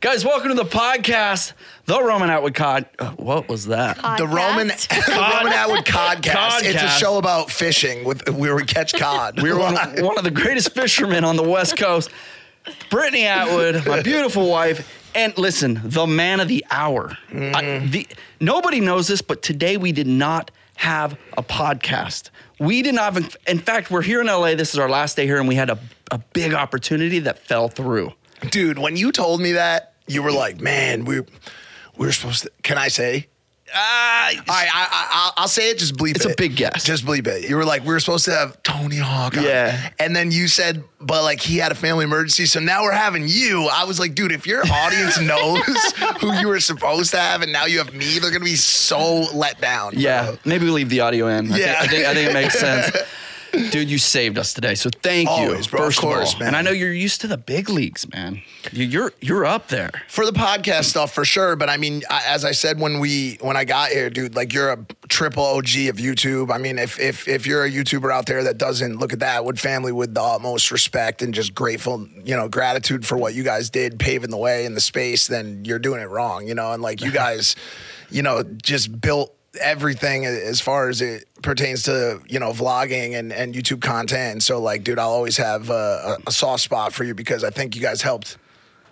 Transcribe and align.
Guys, 0.00 0.24
welcome 0.24 0.48
to 0.48 0.54
the 0.54 0.64
podcast, 0.64 1.52
The 1.84 2.02
Roman 2.02 2.30
Atwood 2.30 2.54
Cod. 2.54 2.86
uh, 2.98 3.10
What 3.12 3.48
was 3.50 3.66
that? 3.66 3.96
The 4.16 4.26
Roman, 4.26 4.68
the 4.68 5.04
Roman 5.08 5.52
Atwood 5.52 5.84
Codcast. 5.84 6.62
It's 6.62 6.82
a 6.82 6.86
Codcast. 6.86 6.98
show 6.98 7.18
about 7.18 7.50
fishing 7.50 8.04
with 8.04 8.26
where 8.30 8.56
we 8.56 8.64
catch 8.64 8.94
cod. 8.94 9.42
We 9.42 9.52
were 9.52 9.58
one, 9.60 9.74
one 10.02 10.16
of 10.16 10.24
the 10.24 10.30
greatest 10.30 10.72
fishermen 10.74 11.22
on 11.22 11.36
the 11.36 11.42
West 11.42 11.76
Coast. 11.76 12.08
Brittany 12.88 13.26
Atwood, 13.26 13.86
my 13.86 14.02
beautiful 14.02 14.48
wife. 14.48 14.88
And 15.14 15.36
listen, 15.36 15.80
the 15.84 16.06
man 16.06 16.40
of 16.40 16.48
the 16.48 16.64
hour. 16.70 17.16
I- 17.30 17.86
the, 17.86 18.06
nobody 18.40 18.80
knows 18.80 19.06
this, 19.08 19.20
but 19.20 19.42
today 19.42 19.76
we 19.76 19.92
did 19.92 20.06
not 20.06 20.50
have 20.76 21.18
a 21.36 21.42
podcast. 21.42 22.30
We 22.58 22.80
did 22.80 22.94
not 22.94 23.12
have, 23.14 23.36
in 23.46 23.58
fact, 23.58 23.90
we're 23.90 24.00
here 24.02 24.22
in 24.22 24.28
LA. 24.28 24.54
This 24.54 24.72
is 24.72 24.78
our 24.78 24.88
last 24.88 25.16
day 25.16 25.26
here, 25.26 25.38
and 25.38 25.46
we 25.48 25.56
had 25.56 25.68
a, 25.68 25.78
a 26.10 26.16
big 26.32 26.54
opportunity 26.54 27.18
that 27.20 27.38
fell 27.40 27.68
through. 27.68 28.14
Dude, 28.50 28.78
when 28.78 28.96
you 28.96 29.12
told 29.12 29.42
me 29.42 29.52
that, 29.52 29.89
you 30.10 30.22
were 30.22 30.32
like, 30.32 30.60
"Man, 30.60 31.04
we 31.04 31.20
we 31.20 32.06
were 32.06 32.12
supposed 32.12 32.42
to." 32.44 32.50
Can 32.62 32.78
I 32.78 32.88
say? 32.88 33.26
Ah, 33.72 34.26
All 34.26 34.32
right, 34.32 34.40
I, 34.48 34.66
I, 34.74 35.08
I'll- 35.12 35.32
I'll 35.36 35.48
say 35.48 35.70
it. 35.70 35.78
Just 35.78 35.94
bleep 35.94 36.16
It's 36.16 36.24
it. 36.24 36.32
a 36.32 36.34
big 36.34 36.56
guess. 36.56 36.82
Just 36.82 37.06
bleep 37.06 37.28
it. 37.28 37.48
You 37.48 37.54
were 37.54 37.64
like, 37.64 37.82
we 37.82 37.90
were 37.94 38.00
supposed 38.00 38.24
to 38.24 38.32
have 38.32 38.60
Tony 38.64 38.96
Hawk. 38.96 39.36
on. 39.38 39.44
Yeah. 39.44 39.90
And 40.00 40.16
then 40.16 40.32
you 40.32 40.48
said, 40.48 40.82
but 41.00 41.22
like 41.22 41.40
he 41.40 41.58
had 41.58 41.70
a 41.70 41.76
family 41.76 42.02
emergency, 42.04 42.46
so 42.46 42.58
now 42.58 42.82
we're 42.82 42.90
having 42.90 43.28
you. 43.28 43.68
I 43.72 43.84
was 43.84 44.00
like, 44.00 44.16
dude, 44.16 44.32
if 44.32 44.44
your 44.44 44.62
audience 44.68 45.20
knows 45.32 45.62
who 46.20 46.32
you 46.40 46.48
were 46.48 46.58
supposed 46.58 47.12
to 47.12 47.18
have, 47.20 47.42
and 47.42 47.52
now 47.52 47.66
you 47.66 47.78
have 47.78 47.94
me, 47.94 48.18
they're 48.18 48.32
gonna 48.32 48.44
be 48.44 48.56
so 48.56 49.20
let 49.32 49.60
down. 49.60 49.92
bro. 49.92 50.00
Yeah, 50.02 50.34
maybe 50.44 50.64
we 50.64 50.72
leave 50.72 50.88
the 50.88 50.98
audio 51.02 51.28
in. 51.28 51.52
I 51.52 51.56
Yeah. 51.56 51.80
think, 51.82 51.82
I 51.82 51.86
think, 51.86 52.06
I 52.06 52.14
think 52.14 52.30
it 52.30 52.34
makes 52.34 52.58
sense. 52.58 52.96
Dude, 53.52 53.90
you 53.90 53.98
saved 53.98 54.38
us 54.38 54.54
today, 54.54 54.74
so 54.74 54.90
thank 55.02 55.28
Always, 55.28 55.66
you. 55.66 55.70
bro. 55.70 55.80
Of 55.80 55.86
First 55.86 56.00
course, 56.00 56.34
all. 56.34 56.38
man. 56.40 56.48
And 56.48 56.56
I 56.56 56.62
know 56.62 56.70
you're 56.70 56.92
used 56.92 57.20
to 57.22 57.26
the 57.26 57.36
big 57.38 57.68
leagues, 57.68 58.08
man. 58.12 58.42
You- 58.72 58.84
You're 58.84 59.12
you're 59.20 59.44
up 59.44 59.68
there. 59.68 59.90
for 60.08 60.24
the 60.26 60.32
podcast 60.32 60.84
stuff 60.84 61.12
for 61.14 61.24
sure 61.24 61.56
but 61.56 61.68
i 61.70 61.76
mean 61.78 62.02
I, 62.10 62.22
as 62.26 62.44
i 62.44 62.52
said 62.52 62.78
when 62.78 62.98
we 63.00 63.38
when 63.40 63.56
i 63.56 63.64
got 63.64 63.88
here 63.90 64.10
dude 64.10 64.34
like 64.34 64.52
you're 64.52 64.70
a 64.70 64.78
triple 65.08 65.42
og 65.44 65.64
of 65.64 65.96
youtube 65.96 66.52
i 66.52 66.58
mean 66.58 66.78
if 66.78 67.00
if 67.00 67.26
if 67.26 67.46
you're 67.46 67.64
a 67.64 67.70
youtuber 67.70 68.12
out 68.12 68.26
there 68.26 68.44
that 68.44 68.58
doesn't 68.58 68.98
look 68.98 69.12
at 69.14 69.20
that 69.20 69.44
would 69.44 69.58
family 69.58 69.92
with 69.92 70.14
the 70.14 70.20
utmost 70.22 70.70
respect 70.70 71.22
and 71.22 71.32
just 71.32 71.54
grateful 71.54 72.06
you 72.24 72.36
know 72.36 72.48
gratitude 72.48 73.06
for 73.06 73.16
what 73.16 73.32
you 73.34 73.42
guys 73.42 73.70
did 73.70 73.98
paving 73.98 74.30
the 74.30 74.36
way 74.36 74.64
in 74.66 74.74
the 74.74 74.80
space 74.80 75.26
then 75.26 75.64
you're 75.64 75.78
doing 75.78 76.00
it 76.00 76.08
wrong 76.10 76.46
you 76.46 76.54
know 76.54 76.72
and 76.72 76.82
like 76.82 77.00
you 77.00 77.10
guys 77.24 77.56
you 78.10 78.22
know 78.22 78.42
just 78.62 79.00
built 79.00 79.34
everything 79.60 80.26
as 80.26 80.60
far 80.60 80.88
as 80.88 81.00
it 81.00 81.26
pertains 81.42 81.82
to 81.82 82.20
you 82.28 82.38
know 82.38 82.52
vlogging 82.52 83.18
and, 83.18 83.32
and 83.32 83.54
youtube 83.54 83.80
content 83.80 84.32
and 84.32 84.42
so 84.42 84.60
like 84.60 84.84
dude 84.84 84.98
i'll 84.98 85.10
always 85.10 85.36
have 85.36 85.70
a, 85.70 86.18
a, 86.24 86.28
a 86.28 86.32
soft 86.32 86.62
spot 86.62 86.92
for 86.92 87.02
you 87.02 87.14
because 87.14 87.42
i 87.42 87.50
think 87.50 87.74
you 87.74 87.82
guys 87.82 88.00
helped 88.00 88.36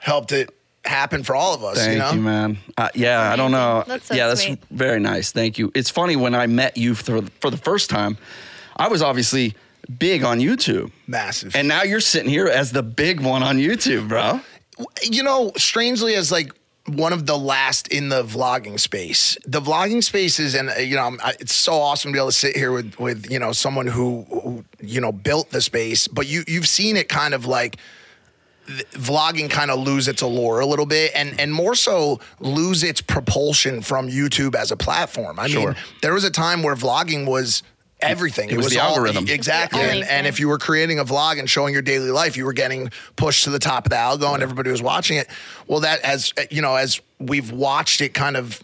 helped 0.01 0.33
it 0.33 0.51
happen 0.85 1.23
for 1.23 1.37
all 1.37 1.55
of 1.55 1.63
us. 1.63 1.79
Thank 1.79 1.93
you 1.93 1.99
know, 1.99 2.15
man. 2.15 2.59
Uh, 2.77 2.89
yeah, 2.95 3.31
I 3.31 3.37
don't 3.37 3.53
know. 3.53 3.85
That's 3.87 4.07
so 4.07 4.15
yeah, 4.15 4.35
sweet. 4.35 4.61
that's 4.61 4.73
very 4.73 5.01
nice. 5.01 5.31
Thank 5.33 5.59
you. 5.59 5.71
It's 5.75 5.91
funny 5.91 6.17
when 6.17 6.35
I 6.35 6.47
met 6.47 6.77
you 6.77 6.95
for 6.95 7.23
for 7.41 7.51
the 7.51 7.57
first 7.57 7.91
time, 7.91 8.19
I 8.77 8.89
was 8.89 9.03
obviously 9.03 9.55
big 9.99 10.25
on 10.25 10.41
YouTube, 10.41 10.91
massive. 11.07 11.55
and 11.55 11.69
now 11.69 11.83
you're 11.83 12.01
sitting 12.01 12.31
here 12.31 12.47
as 12.47 12.73
the 12.73 12.83
big 12.83 13.21
one 13.21 13.43
on 13.43 13.59
YouTube, 13.59 14.09
bro. 14.09 14.41
you 15.03 15.23
know, 15.23 15.53
strangely, 15.57 16.15
as 16.15 16.33
like 16.33 16.53
one 16.89 17.13
of 17.13 17.27
the 17.27 17.37
last 17.39 17.89
in 17.89 18.09
the 18.09 18.23
vlogging 18.25 18.81
space, 18.81 19.37
the 19.47 19.61
vlogging 19.61 20.03
space 20.03 20.39
is, 20.41 20.55
and 20.55 20.71
uh, 20.71 20.75
you 20.81 20.97
know, 20.97 21.17
it's 21.41 21.55
so 21.55 21.75
awesome 21.75 22.11
to 22.11 22.17
be 22.17 22.19
able 22.19 22.29
to 22.29 22.33
sit 22.33 22.57
here 22.57 22.73
with 22.73 22.99
with 22.99 23.31
you 23.31 23.39
know 23.39 23.53
someone 23.53 23.87
who, 23.87 24.25
who 24.31 24.65
you 24.81 25.01
know 25.01 25.13
built 25.13 25.51
the 25.51 25.61
space, 25.61 26.09
but 26.09 26.27
you 26.27 26.45
you've 26.47 26.69
seen 26.69 26.97
it 26.97 27.09
kind 27.09 27.35
of 27.35 27.47
like. 27.47 27.77
Vlogging 28.93 29.49
kind 29.49 29.71
of 29.71 29.79
lose 29.81 30.09
its 30.09 30.21
allure 30.21 30.61
a 30.61 30.67
little 30.67 30.85
bit, 30.85 31.13
and 31.15 31.41
and 31.41 31.55
more 31.55 31.75
so 31.75 32.21
lose 32.39 32.83
its 32.83 33.01
propulsion 33.01 33.81
from 33.81 34.09
YouTube 34.11 34.55
as 34.55 34.71
a 34.71 34.77
platform. 34.77 35.39
I 35.41 35.49
Sure. 35.49 35.69
mean, 35.69 35.77
there 36.03 36.13
was 36.13 36.25
a 36.25 36.31
time 36.31 36.63
where 36.63 36.77
vlogging 36.77 37.27
was 37.27 37.63
everything. 38.01 38.51
It 38.51 38.57
was 38.57 38.71
the 38.71 38.79
all- 38.81 38.91
algorithm. 38.91 39.27
exactly. 39.29 39.81
The 39.81 39.91
And, 39.91 40.05
and 40.05 40.27
if 40.27 40.39
you 40.41 40.49
were 40.49 40.59
creating 40.59 40.99
a 40.99 41.05
vlog 41.05 41.39
and 41.39 41.49
showing 41.49 41.73
your 41.73 41.83
daily 41.83 42.11
life, 42.11 42.37
you 42.37 42.45
were 42.45 42.53
getting 42.53 42.91
pushed 43.17 43.45
to 43.45 43.51
the 43.51 43.59
top 43.59 43.87
of 43.87 43.91
the 43.91 43.97
algo 43.97 44.35
and 44.35 44.43
everybody 44.43 44.71
was 44.71 44.83
watching 44.83 45.17
it. 45.17 45.29
Well, 45.67 45.81
that 45.81 46.01
as 46.03 46.33
you 46.51 46.63
know, 46.63 46.77
as 46.77 47.01
we've 47.19 47.51
watched 47.51 48.01
it 48.01 48.15
kind 48.15 48.37
of 48.37 48.63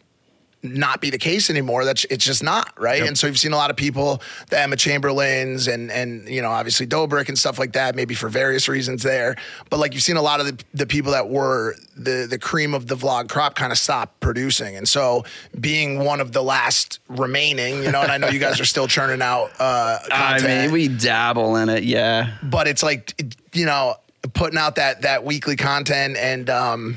not 0.64 1.00
be 1.00 1.10
the 1.10 1.18
case 1.18 1.50
anymore. 1.50 1.84
That's 1.84 2.04
it's 2.06 2.24
just 2.24 2.42
not 2.42 2.72
right. 2.80 3.02
And 3.02 3.18
so 3.18 3.26
you've 3.26 3.38
seen 3.38 3.52
a 3.52 3.56
lot 3.56 3.70
of 3.70 3.76
people, 3.76 4.22
the 4.48 4.58
Emma 4.58 4.76
Chamberlains 4.76 5.68
and 5.68 5.90
and 5.92 6.26
you 6.28 6.40
know 6.40 6.50
obviously 6.50 6.86
Dobrik 6.86 7.28
and 7.28 7.38
stuff 7.38 7.58
like 7.58 7.74
that, 7.74 7.94
maybe 7.94 8.14
for 8.14 8.28
various 8.28 8.68
reasons 8.68 9.02
there. 9.02 9.36
But 9.68 9.78
like 9.78 9.92
you've 9.92 10.02
seen 10.02 10.16
a 10.16 10.22
lot 10.22 10.40
of 10.40 10.46
the, 10.46 10.64
the 10.72 10.86
people 10.86 11.12
that 11.12 11.28
were 11.28 11.76
the 11.96 12.26
the 12.28 12.38
cream 12.38 12.74
of 12.74 12.86
the 12.86 12.96
vlog 12.96 13.28
crop 13.28 13.54
kind 13.54 13.72
of 13.72 13.78
stop 13.78 14.18
producing. 14.20 14.74
And 14.76 14.88
so 14.88 15.24
being 15.60 16.00
one 16.00 16.20
of 16.20 16.32
the 16.32 16.42
last 16.42 16.98
remaining, 17.08 17.82
you 17.82 17.92
know, 17.92 18.00
and 18.00 18.10
I 18.10 18.16
know 18.16 18.28
you 18.28 18.40
guys 18.40 18.58
are 18.58 18.64
still 18.64 18.88
churning 18.88 19.22
out 19.22 19.50
uh, 19.60 19.98
I 20.10 20.38
content 20.38 20.72
mean, 20.72 20.72
we 20.72 20.88
dabble 20.88 21.56
in 21.56 21.68
it, 21.68 21.84
yeah. 21.84 22.38
but 22.42 22.66
it's 22.66 22.82
like 22.82 23.20
you 23.52 23.66
know 23.66 23.96
putting 24.32 24.58
out 24.58 24.76
that 24.76 25.02
that 25.02 25.24
weekly 25.24 25.56
content 25.56 26.16
and 26.16 26.48
um 26.48 26.96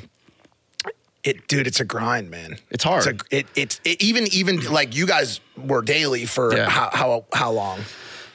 it 1.29 1.47
dude 1.47 1.67
it's 1.67 1.79
a 1.79 1.85
grind 1.85 2.29
man 2.29 2.57
It's 2.71 2.83
hard. 2.83 3.05
it's 3.07 3.23
a, 3.23 3.37
it, 3.37 3.45
it's 3.55 3.81
it, 3.83 4.01
even 4.01 4.23
even 4.31 4.55
like 4.79 4.95
you 4.95 5.05
guys 5.05 5.39
were 5.57 5.81
daily 5.81 6.25
for 6.25 6.55
Yeah. 6.55 6.69
how, 6.69 6.89
how 6.93 7.25
how 7.33 7.51
long 7.51 7.79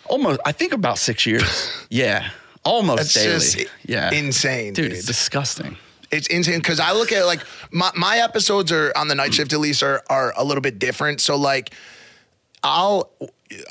Almost, 0.07 0.41
I 0.45 0.53
think 0.53 0.73
about 0.75 0.99
six 0.99 1.25
years. 1.25 1.73
yeah, 1.91 2.29
almost 2.65 3.15
That's 3.15 3.53
daily. 3.55 3.69
yeah, 3.87 4.11
insane, 4.13 4.75
dude. 4.75 4.91
dude. 4.91 4.99
It's 4.99 5.07
disgusting. 5.07 5.77
it's 6.11 6.27
insane 6.27 6.59
because 6.59 6.81
I 6.81 6.93
look 6.93 7.13
at 7.13 7.25
like 7.25 7.41
my, 7.71 7.91
my 7.97 8.19
episodes 8.19 8.71
are 8.73 8.93
on 8.95 9.09
the 9.09 9.15
night 9.15 9.33
shift 9.33 9.53
at 9.55 9.61
least 9.61 9.83
are 9.83 10.03
are 10.11 10.35
a 10.37 10.45
little 10.45 10.61
bit 10.61 10.79
different. 10.79 11.21
So 11.21 11.37
like 11.37 11.73
I'll 12.63 13.11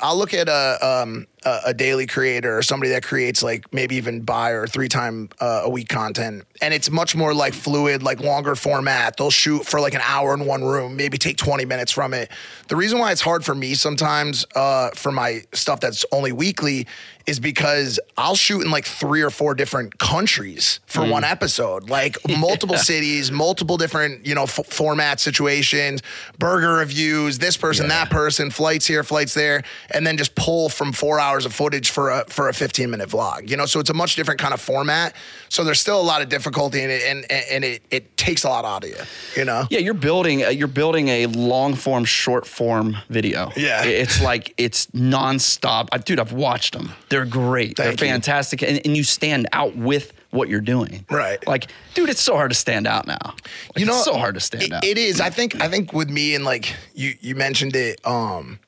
I'll 0.00 0.16
look 0.16 0.34
at 0.34 0.48
a 0.48 0.78
um 0.86 1.26
a, 1.44 1.74
daily 1.74 2.06
creator 2.06 2.56
or 2.56 2.62
somebody 2.62 2.90
that 2.90 3.02
creates 3.02 3.42
like 3.42 3.72
maybe 3.72 3.96
even 3.96 4.20
bi 4.20 4.50
or 4.50 4.66
three 4.66 4.88
time 4.88 5.28
uh, 5.40 5.62
a 5.64 5.68
week 5.68 5.88
content. 5.88 6.44
And 6.60 6.72
it's 6.72 6.90
much 6.90 7.16
more 7.16 7.34
like 7.34 7.54
fluid 7.54 8.02
like 8.02 8.20
longer 8.20 8.54
format. 8.54 9.16
They'll 9.16 9.30
shoot 9.30 9.66
for 9.66 9.80
like 9.80 9.94
an 9.94 10.02
hour 10.04 10.34
in 10.34 10.46
one 10.46 10.62
room 10.62 10.96
maybe 10.96 11.18
take 11.18 11.36
20 11.36 11.64
minutes 11.64 11.90
from 11.90 12.14
it. 12.14 12.30
The 12.68 12.76
reason 12.76 12.98
why 12.98 13.12
it's 13.12 13.20
hard 13.20 13.44
for 13.44 13.54
me 13.54 13.74
sometimes 13.74 14.46
uh 14.54 14.90
for 14.90 15.12
my 15.12 15.40
stuff 15.52 15.80
that's 15.80 16.04
only 16.12 16.32
weekly 16.32 16.86
is 17.26 17.40
because 17.40 17.98
I'll 18.16 18.34
shoot 18.34 18.62
in 18.64 18.70
like 18.70 18.84
three 18.84 19.22
or 19.22 19.30
four 19.30 19.54
different 19.54 19.98
countries 19.98 20.80
for 20.86 21.06
one 21.06 21.24
episode 21.24 21.88
like 21.90 22.16
multiple 22.38 22.76
cities 22.76 23.30
multiple 23.30 23.76
different 23.76 24.26
you 24.26 24.34
know 24.34 24.42
f- 24.44 24.66
format 24.66 25.20
situations 25.20 26.02
burger 26.38 26.74
reviews 26.74 27.38
this 27.38 27.56
person 27.56 27.88
that 27.88 28.10
person 28.10 28.50
flights 28.50 28.86
here 28.86 29.02
flights 29.02 29.34
there 29.34 29.62
and 29.90 30.06
then 30.06 30.16
just 30.16 30.34
pull 30.34 30.68
from 30.68 30.92
four 30.92 31.18
hours 31.18 31.46
of 31.46 31.52
footage 31.54 31.90
for 31.90 32.10
a 32.10 32.24
for 32.28 32.48
a 32.48 32.52
15 32.54 32.90
minute 32.90 33.08
vlog 33.08 33.48
you 33.48 33.56
know 33.56 33.66
so 33.66 33.80
it's 33.80 33.90
a 33.90 33.94
much 33.94 34.16
different 34.16 34.40
kind 34.40 34.52
of 34.54 34.60
format 34.60 35.14
so 35.48 35.64
there's 35.64 35.80
still 35.80 36.00
a 36.00 36.02
lot 36.02 36.22
of 36.22 36.28
difficulty 36.28 36.80
in 36.82 36.90
it 36.90 37.02
and 37.04 37.24
and, 37.30 37.44
and 37.50 37.64
it 37.64 37.82
it 37.90 38.16
takes 38.16 38.44
a 38.44 38.48
lot 38.48 38.64
out 38.64 38.84
of 38.84 38.90
you 38.90 38.96
you 39.36 39.44
know 39.44 39.66
Yeah, 39.70 39.78
you're 39.80 39.94
building 39.94 40.44
uh, 40.44 40.48
you're 40.48 40.68
building 40.68 41.08
a 41.08 41.26
long 41.26 41.74
form, 41.74 42.04
short 42.04 42.46
form 42.46 42.96
video. 43.08 43.50
Yeah. 43.56 43.84
it's 43.84 44.20
like 44.22 44.54
it's 44.58 44.86
nonstop. 44.88 45.88
I, 45.92 45.98
dude, 45.98 46.20
I've 46.20 46.32
watched 46.32 46.72
them. 46.74 46.92
They're 47.12 47.24
great. 47.26 47.76
Thank 47.76 47.98
They're 47.98 48.08
fantastic, 48.08 48.62
and, 48.62 48.80
and 48.84 48.96
you 48.96 49.04
stand 49.04 49.46
out 49.52 49.76
with 49.76 50.12
what 50.30 50.48
you're 50.48 50.62
doing. 50.62 51.04
Right. 51.10 51.46
Like, 51.46 51.70
dude, 51.92 52.08
it's 52.08 52.22
so 52.22 52.34
hard 52.36 52.50
to 52.50 52.54
stand 52.54 52.86
out 52.86 53.06
now. 53.06 53.18
Like, 53.22 53.36
you 53.76 53.84
know 53.86 53.92
it's 53.92 54.04
so 54.04 54.14
hard 54.16 54.34
to 54.34 54.40
stand 54.40 54.62
it- 54.64 54.72
out. 54.72 54.84
it 54.84 54.96
is 54.96 55.20
i 55.20 55.28
think 55.30 55.60
i 55.60 55.68
think 55.68 55.92
with 55.92 56.08
me 56.08 56.34
and 56.34 56.44
like 56.44 56.74
you 56.94 57.14
you 57.20 57.34
mentioned 57.34 57.76
it 57.76 58.04
um 58.06 58.58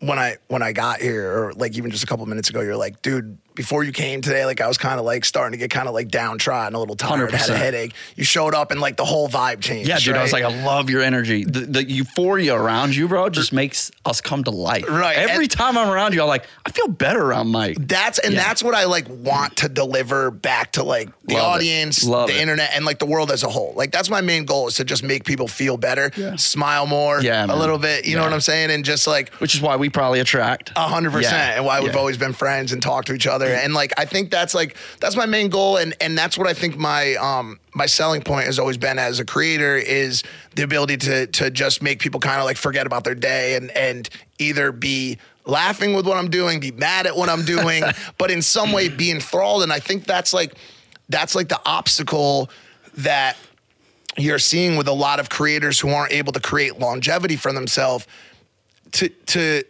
when 0.00 0.18
i 0.18 0.36
when 0.48 0.62
i 0.62 0.72
got 0.72 1.00
here 1.00 1.30
or 1.32 1.52
like 1.54 1.76
even 1.76 1.90
just 1.90 2.02
a 2.02 2.06
couple 2.06 2.24
minutes 2.26 2.48
ago 2.50 2.60
you're 2.60 2.76
like 2.76 3.00
dude 3.02 3.36
before 3.54 3.84
you 3.84 3.92
came 3.92 4.20
today 4.20 4.44
like 4.46 4.60
i 4.60 4.68
was 4.68 4.78
kind 4.78 4.98
of 4.98 5.04
like 5.04 5.24
starting 5.24 5.52
to 5.52 5.58
get 5.58 5.70
kind 5.70 5.88
of 5.88 5.94
like 5.94 6.08
downtrodden 6.08 6.74
a 6.74 6.78
little 6.78 6.96
tired 6.96 7.30
had 7.32 7.50
a 7.50 7.56
headache 7.56 7.94
you 8.16 8.24
showed 8.24 8.54
up 8.54 8.70
and 8.70 8.80
like 8.80 8.96
the 8.96 9.04
whole 9.04 9.28
vibe 9.28 9.60
changed 9.60 9.88
yeah, 9.88 9.98
dude, 9.98 10.16
I 10.16 10.22
was 10.22 10.32
like, 10.32 10.44
I 10.44 10.64
love 10.64 10.88
your 10.90 11.02
energy. 11.02 11.44
The, 11.44 11.60
the 11.60 11.84
euphoria 11.84 12.54
around 12.54 12.94
you, 12.94 13.08
bro, 13.08 13.28
just 13.28 13.52
makes 13.52 13.90
us 14.04 14.20
come 14.20 14.44
to 14.44 14.50
life. 14.50 14.88
Right, 14.88 15.16
Every 15.16 15.44
and- 15.44 15.50
time 15.50 15.76
I'm 15.76 15.88
around 15.90 16.14
you, 16.14 16.22
I'm 16.22 16.28
like, 16.28 16.46
I 16.64 16.70
feel 16.70 16.88
better 16.88 17.20
around 17.20 17.48
Mike. 17.48 17.76
That's 17.80 18.18
and 18.18 18.34
Yeah. 18.34 18.42
that's 18.44 18.62
what 18.62 18.74
I 18.74 18.84
like 18.84 19.06
want 19.08 19.56
to 19.58 19.68
deliver 19.68 20.30
back 20.30 20.72
to 20.72 20.82
like 20.84 21.10
the 21.24 21.34
Love 21.34 21.44
audience, 21.56 22.02
the 22.04 22.26
it. 22.28 22.36
internet, 22.36 22.70
and 22.74 22.84
like 22.84 22.98
the 23.00 23.06
world 23.06 23.30
as 23.32 23.42
a 23.42 23.48
whole. 23.48 23.72
Like 23.76 23.90
that's 23.92 24.08
my 24.10 24.20
main 24.20 24.44
goal 24.44 24.68
is 24.68 24.76
to 24.76 24.84
just 24.84 25.02
make 25.02 25.24
people 25.24 25.48
feel 25.48 25.76
better, 25.76 26.10
smile 26.36 26.86
more, 26.86 27.20
Yeah, 27.20 27.44
a 27.46 27.56
little 27.56 27.78
bit. 27.78 28.06
You 28.06 28.16
know 28.16 28.22
what 28.22 28.32
I'm 28.32 28.40
saying? 28.40 28.70
And 28.70 28.84
just 28.84 29.06
like 29.06 29.32
Which 29.34 29.54
is 29.54 29.60
why 29.60 29.76
we 29.76 29.88
probably 29.90 30.20
attract. 30.20 30.72
A 30.76 30.88
hundred 30.88 31.12
percent, 31.12 31.56
and 31.56 31.64
why 31.64 31.80
we've 31.80 31.96
always 31.96 32.16
been 32.16 32.32
friends 32.32 32.72
and 32.72 32.80
talk 32.82 33.06
to 33.06 33.14
each 33.14 33.26
other. 33.26 33.41
And 33.48 33.74
like, 33.74 33.92
I 33.98 34.04
think 34.04 34.30
that's 34.30 34.54
like 34.54 34.76
that's 35.00 35.16
my 35.16 35.26
main 35.26 35.48
goal, 35.48 35.76
and 35.76 35.94
and 36.00 36.16
that's 36.16 36.36
what 36.38 36.46
I 36.46 36.54
think 36.54 36.76
my 36.76 37.14
um 37.16 37.58
my 37.74 37.86
selling 37.86 38.22
point 38.22 38.46
has 38.46 38.58
always 38.58 38.76
been 38.76 38.98
as 38.98 39.20
a 39.20 39.24
creator 39.24 39.76
is 39.76 40.22
the 40.54 40.62
ability 40.62 40.96
to 40.98 41.26
to 41.26 41.50
just 41.50 41.82
make 41.82 42.00
people 42.00 42.20
kind 42.20 42.38
of 42.38 42.44
like 42.44 42.56
forget 42.56 42.86
about 42.86 43.04
their 43.04 43.14
day 43.14 43.56
and 43.56 43.70
and 43.70 44.08
either 44.38 44.72
be 44.72 45.18
laughing 45.44 45.94
with 45.94 46.06
what 46.06 46.16
I'm 46.16 46.30
doing, 46.30 46.60
be 46.60 46.72
mad 46.72 47.06
at 47.06 47.16
what 47.16 47.28
I'm 47.28 47.44
doing, 47.44 47.82
but 48.18 48.30
in 48.30 48.42
some 48.42 48.72
way 48.72 48.88
be 48.88 49.10
enthralled. 49.10 49.62
And 49.62 49.72
I 49.72 49.80
think 49.80 50.04
that's 50.04 50.32
like 50.32 50.54
that's 51.08 51.34
like 51.34 51.48
the 51.48 51.60
obstacle 51.64 52.50
that 52.98 53.36
you're 54.18 54.38
seeing 54.38 54.76
with 54.76 54.88
a 54.88 54.92
lot 54.92 55.20
of 55.20 55.30
creators 55.30 55.80
who 55.80 55.88
aren't 55.88 56.12
able 56.12 56.32
to 56.32 56.40
create 56.40 56.78
longevity 56.78 57.36
for 57.36 57.52
themselves 57.52 58.06
to 58.92 59.08
to 59.08 59.64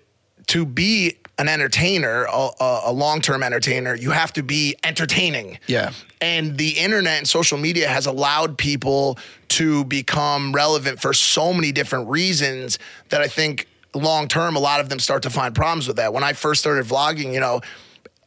to 0.49 0.67
be 0.67 1.17
an 1.39 1.49
entertainer, 1.49 2.25
a, 2.25 2.51
a, 2.61 2.81
a 2.87 2.93
long-term 2.93 3.43
entertainer, 3.43 3.95
you 3.95 4.11
have 4.11 4.33
to 4.35 4.43
be 4.43 4.77
entertaining. 4.85 5.59
Yeah. 5.67 5.93
And 6.21 6.59
the 6.59 6.79
internet 6.79 7.19
and 7.19 7.29
social 7.29 7.59
media 7.59 7.89
has 7.89 8.07
allowed 8.07 8.59
people 8.59 9.19
to 9.49 9.85
become 9.85 10.53
relevant 10.53 11.01
for 11.01 11.13
so 11.13 11.53
many 11.53 11.73
different 11.73 12.09
reasons 12.09 12.79
that 13.09 13.21
I 13.21 13.29
think 13.29 13.67
long 13.95 14.29
term, 14.29 14.57
a 14.57 14.61
lot 14.61 14.81
of 14.81 14.89
them 14.89 14.99
start 14.99 15.23
to 15.25 15.31
find 15.31 15.55
problems 15.55 15.89
with 15.89 15.97
that. 15.97 16.13
When 16.13 16.23
I 16.23 16.33
first 16.35 16.61
started 16.61 16.85
vlogging, 16.85 17.33
you 17.33 17.41
know, 17.41 17.61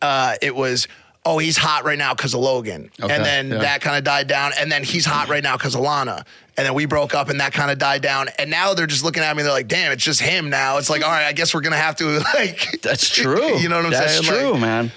uh, 0.01 0.35
it 0.41 0.55
was, 0.55 0.87
oh, 1.25 1.37
he's 1.37 1.57
hot 1.57 1.85
right 1.85 1.97
now 1.97 2.13
because 2.13 2.33
of 2.33 2.41
Logan. 2.41 2.91
Okay, 3.01 3.13
and 3.13 3.23
then 3.23 3.49
yeah. 3.49 3.57
that 3.59 3.81
kind 3.81 3.97
of 3.97 4.03
died 4.03 4.27
down. 4.27 4.51
And 4.57 4.71
then 4.71 4.83
he's 4.83 5.05
hot 5.05 5.29
right 5.29 5.43
now 5.43 5.57
because 5.57 5.73
of 5.73 5.81
Lana. 5.81 6.25
And 6.57 6.65
then 6.65 6.73
we 6.73 6.85
broke 6.85 7.13
up 7.13 7.27
and 7.29 7.39
that 7.41 7.51
kind 7.51 7.69
of 7.69 7.77
died 7.77 8.01
down. 8.01 8.29
And 8.39 8.49
now 8.49 8.73
they're 8.73 8.87
just 8.87 9.03
looking 9.03 9.23
at 9.23 9.35
me, 9.35 9.43
they're 9.43 9.51
like, 9.51 9.67
damn, 9.67 9.91
it's 9.91 10.03
just 10.03 10.21
him 10.21 10.49
now. 10.49 10.77
It's 10.77 10.89
like, 10.89 11.03
all 11.03 11.11
right, 11.11 11.25
I 11.25 11.33
guess 11.33 11.53
we're 11.53 11.61
going 11.61 11.73
to 11.73 11.77
have 11.77 11.95
to, 11.97 12.19
like, 12.35 12.81
That's 12.81 13.09
true. 13.09 13.57
you 13.59 13.67
know 13.67 13.75
what 13.77 13.85
I'm 13.85 13.91
That's 13.91 14.11
saying? 14.13 14.23
That's 14.23 14.39
true, 14.39 14.51
Like- 14.51 14.61
man. 14.61 14.91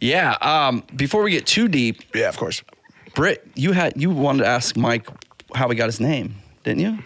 Yeah. 0.00 0.36
Um, 0.40 0.82
before 0.94 1.22
we 1.22 1.30
get 1.30 1.46
too 1.46 1.68
deep, 1.68 2.02
yeah, 2.14 2.28
of 2.28 2.36
course. 2.36 2.62
Britt, 3.14 3.46
you 3.54 3.72
had 3.72 3.94
you 3.96 4.10
wanted 4.10 4.40
to 4.42 4.46
ask 4.48 4.76
Mike 4.76 5.08
how 5.54 5.68
he 5.70 5.74
got 5.74 5.86
his 5.86 6.00
name, 6.00 6.34
didn't 6.64 6.80
you? 6.80 6.98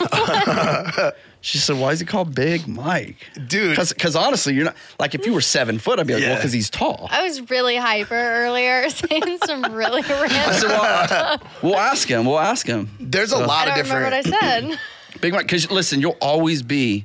she 1.42 1.58
said, 1.58 1.76
"Why 1.78 1.90
is 1.92 2.00
he 2.00 2.06
called 2.06 2.34
Big 2.34 2.66
Mike, 2.66 3.16
Dude. 3.48 3.76
Because 3.76 4.16
honestly, 4.16 4.54
you're 4.54 4.64
not 4.64 4.76
like 4.98 5.14
if 5.14 5.26
you 5.26 5.34
were 5.34 5.40
seven 5.42 5.78
foot, 5.78 5.98
I'd 5.98 6.06
be 6.06 6.14
like, 6.14 6.22
well, 6.22 6.36
because 6.36 6.52
he's 6.52 6.70
tall. 6.70 7.08
I 7.10 7.22
was 7.24 7.50
really 7.50 7.76
hyper 7.76 8.14
earlier, 8.14 8.88
saying 8.90 9.38
some 9.44 9.62
really 9.74 10.02
I 10.06 10.22
random. 10.22 10.54
said, 10.54 10.68
well, 10.70 11.40
we'll 11.62 11.76
ask 11.76 12.08
him. 12.08 12.24
We'll 12.24 12.38
ask 12.38 12.66
him. 12.66 12.88
There's 12.98 13.32
a 13.32 13.36
So- 13.36 13.44
lot 13.46 13.68
I 13.68 13.78
of 13.80 13.86
don't 13.86 13.94
remember 13.94 14.10
different 14.10 14.38
what 14.38 14.42
I 14.44 14.70
said. 14.70 14.80
Big 15.20 15.32
Mike, 15.34 15.42
because 15.42 15.70
listen, 15.70 16.00
you'll 16.00 16.16
always 16.20 16.62
be 16.62 17.04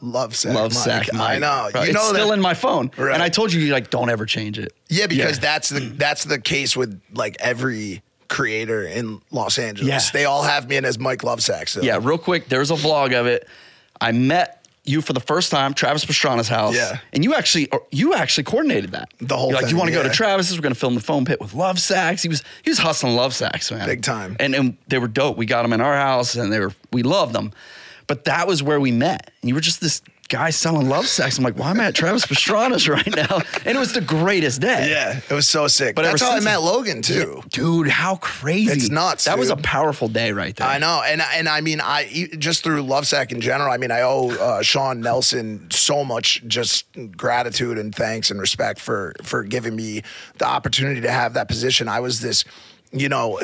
love 0.00 0.34
sack. 0.36 0.54
love 0.54 0.72
Mike. 0.74 0.82
sack. 0.84 1.14
I 1.14 1.38
know. 1.38 1.68
Bro, 1.72 1.82
You 1.82 1.86
it's 1.90 1.94
know 1.94 2.12
still 2.12 2.28
that, 2.28 2.34
in 2.34 2.40
my 2.40 2.54
phone, 2.54 2.90
Right. 2.96 3.12
and 3.14 3.22
I 3.22 3.28
told 3.28 3.52
you, 3.52 3.72
like, 3.72 3.90
don't 3.90 4.10
ever 4.10 4.26
change 4.26 4.58
it. 4.58 4.72
Yeah, 4.88 5.06
because 5.06 5.36
Yeah. 5.36 5.40
that's 5.42 5.68
the 5.68 5.80
mm. 5.80 5.98
that's 5.98 6.24
the 6.24 6.40
case 6.40 6.76
with 6.76 7.00
like 7.12 7.36
every 7.40 8.02
creator 8.28 8.84
in 8.84 9.20
Los 9.30 9.58
Angeles. 9.58 9.88
Yeah. 9.88 10.00
They 10.12 10.24
all 10.24 10.42
have 10.42 10.68
me 10.68 10.76
in 10.76 10.84
as 10.84 10.98
Mike 10.98 11.20
Lovesac. 11.20 11.68
So. 11.68 11.82
Yeah, 11.82 11.98
real 12.02 12.18
quick, 12.18 12.48
there's 12.48 12.70
a 12.70 12.74
vlog 12.74 13.18
of 13.18 13.26
it. 13.26 13.48
I 14.00 14.12
met 14.12 14.66
you 14.84 15.00
for 15.00 15.12
the 15.12 15.20
first 15.20 15.50
time, 15.50 15.74
Travis 15.74 16.04
Pastrana's 16.04 16.48
house. 16.48 16.74
Yeah. 16.74 16.98
And 17.12 17.24
you 17.24 17.34
actually 17.34 17.70
uh, 17.72 17.78
you 17.90 18.14
actually 18.14 18.44
coordinated 18.44 18.92
that. 18.92 19.10
The 19.18 19.36
whole 19.36 19.48
You're 19.48 19.56
like, 19.56 19.64
thing, 19.64 19.74
you 19.74 19.78
want 19.78 19.88
to 19.88 19.94
go 19.94 20.02
to 20.02 20.10
Travis's? 20.10 20.56
We're 20.56 20.62
gonna 20.62 20.74
film 20.74 20.94
the 20.94 21.00
foam 21.00 21.24
pit 21.24 21.40
with 21.40 21.54
love 21.54 21.80
sacks. 21.80 22.22
He 22.22 22.28
was 22.28 22.42
he 22.62 22.70
was 22.70 22.78
hustling 22.78 23.16
love 23.16 23.34
sacks, 23.34 23.70
man. 23.70 23.86
Big 23.86 24.02
time. 24.02 24.36
And 24.38 24.54
and 24.54 24.76
they 24.88 24.98
were 24.98 25.08
dope. 25.08 25.36
We 25.36 25.46
got 25.46 25.62
them 25.62 25.72
in 25.72 25.80
our 25.80 25.96
house 25.96 26.36
and 26.36 26.52
they 26.52 26.60
were 26.60 26.72
we 26.92 27.02
loved 27.02 27.34
them. 27.34 27.52
But 28.06 28.24
that 28.26 28.46
was 28.46 28.62
where 28.62 28.78
we 28.78 28.92
met. 28.92 29.32
And 29.42 29.48
you 29.48 29.54
were 29.54 29.60
just 29.60 29.80
this 29.80 30.00
guy 30.28 30.50
selling 30.50 30.88
love 30.88 31.06
sacks. 31.06 31.38
I'm 31.38 31.44
like, 31.44 31.58
why 31.58 31.70
am 31.70 31.80
I 31.80 31.86
at 31.86 31.94
Travis 31.94 32.26
Pastrana's 32.26 32.88
right 32.88 33.06
now? 33.14 33.40
And 33.64 33.76
it 33.76 33.78
was 33.78 33.92
the 33.92 34.00
greatest 34.00 34.60
day. 34.60 34.90
Yeah, 34.90 35.20
it 35.28 35.34
was 35.34 35.48
so 35.48 35.68
sick. 35.68 35.94
But 35.96 36.02
that's 36.02 36.22
how 36.22 36.32
I 36.32 36.40
met 36.40 36.58
Logan 36.58 37.02
too. 37.02 37.42
Dude, 37.50 37.88
how 37.88 38.16
crazy. 38.16 38.72
It's 38.72 38.90
nuts, 38.90 39.24
That 39.24 39.38
was 39.38 39.50
a 39.50 39.56
powerful 39.56 40.08
day 40.08 40.32
right 40.32 40.54
there. 40.54 40.66
I 40.66 40.78
know, 40.78 41.02
and 41.04 41.22
and 41.22 41.48
I 41.48 41.60
mean, 41.60 41.80
I 41.80 42.28
just 42.38 42.62
through 42.64 42.82
Lovesac 42.82 43.32
in 43.32 43.40
general. 43.40 43.70
I 43.72 43.76
mean, 43.76 43.90
I 43.90 44.02
owe 44.02 44.30
uh, 44.30 44.62
Shawn 44.62 45.00
Nelson 45.00 45.68
so 45.70 46.04
much 46.04 46.42
just 46.46 46.86
gratitude 47.16 47.78
and 47.78 47.94
thanks 47.94 48.30
and 48.30 48.40
respect 48.40 48.80
for 48.80 49.14
for 49.22 49.42
giving 49.42 49.74
me 49.74 50.02
the 50.38 50.46
opportunity 50.46 51.00
to 51.00 51.10
have 51.10 51.34
that 51.34 51.48
position. 51.48 51.88
I 51.88 52.00
was 52.00 52.20
this, 52.20 52.44
you 52.92 53.08
know, 53.08 53.40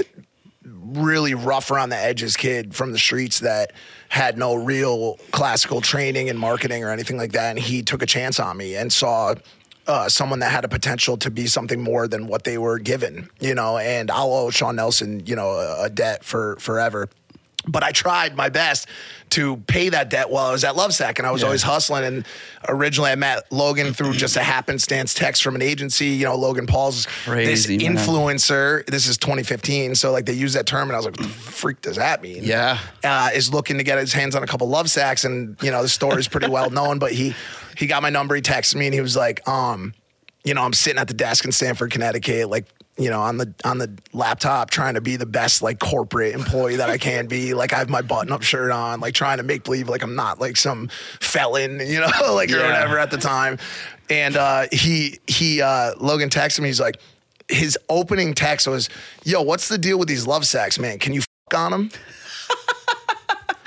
really 0.65 1.35
rough 1.35 1.71
around 1.71 1.89
the 1.89 1.97
edges 1.97 2.37
kid 2.37 2.75
from 2.75 2.93
the 2.93 2.99
streets 2.99 3.41
that 3.41 3.73
had 4.09 4.37
no 4.37 4.55
real 4.55 5.19
classical 5.31 5.81
training 5.81 6.29
in 6.29 6.37
marketing 6.37 6.85
or 6.85 6.91
anything 6.91 7.17
like 7.17 7.33
that. 7.33 7.51
And 7.51 7.59
he 7.59 7.83
took 7.83 8.03
a 8.03 8.07
chance 8.07 8.39
on 8.39 8.57
me 8.57 8.77
and 8.77 8.93
saw 8.93 9.35
uh, 9.87 10.09
someone 10.09 10.39
that 10.41 10.53
had 10.53 10.65
a 10.65 10.69
potential 10.69 11.17
to 11.17 11.31
be 11.31 11.47
something 11.47 11.81
more 11.81 12.07
than 12.07 12.27
what 12.27 12.45
they 12.45 12.59
were 12.59 12.79
given, 12.79 13.29
you 13.41 13.55
know. 13.55 13.79
And 13.79 14.11
I'll 14.11 14.33
owe 14.33 14.51
Shawn 14.51 14.77
Nelson, 14.77 15.27
you 15.27 15.35
know, 15.35 15.51
a, 15.51 15.85
a 15.85 15.91
debt 15.91 16.25
for 16.25 16.57
forever. 16.57 17.09
But 17.67 17.83
I 17.85 17.91
tried 17.93 18.37
my 18.37 18.49
best 18.49 18.89
to 19.31 19.57
pay 19.69 19.89
that 19.89 20.11
debt 20.11 20.29
while 20.31 20.47
I 20.47 20.53
was 20.53 20.65
at 20.65 20.75
Lovesac, 20.75 21.19
and 21.19 21.27
I 21.27 21.31
was 21.31 21.41
Yeah. 21.43 21.47
always 21.47 21.63
hustling. 21.63 22.05
And 22.05 22.27
originally, 22.69 23.11
I 23.11 23.15
met 23.15 23.51
Logan 23.51 23.95
through 23.95 24.15
just 24.15 24.37
a 24.37 24.43
happenstance 24.43 25.15
text 25.15 25.43
from 25.43 25.55
an 25.55 25.63
agency. 25.63 26.09
You 26.09 26.25
know, 26.27 26.37
Logan 26.37 26.67
Paul's 26.67 27.07
Crazy, 27.25 27.77
this 27.79 27.83
man. 27.83 27.97
influencer. 27.97 28.85
This 28.87 29.07
is 29.07 29.17
2015, 29.19 29.95
so 29.95 30.11
like 30.13 30.27
they 30.27 30.33
use 30.33 30.53
that 30.55 30.67
term, 30.67 30.89
and 30.89 30.93
I 30.93 30.97
was 30.97 31.07
like, 31.07 31.17
"What 31.19 31.29
the 31.29 31.35
freak 31.35 31.81
does 31.81 31.97
that 31.97 32.21
mean?" 32.23 32.45
Yeah. 32.45 32.79
uh, 33.05 33.31
is 33.35 33.53
looking 33.53 33.79
to 33.79 33.85
get 33.85 33.99
his 33.99 34.13
hands 34.13 34.35
on 34.35 34.43
a 34.43 34.47
couple 34.47 34.69
love 34.69 34.91
sacks, 34.91 35.25
and 35.25 35.57
you 35.63 35.71
know 35.71 35.83
the 35.83 35.89
story 35.89 36.19
is 36.21 36.29
pretty 36.29 36.49
well 36.49 36.69
known. 36.79 36.99
But 36.99 37.13
he 37.13 37.35
he 37.77 37.87
got 37.87 38.03
my 38.03 38.11
number. 38.11 38.35
He 38.35 38.43
texted 38.43 38.75
me, 38.75 38.87
and 38.87 38.95
he 38.95 39.01
was 39.01 39.17
like, 39.17 39.47
um, 39.49 39.95
you 40.45 40.53
know, 40.55 40.63
I'm 40.63 40.73
sitting 40.75 40.99
at 40.99 41.09
the 41.09 41.15
desk 41.15 41.45
in 41.45 41.53
Stamford, 41.53 41.91
Connecticut, 41.93 42.51
like 42.51 42.67
you 42.99 43.09
know, 43.09 43.21
on 43.21 43.39
the 43.39 43.55
on 43.65 43.79
the 43.79 43.91
laptop, 44.13 44.71
trying 44.71 44.95
to 44.95 45.01
be 45.01 45.17
the 45.17 45.27
best 45.27 45.63
like 45.63 45.79
corporate 45.79 46.35
employee 46.35 46.77
that 46.77 46.91
I 46.91 46.99
can 46.99 47.27
be. 47.27 47.55
Like 47.63 47.73
I 47.73 47.79
have 47.79 47.89
my 47.89 48.03
button 48.03 48.33
up 48.33 48.43
shirt 48.43 48.73
on, 48.73 48.99
like 49.01 49.15
trying 49.15 49.37
to 49.37 49.45
make 49.45 49.63
believe 49.65 49.89
like 49.89 50.03
I'm 50.03 50.17
not 50.17 50.41
like 50.41 50.57
some 50.57 50.89
felon, 51.21 51.81
you 51.81 52.01
know, 52.01 52.11
like 52.33 52.51
or 52.51 52.57
whatever 52.57 52.99
at 52.99 53.11
the 53.11 53.19
time. 53.19 53.59
And 54.11 54.37
uh, 54.37 54.67
he 54.73 55.21
he 55.27 55.63
uh, 55.63 55.93
Logan 55.99 56.29
texted 56.29 56.61
me. 56.61 56.69
He's 56.69 56.81
like. 56.81 56.99
His 57.49 57.77
opening 57.91 58.33
text 58.33 58.67
was, 58.67 58.89
"Yo, 59.25 59.43
what's 59.43 59.69
the 59.69 59.77
deal 59.77 59.99
with 59.99 60.09
these 60.09 60.27
love 60.27 60.47
sacks, 60.47 60.79
man? 60.79 60.99
Can 60.99 61.13
you 61.13 61.21
f- 61.21 61.59
on 61.59 61.73
them?" 61.73 61.91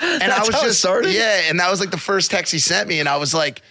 and 0.00 0.24
I 0.24 0.40
was 0.40 0.48
just 0.60 0.80
started? 0.80 1.12
yeah, 1.12 1.42
and 1.48 1.60
that 1.60 1.70
was 1.70 1.78
like 1.78 1.90
the 1.90 1.98
first 1.98 2.30
text 2.30 2.52
he 2.52 2.58
sent 2.58 2.88
me, 2.88 3.00
and 3.00 3.08
I 3.08 3.16
was 3.16 3.32
like, 3.34 3.62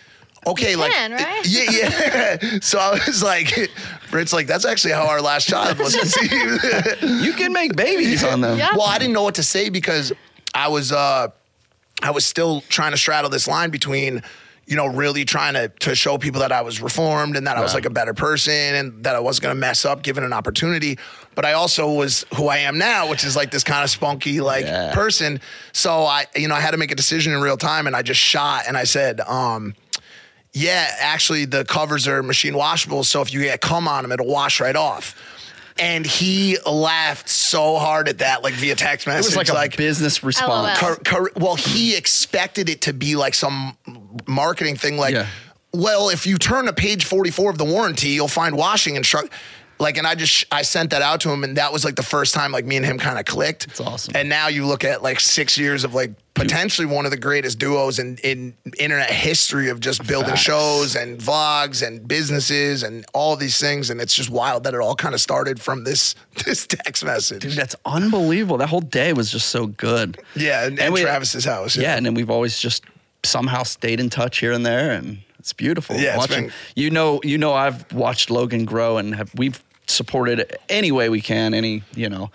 okay, 0.48 0.76
like 0.76 0.92
can, 0.92 1.12
right? 1.12 1.42
yeah, 1.46 1.72
yeah. 1.72 2.60
so 2.62 2.80
I 2.80 2.92
was 3.06 3.24
like, 3.24 3.72
Britt's 4.12 4.34
like, 4.34 4.48
that's 4.48 4.66
actually 4.66 4.94
how 4.94 5.08
our 5.08 5.22
last 5.22 5.48
child 5.48 5.78
was 5.80 5.96
conceived. 6.00 7.02
You 7.02 7.34
can 7.34 7.52
make 7.54 7.76
babies 7.76 8.24
on 8.24 8.42
them. 8.42 8.58
Yeah. 8.58 8.72
well, 8.74 8.84
I 8.88 8.98
didn't 8.98 9.14
know 9.14 9.24
what 9.24 9.36
to 9.36 9.44
say 9.44 9.70
because 9.70 10.12
I 10.54 10.68
was 10.68 10.92
uh 10.92 11.28
I 12.04 12.12
was 12.12 12.26
still 12.26 12.62
trying 12.70 12.92
to 12.92 12.98
straddle 12.98 13.30
this 13.30 13.48
line 13.48 13.70
between 13.70 14.22
you 14.68 14.76
know 14.76 14.88
really 14.88 15.26
trying 15.26 15.54
to 15.54 15.70
to 15.80 15.96
show 15.96 16.18
people 16.18 16.42
that 16.42 16.52
I 16.52 16.62
was 16.62 16.82
reformed 16.82 17.36
and 17.38 17.46
that 17.48 17.56
I 17.58 17.62
was 17.62 17.74
like 17.74 17.86
a 17.86 17.90
better 17.90 18.14
person 18.14 18.54
and 18.54 19.04
that 19.04 19.16
I 19.16 19.20
wasn't 19.20 19.44
going 19.44 19.56
to 19.56 19.60
mess 19.60 19.86
up 19.86 20.02
given 20.02 20.24
an 20.24 20.34
opportunity 20.34 20.98
but 21.36 21.46
I 21.46 21.54
also 21.54 21.92
was 21.92 22.26
who 22.36 22.48
I 22.48 22.58
am 22.58 22.78
now 22.78 23.08
which 23.10 23.24
is 23.24 23.36
like 23.36 23.52
this 23.52 23.64
kind 23.64 23.84
of 23.84 23.90
spunky 23.92 24.42
like 24.42 24.66
Yeah. 24.66 24.92
person 24.94 25.40
so 25.72 26.04
I 26.06 26.26
you 26.36 26.48
know 26.48 26.56
I 26.56 26.62
had 26.62 26.72
to 26.72 26.78
make 26.78 26.92
a 26.92 26.96
decision 26.96 27.32
in 27.34 27.42
real 27.42 27.58
time 27.58 27.86
and 27.86 27.96
I 27.96 28.02
just 28.02 28.20
shot 28.20 28.64
and 28.68 28.76
I 28.76 28.86
said 28.86 29.22
um 29.22 29.76
yeah, 30.56 30.88
actually, 31.00 31.44
the 31.44 31.66
covers 31.66 32.08
are 32.08 32.24
machine 32.24 32.56
washable. 32.56 33.04
So 33.04 33.22
if 33.22 33.34
you 33.34 33.42
get 33.42 33.60
cum 33.60 33.90
on 33.90 34.04
them, 34.04 34.12
it'll 34.14 34.26
wash 34.26 34.62
right 34.62 34.76
off. 34.76 35.14
And 35.78 36.06
he 36.06 36.58
laughed 36.66 37.28
so 37.28 37.76
hard 37.78 38.08
at 38.08 38.20
that, 38.20 38.42
like 38.42 38.54
via 38.54 38.76
text 38.76 39.06
message. 39.06 39.34
It 39.34 39.36
message. 39.36 39.50
was 39.50 39.56
like 39.56 39.74
a 39.74 39.78
business 39.78 40.24
response. 40.24 40.80
Cor- 40.80 40.96
cor- 41.04 41.32
well, 41.36 41.56
he 41.56 41.98
expected 41.98 42.70
it 42.70 42.80
to 42.84 42.94
be 42.94 43.18
like 43.18 43.34
some 43.34 43.78
marketing 44.26 44.78
thing, 44.78 44.98
like, 44.98 45.14
Yeah. 45.14 45.28
well, 45.74 46.08
if 46.08 46.26
you 46.26 46.38
turn 46.38 46.68
to 46.68 46.74
page 46.74 47.04
44 47.04 47.50
of 47.52 47.58
the 47.58 47.66
warranty, 47.66 48.08
you'll 48.12 48.30
find 48.30 48.56
washing 48.56 48.96
instruct. 48.96 49.34
Like, 49.78 49.98
and 49.98 50.08
I 50.08 50.16
just 50.16 50.46
I 50.52 50.62
sent 50.62 50.92
that 50.92 51.02
out 51.02 51.20
to 51.22 51.30
him, 51.30 51.44
and 51.44 51.58
that 51.58 51.74
was 51.74 51.84
like 51.84 51.96
the 51.96 52.04
first 52.04 52.34
time 52.34 52.52
like 52.52 52.66
me 52.66 52.78
and 52.78 52.86
him 52.86 52.98
kind 52.98 53.20
of 53.20 53.26
clicked. 53.26 53.68
That's 53.68 53.82
awesome. 53.82 54.16
And 54.16 54.30
now 54.30 54.48
you 54.48 54.66
look 54.66 54.84
at 54.86 55.04
like 55.04 55.20
six 55.20 55.58
years 55.58 55.84
of 55.84 55.94
like 55.94 56.12
potentially 56.34 56.86
one 56.86 57.06
of 57.06 57.12
the 57.12 57.18
greatest 57.18 57.60
duos 57.60 58.00
in 58.00 58.18
in 58.24 58.54
internet 58.80 59.10
history 59.12 59.70
of 59.70 59.80
just 59.82 60.06
building 60.08 60.30
Facts. 60.30 60.42
shows 60.42 60.96
and 60.96 61.20
vlogs 61.20 61.86
and 61.86 62.08
businesses 62.08 62.84
and 62.84 63.06
all 63.14 63.36
these 63.36 63.60
things, 63.60 63.90
and 63.90 64.00
it's 64.00 64.14
just 64.16 64.30
wild 64.30 64.64
that 64.64 64.74
it 64.74 64.80
all 64.80 64.96
kind 64.96 65.14
of 65.14 65.20
started 65.20 65.60
from 65.62 65.84
this 65.84 66.16
this 66.46 66.66
text 66.68 67.04
message. 67.04 67.42
Dude, 67.42 67.52
that's 67.54 67.76
unbelievable. 67.86 68.58
That 68.58 68.70
whole 68.70 68.80
day 68.82 69.12
was 69.12 69.30
just 69.30 69.50
so 69.50 69.68
good. 69.68 70.18
yeah, 70.36 70.66
and, 70.66 70.80
and 70.80 70.94
we- 70.94 71.02
Travis's 71.02 71.44
house. 71.44 71.76
Yeah, 71.76 71.98
and 71.98 72.06
then 72.06 72.14
we've 72.14 72.30
always 72.30 72.58
just 72.60 72.86
somehow 73.24 73.64
stayed 73.64 74.00
in 74.00 74.10
touch 74.10 74.38
here 74.38 74.54
and 74.54 74.66
there, 74.66 74.92
and 74.92 75.18
it's 75.40 75.52
beautiful. 75.54 75.96
Yeah, 75.98 76.12
it's 76.16 76.18
watching. 76.30 76.44
been- 76.46 76.54
You 76.76 76.90
know, 76.92 77.20
you 77.24 77.38
know, 77.38 77.54
I've 77.54 77.92
watched 77.92 78.30
Logan 78.30 78.66
grow, 78.66 78.98
and 78.98 79.16
have 79.16 79.32
we've 79.36 79.62
supported 79.88 80.58
any 80.70 80.92
way 80.92 81.10
we 81.10 81.22
can. 81.22 81.54
Any, 81.54 81.84
you 81.96 82.10
know, 82.10 82.32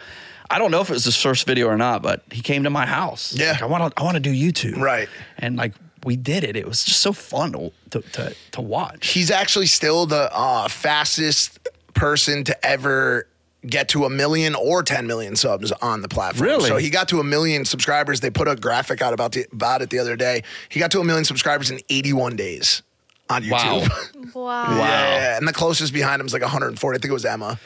I 0.50 0.59
don't 0.59 0.71
know 0.71 0.80
if 0.80 0.90
it 0.90 0.95
was 0.95 1.04
his 1.04 1.16
first 1.16 1.47
video 1.47 1.69
or 1.69 1.76
not, 1.76 2.02
but 2.02 2.23
he 2.30 2.42
came 2.42 2.64
to 2.64 2.71
my 2.71 2.87
house. 2.87 3.33
Yeah. 3.33 3.52
Like, 3.52 3.62
I 3.62 3.66
want 3.66 3.95
to, 3.95 4.00
I 4.00 4.04
want 4.04 4.14
to 4.16 4.21
do 4.21 4.33
YouTube. 4.33 4.78
Right. 4.78 5.09
and 5.38 5.57
like 5.57 5.75
we 6.04 6.16
did 6.16 6.45
it. 6.45 6.57
It 6.57 6.66
was 6.66 6.85
just 6.85 7.00
so 7.00 7.12
fun 7.12 7.52
to 7.52 7.73
to 7.90 8.00
to, 8.00 8.35
to 8.52 8.61
watch. 8.61 9.09
he's 9.09 9.30
actually 9.30 9.66
still 9.66 10.07
the 10.07 10.30
uh, 10.33 10.69
fastest 10.69 11.59
person 11.95 12.45
to 12.45 12.66
ever 12.66 13.26
get 13.66 13.88
to 13.88 14.07
a 14.07 14.11
million 14.11 14.54
or 14.54 14.83
10 14.83 15.07
million 15.07 15.37
subs 15.37 15.71
on 15.71 16.00
the 16.00 16.09
platform. 16.09 16.49
Really? 16.49 16.69
So 16.69 16.78
he 16.78 16.88
got 16.88 17.09
to 17.09 17.21
a 17.21 17.25
million 17.25 17.66
subscribers. 17.66 18.21
They 18.21 18.30
put 18.30 18.49
a 18.49 18.57
graphic 18.57 19.02
out 19.02 19.12
about 19.12 19.33
the, 19.33 19.47
about 19.52 19.83
it 19.83 19.90
the 19.90 19.99
other 19.99 20.16
day. 20.16 20.45
He 20.71 20.80
got 20.80 20.90
to 20.92 21.00
a 21.00 21.04
million 21.04 21.26
subscribers 21.26 21.71
in 21.71 21.80
81 21.90 22.37
days 22.37 22.83
on 23.31 23.43
YouTube. 23.43 23.53
Wow. 23.53 23.89
Wow. 24.35 24.77
Yeah, 24.77 25.37
and 25.37 25.47
the 25.49 25.53
closest 25.53 25.93
behind 25.93 26.21
him 26.21 26.27
is 26.27 26.33
like 26.33 26.43
140. 26.43 26.97
I 26.97 26.99
think 27.01 27.11
it 27.11 27.13
was 27.13 27.25
Emma. 27.25 27.59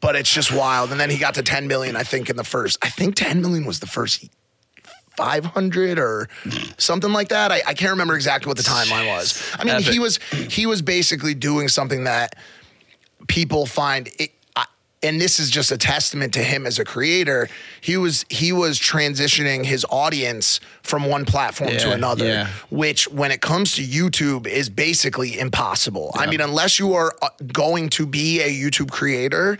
but 0.00 0.16
it's 0.16 0.32
just 0.32 0.52
wild. 0.52 0.90
And 0.90 1.00
then 1.00 1.08
he 1.10 1.16
got 1.18 1.34
to 1.34 1.42
10 1.42 1.66
million, 1.66 1.96
I 1.96 2.02
think, 2.02 2.28
in 2.28 2.36
the 2.36 2.44
first. 2.44 2.78
I 2.84 2.88
think 2.90 3.14
10 3.14 3.40
million 3.40 3.64
was 3.64 3.80
the 3.80 3.86
first 3.86 4.28
500 5.16 5.98
or 5.98 6.28
something 6.78 7.12
like 7.12 7.28
that. 7.28 7.52
I, 7.52 7.62
I 7.66 7.74
can't 7.74 7.90
remember 7.92 8.14
exactly 8.14 8.48
what 8.48 8.56
the 8.56 8.62
timeline 8.62 9.06
was. 9.08 9.42
I 9.58 9.64
mean, 9.64 9.74
Epic. 9.76 9.86
he 9.92 9.98
was 9.98 10.18
he 10.32 10.66
was 10.66 10.82
basically 10.82 11.34
doing 11.34 11.68
something 11.68 12.04
that 12.04 12.34
people 13.28 13.66
find 13.66 14.08
it, 14.08 14.20
I- 14.20 14.30
and 15.02 15.20
this 15.20 15.38
is 15.38 15.50
just 15.50 15.72
a 15.72 15.78
testament 15.78 16.32
to 16.34 16.42
him 16.42 16.66
as 16.66 16.78
a 16.78 16.84
creator. 16.84 17.48
He 17.80 17.96
was 17.96 18.24
he 18.28 18.52
was 18.52 18.78
transitioning 18.78 19.64
his 19.64 19.84
audience 19.90 20.60
from 20.82 21.06
one 21.06 21.24
platform 21.24 21.76
to 21.78 21.92
another 21.92 22.26
yeah. 22.26 22.48
which 22.70 23.08
when 23.10 23.30
it 23.30 23.40
comes 23.40 23.74
to 23.76 23.82
youtube 23.82 24.46
is 24.46 24.68
basically 24.68 25.38
impossible. 25.38 26.12
I 26.14 26.26
mean 26.26 26.40
unless 26.40 26.78
you 26.78 26.94
are 26.94 27.14
uh, 27.22 27.28
going 27.52 27.88
to 27.90 28.06
be 28.06 28.40
a 28.40 28.48
youtube 28.48 28.90
creator 28.90 29.58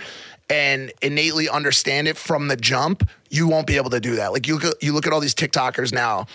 and 0.51 0.93
innately 1.01 1.49
understand 1.49 2.09
it 2.09 2.17
from 2.17 2.49
the 2.49 2.57
jump 2.57 3.09
you 3.31 3.49
won't 3.49 3.67
be 3.67 3.77
able 3.77 3.91
to 3.91 4.01
do 4.01 4.17
that. 4.17 4.33
Like 4.33 4.47
you 4.47 4.61
you 4.81 4.93
look 4.93 5.07
at 5.07 5.13
all 5.13 5.21
these 5.21 5.35
tiktokers 5.35 5.93
now 5.93 6.27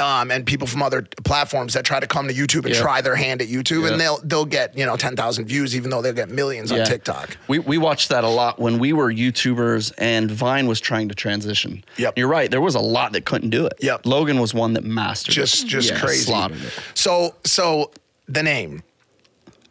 um, 0.00 0.30
and 0.32 0.44
people 0.44 0.66
from 0.66 0.82
other 0.82 1.02
platforms 1.24 1.74
that 1.74 1.84
try 1.84 2.00
to 2.00 2.06
come 2.06 2.26
to 2.28 2.34
YouTube 2.34 2.64
and 2.64 2.74
Yeah. 2.74 2.80
try 2.80 3.00
their 3.00 3.14
hand 3.16 3.40
at 3.40 3.48
YouTube, 3.48 3.82
Yeah. 3.84 3.92
and 3.92 4.00
they'll 4.00 4.18
they'll 4.24 4.44
get 4.44 4.76
you 4.76 4.84
know 4.86 4.96
ten 4.96 5.14
thousand 5.16 5.46
views, 5.46 5.76
even 5.76 5.90
though 5.90 6.02
they'll 6.02 6.12
get 6.12 6.28
millions 6.30 6.72
on 6.72 6.84
TikTok. 6.84 7.36
We 7.48 7.60
we 7.60 7.78
watched 7.78 8.08
that 8.08 8.24
a 8.24 8.28
lot 8.28 8.58
when 8.58 8.78
we 8.78 8.92
were 8.92 9.12
YouTubers 9.12 9.92
and 9.98 10.30
Vine 10.30 10.66
was 10.66 10.80
trying 10.80 11.08
to 11.10 11.14
transition. 11.14 11.84
Yep. 11.96 12.18
You're 12.18 12.28
right. 12.28 12.50
There 12.50 12.60
was 12.60 12.74
a 12.74 12.80
lot 12.80 13.12
that 13.12 13.24
couldn't 13.24 13.50
do 13.50 13.66
it. 13.66 13.74
Yep. 13.80 14.04
Logan 14.06 14.40
was 14.40 14.52
one 14.52 14.72
that 14.72 14.84
mastered 14.84 15.34
Just 15.34 15.64
it. 15.64 15.68
just 15.68 15.90
Yeah, 15.90 16.00
crazy. 16.00 16.24
Slaughtered 16.24 16.62
it. 16.62 16.72
So 16.94 17.34
so 17.44 17.90
the 18.28 18.42
name. 18.42 18.82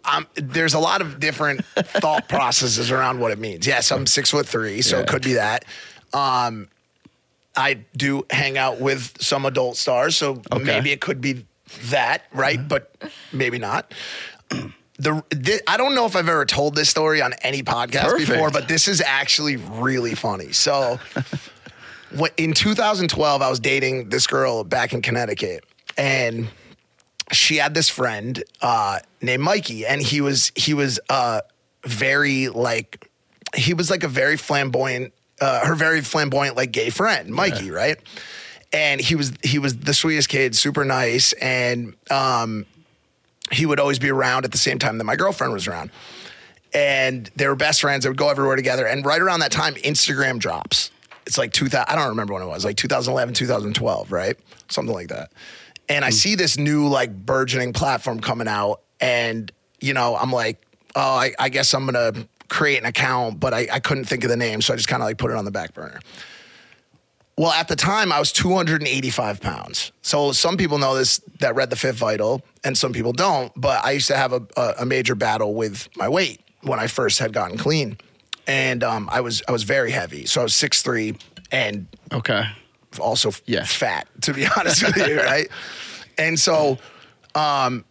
Um, 0.05 0.27
there's 0.35 0.73
a 0.73 0.79
lot 0.79 0.99
of 1.01 1.19
different 1.19 1.63
thought 1.75 2.27
processes 2.29 2.91
around 2.91 3.19
what 3.19 3.31
it 3.31 3.39
means. 3.39 3.65
Yes, 3.65 3.89
I'm 3.91 4.05
six 4.05 4.31
foot 4.31 4.45
three, 4.47 4.81
so 4.81 4.97
Yeah. 4.97 5.03
it 5.03 5.07
could 5.07 5.21
be 5.21 5.33
that. 5.33 5.63
Um, 6.13 6.67
I 7.55 7.85
do 7.95 8.25
hang 8.29 8.57
out 8.57 8.79
with 8.79 9.21
some 9.21 9.45
adult 9.45 9.77
stars, 9.77 10.15
so 10.15 10.41
Okay. 10.51 10.63
maybe 10.63 10.91
it 10.91 11.01
could 11.01 11.21
be 11.21 11.45
that, 11.89 12.23
right? 12.33 12.65
But 12.67 12.95
maybe 13.31 13.59
not. 13.59 13.93
The, 14.99 15.61
I 15.67 15.77
don't 15.77 15.95
know 15.95 16.05
if 16.05 16.15
I've 16.15 16.29
ever 16.29 16.45
told 16.45 16.75
this 16.75 16.89
story 16.89 17.21
on 17.21 17.33
any 17.41 17.63
podcast 17.63 18.03
Perfect. 18.03 18.29
before, 18.29 18.51
but 18.51 18.67
this 18.67 18.87
is 18.87 19.01
actually 19.01 19.55
really 19.57 20.13
funny. 20.13 20.51
So, 20.51 20.99
when, 22.15 22.29
in 22.37 22.53
2012, 22.53 23.41
I 23.41 23.49
was 23.49 23.59
dating 23.59 24.09
this 24.09 24.27
girl 24.27 24.63
back 24.63 24.93
in 24.93 25.01
Connecticut, 25.01 25.65
and 25.97 26.47
she 27.31 27.57
had 27.57 27.73
this 27.73 27.89
friend 27.89 28.43
uh, 28.61 28.99
named 29.21 29.41
Mikey, 29.43 29.85
and 29.85 29.99
he 30.01 30.21
was 30.21 30.51
he 30.55 30.73
was 30.75 30.99
uh, 31.09 31.41
very 31.85 32.49
like 32.49 33.09
he 33.55 33.73
was 33.73 33.89
like 33.89 34.03
a 34.03 34.07
very 34.07 34.37
flamboyant, 34.37 35.11
uh, 35.43 35.65
her 35.65 35.75
very 35.75 36.01
flamboyant 36.01 36.55
like 36.55 36.71
gay 36.71 36.89
friend, 36.89 37.29
Mikey, 37.29 37.69
right? 37.69 37.97
And 38.71 39.01
he 39.01 39.15
was 39.15 39.33
he 39.43 39.59
was 39.59 39.77
the 39.77 39.93
sweetest 39.93 40.29
kid, 40.29 40.55
super 40.55 40.85
nice, 40.85 41.33
and 41.33 41.95
um, 42.09 42.65
he 43.51 43.65
would 43.65 43.79
always 43.79 43.99
be 43.99 44.09
around 44.09 44.45
at 44.45 44.51
the 44.51 44.57
same 44.57 44.79
time 44.79 44.97
that 44.99 45.03
my 45.03 45.17
girlfriend 45.17 45.51
was 45.51 45.67
around. 45.67 45.91
And 46.73 47.29
they 47.35 47.47
were 47.47 47.55
best 47.55 47.81
friends. 47.81 48.03
They 48.03 48.09
would 48.09 48.17
go 48.17 48.29
everywhere 48.29 48.55
together. 48.55 48.87
And 48.87 49.05
right 49.05 49.21
around 49.21 49.41
that 49.41 49.51
time, 49.51 49.75
Instagram 49.75 50.39
drops. 50.39 50.89
It's 51.27 51.37
like 51.37 51.53
2000, 51.53 51.85
I 51.87 51.95
don't 51.95 52.09
remember 52.09 52.33
when 52.33 52.41
it 52.41 52.47
was, 52.47 52.65
like 52.65 52.77
2011, 52.77 53.35
2012, 53.35 54.11
right? 54.11 54.37
Something 54.69 54.95
like 54.95 55.09
that. 55.09 55.31
And 55.87 56.03
I 56.03 56.09
see 56.09 56.33
this 56.33 56.57
new, 56.57 56.87
like, 56.87 57.13
burgeoning 57.13 57.73
platform 57.73 58.21
coming 58.21 58.47
out. 58.47 58.81
And, 58.99 59.51
you 59.79 59.93
know, 59.93 60.15
I'm 60.15 60.31
like, 60.31 60.65
oh, 60.95 61.15
I, 61.15 61.33
I 61.37 61.49
guess 61.49 61.73
I'm 61.73 61.85
going 61.85 62.13
to 62.13 62.27
create 62.53 62.77
an 62.77 62.85
account, 62.85 63.39
but 63.39 63.51
I, 63.53 63.67
I 63.71 63.79
couldn't 63.79 64.05
think 64.05 64.23
of 64.23 64.29
the 64.29 64.37
name. 64.37 64.61
So 64.61 64.73
I 64.73 64.77
just 64.77 64.87
kind 64.87 65.01
of 65.01 65.07
like 65.07 65.17
put 65.17 65.31
it 65.31 65.37
on 65.37 65.43
the 65.45 65.51
back 65.51 65.73
burner. 65.73 65.99
Well, 67.35 67.51
at 67.51 67.67
the 67.67 67.75
time, 67.75 68.11
I 68.11 68.19
was 68.19 68.31
285 68.31 69.41
pounds. 69.41 69.91
So 70.03 70.31
some 70.33 70.55
people 70.55 70.77
know 70.77 70.93
this 70.95 71.19
that 71.39 71.55
read 71.55 71.71
the 71.71 71.75
Fifth 71.75 71.95
Vital, 71.97 72.43
and 72.63 72.77
some 72.77 72.93
people 72.93 73.11
don't. 73.11 73.51
But 73.55 73.83
I 73.83 73.91
used 73.91 74.07
to 74.09 74.15
have 74.17 74.33
a, 74.33 74.41
a, 74.55 74.73
a 74.81 74.85
major 74.85 75.15
battle 75.15 75.55
with 75.55 75.89
my 75.97 76.07
weight 76.07 76.41
when 76.61 76.79
I 76.79 76.85
first 76.85 77.17
had 77.17 77.33
gotten 77.33 77.57
clean, 77.57 77.97
and 78.45 78.83
um, 78.83 79.09
I 79.11 79.21
was 79.21 79.41
I 79.47 79.51
was 79.51 79.63
very 79.63 79.89
heavy. 79.89 80.27
So 80.27 80.41
I 80.41 80.43
was 80.43 80.53
six 80.53 80.83
three 80.83 81.15
and 81.51 81.87
Okay. 82.11 82.43
also 82.99 83.31
Yeah. 83.47 83.63
fat, 83.63 84.07
to 84.21 84.33
be 84.33 84.45
honest 84.57 84.83
with 84.83 84.95
you, 84.97 85.17
right? 85.17 85.47
And 86.19 86.39
so, 86.39 86.77
um, 87.33 87.83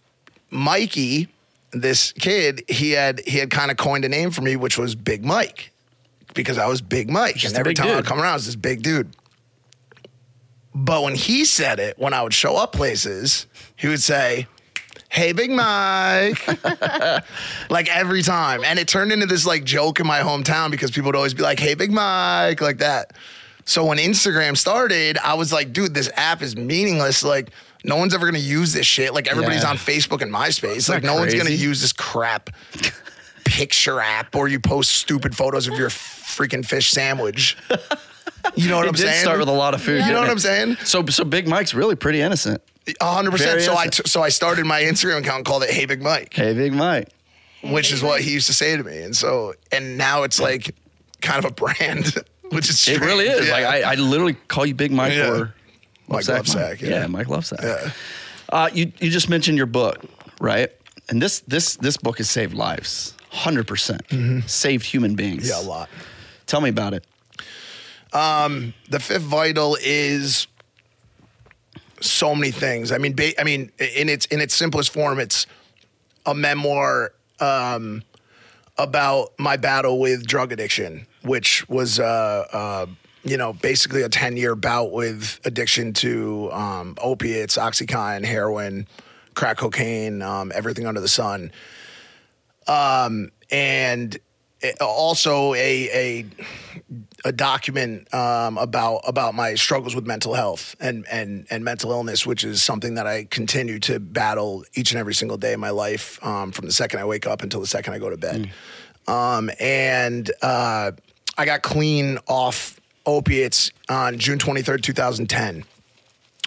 Mikey, 0.51 1.27
this 1.73 2.13
kid, 2.13 2.65
he 2.69 2.93
had 2.93 3.21
he 3.27 3.39
had 3.39 3.51
kind 3.51 3.71
of 3.71 3.77
coined 3.77 4.05
a 4.05 4.09
name 4.09 4.31
for 4.31 4.43
me, 4.43 4.57
which 4.57 4.79
was 4.79 4.95
Big 4.95 5.25
Mike, 5.25 5.73
because 6.35 6.59
I 6.59 6.67
was 6.67 6.81
Big 6.81 7.11
Mike, 7.11 7.37
Just 7.37 7.55
and 7.55 7.61
every 7.61 7.75
time 7.75 7.89
I 7.89 7.97
would 7.97 8.07
come 8.07 8.19
around, 8.19 8.33
I 8.33 8.35
was 8.35 8.47
this 8.47 8.57
big 8.57 8.83
dude. 8.83 9.15
But 10.75 11.03
when 11.03 11.15
he 11.15 11.45
said 11.45 11.79
it, 11.81 11.99
when 11.99 12.15
I 12.15 12.23
would 12.23 12.33
show 12.35 12.57
up 12.57 12.73
places, 12.73 13.47
he 13.77 13.89
would 13.89 14.01
say, 14.01 14.47
Hey, 15.11 15.33
Big 15.33 15.51
Mike. 15.51 16.39
like 17.71 17.95
every 17.95 18.23
time. 18.23 18.65
And 18.65 18.79
it 18.79 18.89
turned 18.89 19.13
into 19.13 19.27
this 19.27 19.45
like 19.45 19.65
joke 19.65 20.01
in 20.01 20.07
my 20.07 20.21
hometown 20.21 20.71
because 20.71 20.91
people 20.91 21.09
would 21.09 21.17
always 21.17 21.35
be 21.35 21.43
like, 21.43 21.61
Hey, 21.61 21.75
Big 21.75 21.93
Mike, 21.93 22.63
like 22.63 22.79
that. 22.79 23.13
So 23.65 23.85
when 23.85 23.99
Instagram 23.99 24.57
started, 24.57 25.19
I 25.19 25.35
was 25.35 25.53
like, 25.53 25.73
dude, 25.73 25.95
this 25.95 26.11
app 26.17 26.43
is 26.43 26.57
meaningless. 26.57 27.23
Like, 27.23 27.51
no 27.85 27.97
one's 27.97 28.15
ever 28.15 28.27
gonna 28.27 28.39
use 28.39 28.73
this 28.73 28.87
shit. 28.87 29.13
Like 29.15 29.29
everybody's 29.29 29.63
Yeah. 29.63 29.71
on 29.71 29.77
Facebook 29.79 30.23
and 30.23 30.33
MySpace. 30.33 30.89
Like 30.89 31.03
no 31.03 31.15
one's 31.15 31.35
gonna 31.35 31.51
use 31.51 31.81
this 31.81 31.93
crap 31.93 32.51
picture 33.45 34.01
app 34.01 34.35
or 34.37 34.49
you 34.49 34.61
post 34.61 34.93
stupid 34.93 35.37
photos 35.37 35.67
of 35.69 35.75
your 35.79 35.89
freaking 35.89 36.65
fish 36.65 36.91
sandwich. 36.91 37.57
You 38.57 38.69
know 38.69 38.77
what 38.77 38.87
It 38.87 38.89
I'm 38.89 38.95
did 38.95 39.07
saying? 39.07 39.21
start 39.23 39.39
with 39.39 39.49
a 39.49 39.53
lot 39.53 39.75
of 39.75 39.83
food. 39.83 40.05
You 40.05 40.13
know 40.13 40.21
what? 40.21 40.31
I'm 40.31 40.39
saying? 40.39 40.77
So 40.85 41.05
so 41.07 41.25
Big 41.25 41.47
Mike's 41.49 41.75
really 41.75 41.97
pretty 41.97 42.21
innocent. 42.21 42.63
A 43.01 43.05
hundred 43.13 43.33
percent. 43.33 43.61
So 43.63 43.73
I 43.75 43.85
innocent. 43.85 44.07
t- 44.07 44.11
so 44.11 44.23
I 44.23 44.29
started 44.29 44.65
my 44.67 44.83
Instagram 44.83 45.19
account 45.19 45.37
and 45.39 45.45
called 45.47 45.63
it 45.63 45.71
Hey 45.71 45.85
Big 45.87 46.03
Mike, 46.03 46.35
Hey, 46.35 46.53
Big 46.53 46.73
Mike. 46.73 47.09
which 47.63 47.89
Big 47.89 47.95
is 47.95 48.03
what 48.03 48.21
he 48.21 48.33
used 48.33 48.47
to 48.49 48.55
say 48.55 48.77
to 48.77 48.83
me. 48.83 49.03
And 49.03 49.17
so 49.17 49.55
and 49.71 49.97
now 49.97 50.23
it's 50.25 50.41
like 50.41 50.75
kind 51.21 51.39
of 51.39 51.45
a 51.51 51.55
brand, 51.55 52.15
which 52.51 52.69
is 52.69 52.87
It 52.89 53.01
really 53.01 53.27
is. 53.27 53.47
Yeah. 53.47 53.53
Like 53.53 53.65
I, 53.65 53.93
I 53.93 53.95
literally 53.95 54.35
call 54.35 54.67
you 54.67 54.75
Big 54.75 54.91
Mike 54.93 55.15
Yeah. 55.15 55.31
or 55.31 55.55
Mike 56.09 56.25
Lovesac, 56.25 56.81
yeah. 56.81 56.89
yeah. 56.89 57.07
Mike 57.07 57.29
Lovesac. 57.29 57.63
Yeah. 57.63 57.91
Uh, 58.49 58.69
you 58.73 58.93
you 59.01 59.11
just 59.11 59.29
mentioned 59.29 59.57
your 59.57 59.67
book, 59.67 59.99
right? 60.41 60.71
And 61.09 61.21
this 61.21 61.41
this 61.41 61.77
this 61.77 61.97
book 61.97 62.19
has 62.19 62.29
saved 62.31 62.55
lives, 62.55 63.15
100 63.31 63.67
percent, 63.67 64.03
saved 64.47 64.85
human 64.85 65.15
beings. 65.15 65.51
Mm-hmm. 65.51 65.63
Yeah, 65.63 65.67
a 65.67 65.69
lot. 65.69 65.89
Tell 66.47 66.61
me 66.61 66.69
about 66.69 66.95
it. 66.95 67.05
the 68.13 69.01
fifth 69.01 69.23
vital 69.23 69.77
is 69.83 70.47
so 72.01 72.35
many 72.35 72.51
things. 72.51 72.93
I 72.93 72.99
mean, 72.99 73.15
ba- 73.15 73.41
I 73.41 73.45
mean, 73.45 73.71
in 73.79 74.09
its 74.09 74.27
in 74.27 74.41
its 74.41 74.55
simplest 74.55 74.93
form, 74.93 75.19
it's 75.19 75.47
a 76.27 76.35
memoir 76.35 77.13
um, 77.41 78.03
about 78.79 79.33
my 79.39 79.57
battle 79.57 79.99
with 79.99 80.27
drug 80.27 80.53
addiction, 80.53 81.07
which 81.23 81.69
was, 81.69 81.99
uh, 82.01 82.47
uh, 82.53 82.87
you 83.25 83.37
know, 83.37 83.53
basically 83.53 84.03
a 84.03 84.09
ten 84.09 84.37
year 84.37 84.55
bout 84.55 84.93
with 84.93 85.41
addiction 85.45 85.93
to 85.95 86.51
um, 86.53 86.97
opiates, 87.01 87.57
OxyContin, 87.57 88.25
heroin, 88.25 88.87
crack 89.35 89.59
cocaine, 89.59 90.23
um, 90.23 90.53
everything 90.55 90.87
under 90.87 91.01
the 91.01 91.09
sun 91.09 91.53
and 93.51 94.19
also 94.81 95.55
a 95.55 95.89
a 95.93 96.27
a 97.25 97.33
document 97.33 98.13
um, 98.15 98.59
about 98.59 99.01
about 99.07 99.35
my 99.35 99.55
struggles 99.55 99.95
with 99.95 100.07
mental 100.07 100.35
health 100.35 100.77
and 100.81 101.07
and 101.11 101.47
and 101.51 101.65
mental 101.65 101.91
illness, 101.91 102.27
which 102.27 102.45
is 102.45 102.63
something 102.63 102.95
that 102.95 103.07
I 103.07 103.25
continue 103.25 103.79
to 103.81 103.99
battle 103.99 104.65
each 104.75 104.93
and 104.93 104.99
every 104.99 105.15
single 105.15 105.37
day 105.37 105.53
of 105.53 105.61
my 105.61 105.71
life, 105.71 106.25
um, 106.25 106.53
from 106.53 106.67
the 106.67 106.73
second 106.73 107.01
I 107.01 107.05
wake 107.05 107.27
up 107.27 107.43
until 107.43 107.61
the 107.61 107.67
second 107.67 107.95
I 107.95 107.99
go 107.99 108.11
to 108.11 108.17
bed. 108.17 108.51
Um, 109.09 109.51
and 109.59 110.31
uh, 110.43 110.93
I 111.37 111.45
got 111.45 111.63
clean 111.63 112.19
off 112.29 112.79
opiates 113.07 113.71
on 113.89 114.19
June 114.19 114.39
twenty 114.39 114.63
third, 114.63 114.83
two 114.83 114.93
thousand 114.93 115.29
ten 115.29 115.65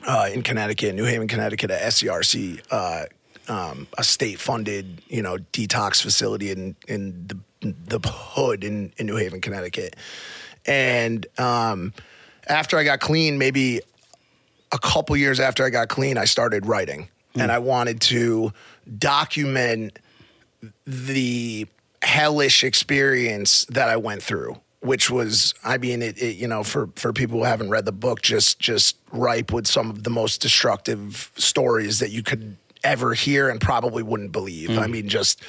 uh, 0.08 0.30
in 0.34 0.42
Connecticut, 0.42 0.96
New 0.96 1.06
Haven, 1.06 1.28
Connecticut, 1.28 1.72
at 1.72 1.82
SCRC, 1.82 2.62
uh, 2.72 3.06
um, 3.48 3.88
a 3.98 4.04
state-funded, 4.04 5.02
you 5.08 5.22
know, 5.22 5.38
detox 5.54 6.02
facility 6.02 6.52
in 6.52 6.76
in 6.88 7.28
the 7.28 7.40
the 7.62 8.00
hood 8.08 8.64
in, 8.64 8.94
in 8.98 9.08
New 9.08 9.16
Haven, 9.16 9.42
Connecticut. 9.42 9.96
And 10.68 11.26
um, 11.40 11.94
after 12.48 12.78
I 12.78 12.84
got 12.84 13.00
clean, 13.00 13.38
maybe 13.38 13.82
a 14.72 14.78
couple 14.78 15.16
years 15.18 15.40
after 15.40 15.64
I 15.64 15.70
got 15.70 15.90
clean, 15.90 16.18
I 16.18 16.26
started 16.26 16.66
writing, 16.66 17.08
and 17.36 17.52
I 17.52 17.60
wanted 17.60 18.02
to 18.02 18.52
document 18.98 19.98
the 20.86 21.68
hellish 22.02 22.64
experience 22.64 23.66
that 23.66 23.90
I 23.90 23.98
went 23.98 24.22
through, 24.22 24.60
which 24.86 25.10
was, 25.10 25.54
I 25.64 25.78
mean, 25.78 26.02
it, 26.02 26.22
it, 26.22 26.36
you 26.36 26.48
know, 26.48 26.64
for 26.64 26.90
for 26.96 27.12
people 27.12 27.40
who 27.40 27.46
haven't 27.46 27.70
read 27.70 27.86
the 27.86 27.92
book, 27.92 28.22
just 28.22 28.60
just 28.60 28.98
ripe 29.12 29.52
with 29.52 29.68
some 29.68 29.90
of 29.90 30.04
the 30.04 30.10
most 30.10 30.42
destructive 30.42 31.32
stories 31.36 32.00
that 32.00 32.12
you 32.12 32.24
could 32.24 32.58
ever 32.84 33.14
hear 33.14 33.50
and 33.50 33.60
probably 33.60 34.04
wouldn't 34.04 34.32
believe. 34.32 34.78
I 34.78 34.88
mean, 34.88 35.10
just 35.10 35.42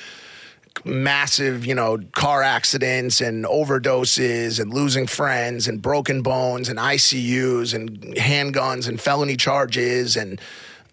massive, 0.84 1.66
you 1.66 1.74
know, 1.74 1.98
car 2.12 2.42
accidents 2.42 3.20
and 3.20 3.44
overdoses 3.44 4.60
and 4.60 4.72
losing 4.72 5.06
friends 5.06 5.68
and 5.68 5.80
broken 5.80 6.22
bones 6.22 6.68
and 6.68 6.78
ICUs 6.78 7.74
and 7.74 8.00
handguns 8.16 8.88
and 8.88 9.00
felony 9.00 9.36
charges 9.36 10.16
and 10.16 10.40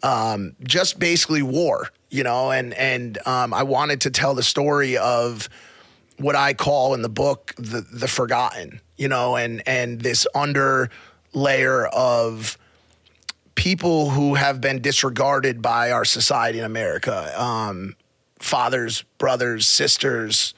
um, 0.03 0.55
just 0.63 0.99
basically 0.99 1.41
war, 1.41 1.89
you 2.09 2.23
know. 2.23 2.51
And 2.51 2.73
and 2.73 3.17
um, 3.25 3.53
I 3.53 3.63
wanted 3.63 4.01
to 4.01 4.11
tell 4.11 4.35
the 4.35 4.43
story 4.43 4.97
of 4.97 5.49
what 6.17 6.35
I 6.35 6.53
call 6.53 6.93
in 6.93 7.01
the 7.01 7.09
book 7.09 7.53
the 7.57 7.81
the 7.81 8.07
forgotten, 8.07 8.81
you 8.97 9.07
know, 9.07 9.35
and 9.35 9.61
and 9.67 10.01
this 10.01 10.27
under 10.35 10.89
layer 11.33 11.85
of 11.87 12.57
people 13.55 14.09
who 14.09 14.35
have 14.35 14.61
been 14.61 14.81
disregarded 14.81 15.61
by 15.61 15.91
our 15.91 16.05
society 16.05 16.59
in 16.59 16.65
America. 16.65 17.33
Um, 17.41 17.95
fathers, 18.39 19.03
brothers, 19.17 19.67
sisters, 19.67 20.53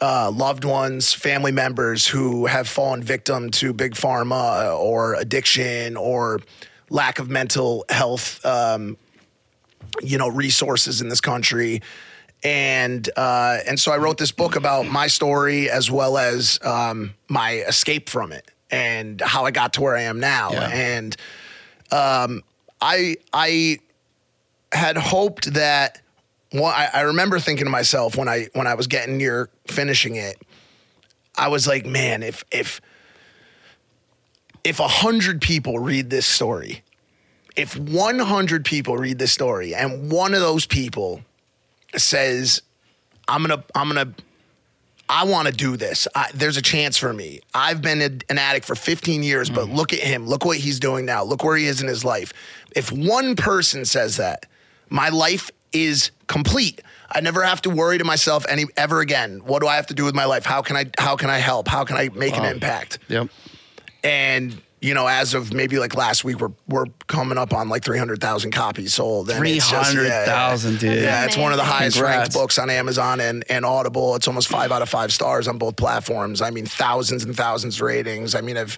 uh, 0.00 0.30
loved 0.30 0.64
ones, 0.64 1.12
family 1.12 1.52
members 1.52 2.06
who 2.06 2.46
have 2.46 2.68
fallen 2.68 3.02
victim 3.02 3.50
to 3.50 3.72
big 3.72 3.94
pharma 3.94 4.76
or 4.78 5.14
addiction 5.14 5.96
or 5.96 6.40
lack 6.90 7.18
of 7.18 7.30
mental 7.30 7.84
health, 7.88 8.44
um, 8.44 8.96
you 10.02 10.18
know, 10.18 10.28
resources 10.28 11.00
in 11.00 11.08
this 11.08 11.20
country. 11.20 11.80
And 12.44 13.08
uh, 13.16 13.58
and 13.66 13.78
so 13.78 13.92
I 13.92 13.98
wrote 13.98 14.18
this 14.18 14.32
book 14.32 14.56
about 14.56 14.86
my 14.86 15.06
story 15.06 15.70
as 15.70 15.90
well 15.90 16.18
as 16.18 16.58
um, 16.64 17.14
my 17.28 17.52
escape 17.68 18.08
from 18.08 18.32
it 18.32 18.50
and 18.70 19.20
how 19.20 19.44
I 19.44 19.52
got 19.52 19.74
to 19.74 19.80
where 19.80 19.96
I 19.96 20.02
am 20.02 20.18
now. 20.18 20.50
Yeah. 20.52 20.68
And 20.68 21.16
um, 21.92 22.42
I 22.80 23.16
I 23.32 23.78
had 24.72 24.96
hoped 24.96 25.54
that 25.54 26.00
well, 26.52 26.66
I, 26.66 26.88
I 26.92 27.00
remember 27.02 27.38
thinking 27.38 27.64
to 27.64 27.70
myself 27.70 28.16
when 28.16 28.28
I 28.28 28.48
when 28.54 28.66
I 28.66 28.74
was 28.74 28.86
getting 28.86 29.16
near 29.18 29.48
finishing 29.68 30.16
it, 30.16 30.36
I 31.36 31.48
was 31.48 31.66
like, 31.66 31.86
man, 31.86 32.22
if 32.22 32.44
if 32.50 32.80
if 34.64 34.80
a 34.80 34.88
hundred 34.88 35.40
people 35.40 35.78
read 35.78 36.10
this 36.10 36.26
story, 36.26 36.82
if 37.56 37.76
100 37.76 38.64
people 38.64 38.96
read 38.96 39.18
this 39.18 39.32
story 39.32 39.74
and 39.74 40.10
one 40.10 40.34
of 40.34 40.40
those 40.40 40.66
people 40.66 41.22
says, 41.96 42.62
I'm 43.28 43.42
gonna, 43.42 43.64
I'm 43.74 43.88
gonna, 43.88 44.12
I 45.08 45.24
want 45.24 45.48
to 45.48 45.54
do 45.54 45.76
this. 45.76 46.08
I, 46.14 46.30
there's 46.34 46.56
a 46.56 46.62
chance 46.62 46.96
for 46.96 47.12
me. 47.12 47.40
I've 47.54 47.82
been 47.82 48.00
a, 48.00 48.10
an 48.30 48.38
addict 48.38 48.66
for 48.66 48.74
15 48.74 49.22
years, 49.22 49.50
but 49.50 49.66
mm. 49.66 49.74
look 49.74 49.92
at 49.92 50.00
him. 50.00 50.26
Look 50.26 50.44
what 50.44 50.58
he's 50.58 50.80
doing 50.80 51.04
now. 51.04 51.22
Look 51.22 51.44
where 51.44 51.56
he 51.56 51.66
is 51.66 51.82
in 51.82 51.88
his 51.88 52.04
life. 52.04 52.32
If 52.74 52.90
one 52.90 53.36
person 53.36 53.84
says 53.84 54.16
that, 54.16 54.46
my 54.88 55.08
life 55.08 55.50
is 55.72 56.10
complete. 56.26 56.80
I 57.10 57.20
never 57.20 57.42
have 57.42 57.60
to 57.62 57.70
worry 57.70 57.98
to 57.98 58.04
myself 58.04 58.46
any 58.48 58.64
ever 58.76 59.00
again. 59.00 59.40
What 59.44 59.60
do 59.60 59.68
I 59.68 59.76
have 59.76 59.86
to 59.88 59.94
do 59.94 60.04
with 60.04 60.14
my 60.14 60.24
life? 60.24 60.44
How 60.44 60.62
can 60.62 60.76
I 60.76 60.86
how 60.98 61.16
can 61.16 61.28
I 61.30 61.38
help? 61.38 61.68
How 61.68 61.84
can 61.84 61.96
I 61.96 62.08
make 62.10 62.36
an 62.36 62.44
impact? 62.44 62.98
Yep. 63.08 63.28
And 64.02 64.60
you 64.82 64.94
know, 64.94 65.06
as 65.06 65.32
of 65.32 65.54
maybe 65.54 65.78
like 65.78 65.94
last 65.94 66.24
week, 66.24 66.40
we're 66.40 66.50
we're 66.66 66.86
coming 67.06 67.38
up 67.38 67.54
on 67.54 67.68
like 67.68 67.84
three 67.84 67.98
hundred 67.98 68.20
thousand 68.20 68.50
copies 68.50 68.94
sold. 68.94 69.30
Three 69.30 69.58
hundred 69.58 70.08
yeah. 70.08 70.56
dude. 70.56 70.82
Yeah, 70.82 71.24
it's 71.24 71.36
one 71.36 71.52
of 71.52 71.58
the 71.58 71.64
highest 71.64 72.00
ranked 72.00 72.32
books 72.32 72.58
on 72.58 72.68
Amazon 72.68 73.20
and, 73.20 73.44
and 73.48 73.64
Audible. 73.64 74.16
It's 74.16 74.26
almost 74.26 74.48
five 74.48 74.72
out 74.72 74.82
of 74.82 74.88
five 74.88 75.12
stars 75.12 75.46
on 75.46 75.56
both 75.56 75.76
platforms. 75.76 76.42
I 76.42 76.50
mean, 76.50 76.66
thousands 76.66 77.24
and 77.24 77.36
thousands 77.36 77.76
of 77.76 77.82
ratings. 77.82 78.34
I 78.34 78.40
mean, 78.40 78.56
I've 78.56 78.76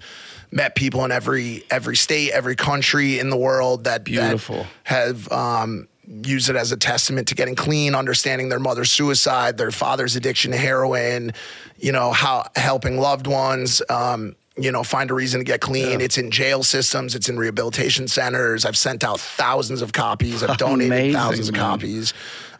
met 0.51 0.75
people 0.75 1.07
in 1.07 1.11
every 1.11 1.65
every 1.71 1.97
state, 1.97 2.33
every 2.33 2.55
country 2.55 3.19
in 3.19 3.31
the 3.31 3.39
world 3.39 3.85
that, 3.85 4.05
that 4.05 4.05
Beautiful. 4.05 4.67
have 4.83 5.33
um, 5.33 5.89
used 6.07 6.51
it 6.51 6.57
as 6.57 6.71
a 6.71 6.77
testament 6.77 7.29
to 7.29 7.35
getting 7.35 7.55
clean, 7.55 7.95
understanding 7.95 8.51
their 8.51 8.61
mother's 8.61 8.93
suicide, 8.93 9.57
their 9.57 9.71
father's 9.71 10.17
addiction 10.17 10.53
to 10.53 10.59
heroin, 10.59 11.33
you 11.79 11.93
know, 11.93 12.13
how 12.13 12.47
helping 12.57 12.99
loved 12.99 13.27
ones. 13.27 13.81
Um, 13.89 14.37
you 14.57 14.71
know, 14.71 14.85
find 14.85 15.11
a 15.11 15.15
reason 15.15 15.41
to 15.41 15.45
get 15.45 15.61
clean. 15.61 16.01
It's 16.01 16.17
in 16.17 16.31
jail 16.31 16.63
systems. 16.63 17.15
It's 17.15 17.29
in 17.29 17.37
rehabilitation 17.37 18.07
centers. 18.07 18.65
I've 18.65 18.77
sent 18.77 19.03
out 19.03 19.19
thousands 19.19 19.83
of 19.83 19.93
copies. 19.93 20.43
I've 20.43 20.57
donated 20.59 20.93
Amazing, 20.93 21.13
thousands 21.15 21.49
of 21.49 21.55
copies, 21.55 22.15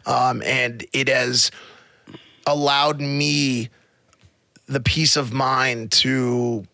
um, 0.05 0.41
and 0.43 0.85
it 0.91 1.07
has 1.07 1.51
allowed 2.45 2.99
me 2.99 3.69
the 4.67 4.79
peace 4.79 5.15
of 5.15 5.31
mind 5.31 5.91
to 5.91 6.65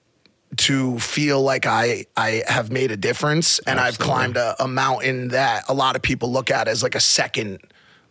to 0.58 1.00
feel 1.00 1.42
like 1.42 1.66
I 1.66 2.06
I 2.18 2.44
have 2.48 2.72
made 2.72 2.92
a 2.92 2.98
difference 2.98 3.60
and 3.60 3.80
I've 3.80 4.00
climbed 4.00 4.38
a, 4.38 4.62
a 4.62 4.68
mountain 4.68 5.30
that 5.30 5.64
a 5.70 5.74
lot 5.74 5.96
of 5.96 6.02
people 6.02 6.32
look 6.32 6.52
at 6.52 6.68
as 6.68 6.84
like 6.84 6.96
a 6.96 7.00
second 7.00 7.60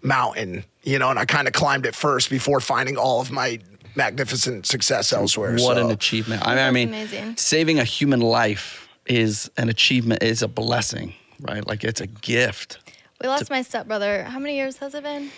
mountain, 0.03 0.65
you 0.83 0.99
know, 0.99 1.11
and 1.11 1.19
I 1.19 1.27
kind 1.27 1.47
of 1.47 1.53
climbed 1.53 1.85
it 1.85 1.95
first 1.95 2.31
before 2.31 2.61
finding 2.61 2.97
all 2.97 3.21
of 3.21 3.31
my 3.31 3.59
magnificent 3.95 4.67
success 4.67 5.13
elsewhere. 5.13 5.53
What 5.53 5.77
so. 5.77 5.85
an 5.87 5.91
achievement! 5.91 6.47
I 6.47 6.55
mean, 6.55 6.65
I 6.65 6.71
mean, 6.71 6.89
amazing. 6.89 7.37
saving 7.37 7.79
a 7.79 7.85
human 7.85 8.21
life 8.21 8.89
is 9.07 9.51
an 9.57 9.69
achievement, 9.69 10.23
is 10.23 10.43
a 10.43 10.49
blessing, 10.49 11.15
right? 11.41 11.67
Like 11.67 11.85
it's 11.85 12.01
a 12.01 12.07
gift. 12.07 12.79
We 13.23 13.29
lost 13.29 13.51
my 13.51 13.63
stepbrother. 13.63 14.25
How 14.25 14.39
many 14.39 14.57
years 14.57 14.79
has 14.79 14.95
it 14.95 15.03
been? 15.03 15.31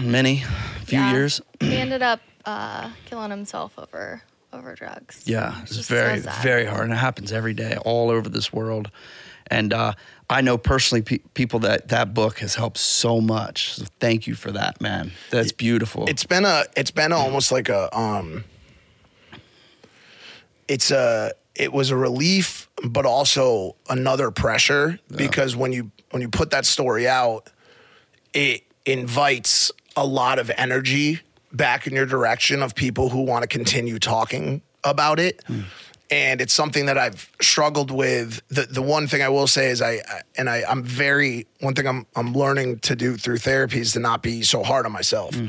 Many, 0.00 0.44
few 0.84 0.98
Yeah. 0.98 1.12
years. 1.12 1.40
he 1.60 1.76
ended 1.76 2.02
up 2.02 2.20
uh, 2.44 2.90
killing 3.06 3.30
himself 3.30 3.72
over 3.78 4.22
over 4.52 4.74
drugs. 4.74 5.22
Yeah, 5.26 5.60
it's 5.62 5.76
just 5.76 5.88
very, 5.88 6.20
so 6.20 6.30
very 6.42 6.64
hard, 6.64 6.84
and 6.84 6.92
it 6.92 6.96
happens 6.96 7.32
every 7.32 7.54
day, 7.54 7.76
all 7.84 8.10
over 8.10 8.28
this 8.28 8.52
world. 8.52 8.90
And 9.50 9.72
uh, 9.72 9.94
I 10.28 10.42
know 10.42 10.58
personally 10.58 11.02
pe- 11.02 11.18
people 11.34 11.60
that 11.60 11.88
that 11.88 12.12
book 12.12 12.38
has 12.40 12.54
helped 12.54 12.78
so 12.78 13.20
much. 13.20 13.74
So 13.74 13.86
thank 13.98 14.26
you 14.26 14.34
for 14.34 14.52
that, 14.52 14.80
man. 14.80 15.12
That's 15.30 15.52
beautiful. 15.52 16.04
It's 16.06 16.24
been 16.24 16.44
a 16.44 16.64
it's 16.76 16.90
been 16.90 17.12
almost 17.12 17.50
like 17.50 17.68
a 17.68 17.96
um 17.98 18.44
it's 20.68 20.90
a 20.90 21.32
it 21.54 21.72
was 21.72 21.90
a 21.90 21.96
relief 21.96 22.68
but 22.84 23.06
also 23.06 23.74
another 23.88 24.30
pressure 24.30 24.98
because 25.16 25.56
when 25.56 25.72
you 25.72 25.90
when 26.10 26.22
you 26.22 26.28
put 26.28 26.50
that 26.50 26.64
story 26.66 27.08
out 27.08 27.50
it 28.34 28.62
invites 28.86 29.72
a 29.96 30.06
lot 30.06 30.38
of 30.38 30.50
energy 30.56 31.20
back 31.52 31.86
in 31.86 31.94
your 31.94 32.06
direction 32.06 32.62
of 32.62 32.74
people 32.74 33.08
who 33.08 33.22
want 33.22 33.42
to 33.42 33.48
continue 33.48 33.98
talking 33.98 34.62
about 34.84 35.18
it 35.18 35.42
hmm. 35.46 35.62
and 36.10 36.40
it's 36.40 36.52
something 36.52 36.86
that 36.86 36.96
I've 36.96 37.30
struggled 37.40 37.90
with. 37.90 38.40
The 38.48 38.62
the 38.62 38.82
one 38.82 39.06
thing 39.06 39.22
I 39.22 39.28
will 39.28 39.46
say 39.46 39.70
is 39.70 39.82
I, 39.82 39.94
I 39.94 40.20
and 40.36 40.48
I 40.48 40.62
I'm 40.68 40.82
very 40.82 41.46
one 41.60 41.74
thing 41.74 41.86
I'm 41.86 42.06
I'm 42.14 42.32
learning 42.32 42.80
to 42.80 42.96
do 42.96 43.16
through 43.16 43.38
therapy 43.38 43.80
is 43.80 43.92
to 43.92 44.00
not 44.00 44.22
be 44.22 44.42
so 44.42 44.62
hard 44.62 44.86
on 44.86 44.92
myself. 44.92 45.34
Hmm. 45.34 45.48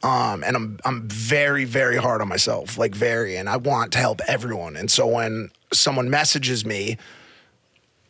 Um, 0.00 0.44
and 0.44 0.54
I'm 0.54 0.78
I'm 0.84 1.08
very 1.08 1.64
very 1.64 1.96
hard 1.96 2.20
on 2.20 2.28
myself, 2.28 2.78
like 2.78 2.94
very, 2.94 3.36
and 3.36 3.48
I 3.48 3.56
want 3.56 3.92
to 3.92 3.98
help 3.98 4.20
everyone. 4.28 4.76
And 4.76 4.90
so 4.90 5.06
when 5.06 5.50
someone 5.72 6.08
messages 6.08 6.64
me, 6.64 6.98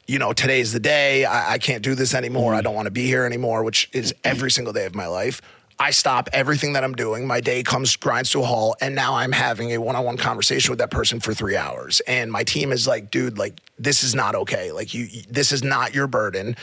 you 0.06 0.18
know, 0.18 0.32
today's 0.32 0.72
the 0.72 0.80
day. 0.80 1.24
I, 1.24 1.54
I 1.54 1.58
can't 1.58 1.82
do 1.82 1.94
this 1.94 2.14
anymore. 2.14 2.54
I 2.54 2.58
hmm. 2.58 2.64
don't 2.64 2.74
want 2.74 2.86
to 2.86 2.90
be 2.90 3.06
here 3.06 3.24
anymore, 3.24 3.62
which 3.62 3.88
is 3.92 4.14
every 4.24 4.50
single 4.50 4.72
day 4.72 4.86
of 4.86 4.94
my 4.94 5.06
life. 5.06 5.40
I 5.80 5.92
stop 5.92 6.28
everything 6.32 6.72
that 6.72 6.82
I'm 6.82 6.94
doing. 6.94 7.26
My 7.26 7.40
day 7.40 7.62
comes 7.62 7.94
grinds 7.96 8.30
to 8.30 8.40
a 8.40 8.44
halt, 8.44 8.78
and 8.80 8.94
now 8.94 9.14
I'm 9.14 9.30
having 9.30 9.72
a 9.72 9.78
one-on-one 9.78 10.16
conversation 10.16 10.72
with 10.72 10.80
that 10.80 10.90
person 10.90 11.20
for 11.20 11.32
three 11.32 11.56
hours. 11.56 12.00
And 12.00 12.32
my 12.32 12.42
team 12.42 12.72
is 12.72 12.86
like, 12.88 13.10
dude, 13.12 13.38
like 13.38 13.60
this 13.78 14.02
is 14.02 14.14
not 14.14 14.34
okay. 14.34 14.72
Like 14.72 14.92
you- 14.92 15.08
this 15.28 15.52
is 15.52 15.62
not 15.62 15.94
your 15.94 16.08
burden. 16.08 16.56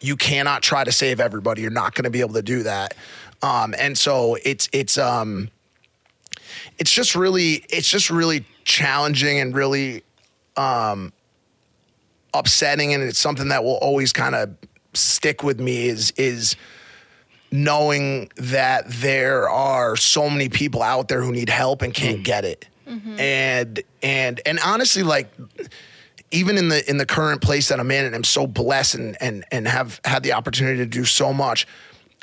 You 0.00 0.16
cannot 0.16 0.62
try 0.62 0.82
to 0.82 0.92
save 0.92 1.20
everybody. 1.20 1.60
You're 1.62 1.70
not 1.70 1.94
going 1.94 2.04
to 2.04 2.10
be 2.10 2.20
able 2.20 2.34
to 2.34 2.42
do 2.42 2.62
that. 2.62 2.94
Um, 3.42 3.74
and 3.78 3.96
so 3.98 4.36
it's 4.44 4.68
it's 4.72 4.96
um, 4.96 5.50
it's 6.78 6.92
just 6.92 7.14
really 7.14 7.64
it's 7.68 7.88
just 7.90 8.08
really 8.08 8.46
challenging 8.64 9.38
and 9.40 9.54
really 9.54 10.02
um, 10.56 11.12
upsetting 12.32 12.94
and 12.94 13.02
it's 13.02 13.18
something 13.18 13.48
that 13.48 13.62
will 13.62 13.76
always 13.76 14.12
kind 14.12 14.34
of 14.34 14.56
stick 14.94 15.42
with 15.42 15.60
me 15.60 15.88
is 15.88 16.12
is 16.16 16.56
knowing 17.54 18.28
that 18.34 18.84
there 18.88 19.48
are 19.48 19.96
so 19.96 20.28
many 20.28 20.48
people 20.48 20.82
out 20.82 21.06
there 21.06 21.22
who 21.22 21.30
need 21.30 21.48
help 21.48 21.82
and 21.82 21.94
can't 21.94 22.18
mm. 22.18 22.24
get 22.24 22.44
it. 22.44 22.66
Mm-hmm. 22.88 23.20
And 23.20 23.82
and 24.02 24.40
and 24.44 24.58
honestly 24.64 25.04
like 25.04 25.32
even 26.32 26.58
in 26.58 26.68
the 26.68 26.88
in 26.90 26.98
the 26.98 27.06
current 27.06 27.40
place 27.42 27.68
that 27.68 27.78
I'm 27.78 27.92
in 27.92 28.04
and 28.04 28.14
I'm 28.14 28.24
so 28.24 28.48
blessed 28.48 28.96
and 28.96 29.16
and 29.20 29.44
and 29.52 29.68
have 29.68 30.00
had 30.04 30.24
the 30.24 30.32
opportunity 30.32 30.78
to 30.78 30.86
do 30.86 31.04
so 31.04 31.32
much 31.32 31.66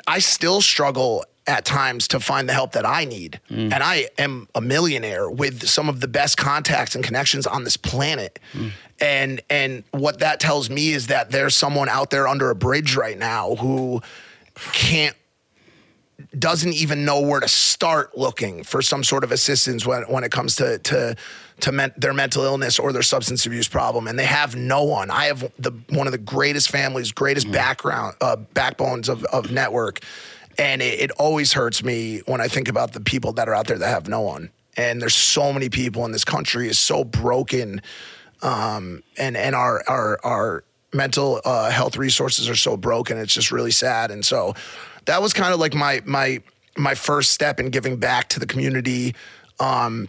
I 0.06 0.18
still 0.18 0.60
struggle 0.60 1.24
at 1.46 1.64
times 1.64 2.08
to 2.08 2.20
find 2.20 2.48
the 2.48 2.52
help 2.52 2.72
that 2.72 2.86
I 2.86 3.04
need. 3.04 3.40
Mm. 3.50 3.72
And 3.72 3.82
I 3.82 4.08
am 4.18 4.48
a 4.54 4.60
millionaire 4.60 5.28
with 5.28 5.66
some 5.66 5.88
of 5.88 6.00
the 6.00 6.06
best 6.06 6.36
contacts 6.36 6.94
and 6.94 7.02
connections 7.02 7.46
on 7.46 7.64
this 7.64 7.76
planet. 7.76 8.38
Mm. 8.52 8.70
And 9.00 9.40
and 9.48 9.84
what 9.92 10.20
that 10.20 10.40
tells 10.40 10.70
me 10.70 10.90
is 10.90 11.08
that 11.08 11.30
there's 11.30 11.56
someone 11.56 11.88
out 11.88 12.10
there 12.10 12.28
under 12.28 12.50
a 12.50 12.54
bridge 12.54 12.96
right 12.96 13.18
now 13.18 13.56
who 13.56 14.02
can't 14.72 15.16
doesn't 16.38 16.72
even 16.72 17.04
know 17.04 17.20
where 17.20 17.40
to 17.40 17.48
start 17.48 18.16
looking 18.16 18.64
for 18.64 18.82
some 18.82 19.04
sort 19.04 19.24
of 19.24 19.32
assistance 19.32 19.86
when, 19.86 20.02
when 20.04 20.24
it 20.24 20.32
comes 20.32 20.56
to 20.56 20.78
to 20.78 21.14
to 21.60 21.72
men, 21.72 21.92
their 21.96 22.14
mental 22.14 22.42
illness 22.42 22.78
or 22.78 22.92
their 22.92 23.02
substance 23.02 23.46
abuse 23.46 23.68
problem, 23.68 24.08
and 24.08 24.18
they 24.18 24.24
have 24.24 24.56
no 24.56 24.82
one. 24.82 25.10
I 25.10 25.26
have 25.26 25.52
the 25.58 25.72
one 25.90 26.06
of 26.06 26.12
the 26.12 26.18
greatest 26.18 26.70
families, 26.70 27.12
greatest 27.12 27.52
background 27.52 28.16
uh, 28.20 28.36
backbones 28.54 29.08
of, 29.08 29.24
of 29.24 29.52
network, 29.52 30.00
And 30.58 30.82
it, 30.82 31.00
it 31.00 31.10
always 31.12 31.52
hurts 31.52 31.82
me 31.82 32.22
when 32.26 32.40
I 32.40 32.48
think 32.48 32.68
about 32.68 32.92
the 32.92 33.00
people 33.00 33.32
that 33.34 33.48
are 33.48 33.54
out 33.54 33.66
there 33.66 33.78
that 33.78 33.88
have 33.88 34.08
no 34.08 34.20
one. 34.20 34.50
And 34.76 35.00
there's 35.00 35.16
so 35.16 35.52
many 35.52 35.68
people 35.68 36.04
in 36.04 36.12
this 36.12 36.24
country 36.24 36.68
is 36.68 36.78
so 36.78 37.04
broken, 37.04 37.82
um, 38.40 39.02
and 39.18 39.36
and 39.36 39.54
our 39.54 39.82
our 39.86 40.18
our 40.24 40.64
mental 40.94 41.40
uh, 41.44 41.70
health 41.70 41.96
resources 41.96 42.48
are 42.48 42.56
so 42.56 42.76
broken. 42.76 43.18
It's 43.18 43.34
just 43.34 43.50
really 43.50 43.70
sad. 43.70 44.10
And 44.10 44.24
so 44.24 44.54
that 45.06 45.22
was 45.22 45.32
kind 45.32 45.52
of 45.52 45.60
like 45.60 45.74
my 45.74 46.02
my 46.04 46.42
my 46.76 46.94
first 46.94 47.32
step 47.32 47.60
in 47.60 47.70
giving 47.70 47.96
back 47.96 48.28
to 48.30 48.40
the 48.40 48.46
community. 48.46 49.14
Um, 49.60 50.08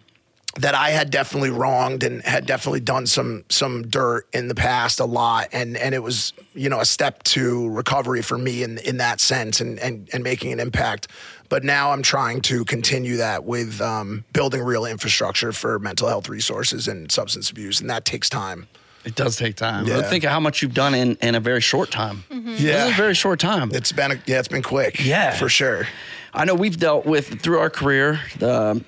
that 0.55 0.75
I 0.75 0.91
had 0.91 1.09
definitely 1.09 1.49
wronged 1.49 2.03
and 2.03 2.21
had 2.21 2.45
definitely 2.45 2.81
done 2.81 3.07
some 3.07 3.43
some 3.49 3.87
dirt 3.87 4.27
in 4.33 4.47
the 4.47 4.55
past 4.55 4.99
a 4.99 5.05
lot. 5.05 5.47
And 5.51 5.75
and 5.75 5.95
it 5.95 6.03
was 6.03 6.31
you 6.53 6.69
know 6.69 6.79
a 6.79 6.85
step 6.85 7.23
to 7.23 7.69
recovery 7.69 8.21
for 8.21 8.37
me 8.37 8.61
in 8.61 8.77
in 8.79 8.97
that 8.97 9.19
sense 9.19 9.61
and 9.61 9.79
and 9.79 10.09
and 10.13 10.23
making 10.23 10.53
an 10.53 10.59
impact. 10.59 11.07
But 11.49 11.63
now 11.63 11.91
I'm 11.91 12.03
trying 12.03 12.41
to 12.41 12.65
continue 12.65 13.17
that 13.17 13.45
with 13.45 13.81
um, 13.81 14.25
building 14.33 14.61
real 14.61 14.85
infrastructure 14.85 15.51
for 15.51 15.79
mental 15.79 16.07
health 16.07 16.29
resources 16.29 16.87
and 16.87 17.11
substance 17.11 17.49
abuse. 17.49 17.81
And 17.81 17.89
that 17.89 18.05
takes 18.05 18.29
time 18.29 18.67
It 19.05 19.15
does 19.15 19.35
take 19.35 19.55
time. 19.55 19.85
Yeah. 19.87 20.01
Think 20.01 20.23
of 20.23 20.31
how 20.31 20.39
much 20.39 20.61
you've 20.61 20.73
done 20.73 20.93
in, 20.95 21.15
in 21.21 21.35
a 21.35 21.39
very 21.39 21.59
short 21.61 21.91
time. 21.91 22.23
This 22.29 22.61
is 22.61 22.93
a 22.93 22.93
very 22.95 23.13
short 23.15 23.39
time. 23.39 23.71
it's 23.73 23.91
been 23.91 24.11
a, 24.11 24.15
yeah 24.25 24.39
it's 24.39 24.47
been 24.47 24.63
quick 24.63 25.03
Yeah. 25.03 25.31
for 25.35 25.49
sure 25.49 25.87
I 26.33 26.45
know 26.45 26.55
we've 26.55 26.77
dealt 26.79 27.05
with 27.05 27.41
through 27.41 27.59
our 27.59 27.69
career, 27.69 28.19
the, 28.39 28.83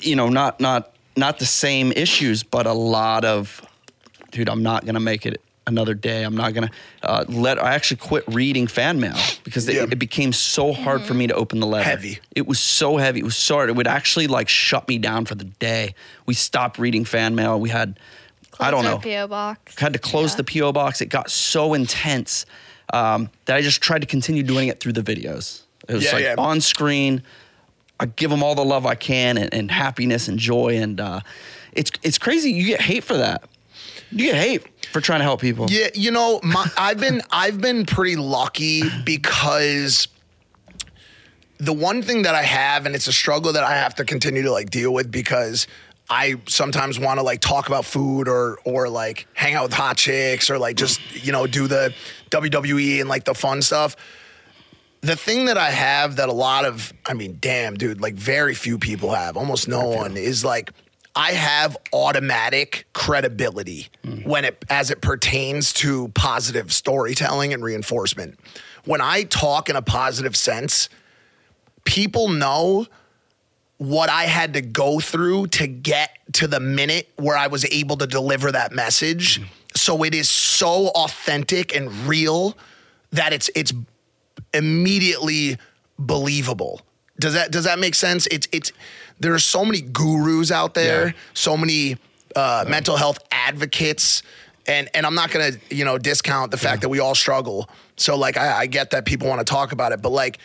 you 0.00 0.16
know, 0.16 0.28
not 0.28 0.58
not 0.58 0.90
not 1.16 1.38
the 1.38 1.46
same 1.46 1.92
issues, 1.92 2.42
but 2.42 2.66
a 2.66 2.72
lot 2.72 3.24
of, 3.24 3.64
dude, 4.32 4.48
I'm 4.48 4.62
not 4.64 4.84
gonna 4.84 4.98
make 4.98 5.24
it 5.24 5.40
another 5.68 5.94
day. 5.94 6.24
I'm 6.24 6.34
not 6.36 6.54
gonna 6.54 6.70
uh, 7.04 7.24
let. 7.28 7.62
I 7.62 7.74
actually 7.74 7.98
quit 7.98 8.24
reading 8.26 8.66
fan 8.66 8.98
mail 8.98 9.16
because 9.44 9.68
it, 9.68 9.76
Yeah. 9.76 9.86
it 9.88 9.98
became 10.00 10.32
so 10.32 10.72
hard 10.72 11.02
for 11.02 11.14
me 11.14 11.28
to 11.28 11.34
open 11.34 11.60
the 11.60 11.66
letter. 11.68 11.84
Heavy. 11.84 12.18
It 12.34 12.48
was 12.48 12.58
so 12.58 12.96
heavy. 12.96 13.20
It 13.20 13.24
was 13.24 13.36
so 13.36 13.54
hard. 13.56 13.68
It 13.70 13.76
would 13.76 13.86
actually 13.86 14.26
like 14.26 14.48
shut 14.48 14.88
me 14.88 14.98
down 14.98 15.24
for 15.24 15.36
the 15.36 15.44
day. 15.44 15.94
We 16.26 16.34
stopped 16.34 16.78
reading 16.80 17.04
fan 17.04 17.34
mail. 17.36 17.60
We 17.60 17.68
had, 17.70 18.00
I 18.60 18.70
don't 18.70 18.84
know 18.84 18.94
our 18.94 19.00
PO 19.00 19.28
box. 19.28 19.78
had 19.78 19.92
to 19.92 19.98
close 19.98 20.32
Yeah. 20.32 20.42
the 20.42 20.44
PO 20.60 20.72
box. 20.72 21.00
It 21.00 21.06
got 21.06 21.30
so 21.30 21.74
intense 21.74 22.44
um, 22.92 23.30
that 23.44 23.56
I 23.56 23.60
just 23.60 23.80
tried 23.80 24.00
to 24.00 24.06
continue 24.06 24.42
doing 24.42 24.68
it 24.68 24.80
through 24.80 24.94
the 24.94 25.02
videos. 25.02 25.62
It 25.88 25.94
was 25.94 26.04
Yeah, 26.04 26.12
like 26.12 26.22
yeah. 26.24 26.34
on 26.38 26.60
screen. 26.60 27.22
I 28.00 28.06
give 28.06 28.30
them 28.30 28.42
all 28.42 28.54
the 28.54 28.64
love 28.64 28.86
I 28.86 28.94
can 28.94 29.36
and, 29.38 29.52
and 29.52 29.70
happiness 29.70 30.28
and 30.28 30.38
joy, 30.38 30.76
and 30.78 31.00
uh, 31.00 31.20
it's 31.72 31.90
it's 32.02 32.16
crazy. 32.18 32.50
You 32.52 32.64
get 32.66 32.80
hate 32.80 33.04
for 33.04 33.16
that. 33.16 33.42
You 34.10 34.26
get 34.26 34.36
hate 34.36 34.66
for 34.92 35.00
trying 35.00 35.18
to 35.20 35.24
help 35.24 35.40
people. 35.40 35.66
Yeah, 35.68 35.88
you 35.94 36.10
know, 36.10 36.40
my, 36.42 36.66
I've 36.78 36.98
been 37.00 37.22
I've 37.30 37.60
been 37.60 37.84
pretty 37.86 38.16
lucky 38.16 38.82
because 39.04 40.08
the 41.58 41.72
one 41.72 42.02
thing 42.02 42.22
that 42.22 42.34
I 42.34 42.42
have, 42.44 42.86
and 42.86 42.94
it's 42.94 43.08
a 43.08 43.12
struggle 43.12 43.52
that 43.52 43.64
I 43.64 43.72
have 43.74 43.94
to 43.96 44.04
continue 44.04 44.42
to 44.42 44.52
like 44.52 44.70
deal 44.70 44.94
with 44.94 45.10
because 45.10 45.66
I 46.10 46.36
sometimes 46.46 46.98
want 46.98 47.18
to 47.18 47.22
like 47.22 47.40
talk 47.40 47.68
about 47.68 47.84
food 47.84 48.28
or 48.28 48.58
or 48.64 48.88
like 48.88 49.26
hang 49.34 49.54
out 49.54 49.64
with 49.64 49.72
hot 49.74 49.96
chicks 49.96 50.50
or 50.50 50.58
like 50.58 50.76
just 50.76 51.00
you 51.14 51.32
know 51.32 51.46
do 51.46 51.66
the 51.66 51.92
WWE 52.30 53.00
and 53.00 53.08
like 53.08 53.24
the 53.24 53.34
fun 53.34 53.62
stuff. 53.62 53.96
The 55.00 55.16
thing 55.16 55.46
that 55.46 55.58
I 55.58 55.70
have 55.70 56.16
that 56.16 56.28
a 56.28 56.32
lot 56.32 56.64
of, 56.64 56.92
I 57.06 57.14
mean, 57.14 57.38
damn, 57.40 57.76
dude, 57.76 58.00
like 58.00 58.14
very 58.14 58.52
few 58.52 58.78
people 58.78 59.12
have, 59.12 59.36
almost 59.36 59.68
no 59.68 59.86
one, 59.86 60.16
is 60.16 60.44
like 60.44 60.72
I 61.14 61.32
have 61.32 61.76
automatic 61.92 62.86
credibility 62.94 63.88
mm. 64.04 64.26
when 64.26 64.44
it 64.44 64.64
as 64.70 64.90
it 64.90 65.00
pertains 65.00 65.72
to 65.74 66.08
positive 66.08 66.72
storytelling 66.72 67.52
and 67.52 67.62
reinforcement. 67.62 68.38
When 68.84 69.00
I 69.00 69.24
talk 69.24 69.68
in 69.68 69.76
a 69.76 69.82
positive 69.82 70.36
sense, 70.36 70.88
people 71.84 72.28
know 72.28 72.86
what 73.78 74.10
I 74.10 74.24
had 74.24 74.54
to 74.54 74.60
go 74.60 75.00
through 75.00 75.46
to 75.48 75.66
get 75.66 76.10
to 76.34 76.46
the 76.46 76.60
minute 76.60 77.08
where 77.16 77.36
I 77.36 77.46
was 77.46 77.64
able 77.66 77.96
to 77.98 78.06
deliver 78.06 78.52
that 78.52 78.72
message. 78.72 79.40
So 79.74 80.02
it 80.02 80.14
is 80.14 80.28
so 80.28 80.88
authentic 80.88 81.74
and 81.74 81.90
real 82.06 82.56
that 83.12 83.32
it's 83.32 83.48
it's 83.54 83.72
immediately 84.52 85.56
believable. 85.98 86.80
Does 87.18 87.34
that 87.34 87.50
does 87.50 87.64
that 87.64 87.78
make 87.78 87.94
sense? 87.94 88.26
It's 88.28 88.48
it's 88.52 88.72
there 89.20 89.34
are 89.34 89.38
so 89.38 89.64
many 89.64 89.80
gurus 89.80 90.50
out 90.50 90.74
there, 90.74 91.06
Yeah. 91.08 91.12
so 91.34 91.56
many 91.56 91.96
uh, 92.36 92.64
mental 92.68 92.96
health 92.96 93.18
advocates, 93.32 94.22
and 94.66 94.88
and 94.94 95.04
I'm 95.06 95.14
not 95.14 95.30
gonna 95.30 95.52
you 95.70 95.84
know 95.84 95.98
discount 95.98 96.50
the 96.50 96.56
fact 96.58 96.82
that 96.82 96.88
we 96.88 97.00
all 97.00 97.14
struggle. 97.14 97.68
So 97.96 98.16
like 98.16 98.36
I, 98.36 98.60
I 98.60 98.66
get 98.66 98.90
that 98.90 99.04
people 99.04 99.28
want 99.28 99.40
to 99.44 99.50
talk 99.50 99.72
about 99.72 99.92
it, 99.92 100.00
but 100.02 100.10
like 100.12 100.38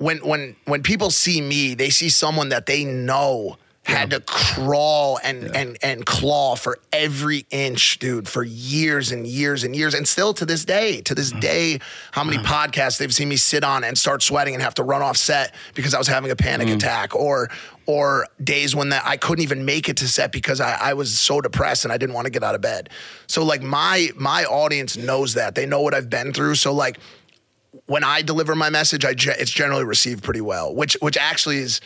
when 0.00 0.18
when 0.18 0.56
when 0.64 0.82
people 0.82 1.10
see 1.10 1.40
me, 1.40 1.74
they 1.74 1.90
see 1.90 2.08
someone 2.08 2.48
that 2.48 2.66
they 2.66 2.84
know 2.84 3.56
had 3.82 4.10
to 4.10 4.20
crawl 4.20 5.18
and 5.22 5.54
and 5.54 5.76
and 5.82 6.06
claw 6.06 6.54
for 6.56 6.78
every 6.92 7.46
inch, 7.50 7.98
dude, 7.98 8.26
for 8.26 8.42
years 8.42 9.12
and 9.12 9.26
years 9.26 9.62
and 9.62 9.76
years, 9.76 9.94
and 9.94 10.08
still 10.08 10.32
to 10.34 10.46
this 10.46 10.64
day, 10.64 11.02
to 11.02 11.14
this 11.14 11.32
mm. 11.32 11.40
day, 11.40 11.80
how 12.12 12.24
many 12.24 12.38
mm. 12.38 12.44
podcasts 12.44 12.98
they've 12.98 13.14
seen 13.14 13.28
me 13.28 13.36
sit 13.36 13.62
on 13.62 13.84
and 13.84 13.98
start 13.98 14.22
sweating 14.22 14.54
and 14.54 14.62
have 14.62 14.74
to 14.74 14.82
run 14.82 15.02
off 15.02 15.18
set 15.18 15.54
because 15.74 15.92
I 15.92 15.98
was 15.98 16.08
having 16.08 16.30
a 16.30 16.36
panic 16.36 16.68
mm. 16.68 16.76
attack, 16.76 17.14
or 17.14 17.50
or 17.84 18.26
days 18.42 18.74
when 18.74 18.90
that 18.90 19.02
I 19.04 19.16
couldn't 19.16 19.42
even 19.42 19.64
make 19.64 19.88
it 19.88 19.98
to 19.98 20.08
set 20.08 20.32
because 20.32 20.60
I, 20.60 20.76
I 20.80 20.94
was 20.94 21.18
so 21.18 21.40
depressed 21.40 21.84
and 21.84 21.92
I 21.92 21.98
didn't 21.98 22.14
want 22.14 22.26
to 22.26 22.30
get 22.30 22.42
out 22.42 22.54
of 22.54 22.60
bed. 22.60 22.88
So 23.26 23.44
like 23.44 23.62
my 23.62 24.10
my 24.14 24.44
audience 24.44 24.96
knows 24.96 25.34
that. 25.34 25.54
They 25.54 25.66
know 25.66 25.82
what 25.82 25.92
I've 25.92 26.08
been 26.08 26.32
through. 26.32 26.54
So 26.54 26.72
like 26.72 26.98
when 27.86 28.04
I 28.04 28.22
deliver 28.22 28.54
my 28.54 28.70
message, 28.70 29.04
I 29.04 29.14
ge- 29.14 29.28
it's 29.28 29.50
generally 29.50 29.84
received 29.84 30.22
pretty 30.24 30.40
well, 30.40 30.74
which 30.74 30.96
which 31.00 31.16
actually 31.16 31.58
is 31.58 31.80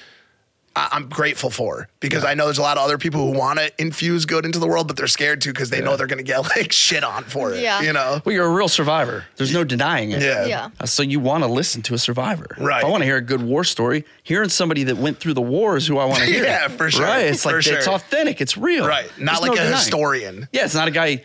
I- 0.76 0.88
I'm 0.90 1.08
grateful 1.08 1.50
for 1.50 1.88
because 2.00 2.24
I 2.24 2.34
know 2.34 2.46
there's 2.46 2.58
a 2.58 2.62
lot 2.62 2.78
of 2.78 2.82
other 2.82 2.98
people 2.98 3.30
who 3.30 3.38
want 3.38 3.60
to 3.60 3.70
infuse 3.78 4.24
good 4.26 4.44
into 4.44 4.58
the 4.58 4.66
world, 4.66 4.88
but 4.88 4.96
they're 4.96 5.06
scared 5.06 5.40
to 5.42 5.50
because 5.52 5.70
they 5.70 5.80
know 5.80 5.96
they're 5.96 6.08
going 6.08 6.18
to 6.18 6.24
get 6.24 6.38
like 6.56 6.72
shit 6.72 7.04
on 7.04 7.22
for 7.22 7.52
it. 7.52 7.60
Yeah. 7.60 7.80
You 7.82 7.92
know. 7.92 8.20
Well, 8.24 8.34
you're 8.34 8.46
a 8.46 8.50
real 8.52 8.66
survivor. 8.66 9.24
There's 9.36 9.52
no 9.54 9.62
denying 9.62 10.10
it. 10.10 10.20
Yeah. 10.22 10.46
Yeah. 10.46 10.70
Uh, 10.80 10.86
So 10.86 11.04
you 11.04 11.20
want 11.20 11.44
to 11.44 11.48
listen 11.48 11.82
to 11.82 11.94
a 11.94 11.98
survivor. 11.98 12.56
Right. 12.58 12.78
If 12.80 12.86
I 12.86 12.88
want 12.88 13.02
to 13.02 13.04
hear 13.04 13.18
a 13.18 13.20
good 13.20 13.42
war 13.42 13.62
story, 13.62 14.04
hearing 14.24 14.48
somebody 14.48 14.82
that 14.84 14.96
went 14.96 15.20
through 15.20 15.34
the 15.34 15.42
war 15.42 15.76
is 15.76 15.86
who 15.86 15.98
I 15.98 16.06
want 16.06 16.20
to 16.20 16.26
hear. 16.32 16.42
Yeah, 16.44 16.66
for 16.66 16.90
sure. 16.90 17.04
Right. 17.04 17.26
It's 17.26 17.44
For 17.44 17.50
like 17.52 17.66
it's 17.66 17.84
sure. 17.84 17.94
authentic. 17.94 18.40
It's 18.40 18.56
real. 18.56 18.84
Right. 18.88 19.08
Not 19.16 19.32
There's 19.32 19.40
like 19.42 19.48
no 19.50 19.54
a 19.54 19.56
denying. 19.58 19.74
historian. 19.76 20.48
Yeah, 20.52 20.64
it's 20.64 20.74
not 20.74 20.88
a 20.88 20.90
guy 20.90 21.22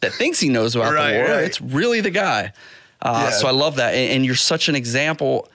that 0.00 0.12
thinks 0.12 0.40
he 0.40 0.48
knows 0.48 0.74
about 0.76 0.94
Right, 0.94 1.12
the 1.12 1.18
war. 1.18 1.28
right. 1.28 1.44
It's 1.44 1.60
really 1.60 2.00
the 2.00 2.10
guy. 2.10 2.54
Uh, 3.00 3.28
Yeah. 3.30 3.36
So 3.38 3.46
I 3.48 3.52
love 3.52 3.76
that, 3.76 3.94
and, 3.94 4.12
and 4.12 4.26
you're 4.26 4.34
such 4.34 4.68
an 4.68 4.74
example, 4.74 5.48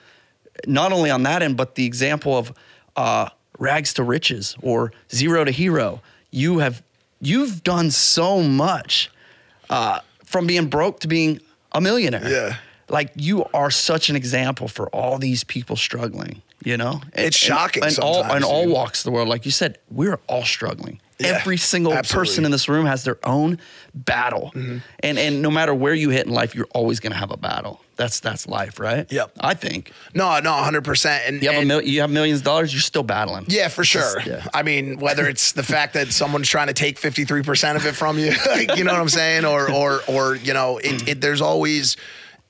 not 0.66 0.92
only 0.92 1.10
on 1.10 1.22
that 1.24 1.42
end, 1.42 1.56
but 1.56 1.74
the 1.74 1.84
example 1.86 2.36
of 2.36 2.52
uh, 2.96 3.28
rags 3.58 3.92
to 3.94 4.02
riches 4.02 4.56
or 4.62 4.92
zero 5.12 5.44
to 5.44 5.50
hero. 5.50 6.00
You 6.30 6.58
have 6.58 6.82
you've 7.20 7.62
done 7.62 7.90
so 7.90 8.42
much 8.42 9.10
uh, 9.70 10.00
from 10.24 10.46
being 10.46 10.66
broke 10.68 11.00
to 11.00 11.08
being 11.08 11.40
a 11.72 11.80
millionaire. 11.80 12.28
Yeah. 12.28 12.56
like 12.88 13.12
you 13.16 13.44
are 13.54 13.70
such 13.70 14.10
an 14.10 14.16
example 14.16 14.68
for 14.68 14.88
all 14.90 15.18
these 15.18 15.42
people 15.44 15.76
struggling. 15.76 16.42
You 16.64 16.76
know, 16.76 17.00
And- 17.12 17.26
It's 17.26 17.36
shocking 17.36 17.84
and, 17.84 17.98
all 17.98 18.14
sometimes, 18.22 18.34
and 18.36 18.44
all 18.44 18.68
walks 18.68 19.00
of 19.00 19.04
the 19.04 19.10
world. 19.10 19.28
Like 19.28 19.44
you 19.44 19.50
said, 19.52 19.78
we're 19.90 20.18
all 20.28 20.44
struggling. 20.44 21.00
Yeah, 21.20 21.28
Every 21.40 21.56
single 21.58 21.92
person 22.02 22.44
in 22.44 22.50
this 22.50 22.68
room 22.68 22.86
has 22.86 23.04
their 23.04 23.18
own 23.24 23.60
battle, 23.94 24.50
Mm-hmm. 24.54 24.78
and 25.00 25.18
and 25.18 25.42
no 25.42 25.50
matter 25.50 25.72
where 25.72 25.94
you 25.94 26.10
hit 26.10 26.26
in 26.26 26.32
life, 26.32 26.54
you're 26.56 26.66
always 26.74 26.98
going 26.98 27.12
to 27.12 27.18
have 27.18 27.30
a 27.30 27.36
battle. 27.36 27.80
That's 27.96 28.18
that's 28.18 28.48
life, 28.48 28.80
right? 28.80 29.10
Yep. 29.12 29.30
I 29.40 29.54
think 29.54 29.92
No, 30.12 30.40
no, 30.40 30.50
100. 30.52 30.82
percent 30.82 31.22
And 31.28 31.40
you 31.40 31.50
have 31.52 31.62
a 31.62 31.64
mil- 31.66 31.82
you 31.82 32.00
have 32.00 32.10
millions 32.10 32.40
of 32.40 32.44
dollars, 32.44 32.72
you're 32.72 32.80
still 32.80 33.04
battling. 33.04 33.44
Yeah, 33.48 33.68
for 33.68 33.84
sure. 33.84 34.20
yeah. 34.26 34.44
I 34.52 34.64
mean, 34.64 34.98
whether 34.98 35.28
it's 35.28 35.52
the 35.52 35.62
fact 35.62 35.94
that 35.94 36.12
someone's 36.12 36.48
trying 36.48 36.66
to 36.66 36.72
take 36.74 36.98
53% 37.00 37.76
of 37.76 37.86
it 37.86 37.92
from 37.94 38.18
you, 38.18 38.32
like, 38.48 38.76
you 38.76 38.82
know 38.82 38.90
what 38.92 39.00
I'm 39.00 39.08
saying? 39.08 39.44
Or, 39.44 39.70
or, 39.70 40.00
or, 40.08 40.34
you 40.34 40.52
know, 40.52 40.78
it, 40.78 41.08
it, 41.08 41.20
there's 41.20 41.40
always, 41.40 41.96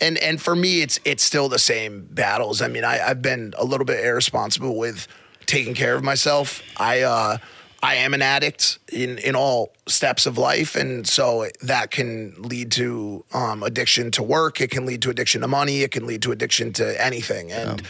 and, 0.00 0.16
and 0.16 0.40
for 0.40 0.56
me, 0.56 0.80
it's, 0.80 0.98
it's 1.04 1.22
still 1.22 1.50
the 1.50 1.58
same 1.58 2.06
battles. 2.10 2.62
I 2.62 2.68
mean, 2.68 2.84
I, 2.84 3.06
I've 3.06 3.20
been 3.20 3.52
a 3.58 3.64
little 3.66 3.84
bit 3.84 4.02
irresponsible 4.02 4.74
with 4.76 5.06
taking 5.44 5.74
care 5.74 5.94
of 5.94 6.02
myself. 6.02 6.62
I, 6.78 7.02
uh, 7.02 7.36
I 7.84 7.96
am 7.96 8.14
an 8.14 8.22
addict 8.22 8.78
in, 8.90 9.18
in 9.18 9.36
all 9.36 9.74
steps 9.86 10.24
of 10.24 10.38
life. 10.38 10.74
And 10.74 11.06
so 11.06 11.48
that 11.60 11.90
can 11.90 12.34
lead 12.38 12.72
to 12.72 13.26
um, 13.34 13.62
addiction 13.62 14.10
to 14.12 14.22
work. 14.22 14.62
It 14.62 14.70
can 14.70 14.86
lead 14.86 15.02
to 15.02 15.10
addiction 15.10 15.42
to 15.42 15.48
money. 15.48 15.82
It 15.82 15.90
can 15.90 16.06
lead 16.06 16.22
to 16.22 16.32
addiction 16.32 16.72
to 16.74 17.04
anything. 17.04 17.52
And 17.52 17.82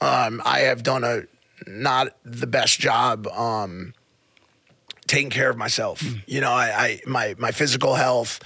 um, 0.00 0.40
I 0.44 0.60
have 0.60 0.84
done 0.84 1.02
a 1.02 1.22
not 1.66 2.16
the 2.24 2.46
best 2.46 2.78
job 2.78 3.26
um, 3.26 3.92
taking 5.08 5.30
care 5.30 5.50
of 5.50 5.56
myself. 5.56 6.00
You 6.28 6.40
know, 6.40 6.52
I, 6.52 6.68
I 6.70 7.00
my 7.04 7.34
my 7.36 7.50
physical 7.50 7.96
health, 7.96 8.38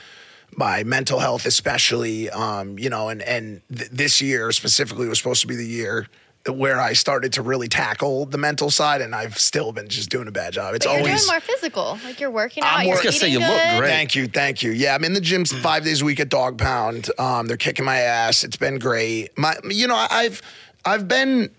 my 0.56 0.84
mental 0.84 1.18
health, 1.18 1.44
especially. 1.44 2.30
Um, 2.30 2.78
you 2.78 2.88
know, 2.88 3.10
and 3.10 3.20
and 3.20 3.60
th- 3.68 3.90
this 3.90 4.22
year 4.22 4.52
specifically 4.52 5.06
was 5.06 5.18
supposed 5.18 5.42
to 5.42 5.48
be 5.48 5.56
the 5.56 5.66
year 5.66 6.08
where 6.50 6.80
I 6.80 6.92
started 6.92 7.32
to 7.34 7.42
really 7.42 7.68
tackle 7.68 8.26
the 8.26 8.36
mental 8.38 8.70
side, 8.70 9.00
and 9.00 9.14
I've 9.14 9.38
still 9.38 9.72
been 9.72 9.88
just 9.88 10.10
doing 10.10 10.28
a 10.28 10.32
bad 10.32 10.52
job. 10.52 10.74
It's 10.74 10.84
But 10.84 10.92
you're 10.92 11.00
always 11.00 11.24
doing 11.24 11.34
more 11.34 11.40
physical. 11.40 11.98
Like 12.04 12.20
you're 12.20 12.30
working 12.30 12.62
I'm 12.62 12.80
out. 12.80 12.80
You're 12.80 12.88
wor- 12.88 12.94
I 12.94 12.96
was 12.96 13.02
gonna 13.02 13.12
say, 13.12 13.28
eating 13.28 13.40
you 13.42 13.48
look 13.48 13.78
great. 13.78 13.88
Thank 13.88 14.14
you, 14.14 14.26
thank 14.26 14.62
you. 14.62 14.72
Yeah, 14.72 14.94
I'm 14.94 15.04
in 15.04 15.14
the 15.14 15.20
gym 15.20 15.44
five 15.44 15.84
days 15.84 16.02
a 16.02 16.04
week 16.04 16.20
at 16.20 16.28
Dog 16.28 16.58
Pound. 16.58 17.10
Um, 17.18 17.46
they're 17.46 17.56
kicking 17.56 17.84
my 17.84 17.96
ass. 17.98 18.44
It's 18.44 18.56
been 18.56 18.78
great. 18.78 19.36
My, 19.38 19.56
you 19.68 19.86
know, 19.86 20.06
I've 20.10 20.42
I've 20.84 21.08
been 21.08 21.50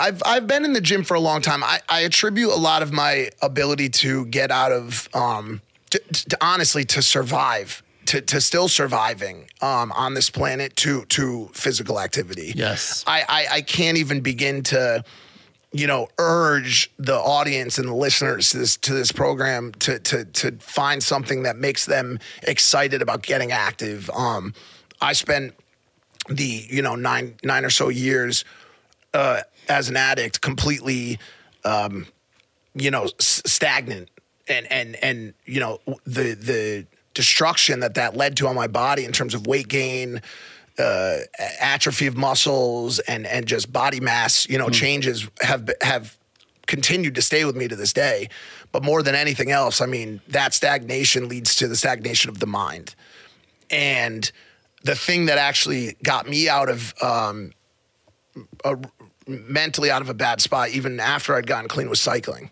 I've 0.00 0.22
I've 0.24 0.46
been 0.46 0.64
in 0.64 0.72
the 0.72 0.80
gym 0.80 1.04
for 1.04 1.14
a 1.14 1.20
long 1.20 1.42
time. 1.42 1.62
I, 1.62 1.80
I 1.88 2.00
attribute 2.00 2.50
a 2.50 2.56
lot 2.56 2.82
of 2.82 2.92
my 2.92 3.30
ability 3.42 3.90
to 3.90 4.24
get 4.26 4.50
out 4.50 4.72
of 4.72 5.08
um 5.14 5.60
to, 5.90 5.98
to 5.98 6.38
honestly 6.40 6.84
to 6.86 7.02
survive 7.02 7.82
to, 8.12 8.20
to 8.20 8.42
still 8.42 8.68
surviving 8.68 9.48
um, 9.62 9.90
on 9.92 10.12
this 10.12 10.28
planet 10.28 10.76
to 10.76 11.06
to 11.06 11.48
physical 11.54 11.98
activity. 11.98 12.52
Yes. 12.54 13.02
I, 13.06 13.24
I 13.26 13.46
I 13.56 13.60
can't 13.62 13.96
even 13.96 14.20
begin 14.20 14.62
to 14.64 15.02
you 15.72 15.86
know 15.86 16.08
urge 16.18 16.90
the 16.98 17.16
audience 17.16 17.78
and 17.78 17.88
the 17.88 17.94
listeners 17.94 18.50
to 18.50 18.58
this 18.58 18.76
to 18.76 18.92
this 18.92 19.12
program 19.12 19.72
to 19.80 19.98
to 20.00 20.26
to 20.26 20.52
find 20.58 21.02
something 21.02 21.44
that 21.44 21.56
makes 21.56 21.86
them 21.86 22.18
excited 22.42 23.00
about 23.00 23.22
getting 23.22 23.50
active. 23.50 24.10
Um, 24.10 24.52
I 25.00 25.14
spent 25.14 25.54
the 26.28 26.66
you 26.68 26.82
know 26.82 26.96
nine 26.96 27.36
nine 27.42 27.64
or 27.64 27.70
so 27.70 27.88
years 27.88 28.44
uh, 29.14 29.40
as 29.70 29.88
an 29.88 29.96
addict 29.96 30.42
completely 30.42 31.18
um, 31.64 32.06
you 32.74 32.90
know 32.90 33.04
s- 33.04 33.40
stagnant 33.46 34.10
and 34.48 34.70
and 34.70 34.96
and 34.96 35.32
you 35.46 35.60
know 35.60 35.80
the 36.04 36.34
the 36.34 36.86
destruction 37.14 37.80
that 37.80 37.94
that 37.94 38.16
led 38.16 38.36
to 38.38 38.46
on 38.46 38.54
my 38.54 38.66
body 38.66 39.04
in 39.04 39.12
terms 39.12 39.34
of 39.34 39.46
weight 39.46 39.68
gain 39.68 40.20
uh, 40.78 41.18
atrophy 41.60 42.06
of 42.06 42.16
muscles 42.16 42.98
and 43.00 43.26
and 43.26 43.46
just 43.46 43.72
body 43.72 44.00
mass 44.00 44.48
you 44.48 44.56
know 44.56 44.70
changes 44.70 45.28
have 45.40 45.68
have 45.82 46.16
continued 46.66 47.14
to 47.14 47.22
stay 47.22 47.44
with 47.44 47.56
me 47.56 47.68
to 47.68 47.76
this 47.76 47.92
day. 47.92 48.28
But 48.70 48.82
more 48.82 49.02
than 49.02 49.14
anything 49.14 49.50
else 49.50 49.80
i 49.80 49.86
mean 49.86 50.20
that 50.28 50.54
stagnation 50.54 51.28
leads 51.28 51.54
to 51.56 51.68
the 51.68 51.76
stagnation 51.76 52.30
of 52.30 52.38
the 52.40 52.46
mind. 52.46 52.94
And 53.70 54.30
the 54.84 54.94
thing 54.94 55.26
that 55.26 55.38
actually 55.38 55.96
got 56.02 56.28
me 56.28 56.48
out 56.48 56.68
of 56.68 56.94
um, 57.02 57.52
a, 58.64 58.76
mentally 59.26 59.90
out 59.90 60.02
of 60.02 60.08
a 60.08 60.14
bad 60.14 60.40
spot, 60.40 60.70
even 60.70 61.00
after 61.00 61.34
I'd 61.34 61.46
gotten 61.46 61.68
clean, 61.68 61.88
was 61.88 62.00
cycling. 62.00 62.50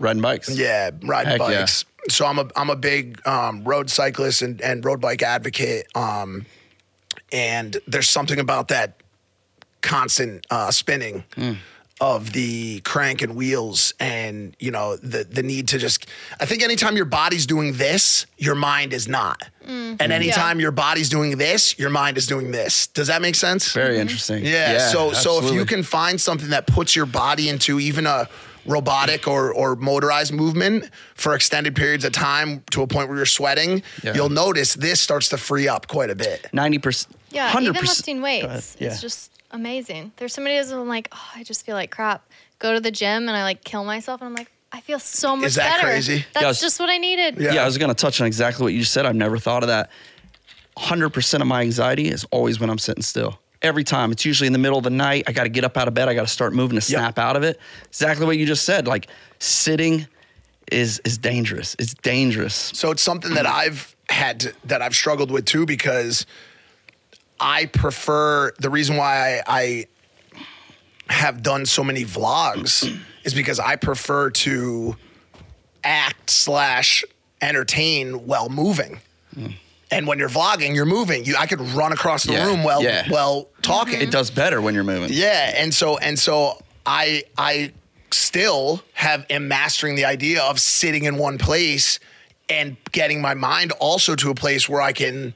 Riding 0.00 0.22
bikes. 0.22 0.48
Yeah, 0.50 0.90
riding 1.02 1.30
Heck 1.32 1.40
yeah. 1.40 1.60
bikes. 1.60 1.84
So 2.08 2.26
I'm 2.26 2.38
a 2.38 2.48
I'm 2.56 2.70
a 2.70 2.76
big 2.76 3.24
um, 3.26 3.62
road 3.64 3.90
cyclist 3.90 4.42
and, 4.42 4.60
and 4.62 4.84
road 4.84 5.00
bike 5.00 5.22
advocate. 5.22 5.86
Um, 5.94 6.46
and 7.30 7.76
there's 7.86 8.08
something 8.10 8.40
about 8.40 8.68
that 8.68 9.00
constant 9.82 10.46
uh, 10.50 10.70
spinning 10.70 11.24
Hmm. 11.34 11.52
of 12.00 12.32
the 12.32 12.80
crank 12.80 13.20
and 13.22 13.36
wheels, 13.36 13.92
and 14.00 14.56
you 14.58 14.70
know 14.70 14.96
the 14.96 15.24
the 15.24 15.42
need 15.42 15.68
to 15.68 15.78
just. 15.78 16.06
I 16.40 16.46
think 16.46 16.62
anytime 16.62 16.96
your 16.96 17.04
body's 17.04 17.46
doing 17.46 17.74
this, 17.74 18.26
your 18.38 18.54
mind 18.54 18.92
is 18.94 19.06
not. 19.06 19.42
Mm-hmm. 19.62 19.96
And 20.00 20.12
anytime 20.12 20.58
your 20.60 20.72
body's 20.72 21.08
doing 21.10 21.36
this, 21.36 21.78
your 21.78 21.90
mind 21.90 22.16
is 22.16 22.26
doing 22.26 22.50
this. 22.50 22.86
Does 22.88 23.08
that 23.08 23.20
make 23.20 23.34
sense? 23.34 23.72
Very 23.74 23.98
interesting. 23.98 24.44
Yeah. 24.44 24.78
so 24.88 25.12
so 25.12 25.44
if 25.46 25.52
you 25.52 25.66
can 25.66 25.82
find 25.82 26.18
something 26.20 26.48
that 26.50 26.66
puts 26.66 26.96
your 26.96 27.06
body 27.06 27.48
into 27.50 27.78
even 27.78 28.06
a 28.06 28.28
robotic 28.66 29.26
or 29.28 29.52
or 29.52 29.76
motorized 29.76 30.32
movement 30.32 30.90
for 31.14 31.34
extended 31.34 31.74
periods 31.76 32.04
of 32.04 32.12
time 32.12 32.62
to 32.70 32.82
a 32.82 32.86
point 32.86 33.08
where 33.08 33.16
you're 33.16 33.26
sweating, 33.26 33.82
Yeah. 34.02 34.14
you'll 34.14 34.28
notice 34.28 34.74
this 34.74 35.00
starts 35.00 35.28
to 35.30 35.36
free 35.38 35.68
up 35.68 35.86
quite 35.88 36.10
a 36.10 36.14
bit. 36.14 36.48
ninety 36.52 36.78
percent. 36.78 37.16
Yeah, 37.30 37.48
hundred 37.48 37.70
even 37.76 37.80
percent. 37.82 37.98
lifting 37.98 38.22
weights. 38.22 38.76
Yeah. 38.78 38.88
It's 38.88 39.00
just 39.00 39.30
amazing. 39.50 40.12
There's 40.16 40.32
some 40.34 40.44
days 40.44 40.70
where 40.70 40.80
I'm 40.80 40.88
like, 40.88 41.08
oh, 41.12 41.28
I 41.34 41.42
just 41.44 41.64
feel 41.64 41.74
like 41.74 41.90
crap. 41.90 42.22
Go 42.58 42.74
to 42.74 42.80
the 42.80 42.90
gym 42.90 43.28
and 43.28 43.36
I 43.36 43.42
like 43.42 43.64
kill 43.64 43.84
myself, 43.84 44.20
and 44.20 44.28
I'm 44.28 44.34
like, 44.34 44.50
I 44.72 44.80
feel 44.82 44.98
so 45.00 45.34
much 45.34 45.46
Is 45.46 45.54
that 45.56 45.76
better. 45.76 45.88
crazy? 45.88 46.24
That's 46.32 46.42
Yeah, 46.42 46.48
was- 46.48 46.60
just 46.60 46.78
what 46.78 46.90
I 46.90 46.98
needed. 46.98 47.38
Yeah. 47.38 47.54
Yeah. 47.54 47.62
I 47.62 47.66
was 47.66 47.78
going 47.78 47.88
to 47.88 47.94
touch 47.94 48.20
on 48.20 48.26
exactly 48.26 48.62
what 48.64 48.72
you 48.72 48.80
just 48.80 48.92
said. 48.92 49.06
I've 49.06 49.16
never 49.16 49.38
thought 49.38 49.62
of 49.64 49.68
that. 49.68 49.90
100% 50.76 51.40
of 51.40 51.46
my 51.46 51.62
anxiety 51.62 52.08
is 52.08 52.24
always 52.30 52.60
when 52.60 52.70
I'm 52.70 52.78
sitting 52.78 53.02
still. 53.02 53.38
Every 53.62 53.84
time. 53.84 54.10
It's 54.10 54.24
usually 54.24 54.46
in 54.46 54.54
the 54.54 54.58
middle 54.58 54.78
of 54.78 54.84
the 54.84 54.90
night. 54.90 55.24
I 55.26 55.32
got 55.32 55.42
to 55.42 55.50
get 55.50 55.64
up 55.64 55.76
out 55.76 55.86
of 55.86 55.94
bed. 55.94 56.08
I 56.08 56.14
got 56.14 56.22
to 56.22 56.32
start 56.32 56.54
moving 56.54 56.76
to 56.76 56.80
snap 56.80 57.18
out 57.18 57.36
of 57.36 57.42
it. 57.42 57.60
Exactly 57.88 58.24
what 58.24 58.38
you 58.38 58.46
just 58.46 58.64
said. 58.64 58.86
Like 58.86 59.08
sitting 59.38 60.06
is 60.72 61.00
is 61.04 61.18
dangerous. 61.18 61.76
It's 61.78 61.94
dangerous. 61.94 62.54
So 62.54 62.90
it's 62.90 63.02
something 63.02 63.34
that 63.34 63.46
I've 63.46 63.94
had 64.08 64.40
to, 64.40 64.54
that 64.64 64.82
I've 64.82 64.94
struggled 64.94 65.30
with 65.30 65.44
too 65.44 65.66
because 65.66 66.26
I 67.38 67.66
prefer 67.66 68.52
the 68.58 68.70
reason 68.70 68.96
why 68.96 69.42
I, 69.46 69.86
I 71.08 71.12
have 71.12 71.42
done 71.42 71.66
so 71.66 71.82
many 71.82 72.04
vlogs 72.04 73.00
is 73.24 73.34
because 73.34 73.58
I 73.58 73.76
prefer 73.76 74.30
to 74.30 74.96
act 75.82 76.30
slash 76.30 77.04
entertain 77.40 78.26
while 78.26 78.48
moving. 78.48 79.00
Hmm. 79.34 79.46
And 79.92 80.06
when 80.06 80.18
you're 80.20 80.28
vlogging, 80.28 80.74
you're 80.74 80.86
moving. 80.86 81.24
You, 81.24 81.34
I 81.36 81.46
could 81.46 81.60
run 81.60 81.92
across 81.92 82.22
the 82.24 82.32
Yeah, 82.34 82.46
room 82.46 82.62
while 82.62 82.82
yeah. 82.82 83.08
while 83.08 83.48
talking. 83.62 84.00
It 84.00 84.10
does 84.12 84.30
better 84.30 84.60
when 84.60 84.74
you're 84.74 84.84
moving. 84.84 85.10
Yeah, 85.12 85.52
and 85.56 85.74
so 85.74 85.98
and 85.98 86.18
so 86.18 86.62
I 86.86 87.24
I 87.36 87.72
still 88.12 88.82
have 88.92 89.26
am 89.30 89.48
mastering 89.48 89.96
the 89.96 90.04
idea 90.04 90.42
of 90.42 90.60
sitting 90.60 91.04
in 91.04 91.16
one 91.16 91.38
place 91.38 91.98
and 92.48 92.76
getting 92.92 93.20
my 93.20 93.34
mind 93.34 93.72
also 93.80 94.14
to 94.16 94.30
a 94.30 94.34
place 94.34 94.68
where 94.68 94.80
I 94.80 94.92
can 94.92 95.34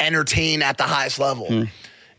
entertain 0.00 0.62
at 0.62 0.76
the 0.76 0.84
highest 0.84 1.18
level. 1.18 1.46
Hmm. 1.46 1.62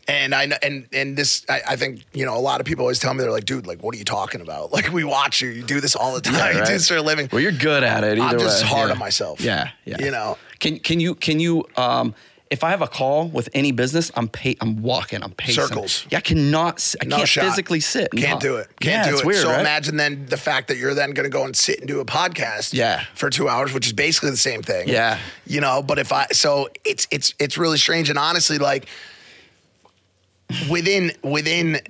And 0.08 0.34
I 0.34 0.46
know, 0.46 0.56
and 0.62 0.86
and 0.92 1.16
this, 1.16 1.44
I, 1.48 1.62
I 1.70 1.76
think 1.76 2.04
you 2.12 2.24
know, 2.24 2.36
a 2.36 2.38
lot 2.40 2.60
of 2.60 2.66
people 2.66 2.82
always 2.84 3.00
tell 3.00 3.12
me 3.12 3.22
they're 3.22 3.32
like, 3.32 3.44
dude, 3.44 3.66
like, 3.66 3.82
what 3.82 3.94
are 3.94 3.98
you 3.98 4.04
talking 4.04 4.40
about? 4.40 4.70
Like, 4.76 4.92
we 4.92 5.04
watch 5.04 5.40
you, 5.40 5.48
you 5.48 5.62
do 5.62 5.80
this 5.80 5.96
all 5.96 6.14
the 6.14 6.20
time, 6.20 6.34
Yeah, 6.34 6.50
you 6.60 6.64
do 6.66 6.72
this 6.72 6.88
for 6.88 6.96
a 6.96 7.02
living. 7.02 7.28
Well, 7.32 7.40
you're 7.40 7.50
good 7.52 7.82
at 7.82 8.04
it. 8.04 8.18
Either 8.18 8.36
I'm 8.36 8.38
just 8.38 8.62
way. 8.62 8.68
hard 8.68 8.88
Yeah. 8.88 8.92
on 8.92 8.98
myself. 8.98 9.40
Yeah, 9.40 9.70
yeah. 9.84 9.96
You 9.98 10.10
know, 10.10 10.38
Can 10.60 10.78
can 10.78 11.00
you 11.00 11.14
can 11.16 11.40
you 11.40 11.64
um 11.76 12.14
if 12.48 12.62
I 12.62 12.70
have 12.70 12.80
a 12.80 12.86
call 12.86 13.26
with 13.26 13.48
any 13.54 13.72
business, 13.72 14.12
I'm 14.14 14.28
pa- 14.28 14.54
I'm 14.60 14.80
walking, 14.80 15.20
I'm 15.24 15.32
pacing. 15.32 15.64
Circles. 15.66 16.06
Yeah, 16.10 16.18
I 16.18 16.20
cannot. 16.20 16.94
I 17.02 17.06
no 17.06 17.16
can't 17.16 17.28
shot. 17.28 17.44
physically 17.44 17.80
sit. 17.80 18.12
Can't 18.12 18.34
talk. 18.34 18.40
do 18.40 18.56
it. 18.58 18.68
Can't 18.78 19.04
yeah, 19.04 19.10
do 19.10 19.18
it. 19.18 19.24
Weird, 19.24 19.42
so 19.42 19.48
right? 19.50 19.58
imagine 19.60 19.96
then 19.96 20.26
the 20.26 20.36
fact 20.36 20.68
that 20.68 20.76
you're 20.76 20.94
then 20.94 21.10
going 21.10 21.28
to 21.28 21.30
go 21.38 21.44
and 21.44 21.56
sit 21.56 21.80
and 21.80 21.88
do 21.88 21.98
a 21.98 22.04
podcast. 22.04 22.72
Yeah. 22.72 23.04
For 23.16 23.30
two 23.30 23.48
hours, 23.48 23.72
which 23.72 23.86
is 23.86 23.92
basically 23.92 24.30
the 24.30 24.36
same 24.36 24.62
thing. 24.62 24.86
Yeah. 24.88 25.18
You 25.44 25.60
know, 25.60 25.82
but 25.82 25.98
if 25.98 26.12
I 26.12 26.26
so 26.30 26.68
it's 26.84 27.08
it's 27.10 27.34
it's 27.40 27.58
really 27.58 27.78
strange 27.78 28.10
and 28.10 28.18
honestly 28.18 28.58
like 28.58 28.86
within 30.70 31.12
within 31.22 31.80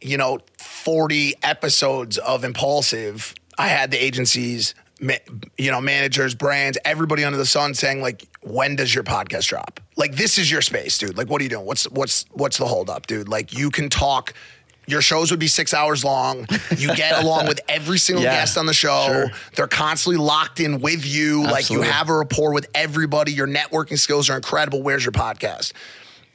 you 0.00 0.16
know 0.16 0.38
40 0.58 1.34
episodes 1.42 2.18
of 2.18 2.44
Impaulsive 2.44 3.34
i 3.58 3.68
had 3.68 3.90
the 3.90 4.02
agencies 4.02 4.74
you 5.58 5.70
know 5.70 5.80
managers 5.80 6.34
brands 6.34 6.78
everybody 6.84 7.24
under 7.24 7.36
the 7.38 7.46
sun 7.46 7.74
saying 7.74 8.00
like 8.00 8.26
when 8.42 8.76
does 8.76 8.94
your 8.94 9.04
podcast 9.04 9.46
drop 9.48 9.80
like 9.96 10.16
this 10.16 10.38
is 10.38 10.50
your 10.50 10.62
space 10.62 10.96
dude 10.98 11.16
like 11.18 11.28
what 11.28 11.40
are 11.40 11.44
you 11.44 11.50
doing 11.50 11.66
what's 11.66 11.84
what's 11.90 12.24
what's 12.32 12.56
the 12.58 12.66
hold 12.66 12.88
up 12.88 13.06
dude 13.06 13.28
like 13.28 13.52
you 13.56 13.70
can 13.70 13.88
talk 13.90 14.32
your 14.88 15.02
shows 15.02 15.32
would 15.32 15.40
be 15.40 15.48
six 15.48 15.74
hours 15.74 16.04
long. 16.04 16.46
You 16.76 16.94
get 16.94 17.20
along 17.24 17.48
with 17.48 17.58
every 17.68 17.98
single 17.98 18.22
Yeah, 18.22 18.34
guest 18.36 18.56
on 18.56 18.66
the 18.66 18.72
show. 18.72 19.06
sure. 19.08 19.30
They're 19.56 19.66
constantly 19.66 20.16
locked 20.24 20.60
in 20.60 20.80
with 20.80 21.04
you. 21.04 21.42
Like 21.42 21.70
you 21.70 21.82
have 21.82 22.08
a 22.08 22.16
rapport 22.16 22.52
with 22.54 22.68
everybody. 22.72 23.32
Your 23.32 23.48
networking 23.48 23.98
skills 23.98 24.30
are 24.30 24.36
incredible. 24.36 24.84
Where's 24.84 25.04
your 25.04 25.10
podcast? 25.10 25.72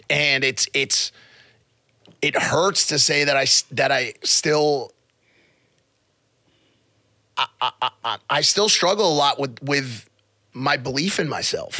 And 0.09 0.43
it's 0.43 0.67
it's 0.73 1.13
it 2.21 2.35
hurts 2.35 2.87
to 2.87 2.99
say 2.99 3.23
that 3.23 3.35
I 3.37 3.43
s- 3.43 3.63
that 3.71 3.91
I 3.91 4.13
still 4.23 4.91
I, 7.37 7.47
I, 7.61 7.89
I, 8.03 8.17
I 8.29 8.41
still 8.41 8.69
struggle 8.69 9.11
a 9.11 9.15
lot 9.15 9.39
with 9.39 9.57
with 9.63 10.07
my 10.53 10.77
belief 10.77 11.19
in 11.19 11.27
myself. 11.29 11.79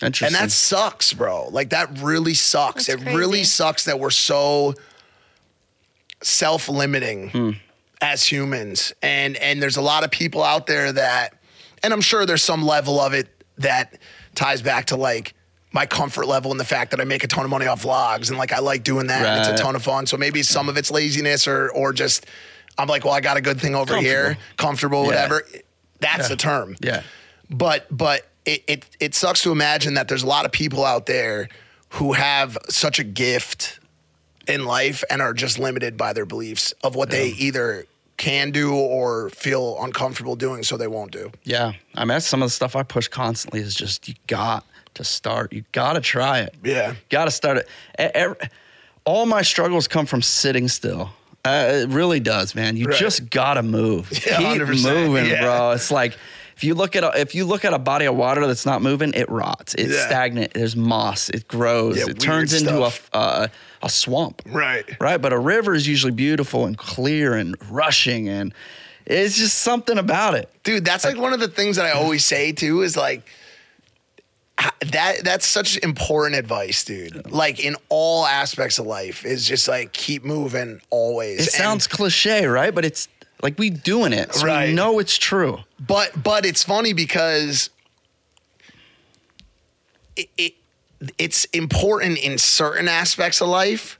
Interesting. 0.00 0.26
And 0.26 0.34
that 0.34 0.50
sucks, 0.50 1.12
bro. 1.12 1.48
Like 1.48 1.70
that 1.70 2.00
really 2.00 2.34
sucks. 2.34 2.86
That's 2.86 3.02
it 3.02 3.14
really 3.14 3.44
sucks 3.44 3.84
that 3.84 4.00
we're 4.00 4.10
so 4.10 4.74
self-limiting 6.22 7.30
Hmm. 7.30 7.50
as 8.00 8.24
humans. 8.24 8.92
And 9.02 9.36
and 9.36 9.62
there's 9.62 9.76
a 9.76 9.82
lot 9.82 10.04
of 10.04 10.10
people 10.10 10.42
out 10.42 10.66
there 10.66 10.92
that 10.92 11.34
and 11.82 11.92
I'm 11.92 12.00
sure 12.00 12.24
there's 12.26 12.42
some 12.44 12.64
level 12.64 13.00
of 13.00 13.12
it 13.12 13.28
that 13.58 13.98
ties 14.34 14.62
back 14.62 14.86
to 14.86 14.96
like 14.96 15.34
my 15.72 15.86
comfort 15.86 16.26
level 16.26 16.50
and 16.50 16.60
the 16.60 16.64
fact 16.64 16.90
that 16.90 17.00
I 17.00 17.04
make 17.04 17.24
a 17.24 17.26
ton 17.26 17.44
of 17.44 17.50
money 17.50 17.66
off 17.66 17.82
vlogs 17.82 18.28
and 18.28 18.38
like 18.38 18.52
I 18.52 18.58
like 18.58 18.84
doing 18.84 19.06
that 19.08 19.24
and 19.24 19.40
it's 19.50 19.60
a 19.60 19.62
ton 19.62 19.74
of 19.74 19.82
fun. 19.82 20.06
So 20.06 20.16
maybe 20.16 20.42
some 20.42 20.68
of 20.68 20.76
it's 20.76 20.90
laziness 20.90 21.46
or 21.48 21.70
or 21.70 21.92
just 21.92 22.26
I'm 22.78 22.88
like, 22.88 23.04
well, 23.04 23.14
I 23.14 23.20
got 23.20 23.36
a 23.36 23.40
good 23.40 23.60
thing 23.60 23.74
over 23.74 23.96
here, 23.98 24.38
comfortable, 24.56 25.00
Yeah. 25.02 25.06
whatever. 25.06 25.42
That's 26.00 26.22
Yeah. 26.24 26.28
the 26.28 26.36
term 26.36 26.76
yeah. 26.80 27.02
but 27.50 27.86
but 27.90 28.28
it, 28.44 28.64
it 28.66 28.84
it 29.00 29.14
sucks 29.14 29.42
to 29.42 29.52
imagine 29.52 29.94
that 29.94 30.08
there's 30.08 30.22
a 30.24 30.26
lot 30.26 30.44
of 30.44 30.52
people 30.52 30.84
out 30.84 31.06
there 31.06 31.48
who 31.90 32.12
have 32.14 32.58
such 32.68 32.98
a 32.98 33.04
gift 33.04 33.78
in 34.48 34.64
life 34.64 35.04
and 35.10 35.22
are 35.22 35.32
just 35.34 35.58
limited 35.58 35.96
by 35.96 36.12
their 36.12 36.26
beliefs 36.26 36.72
of 36.82 36.94
what 36.96 37.10
they 37.10 37.28
either 37.28 37.86
can 38.16 38.50
do 38.50 38.74
or 38.74 39.30
feel 39.30 39.78
uncomfortable 39.82 40.34
doing 40.36 40.62
so 40.64 40.76
they 40.76 40.86
won't 40.88 41.12
do 41.12 41.30
Yeah. 41.44 41.72
I 41.94 42.00
mean, 42.00 42.08
that's 42.08 42.26
some 42.26 42.42
of 42.42 42.46
the 42.46 42.50
stuff 42.52 42.74
I 42.76 42.82
push 42.82 43.08
constantly 43.08 43.60
is 43.60 43.74
just 43.74 44.08
you 44.08 44.14
got 44.26 44.64
to 44.94 45.04
start. 45.04 45.52
You 45.52 45.64
got 45.72 45.94
to 45.94 46.00
try 46.00 46.40
it. 46.40 46.54
Yeah. 46.64 46.94
Got 47.10 47.26
to 47.26 47.30
start 47.30 47.66
it. 47.98 48.50
All 49.04 49.26
my 49.26 49.42
struggles 49.42 49.88
come 49.88 50.06
from 50.06 50.22
sitting 50.22 50.68
still. 50.68 51.10
Uh, 51.44 51.70
it 51.82 51.88
really 51.88 52.20
does, 52.20 52.54
man. 52.54 52.76
You 52.76 52.86
Right. 52.86 52.96
just 52.98 53.30
got 53.30 53.54
to 53.54 53.62
move. 53.62 54.08
Yeah, 54.26 54.38
Keep 54.38 54.62
100%, 54.62 54.84
moving, 54.94 55.26
yeah. 55.30 55.40
bro. 55.42 55.70
It's 55.72 55.90
like 55.90 56.16
If 56.56 56.62
you 56.62 56.74
look 56.76 56.94
at 56.94 57.02
a, 57.02 57.18
if 57.20 57.34
you 57.34 57.44
look 57.44 57.64
at 57.64 57.72
a 57.72 57.78
body 57.78 58.04
of 58.04 58.14
water 58.14 58.46
that's 58.46 58.64
not 58.66 58.82
moving, 58.82 59.12
it 59.14 59.28
rots. 59.28 59.74
It's 59.74 59.92
Yeah. 59.94 60.06
stagnant. 60.06 60.54
There's 60.54 60.76
moss. 60.76 61.30
It 61.30 61.48
grows. 61.48 61.96
It 61.98 62.20
turns 62.20 62.52
into 62.52 62.70
stuff. 62.76 63.10
a 63.12 63.16
uh, 63.16 63.46
a 63.82 63.88
swamp. 63.88 64.42
Right. 64.46 64.84
Right. 65.00 65.20
But 65.20 65.32
a 65.32 65.38
river 65.38 65.74
is 65.74 65.88
usually 65.88 66.12
beautiful 66.12 66.66
and 66.66 66.78
clear 66.78 67.34
and 67.34 67.56
rushing, 67.68 68.28
and 68.28 68.54
it's 69.06 69.36
just 69.36 69.58
something 69.58 69.98
about 69.98 70.34
it. 70.34 70.48
Dude, 70.62 70.84
that's 70.84 71.04
like 71.04 71.16
one 71.16 71.32
of 71.32 71.40
the 71.40 71.48
things 71.48 71.74
that 71.76 71.86
I 71.86 71.90
always 71.92 72.24
say 72.24 72.52
too 72.52 72.82
is 72.82 72.96
like 72.96 73.26
that 74.92 75.24
that's 75.24 75.46
such 75.46 75.76
important 75.78 76.38
advice, 76.38 76.84
dude. 76.84 77.30
Like 77.30 77.58
in 77.64 77.76
all 77.88 78.26
aspects 78.26 78.78
of 78.78 78.86
life 78.86 79.24
is 79.24 79.46
just 79.46 79.68
like 79.68 79.92
keep 79.92 80.24
moving 80.24 80.80
always. 80.90 81.38
It 81.40 81.54
And- 81.54 81.62
sounds 81.64 81.86
cliche, 81.86 82.46
right? 82.46 82.74
But 82.74 82.84
it's 82.84 83.08
like 83.42 83.58
we 83.58 83.70
doing 83.70 84.12
it, 84.12 84.34
so 84.34 84.46
Right. 84.46 84.68
we 84.68 84.74
know 84.74 84.98
it's 84.98 85.16
true. 85.18 85.60
but 85.80 86.22
but 86.22 86.44
it's 86.46 86.62
funny 86.64 86.92
because 86.92 87.70
it, 90.16 90.28
it 90.36 90.54
it's 91.18 91.44
important 91.46 92.18
in 92.18 92.38
certain 92.38 92.86
aspects 92.88 93.40
of 93.40 93.48
life, 93.48 93.98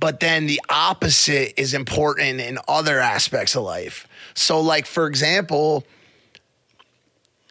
but 0.00 0.20
then 0.20 0.46
the 0.46 0.60
opposite 0.70 1.52
is 1.60 1.74
important 1.74 2.40
in 2.40 2.58
other 2.68 2.98
aspects 3.00 3.54
of 3.54 3.62
life. 3.64 4.06
So, 4.34 4.60
like 4.60 4.86
for 4.86 5.06
example, 5.06 5.84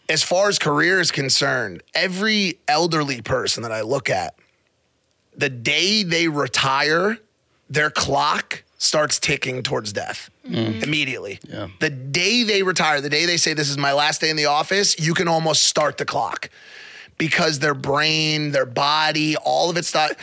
as 0.09 0.23
far 0.23 0.49
as 0.49 0.59
career 0.59 0.99
is 0.99 1.11
concerned, 1.11 1.83
every 1.93 2.59
elderly 2.67 3.21
person 3.21 3.63
that 3.63 3.71
I 3.71 3.81
look 3.81 4.09
at, 4.09 4.35
the 5.35 5.49
day 5.49 6.03
they 6.03 6.27
retire, 6.27 7.17
their 7.69 7.89
clock 7.89 8.63
starts 8.77 9.19
ticking 9.19 9.63
towards 9.63 9.93
death 9.93 10.29
mm. 10.47 10.83
immediately. 10.83 11.39
Yeah. 11.47 11.67
The 11.79 11.89
day 11.89 12.43
they 12.43 12.63
retire, 12.63 12.99
the 12.99 13.09
day 13.09 13.25
they 13.25 13.37
say 13.37 13.53
this 13.53 13.69
is 13.69 13.77
my 13.77 13.93
last 13.93 14.21
day 14.21 14.29
in 14.29 14.35
the 14.35 14.47
office, 14.47 14.99
you 14.99 15.13
can 15.13 15.27
almost 15.27 15.65
start 15.67 15.97
the 15.97 16.05
clock 16.05 16.49
because 17.17 17.59
their 17.59 17.75
brain, 17.75 18.51
their 18.51 18.65
body, 18.65 19.35
all 19.37 19.69
of 19.69 19.77
it's 19.77 19.93
not 19.93 20.13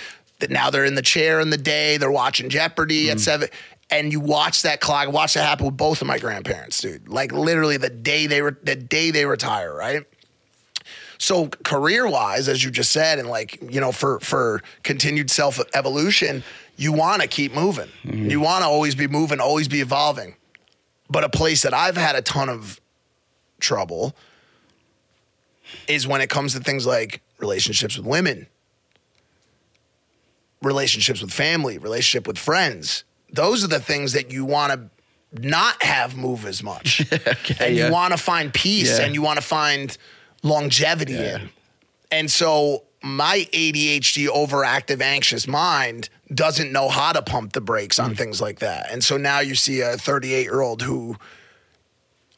that 0.40 0.50
now 0.50 0.70
they're 0.70 0.84
in 0.84 0.96
the 0.96 1.02
chair 1.02 1.40
in 1.40 1.50
the 1.50 1.56
day, 1.56 1.96
they're 1.96 2.10
watching 2.10 2.48
Jeopardy 2.48 3.10
at 3.10 3.18
mm. 3.18 3.20
seven. 3.20 3.48
And 3.90 4.12
you 4.12 4.20
watch 4.20 4.62
that 4.62 4.80
clock. 4.80 5.06
I 5.06 5.10
watched 5.10 5.34
that 5.34 5.46
happen 5.46 5.66
with 5.66 5.76
both 5.76 6.02
of 6.02 6.06
my 6.06 6.18
grandparents, 6.18 6.80
dude. 6.80 7.08
Like 7.08 7.32
literally 7.32 7.78
the 7.78 7.88
day 7.88 8.26
they 8.26 8.42
were 8.42 8.58
the 8.62 8.76
day 8.76 9.10
they 9.10 9.24
retire, 9.24 9.74
right? 9.74 10.04
So 11.18 11.48
career 11.48 12.06
wise, 12.08 12.48
as 12.48 12.62
you 12.62 12.70
just 12.70 12.92
said, 12.92 13.18
and 13.18 13.28
like, 13.28 13.58
you 13.62 13.80
know, 13.80 13.90
for 13.90 14.20
for 14.20 14.62
continued 14.82 15.30
self 15.30 15.60
evolution, 15.74 16.44
you 16.76 16.92
want 16.92 17.22
to 17.22 17.28
keep 17.28 17.54
moving. 17.54 17.88
Mm-hmm. 18.04 18.30
You 18.30 18.40
want 18.40 18.62
to 18.62 18.68
always 18.68 18.94
be 18.94 19.08
moving, 19.08 19.40
always 19.40 19.68
be 19.68 19.80
evolving. 19.80 20.36
But 21.10 21.24
a 21.24 21.28
place 21.28 21.62
that 21.62 21.74
I've 21.74 21.96
had 21.96 22.14
a 22.14 22.22
ton 22.22 22.48
of 22.48 22.80
trouble 23.60 24.14
is 25.86 26.06
when 26.06 26.20
it 26.20 26.30
comes 26.30 26.54
to 26.54 26.60
things 26.60 26.86
like 26.86 27.20
relationships 27.38 27.96
with 27.96 28.06
women, 28.06 28.46
relationships 30.62 31.20
with 31.20 31.32
family, 31.32 31.78
relationship 31.78 32.26
with 32.26 32.38
friends. 32.38 33.04
Those 33.32 33.64
are 33.64 33.68
the 33.68 33.80
things 33.80 34.12
that 34.12 34.30
you 34.32 34.44
want 34.44 34.72
to 34.72 35.40
not 35.40 35.82
have 35.82 36.16
move 36.16 36.46
as 36.46 36.62
much. 36.62 37.00
and 37.60 37.74
yeah. 37.76 37.86
you 37.86 37.92
want 37.92 38.12
to 38.12 38.18
find 38.18 38.52
peace 38.52 38.98
Yeah. 38.98 39.04
and 39.04 39.14
you 39.14 39.22
want 39.22 39.38
to 39.38 39.44
find 39.44 39.96
longevity 40.42 41.16
in. 41.16 41.50
And 42.10 42.30
so 42.30 42.84
my 43.02 43.46
ADHD 43.52 44.28
overactive 44.28 45.00
anxious 45.00 45.46
mind 45.46 46.08
doesn't 46.34 46.72
know 46.72 46.88
how 46.88 47.12
to 47.12 47.22
pump 47.22 47.52
the 47.52 47.60
brakes 47.60 47.98
Mm. 47.98 48.04
on 48.04 48.14
things 48.14 48.40
like 48.40 48.60
that. 48.60 48.90
And 48.90 49.04
so 49.04 49.16
now 49.16 49.40
you 49.40 49.54
see 49.54 49.80
a 49.82 49.96
38 49.98 50.42
year 50.44 50.60
old 50.62 50.82
who 50.82 51.16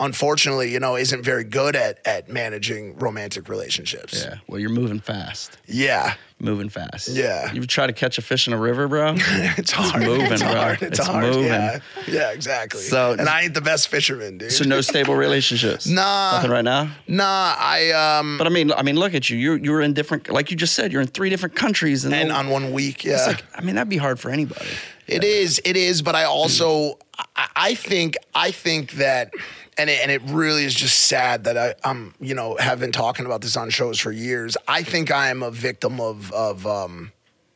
unfortunately, 0.01 0.73
you 0.73 0.81
know, 0.81 0.97
isn't 0.97 1.23
very 1.23 1.45
good 1.45 1.77
at 1.77 2.05
at 2.07 2.29
managing 2.29 2.97
romantic 2.99 3.49
relationships. 3.49 4.25
Yeah. 4.25 4.37
Well, 4.49 4.59
you're 4.59 4.71
moving 4.71 4.99
fast. 5.01 5.59
Yeah. 5.67 6.15
Moving 6.43 6.71
fast. 6.71 7.09
Yeah. 7.09 7.53
You 7.53 7.67
try 7.67 7.87
to 7.87 7.93
catch 7.93 8.17
a 8.17 8.23
fish 8.23 8.47
in 8.47 8.55
a 8.55 8.59
river, 8.59 8.89
bro? 8.89 9.15
It's 9.59 9.73
hard. 9.73 9.97
It's 10.03 10.07
moving, 10.07 10.33
it's 10.33 10.43
bro. 10.43 10.53
hard. 10.55 10.83
It's, 10.83 10.99
It's 10.99 11.07
hard. 11.07 11.25
moving. 11.25 11.45
Yeah. 11.45 11.81
Yeah, 12.09 12.31
exactly. 12.33 12.81
So- 12.81 13.13
and 13.13 13.29
I 13.29 13.43
ain't 13.43 13.53
the 13.55 13.61
best 13.61 13.89
fisherman, 13.89 14.39
dude. 14.39 14.51
so 14.51 14.65
no 14.65 14.81
stable 14.93 15.15
relationships. 15.15 15.87
Nah. 15.87 16.33
Nothing 16.37 16.51
right 16.51 16.65
now. 16.65 16.91
nah, 17.07 17.55
I 17.59 17.91
um 17.93 18.39
But 18.39 18.47
I 18.47 18.51
mean, 18.51 18.73
I 18.73 18.83
mean, 18.83 18.97
look 18.97 19.15
at 19.15 19.29
you. 19.29 19.37
You're 19.37 19.59
you're 19.59 19.83
in 19.83 19.93
different, 19.93 20.31
like 20.31 20.51
you 20.51 20.57
just 20.57 20.75
said, 20.75 20.93
you're 20.93 21.03
in 21.03 21.09
three 21.09 21.29
different 21.29 21.55
countries, 21.57 22.05
and, 22.07 22.15
and 22.15 22.33
on 22.33 22.49
one 22.49 22.73
week, 22.73 23.05
yeah. 23.05 23.15
it's 23.17 23.27
like, 23.27 23.45
I 23.55 23.61
mean, 23.61 23.75
that'd 23.75 23.91
be 23.91 23.99
hard 23.99 24.19
for 24.19 24.31
anybody. 24.31 24.71
It 25.07 25.25
is. 25.25 25.61
It 25.65 25.77
is. 25.77 26.01
But 26.03 26.15
I 26.15 26.25
also, 26.25 26.99
I, 27.37 27.49
I 27.57 27.75
think, 27.75 28.17
I 28.35 28.51
think 28.53 28.93
that, 28.93 29.33
and 29.81 29.89
it, 29.89 30.01
and 30.03 30.11
it 30.11 30.21
really 30.27 30.65
is 30.65 30.75
just 30.75 30.99
sad 30.99 31.45
that 31.45 31.57
I, 31.57 31.75
I'm, 31.89 32.15
you 32.21 32.35
know, 32.35 32.57
have 32.59 32.81
been 32.81 32.93
talking 32.93 33.25
about 33.25 33.41
this 33.41 33.57
on 33.57 33.71
shows 33.71 33.99
for 33.99 34.13
years. 34.13 34.57
I 34.69 34.83
think 34.83 35.11
I 35.11 35.31
am 35.31 35.43
a 35.43 35.51
victim 35.51 36.01
of 36.01 36.31
of 36.33 36.67
um, 36.67 37.13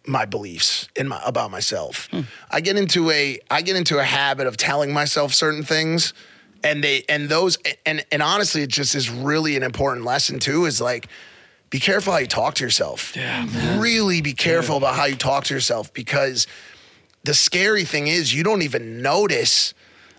my 0.06 0.24
beliefs 0.24 0.88
in 0.96 1.06
my 1.06 1.20
about 1.26 1.50
myself. 1.50 2.08
I 2.50 2.62
get 2.62 2.76
into 2.76 3.10
a 3.10 3.38
I 3.50 3.60
get 3.60 3.76
into 3.76 3.98
a 3.98 4.04
habit 4.04 4.46
of 4.46 4.56
telling 4.56 4.92
myself 4.92 5.34
certain 5.34 5.62
things. 5.62 6.14
And 6.62 6.82
they 6.82 7.04
and 7.10 7.28
those 7.28 7.58
and 7.84 8.02
and 8.10 8.22
honestly, 8.22 8.62
it 8.62 8.70
just 8.70 8.94
is 8.94 9.10
really 9.10 9.54
an 9.58 9.62
important 9.62 10.06
lesson 10.06 10.38
too. 10.38 10.64
Is 10.64 10.80
like, 10.80 11.08
be 11.68 11.78
careful 11.78 12.14
how 12.14 12.20
you 12.20 12.26
talk 12.26 12.54
to 12.54 12.64
yourself. 12.64 13.14
Yeah, 13.14 13.78
really 13.78 14.22
be 14.22 14.32
careful 14.32 14.78
about 14.78 14.94
how 14.94 15.04
you 15.04 15.16
talk 15.16 15.44
to 15.44 15.54
yourself 15.54 15.92
because 15.92 16.46
the 17.22 17.34
scary 17.34 17.84
thing 17.84 18.06
is 18.06 18.32
you 18.34 18.42
don't 18.42 18.62
even 18.62 19.02
notice 19.02 19.74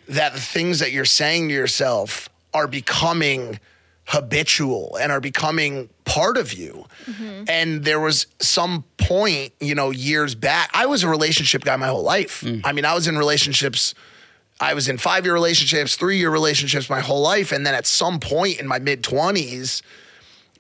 that 0.07 0.33
the 0.33 0.39
things 0.39 0.79
that 0.79 0.91
you're 0.91 1.05
saying 1.05 1.49
to 1.49 1.53
yourself 1.53 2.29
are 2.53 2.67
becoming 2.67 3.59
habitual 4.07 4.97
and 5.01 5.11
are 5.11 5.19
becoming 5.19 5.89
part 6.05 6.37
of 6.37 6.53
you. 6.53 6.85
Mm-hmm. 7.05 7.45
And 7.47 7.83
there 7.83 7.99
was 7.99 8.27
some 8.39 8.83
point, 8.97 9.53
you 9.59 9.73
know, 9.73 9.89
years 9.89 10.35
back, 10.35 10.69
I 10.73 10.85
was 10.85 11.03
a 11.03 11.09
relationship 11.09 11.63
guy 11.63 11.75
my 11.75 11.87
whole 11.87 12.03
life. 12.03 12.41
Mm. 12.41 12.61
I 12.63 12.71
mean, 12.71 12.85
I 12.85 12.93
was 12.93 13.07
in 13.07 13.17
relationships. 13.17 13.95
I 14.59 14.73
was 14.73 14.87
in 14.87 14.97
five 14.97 15.25
year 15.25 15.33
relationships, 15.33 15.95
three 15.95 16.17
year 16.17 16.29
relationships 16.29 16.89
my 16.89 16.99
whole 16.99 17.21
life. 17.21 17.51
And 17.51 17.65
then 17.65 17.73
at 17.73 17.87
some 17.87 18.19
point 18.19 18.59
in 18.59 18.67
my 18.67 18.79
mid 18.79 19.01
20s, 19.01 19.81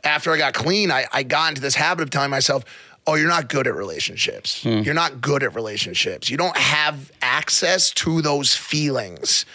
after 0.03 0.31
I 0.31 0.37
got 0.37 0.53
clean, 0.53 0.91
I, 0.91 1.05
I 1.11 1.23
got 1.23 1.49
into 1.49 1.61
this 1.61 1.75
habit 1.75 2.03
of 2.03 2.09
telling 2.09 2.29
myself, 2.29 2.63
oh, 3.07 3.15
you're 3.15 3.29
not 3.29 3.49
good 3.49 3.67
at 3.67 3.75
relationships. 3.75 4.63
Hmm. 4.63 4.79
You're 4.79 4.93
not 4.93 5.21
good 5.21 5.43
at 5.43 5.53
relationships. 5.55 6.29
You 6.29 6.37
don't 6.37 6.57
have 6.57 7.11
access 7.21 7.91
to 7.91 8.21
those 8.21 8.55
feelings. 8.55 9.45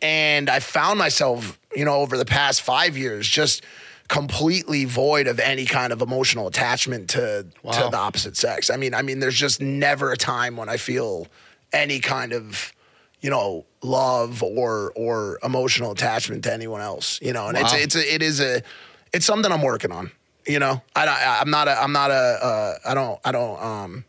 And 0.00 0.48
I 0.48 0.60
found 0.60 0.98
myself, 0.98 1.58
you 1.74 1.84
know, 1.84 1.96
over 1.96 2.16
the 2.16 2.24
past 2.24 2.62
five 2.62 2.96
years, 2.96 3.28
just 3.28 3.64
completely 4.08 4.86
void 4.86 5.26
of 5.26 5.38
any 5.38 5.66
kind 5.66 5.92
of 5.92 6.00
emotional 6.00 6.46
attachment 6.46 7.10
to 7.10 7.44
to 7.72 7.88
the 7.90 7.96
opposite 7.96 8.36
sex. 8.36 8.70
I 8.70 8.76
mean, 8.76 8.94
I 8.94 9.02
mean, 9.02 9.18
there's 9.18 9.36
just 9.36 9.60
never 9.60 10.12
a 10.12 10.16
time 10.16 10.56
when 10.56 10.68
I 10.68 10.78
feel 10.78 11.26
any 11.72 12.00
kind 12.00 12.32
of, 12.32 12.72
you 13.20 13.28
know, 13.28 13.66
love 13.82 14.42
or 14.42 14.92
or 14.96 15.38
emotional 15.42 15.90
attachment 15.90 16.44
to 16.44 16.52
anyone 16.52 16.80
else. 16.80 17.20
You 17.20 17.32
know, 17.32 17.48
and 17.48 17.58
it's 17.58 17.74
it's 17.74 17.96
a, 17.96 18.14
it 18.14 18.22
is 18.22 18.40
a 18.40 18.62
it's 19.12 19.26
something 19.26 19.52
I'm 19.52 19.62
working 19.62 19.92
on. 19.92 20.10
You 20.48 20.58
know, 20.58 20.82
I, 20.96 21.06
I 21.06 21.38
I'm 21.40 21.50
not 21.50 21.68
a 21.68 21.80
I'm 21.80 21.92
not 21.92 22.10
a 22.10 22.14
uh, 22.14 22.74
I 22.86 22.94
don't 22.94 23.20
I 23.24 23.32
don't 23.32 23.62
um 23.62 24.04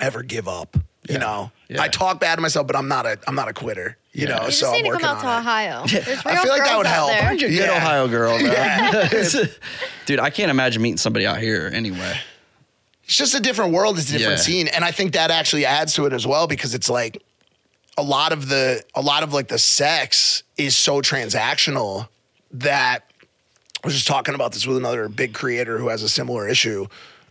ever 0.00 0.22
give 0.22 0.48
up. 0.48 0.76
You 1.08 1.14
Yeah. 1.14 1.18
know, 1.18 1.52
Yeah. 1.68 1.82
I 1.82 1.88
talk 1.88 2.18
bad 2.20 2.34
to 2.36 2.42
myself, 2.42 2.66
but 2.66 2.74
I'm 2.74 2.88
not 2.88 3.06
a 3.06 3.18
I'm 3.28 3.34
not 3.36 3.48
a 3.48 3.52
quitter. 3.52 3.96
You 4.12 4.26
Yeah. 4.26 4.36
know, 4.38 4.46
You 4.46 4.50
so 4.52 4.72
need 4.72 4.78
I'm 4.78 4.82
to 4.84 4.88
working 4.90 5.06
come 5.06 5.16
out 5.18 5.22
to 5.22 5.26
on 5.28 5.36
it. 5.36 5.40
Ohio. 5.40 5.84
Real 5.84 6.18
I 6.26 6.42
feel 6.42 6.52
like 6.52 6.64
that 6.64 6.76
would 6.78 6.86
help. 6.86 7.10
there. 7.10 7.22
Find 7.28 7.40
your 7.40 7.50
good 7.50 7.58
Yeah. 7.60 7.76
Ohio 7.76 8.08
girl. 8.08 8.40
Yeah. 8.42 9.08
Dude, 10.06 10.18
I 10.20 10.30
can't 10.30 10.50
imagine 10.50 10.82
meeting 10.82 10.96
somebody 10.98 11.26
out 11.26 11.38
here 11.38 11.70
anyway. 11.72 12.18
It's 13.04 13.16
just 13.16 13.34
a 13.36 13.40
different 13.40 13.72
world. 13.72 13.98
It's 13.98 14.08
a 14.10 14.18
different 14.18 14.38
Yeah. 14.38 14.44
scene, 14.44 14.68
and 14.68 14.84
I 14.84 14.90
think 14.90 15.12
that 15.12 15.30
actually 15.30 15.64
adds 15.64 15.94
to 15.94 16.06
it 16.06 16.12
as 16.12 16.26
well 16.26 16.48
because 16.48 16.74
it's 16.74 16.90
like 16.90 17.22
a 17.96 18.02
lot 18.02 18.32
of 18.32 18.48
the 18.48 18.82
a 18.96 19.00
lot 19.00 19.22
of 19.22 19.32
like 19.32 19.46
the 19.48 19.58
sex 19.58 20.42
is 20.56 20.76
so 20.76 21.00
transactional 21.00 22.08
that 22.50 23.04
I 23.86 23.88
was 23.88 23.94
just 23.94 24.08
talking 24.08 24.34
about 24.34 24.50
this 24.50 24.66
with 24.66 24.76
another 24.78 25.08
big 25.08 25.32
creator 25.32 25.78
who 25.78 25.90
has 25.90 26.02
a 26.02 26.08
similar 26.08 26.48
issue. 26.48 26.88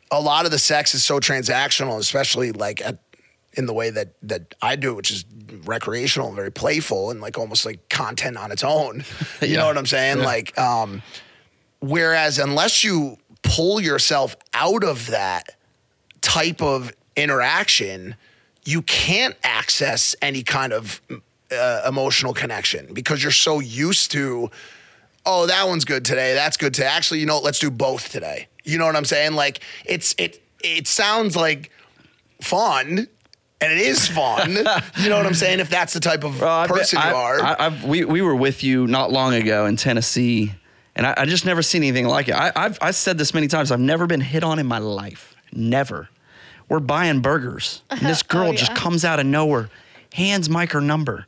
A 0.09 0.21
lot 0.21 0.45
of 0.45 0.51
the 0.51 0.57
sex 0.57 0.95
is 0.95 1.03
so 1.03 1.19
transactional, 1.19 1.97
especially 1.99 2.53
like 2.53 2.79
at 2.79 2.99
in 3.55 3.65
the 3.65 3.73
way 3.73 3.89
that 3.89 4.13
that 4.23 4.55
I 4.61 4.77
do, 4.77 4.95
which 4.95 5.11
is 5.11 5.25
recreational 5.65 6.27
and 6.27 6.35
very 6.37 6.53
playful 6.53 7.11
and 7.11 7.19
like 7.19 7.37
almost 7.37 7.65
like 7.65 7.89
content 7.89 8.37
on 8.37 8.53
its 8.53 8.63
own. 8.63 9.03
You 9.41 9.49
Yeah. 9.49 9.57
know 9.59 9.65
what 9.65 9.77
I'm 9.77 9.85
saying? 9.85 10.19
Yeah. 10.19 10.23
Like, 10.25 10.57
um, 10.57 11.01
whereas 11.79 12.39
unless 12.39 12.85
you 12.85 13.17
pull 13.43 13.81
yourself 13.81 14.37
out 14.53 14.85
of 14.85 15.07
that 15.07 15.57
type 16.21 16.61
of 16.61 16.93
interaction, 17.17 18.15
you 18.63 18.81
can't 18.83 19.35
access 19.43 20.15
any 20.21 20.41
kind 20.41 20.71
of 20.71 21.01
uh, 21.51 21.81
emotional 21.85 22.33
connection 22.33 22.93
because 22.93 23.21
you're 23.21 23.31
so 23.33 23.59
used 23.59 24.11
to, 24.11 24.49
oh, 25.25 25.47
that 25.47 25.67
one's 25.67 25.85
good 25.85 26.05
today. 26.05 26.33
That's 26.33 26.57
good 26.57 26.73
today. 26.73 26.87
Actually, 26.87 27.19
you 27.19 27.25
know, 27.25 27.35
what, 27.35 27.43
let's 27.43 27.59
do 27.59 27.71
both 27.71 28.11
today. 28.11 28.47
You 28.63 28.77
know 28.77 28.85
what 28.85 28.95
I'm 28.95 29.05
saying? 29.05 29.33
Like 29.33 29.59
it's 29.85 30.15
it 30.17 30.41
it 30.61 30.87
sounds 30.87 31.35
like 31.35 31.71
fun. 32.41 33.07
And 33.61 33.71
it 33.71 33.79
is 33.79 34.05
fun, 34.05 34.51
you 34.97 35.09
know 35.09 35.15
what 35.17 35.25
I'm 35.25 35.33
saying. 35.33 35.61
If 35.61 35.69
that's 35.69 35.93
the 35.93 36.01
type 36.01 36.25
of 36.25 36.43
I've 36.43 36.67
been- 36.67 36.77
person 36.77 36.99
you 36.99 37.15
are, 37.15 37.41
I, 37.41 37.55
I've, 37.67 37.85
we, 37.85 38.03
we 38.03 38.21
were 38.21 38.35
with 38.35 38.65
you 38.65 38.85
not 38.85 39.13
long 39.13 39.33
ago 39.33 39.65
in 39.65 39.77
Tennessee, 39.77 40.51
And 40.93 41.07
I, 41.07 41.13
I 41.17 41.25
just 41.25 41.45
never 41.45 41.61
seen 41.61 41.81
anything 41.81 42.05
like 42.05 42.27
it. 42.27 42.33
I, 42.33 42.51
I've 42.53 42.77
I 42.81 42.91
said 42.91 43.17
this 43.17 43.33
many 43.33 43.47
times. 43.47 43.71
I've 43.71 43.79
never 43.79 44.07
been 44.07 44.19
hit 44.19 44.43
on 44.43 44.59
in 44.59 44.67
my 44.67 44.79
life. 44.79 45.35
Never. 45.53 46.09
We're 46.67 46.81
buying 46.81 47.21
burgers, 47.21 47.81
and 47.89 48.01
this 48.01 48.23
oh, 48.29 48.33
girl 48.33 48.51
just 48.51 48.71
yeah. 48.71 48.77
comes 48.77 49.05
out 49.05 49.19
of 49.19 49.25
nowhere, 49.25 49.69
hands 50.13 50.49
Mike 50.49 50.73
her 50.73 50.81
number. 50.81 51.25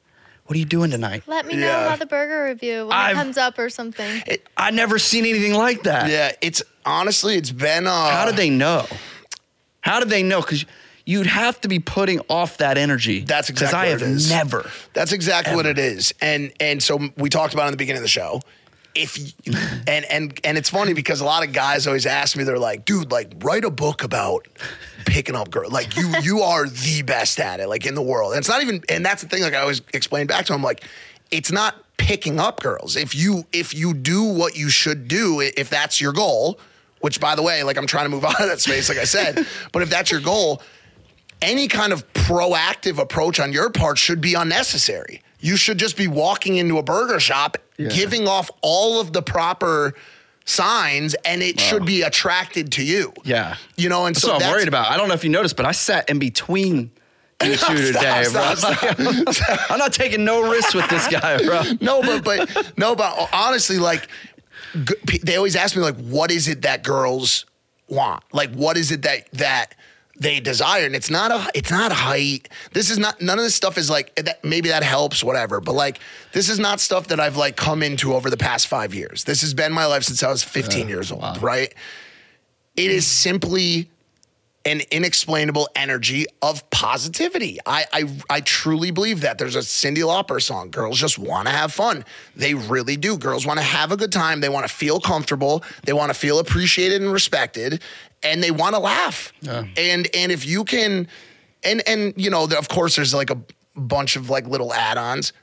What 0.48 0.56
are 0.56 0.60
you 0.60 0.66
doing 0.66 0.92
tonight? 0.92 1.24
Let 1.28 1.46
me 1.46 1.56
know 1.56 1.68
Yeah. 1.68 1.90
how 1.90 1.96
the 1.98 2.06
burger 2.06 2.46
review 2.46 2.88
when 2.88 2.98
I've- 2.98 3.12
it 3.20 3.22
comes 3.22 3.38
up 3.38 3.60
or 3.60 3.70
something. 3.70 4.24
I 4.56 4.72
never 4.72 4.98
seen 4.98 5.26
anything 5.26 5.54
like 5.54 5.84
that. 5.84 6.10
Yeah, 6.10 6.32
it's 6.42 6.64
honestly, 6.86 7.36
it's 7.36 7.52
been. 7.52 7.86
Uh, 7.86 8.10
How 8.10 8.26
did 8.26 8.38
they 8.38 8.50
know? 8.50 8.88
How 9.82 10.00
did 10.00 10.10
they 10.10 10.24
know? 10.24 10.40
Because 10.42 10.66
you'd 11.06 11.28
have 11.28 11.60
to 11.62 11.68
be 11.68 11.80
putting 11.80 12.22
off 12.30 12.58
that 12.58 12.78
energy. 12.78 13.22
That's 13.26 13.48
'Cause 13.50 13.62
exactly 13.62 13.78
I 13.78 13.92
what 13.94 14.00
have 14.02 14.10
it 14.10 14.14
is. 14.16 14.30
never. 14.30 14.70
That's 14.94 15.12
exactly 15.12 15.56
what 15.56 15.66
it 15.66 15.78
is. 15.78 16.14
And 16.22 16.52
and 16.62 16.82
so 16.82 17.10
we 17.18 17.30
talked 17.30 17.54
about 17.54 17.64
it 17.64 17.68
in 17.68 17.72
the 17.72 17.78
beginning 17.78 18.00
of 18.00 18.04
the 18.04 18.10
show. 18.10 18.42
If 18.98 19.34
and 19.88 20.06
and 20.06 20.40
and 20.44 20.58
it's 20.58 20.70
funny 20.70 20.94
because 20.94 21.22
a 21.22 21.26
lot 21.26 21.46
of 21.46 21.54
guys 21.54 21.88
always 21.88 22.06
ask 22.06 22.36
me, 22.36 22.44
they're 22.44 22.58
like, 22.58 22.86
dude, 22.86 23.12
like 23.12 23.34
write 23.40 23.64
a 23.64 23.70
book 23.70 24.04
about 24.04 24.48
picking 25.06 25.36
up 25.36 25.52
girls. 25.52 25.72
Like 25.72 25.96
you 25.96 26.12
you 26.22 26.42
are 26.42 26.68
the 26.68 27.04
best 27.04 27.40
at 27.40 27.60
it, 27.60 27.68
like 27.68 27.86
in 27.86 27.96
the 27.96 28.02
world. 28.02 28.34
And 28.34 28.40
it's 28.40 28.50
not 28.50 28.62
even 28.62 28.84
and 28.90 29.06
that's 29.06 29.22
the 29.22 29.30
thing, 29.30 29.44
like 29.44 29.54
I 29.54 29.62
always 29.62 29.82
explain 29.94 30.28
back 30.28 30.46
to 30.48 30.54
him, 30.54 30.64
like, 30.64 30.84
it's 31.32 31.52
not 31.52 31.76
picking 31.98 32.40
up 32.40 32.62
girls. 32.62 32.96
If 32.96 33.16
you 33.16 33.46
if 33.54 33.74
you 33.74 33.94
do 33.94 34.24
what 34.24 34.58
you 34.58 34.70
should 34.70 35.08
do, 35.08 35.42
if 35.42 35.70
that's 35.70 36.02
your 36.02 36.14
goal, 36.14 36.60
which 37.02 37.20
by 37.20 37.36
the 37.36 37.44
way, 37.44 37.64
like 37.64 37.78
I'm 37.78 37.88
trying 37.88 38.06
to 38.06 38.10
move 38.10 38.26
out 38.26 38.42
of 38.42 38.48
that 38.48 38.60
space, 38.60 38.90
like 38.90 38.98
I 38.98 39.04
said, 39.04 39.46
but 39.72 39.82
if 39.82 39.90
that's 39.90 40.12
your 40.12 40.22
goal, 40.22 40.62
any 41.42 41.68
kind 41.68 41.94
of 41.94 42.12
proactive 42.14 42.98
approach 42.98 43.40
on 43.40 43.54
your 43.54 43.70
part 43.70 43.98
should 43.98 44.22
be 44.22 44.34
unnecessary. 44.34 45.22
You 45.40 45.56
should 45.58 45.78
just 45.78 45.98
be 45.98 46.08
walking 46.08 46.56
into 46.58 46.78
a 46.78 46.84
burger 46.84 47.20
shop, 47.20 47.58
Yeah. 47.78 47.90
giving 47.90 48.28
off 48.28 48.50
all 48.62 49.00
of 49.00 49.14
the 49.14 49.22
proper 49.22 49.94
signs, 50.46 51.14
and 51.26 51.44
it 51.44 51.60
should 51.60 51.86
be 51.86 52.02
attracted 52.02 52.72
to 52.74 52.84
you. 52.84 53.14
Yeah. 53.24 53.56
You 53.76 53.90
know, 53.90 54.06
and 54.06 54.16
That's 54.16 54.24
so 54.24 54.30
what 54.30 54.36
I'm 54.36 54.40
that's 54.42 54.52
worried 54.54 54.68
about. 54.68 54.90
I 54.92 54.98
don't 54.98 55.08
know 55.10 55.14
if 55.14 55.24
you 55.24 55.30
noticed, 55.30 55.56
but 55.58 55.66
I 55.66 55.74
sat 55.74 56.10
in 56.10 56.20
between 56.20 56.90
you 57.44 57.56
two 57.68 57.76
today, 57.94 58.26
bro. 58.32 58.56
stop, 58.56 59.00
I'm 59.70 59.78
not 59.78 59.94
taking 59.94 60.24
no 60.26 60.50
risks 60.50 60.74
with 60.74 60.90
this 60.90 61.08
guy, 61.08 61.38
bro. 61.46 61.64
no, 61.82 62.02
but 62.02 62.24
but 62.24 62.74
no, 62.78 62.96
but 62.96 63.30
honestly, 63.32 63.78
like 63.78 64.08
they 65.24 65.36
always 65.36 65.56
ask 65.56 65.76
me, 65.76 65.82
like, 65.82 65.98
what 65.98 66.32
is 66.32 66.48
it 66.48 66.64
that 66.64 66.84
girls 66.84 67.46
want? 67.88 68.24
Like, 68.34 68.52
what 68.54 68.78
is 68.78 68.92
it 68.92 69.04
that 69.04 69.30
that 69.34 69.76
they 70.20 70.40
desire? 70.40 70.86
And 70.86 70.96
it's 70.96 71.10
not 71.10 71.32
a 71.32 71.50
it's 71.54 71.72
not 71.72 71.92
height. 71.92 72.50
This 72.74 72.90
is 72.90 72.98
not 72.98 73.22
none 73.22 73.38
of 73.38 73.44
this 73.44 73.56
stuff 73.56 73.78
is 73.78 73.90
like 73.90 74.16
that. 74.16 74.44
Maybe 74.44 74.70
that 74.70 74.84
helps, 74.84 75.24
whatever. 75.24 75.60
But 75.60 75.74
like, 75.74 76.00
this 76.34 76.50
is 76.50 76.60
not 76.60 76.80
stuff 76.80 77.08
that 77.08 77.20
I've 77.20 77.38
like 77.38 77.56
come 77.56 77.84
into 77.84 78.14
over 78.14 78.30
the 78.30 78.38
past 78.38 78.68
five 78.68 78.94
years. 78.94 79.24
This 79.24 79.42
has 79.42 79.54
been 79.54 79.72
my 79.72 79.86
life 79.86 80.04
since 80.04 80.24
I 80.24 80.30
was 80.30 80.44
15 80.44 80.88
years 80.90 81.12
old. 81.12 81.42
Right? 81.42 81.74
It 82.76 82.92
is 82.92 83.08
simply 83.08 83.90
an 84.68 84.82
inexplainable 84.92 85.70
energy 85.78 86.26
of 86.42 86.70
positivity. 86.72 87.58
I, 87.66 87.86
I 87.94 88.04
I 88.30 88.42
truly 88.42 88.92
believe 88.92 89.22
that. 89.22 89.38
There's 89.38 89.56
a 89.56 89.60
Cyndi 89.60 90.00
Lauper 90.00 90.42
song. 90.42 90.72
Girls 90.72 91.00
just 91.00 91.18
want 91.18 91.48
to 91.48 91.54
have 91.54 91.72
fun. 91.72 92.04
They 92.36 92.54
really 92.54 92.98
do. 92.98 93.18
Girls 93.18 93.46
want 93.46 93.60
to 93.60 93.66
have 93.66 93.94
a 93.94 93.98
good 93.98 94.12
time. 94.12 94.42
They 94.42 94.50
want 94.50 94.68
to 94.68 94.74
feel 94.74 95.00
comfortable. 95.00 95.64
They 95.86 95.94
want 95.94 96.10
to 96.10 96.14
feel 96.14 96.40
appreciated 96.40 97.02
and 97.02 97.14
respected, 97.14 97.82
and 98.24 98.42
they 98.44 98.52
want 98.52 98.76
to 98.76 98.80
laugh. 98.80 99.32
And 99.48 100.08
and 100.16 100.32
if 100.32 100.46
you 100.46 100.64
can, 100.64 101.08
and 101.64 101.82
and 101.88 102.14
you 102.18 102.30
know, 102.30 102.44
of 102.46 102.68
course, 102.70 102.96
there's 102.96 103.14
like 103.14 103.30
a 103.30 103.38
bunch 103.76 104.16
of 104.16 104.30
like 104.30 104.48
little 104.48 104.74
add-ons 104.74 105.34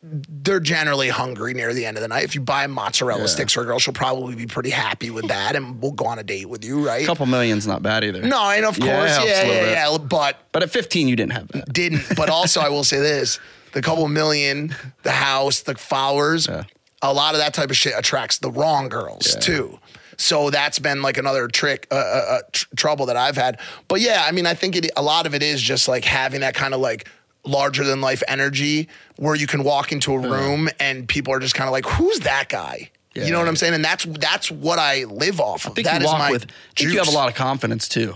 they're 0.00 0.60
generally 0.60 1.08
hungry 1.08 1.52
near 1.54 1.74
the 1.74 1.84
end 1.84 1.96
of 1.96 2.02
the 2.02 2.06
night. 2.08 2.22
If 2.22 2.36
you 2.36 2.40
buy 2.40 2.68
mozzarella 2.68 3.22
Yeah. 3.22 3.26
sticks 3.26 3.52
for 3.52 3.62
a 3.62 3.66
girl, 3.66 3.80
she'll 3.80 3.92
probably 3.92 4.36
be 4.36 4.46
pretty 4.46 4.70
happy 4.70 5.10
with 5.10 5.26
that 5.26 5.56
and 5.56 5.82
we'll 5.82 5.90
go 5.90 6.06
on 6.06 6.20
a 6.20 6.22
date 6.22 6.48
with 6.48 6.64
you, 6.64 6.86
right? 6.86 7.02
A 7.02 7.06
couple 7.06 7.26
million's 7.26 7.66
not 7.66 7.82
bad 7.82 8.04
either. 8.04 8.22
No, 8.22 8.48
and 8.50 8.64
of 8.64 8.78
Yeah, 8.78 8.96
course, 8.96 9.26
yeah, 9.26 9.42
yeah, 9.44 9.70
yeah. 9.90 9.98
But 9.98 10.36
But 10.52 10.62
at 10.62 10.70
15, 10.70 11.08
you 11.08 11.16
didn't 11.16 11.32
have 11.32 11.48
that. 11.48 11.72
didn't. 11.72 12.04
But 12.16 12.30
also, 12.30 12.60
I 12.60 12.68
will 12.68 12.84
say 12.84 12.98
this: 13.00 13.40
the 13.72 13.82
couple 13.82 14.06
million, 14.06 14.72
the 15.02 15.10
house, 15.10 15.60
the 15.62 15.74
followers, 15.74 16.46
Yeah. 16.46 16.62
a 17.02 17.12
lot 17.12 17.34
of 17.34 17.40
that 17.40 17.52
type 17.52 17.70
of 17.70 17.76
shit 17.76 17.94
attracts 17.96 18.38
the 18.38 18.52
wrong 18.52 18.88
girls 18.88 19.32
Yeah. 19.34 19.40
too. 19.40 19.78
So 20.18 20.50
that's 20.50 20.78
been 20.78 21.00
like 21.00 21.16
another 21.16 21.48
trick, 21.48 21.86
uh, 21.90 21.94
uh, 21.94 21.98
uh, 21.98 22.40
tr- 22.52 22.66
trouble 22.76 23.06
that 23.06 23.16
I've 23.16 23.36
had. 23.36 23.60
But 23.86 24.00
yeah, 24.00 24.24
I 24.26 24.32
mean, 24.32 24.46
I 24.46 24.54
think 24.54 24.76
it, 24.76 24.90
a 24.96 25.02
lot 25.02 25.26
of 25.26 25.34
it 25.34 25.42
is 25.42 25.62
just 25.62 25.88
like 25.88 26.04
having 26.04 26.40
that 26.40 26.54
kind 26.54 26.74
of 26.74 26.80
like 26.80 27.08
larger 27.44 27.84
than 27.84 28.00
life 28.00 28.22
energy 28.28 28.88
where 29.16 29.34
you 29.34 29.46
can 29.46 29.62
walk 29.64 29.92
into 29.92 30.12
a 30.12 30.18
room 30.18 30.68
and 30.80 31.08
people 31.08 31.32
are 31.32 31.38
just 31.38 31.54
kind 31.54 31.68
of 31.68 31.72
like, 31.72 31.86
"Who's 31.86 32.20
that 32.20 32.48
guy?" 32.48 32.90
You 33.14 33.32
know 33.32 33.38
what 33.38 33.48
I'm 33.48 33.56
saying? 33.56 33.74
And 33.74 33.84
that's 33.84 34.04
that's 34.04 34.50
what 34.50 34.78
I 34.78 35.04
live 35.04 35.40
off 35.40 35.66
of. 35.66 35.72
I 35.72 35.74
think 35.74 35.86
That 35.86 36.00
you 36.00 36.06
is 36.06 36.12
walk 36.12 36.18
my 36.18 36.30
with. 36.30 36.44
I 36.44 36.54
think 36.76 36.92
you 36.92 36.98
have 36.98 37.08
a 37.08 37.12
lot 37.12 37.28
of 37.28 37.34
confidence 37.34 37.88
too. 37.88 38.14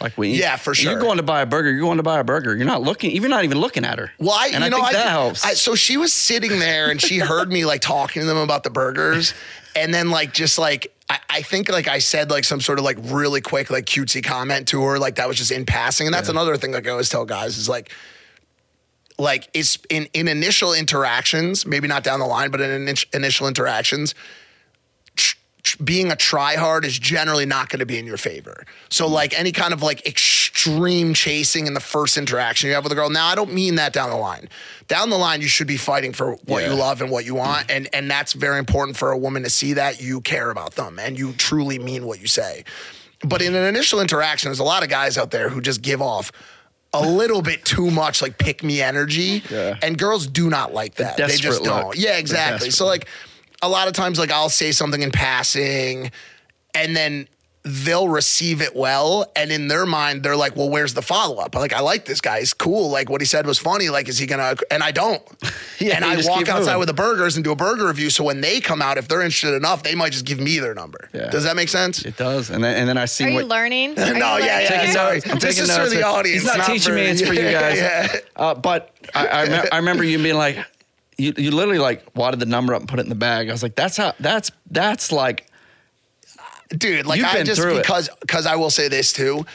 Like 0.00 0.16
we, 0.18 0.38
Yeah, 0.38 0.56
for 0.56 0.74
sure. 0.74 0.92
You're 0.92 1.00
going 1.00 1.16
to 1.16 1.22
buy 1.22 1.40
a 1.40 1.46
burger. 1.46 1.70
You're 1.70 1.80
going 1.80 1.96
to 1.96 2.02
buy 2.02 2.20
a 2.20 2.24
burger. 2.24 2.54
You're 2.54 2.66
not 2.66 2.82
looking. 2.82 3.10
You're 3.12 3.28
not 3.28 3.44
even 3.44 3.58
looking 3.58 3.84
at 3.84 3.98
her. 3.98 4.12
Well, 4.18 4.36
I, 4.38 4.50
and 4.52 4.62
I 4.62 4.68
know, 4.68 4.76
think 4.76 4.88
I, 4.88 4.92
that 4.92 5.08
helps. 5.08 5.44
I, 5.44 5.54
so 5.54 5.74
she 5.74 5.96
was 5.96 6.12
sitting 6.12 6.58
there 6.58 6.90
and 6.90 7.00
she 7.00 7.18
heard 7.18 7.50
me 7.50 7.64
like 7.64 7.80
talking 7.80 8.20
to 8.20 8.26
them 8.26 8.36
about 8.36 8.62
the 8.62 8.70
burgers, 8.70 9.32
and 9.74 9.92
then 9.94 10.10
like 10.10 10.34
just 10.34 10.58
like 10.58 10.92
I, 11.08 11.18
I 11.30 11.42
think 11.42 11.68
like 11.68 11.88
I 11.88 11.98
said 11.98 12.30
like 12.30 12.44
some 12.44 12.60
sort 12.60 12.78
of 12.78 12.84
like 12.84 12.98
really 13.00 13.40
quick 13.40 13.70
like 13.70 13.86
cutesy 13.86 14.24
comment 14.24 14.68
to 14.68 14.82
her 14.82 14.98
like 14.98 15.16
that 15.16 15.28
was 15.28 15.36
just 15.36 15.52
in 15.52 15.64
passing, 15.66 16.06
and 16.06 16.14
that's 16.14 16.28
another 16.28 16.56
thing 16.56 16.72
like 16.72 16.86
I 16.86 16.90
always 16.90 17.08
tell 17.08 17.24
guys 17.24 17.58
is 17.58 17.68
like 17.68 17.92
like 19.18 19.48
it's 19.54 19.78
in 19.88 20.08
in 20.12 20.28
initial 20.28 20.72
interactions, 20.72 21.66
maybe 21.66 21.88
not 21.88 22.04
down 22.04 22.20
the 22.20 22.26
line, 22.26 22.50
but 22.50 22.60
in 22.60 22.86
init- 22.86 23.14
initial 23.14 23.48
interactions, 23.48 24.14
tr- 25.14 25.36
tr- 25.62 25.82
being 25.82 26.10
a 26.10 26.16
tryhard 26.16 26.84
is 26.84 26.98
generally 26.98 27.46
not 27.46 27.68
going 27.68 27.80
to 27.80 27.86
be 27.86 27.98
in 27.98 28.06
your 28.06 28.18
favor. 28.18 28.64
So 28.88 29.04
mm-hmm. 29.04 29.14
like 29.14 29.38
any 29.38 29.52
kind 29.52 29.72
of 29.72 29.82
like 29.82 30.06
extreme 30.56 31.12
chasing 31.12 31.66
in 31.66 31.74
the 31.74 31.80
first 31.80 32.16
interaction 32.16 32.68
you 32.68 32.74
have 32.74 32.82
with 32.82 32.90
a 32.90 32.94
girl. 32.94 33.10
Now 33.10 33.26
I 33.26 33.34
don't 33.34 33.52
mean 33.52 33.74
that 33.74 33.92
down 33.92 34.08
the 34.08 34.16
line. 34.16 34.48
Down 34.88 35.10
the 35.10 35.18
line 35.18 35.42
you 35.42 35.48
should 35.48 35.66
be 35.66 35.76
fighting 35.76 36.14
for 36.14 36.32
what 36.46 36.62
Yeah. 36.62 36.70
you 36.70 36.74
love 36.76 37.02
and 37.02 37.10
what 37.10 37.26
you 37.26 37.34
want 37.34 37.70
and 37.70 37.88
and 37.92 38.10
that's 38.10 38.32
very 38.32 38.58
important 38.58 38.96
for 38.96 39.12
a 39.12 39.18
woman 39.18 39.42
to 39.42 39.50
see 39.50 39.74
that 39.74 40.00
you 40.00 40.22
care 40.22 40.50
about 40.50 40.74
them 40.74 40.98
and 40.98 41.18
you 41.18 41.34
truly 41.34 41.78
mean 41.78 42.06
what 42.06 42.20
you 42.22 42.26
say. 42.26 42.64
But 43.22 43.42
in 43.42 43.54
an 43.54 43.64
initial 43.64 44.00
interaction 44.00 44.48
there's 44.48 44.58
a 44.58 44.64
lot 44.64 44.82
of 44.82 44.88
guys 44.88 45.18
out 45.18 45.30
there 45.30 45.50
who 45.50 45.60
just 45.60 45.82
give 45.82 46.00
off 46.00 46.32
a 46.94 47.06
little 47.06 47.42
bit 47.42 47.62
too 47.66 47.90
much 47.90 48.22
like 48.22 48.38
pick 48.38 48.62
me 48.64 48.80
energy 48.80 49.42
Yeah. 49.50 49.76
and 49.82 49.98
girls 49.98 50.26
do 50.26 50.48
not 50.48 50.72
like 50.72 50.94
that. 50.94 51.18
They 51.18 51.36
just 51.36 51.64
don't. 51.64 51.88
look. 51.88 51.98
Yeah, 51.98 52.16
exactly. 52.16 52.70
So 52.70 52.86
like 52.86 53.06
a 53.60 53.68
lot 53.68 53.88
of 53.88 53.92
times 53.92 54.18
like 54.18 54.30
I'll 54.30 54.48
say 54.48 54.72
something 54.72 55.02
in 55.02 55.10
passing 55.10 56.10
and 56.74 56.96
then 56.96 57.28
they'll 57.68 58.08
receive 58.08 58.62
it 58.62 58.76
well 58.76 59.30
and 59.34 59.50
in 59.50 59.66
their 59.66 59.84
mind 59.84 60.22
they're 60.22 60.36
like 60.36 60.54
well 60.54 60.70
where's 60.70 60.94
the 60.94 61.02
follow-up 61.02 61.52
like 61.54 61.72
i 61.72 61.80
like 61.80 62.04
this 62.04 62.20
guy 62.20 62.38
he's 62.38 62.54
cool 62.54 62.90
like 62.90 63.10
what 63.10 63.20
he 63.20 63.24
said 63.26 63.44
was 63.44 63.58
funny 63.58 63.88
like 63.88 64.08
is 64.08 64.18
he 64.18 64.26
gonna 64.26 64.54
and 64.70 64.82
i 64.84 64.92
don't 64.92 65.20
Yeah, 65.80 65.96
and 65.96 66.04
i 66.04 66.14
walk 66.24 66.48
outside 66.48 66.58
moving. 66.74 66.78
with 66.78 66.86
the 66.88 66.94
burgers 66.94 67.36
and 67.36 67.44
do 67.44 67.50
a 67.50 67.56
burger 67.56 67.86
review 67.88 68.08
so 68.10 68.22
when 68.24 68.40
they 68.40 68.60
come 68.60 68.80
out 68.80 68.98
if 68.98 69.08
they're 69.08 69.20
interested 69.20 69.54
enough 69.54 69.82
they 69.82 69.94
might 69.96 70.12
just 70.12 70.24
give 70.24 70.38
me 70.38 70.58
their 70.60 70.74
number 70.74 71.08
Yeah. 71.12 71.28
does 71.30 71.42
that 71.44 71.56
make 71.56 71.68
sense 71.68 72.04
it 72.04 72.16
does, 72.16 72.50
and 72.50 72.62
then 72.62 72.76
and 72.76 72.88
then 72.88 72.96
I 72.98 73.06
see 73.06 73.24
Are 73.24 73.28
you 73.28 73.34
what. 73.36 73.46
learning? 73.46 73.98
Are 73.98 74.06
you 74.06 74.12
No, 74.14 74.36
yeah, 74.36 74.44
learning 74.46 74.46
yeah. 74.48 74.68
Taking 74.68 74.92
sorry. 74.92 75.20
I'm 75.26 75.38
This 75.38 75.56
taking 75.56 75.70
is 75.70 75.76
for 75.76 75.88
the 75.88 76.02
audience, 76.04 76.42
He's 76.42 76.44
not, 76.46 76.58
not 76.58 76.66
teaching 76.68 76.92
for- 76.92 76.94
me; 76.96 77.02
it's 77.06 77.20
for 77.26 77.32
you 77.34 77.40
guys. 77.50 77.76
yeah. 77.78 78.16
Uh, 78.36 78.54
but 78.54 78.92
I, 79.14 79.26
I, 79.28 79.48
me- 79.48 79.68
I 79.72 79.76
remember 79.78 80.04
you 80.04 80.18
being 80.22 80.36
like, 80.36 80.58
you, 81.18 81.32
you 81.36 81.50
literally 81.50 81.78
like 81.78 82.04
wadded 82.14 82.38
the 82.40 82.46
number 82.46 82.74
up 82.74 82.80
and 82.80 82.88
put 82.88 82.98
it 83.00 83.02
in 83.02 83.08
the 83.08 83.14
bag. 83.16 83.48
I 83.48 83.52
was 83.52 83.62
like, 83.62 83.74
that's 83.74 83.96
how. 83.96 84.12
That's 84.20 84.50
that's 84.70 85.10
like. 85.10 85.46
Dude 86.70 87.06
like 87.06 87.18
You've 87.18 87.28
i 87.28 87.42
just 87.42 87.62
because 87.62 88.08
because 88.20 88.46
i 88.46 88.56
will 88.56 88.70
say 88.70 88.88
this 88.88 89.12
too. 89.12 89.46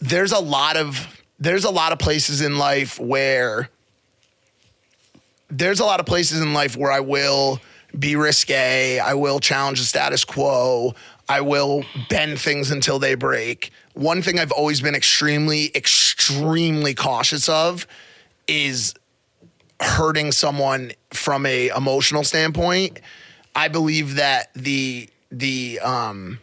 There's 0.00 0.32
a 0.32 0.38
lot 0.38 0.76
of 0.76 1.06
there's 1.38 1.64
a 1.64 1.70
lot 1.70 1.92
of 1.92 1.98
places 1.98 2.40
in 2.40 2.58
life 2.58 2.98
where 3.00 3.70
there's 5.50 5.80
a 5.80 5.84
lot 5.84 6.00
of 6.00 6.06
places 6.06 6.40
in 6.40 6.52
life 6.52 6.76
where 6.76 6.92
i 6.92 7.00
will 7.00 7.60
be 7.98 8.16
risque 8.16 8.98
i 8.98 9.14
will 9.14 9.40
challenge 9.40 9.78
the 9.78 9.86
status 9.86 10.24
quo 10.24 10.94
i 11.28 11.40
will 11.40 11.84
bend 12.10 12.38
things 12.38 12.70
until 12.70 12.98
they 12.98 13.14
break. 13.14 13.70
One 13.94 14.20
thing 14.20 14.38
i've 14.38 14.52
always 14.52 14.80
been 14.82 14.94
extremely 14.94 15.70
extremely 15.74 16.94
cautious 16.94 17.48
of 17.48 17.86
is 18.46 18.94
hurting 19.80 20.32
someone 20.32 20.92
from 21.10 21.46
a 21.46 21.68
emotional 21.68 22.24
standpoint. 22.24 23.00
I 23.54 23.68
believe 23.68 24.16
that 24.16 24.52
the 24.54 25.08
the 25.30 25.78
um 25.80 26.38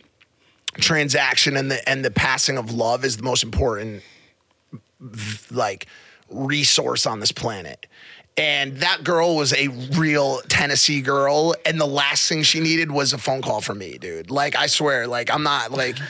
transaction 0.76 1.56
and 1.56 1.70
the 1.72 1.88
and 1.90 2.04
the 2.04 2.12
passing 2.12 2.58
of 2.58 2.72
love 2.72 3.06
is 3.06 3.18
the 3.18 3.24
most 3.24 3.44
important 3.44 4.02
like 5.52 5.88
resource 6.30 7.06
on 7.06 7.20
this 7.20 7.32
planet 7.32 7.86
and 8.36 8.78
that 8.78 9.04
girl 9.04 9.36
was 9.36 9.54
a 9.54 9.68
real 9.96 10.40
Tennessee 10.50 11.02
girl 11.02 11.54
and 11.66 11.80
the 11.80 11.86
last 11.86 12.28
thing 12.28 12.42
she 12.42 12.60
needed 12.60 12.92
was 12.92 13.14
a 13.14 13.18
phone 13.18 13.42
call 13.42 13.62
from 13.62 13.78
me 13.78 13.98
dude 14.00 14.32
like 14.32 14.56
I 14.56 14.66
swear 14.68 15.08
like 15.08 15.32
I'm 15.32 15.44
not 15.44 15.72
like 15.72 15.98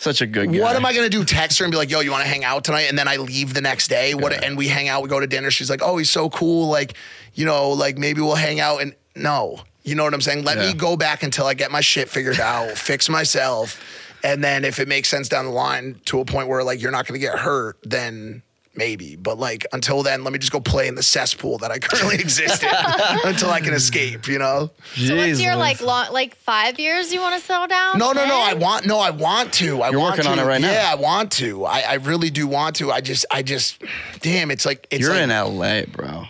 Such 0.00 0.22
a 0.22 0.26
good 0.26 0.50
guy. 0.50 0.60
what 0.60 0.76
am 0.76 0.86
I 0.86 0.94
gonna 0.94 1.10
do? 1.10 1.26
Text 1.26 1.58
her 1.58 1.64
and 1.66 1.70
be 1.70 1.76
like, 1.76 1.90
"Yo, 1.90 2.00
you 2.00 2.10
want 2.10 2.22
to 2.22 2.28
hang 2.28 2.42
out 2.42 2.64
tonight?" 2.64 2.88
And 2.88 2.98
then 2.98 3.06
I 3.06 3.16
leave 3.16 3.52
the 3.52 3.60
next 3.60 3.88
day. 3.88 4.14
What? 4.14 4.32
And 4.32 4.56
we 4.56 4.66
hang 4.66 4.88
out. 4.88 5.02
We 5.02 5.10
go 5.10 5.20
to 5.20 5.26
dinner. 5.26 5.50
She's 5.50 5.68
like, 5.68 5.82
"Oh, 5.82 5.98
he's 5.98 6.08
so 6.08 6.30
cool. 6.30 6.68
Like, 6.68 6.94
you 7.34 7.44
know, 7.44 7.68
like 7.72 7.98
maybe 7.98 8.22
we'll 8.22 8.34
hang 8.34 8.60
out." 8.60 8.80
And 8.80 8.94
no, 9.14 9.60
You 9.90 9.96
know 9.96 10.04
what 10.04 10.14
I'm 10.14 10.20
saying? 10.20 10.44
Let 10.44 10.56
Yeah. 10.58 10.68
me 10.68 10.74
go 10.74 10.96
back 10.96 11.24
until 11.24 11.46
I 11.46 11.54
get 11.54 11.70
my 11.72 11.80
shit 11.80 12.08
figured 12.08 12.38
out, 12.54 12.78
fix 12.78 13.08
myself, 13.08 13.78
and 14.22 14.42
then 14.44 14.64
if 14.64 14.78
it 14.78 14.86
makes 14.86 15.08
sense 15.08 15.28
down 15.28 15.44
the 15.46 15.50
line 15.50 16.00
to 16.06 16.20
a 16.20 16.24
point 16.24 16.46
where 16.48 16.62
like 16.62 16.80
you're 16.80 16.92
not 16.92 17.06
going 17.06 17.20
to 17.20 17.26
get 17.26 17.38
hurt, 17.38 17.76
then 17.82 18.42
maybe. 18.76 19.16
But 19.16 19.36
like 19.38 19.66
until 19.72 20.02
then, 20.04 20.22
let 20.22 20.32
me 20.32 20.38
just 20.38 20.52
go 20.52 20.60
play 20.60 20.86
in 20.86 20.94
the 20.94 21.02
cesspool 21.02 21.58
that 21.58 21.72
I 21.72 21.78
currently 21.80 22.14
exist 22.20 22.62
in 22.62 22.68
until 23.24 23.50
I 23.50 23.60
can 23.60 23.74
escape. 23.74 24.28
You 24.28 24.38
know? 24.38 24.70
So 24.94 25.16
what's 25.16 25.40
your 25.42 25.56
like 25.56 25.80
long, 25.80 26.12
like 26.12 26.36
five 26.36 26.78
years 26.78 27.12
you 27.12 27.20
want 27.20 27.40
to 27.40 27.44
settle 27.44 27.66
down? 27.66 27.98
No, 27.98 28.12
no, 28.12 28.24
no. 28.26 28.38
I 28.40 28.54
want 28.54 28.86
no. 28.86 28.98
I 29.00 29.10
want 29.10 29.52
to. 29.54 29.82
I 29.82 29.90
You're 29.90 29.98
want 29.98 30.12
working 30.18 30.24
to. 30.26 30.30
on 30.30 30.38
it 30.38 30.44
right 30.44 30.60
now. 30.60 30.70
Yeah, 30.70 30.88
I 30.92 30.94
want 30.94 31.32
to. 31.32 31.64
I, 31.64 31.80
I 31.80 31.94
really 31.94 32.30
do 32.30 32.46
want 32.46 32.76
to. 32.76 32.92
I 32.92 33.00
just, 33.00 33.26
I 33.30 33.42
just, 33.42 33.82
damn. 34.20 34.52
It's 34.52 34.64
like 34.64 34.86
it's 34.92 35.00
You're 35.00 35.14
like, 35.14 35.22
in 35.24 35.30
LA, 35.30 35.82
bro. 35.90 36.26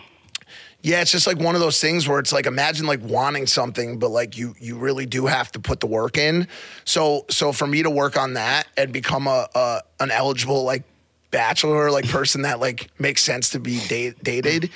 Yeah, 0.83 1.01
it's 1.01 1.11
just 1.11 1.27
like 1.27 1.37
one 1.37 1.53
of 1.53 1.61
those 1.61 1.79
things 1.79 2.07
where 2.07 2.17
it's 2.17 2.31
like 2.31 2.47
imagine 2.47 2.87
like 2.87 3.01
wanting 3.03 3.45
something, 3.45 3.99
but 3.99 4.09
like 4.09 4.37
you 4.37 4.55
you 4.59 4.77
really 4.77 5.05
do 5.05 5.27
have 5.27 5.51
to 5.51 5.59
put 5.59 5.79
the 5.79 5.87
work 5.87 6.17
in. 6.17 6.47
So 6.85 7.25
so 7.29 7.51
for 7.51 7.67
me 7.67 7.83
to 7.83 7.89
work 7.89 8.17
on 8.17 8.33
that 8.33 8.67
and 8.77 8.91
become 8.91 9.27
a, 9.27 9.47
a 9.53 9.81
an 9.99 10.11
eligible 10.11 10.63
like 10.63 10.83
bachelor 11.29 11.91
like 11.91 12.07
person 12.09 12.41
that 12.43 12.59
like 12.59 12.89
makes 12.99 13.23
sense 13.23 13.51
to 13.51 13.59
be 13.59 13.79
date, 13.87 14.23
dated, 14.23 14.69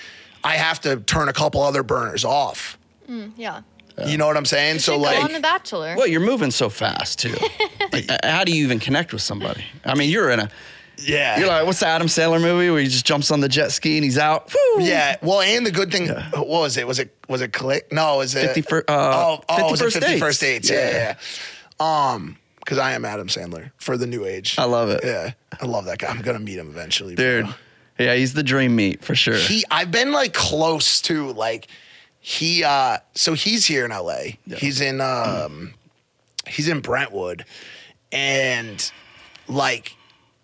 I 0.44 0.56
have 0.56 0.80
to 0.82 0.98
turn 0.98 1.28
a 1.28 1.34
couple 1.34 1.62
other 1.62 1.84
burners 1.84 2.24
off. 2.24 2.78
Mm, 3.10 3.32
yeah. 3.36 3.62
You 4.06 4.18
know 4.18 4.28
what 4.28 4.36
I'm 4.36 4.46
saying? 4.46 4.80
So 4.80 4.94
Go 4.94 5.04
like 5.04 5.24
on 5.24 5.32
The 5.32 5.40
Bachelor. 5.40 5.96
Well, 5.98 6.08
you're 6.08 6.20
moving 6.20 6.52
so 6.52 6.70
fast 6.70 7.20
too. 7.20 7.36
like, 7.94 8.10
how 8.24 8.44
do 8.44 8.52
you 8.52 8.64
even 8.66 8.80
connect 8.80 9.14
with 9.14 9.22
somebody? 9.22 9.64
I 9.86 9.96
mean, 9.96 10.10
you're 10.10 10.30
in 10.32 10.42
a. 10.42 10.50
yeah. 10.98 11.38
You're 11.40 11.48
like, 11.48 11.66
what's 11.66 11.80
the 11.80 11.88
Adam 11.88 12.08
Sandler 12.08 12.42
movie 12.42 12.70
where 12.70 12.80
he 12.82 12.88
just 12.88 13.06
jumps 13.06 13.32
on 13.32 13.40
the 13.42 13.50
jet 13.50 13.72
ski 13.72 13.98
and 13.98 14.04
he's 14.04 14.18
out? 14.18 14.54
Woo! 14.54 14.84
Yeah. 14.84 15.18
Well, 15.22 15.42
and 15.42 15.66
the 15.66 15.72
good 15.72 15.92
thing, 15.92 16.08
what 16.10 16.48
was 16.48 16.78
it? 16.78 16.88
Was 16.88 17.00
it 17.00 17.16
was 17.28 17.42
it 17.42 17.54
click? 17.54 17.92
No, 17.92 18.18
was 18.18 18.36
it 18.36 18.42
50 18.48 18.62
fir- 18.62 18.86
uh, 18.88 19.38
oh, 19.40 19.44
oh, 19.50 19.56
50 19.58 19.72
was 19.72 19.82
it 19.82 19.84
First 19.84 19.94
50 19.98 20.08
Dates. 20.10 20.20
first 20.22 20.42
dates? 20.42 20.70
Yeah. 20.70 20.90
Yeah, 20.92 21.16
yeah. 21.80 22.12
Um, 22.14 22.38
because 22.60 22.78
I 22.80 22.94
am 22.94 23.06
Adam 23.06 23.28
Sandler 23.28 23.72
for 23.78 23.96
the 23.96 24.08
new 24.08 24.26
age. 24.26 24.56
I 24.58 24.64
love 24.64 24.90
it. 24.90 25.02
Yeah, 25.04 25.34
I 25.62 25.66
love 25.68 25.86
that 25.86 26.00
guy. 26.00 26.08
I'm 26.08 26.22
gonna 26.22 26.40
meet 26.40 26.58
him 26.58 26.68
eventually, 26.70 27.14
bro. 27.16 27.44
Dude. 27.44 27.56
Yeah, 28.00 28.16
he's 28.16 28.34
the 28.34 28.44
dream 28.44 28.76
meat 28.76 29.04
for 29.04 29.14
sure. 29.16 29.36
He, 29.38 29.64
I've 29.72 29.92
been 29.92 30.12
like 30.12 30.34
close 30.34 31.00
to 31.04 31.32
like 31.34 31.68
he. 32.20 32.64
uh 32.64 32.98
So 33.14 33.34
he's 33.36 33.66
here 33.68 33.86
in 33.86 33.92
LA. 33.92 34.36
He's 34.58 34.82
in 34.82 35.00
um, 35.00 35.76
he's 36.48 36.68
in 36.68 36.80
Brentwood, 36.82 37.46
and 38.12 38.92
like 39.48 39.96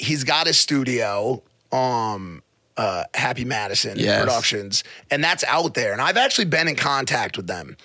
he's 0.01 0.23
got 0.23 0.47
his 0.47 0.59
studio. 0.59 1.41
Um, 1.71 2.41
uh, 2.77 3.03
Happy 3.13 3.45
Madison 3.45 3.97
Yes. 3.99 4.19
Productions, 4.19 4.83
and 5.11 5.23
that's 5.23 5.43
out 5.43 5.73
there. 5.75 5.91
And 5.91 6.01
I've 6.01 6.17
actually 6.17 6.45
been 6.45 6.67
in 6.67 6.75
contact 6.75 7.37
with 7.37 7.47
them 7.47 7.77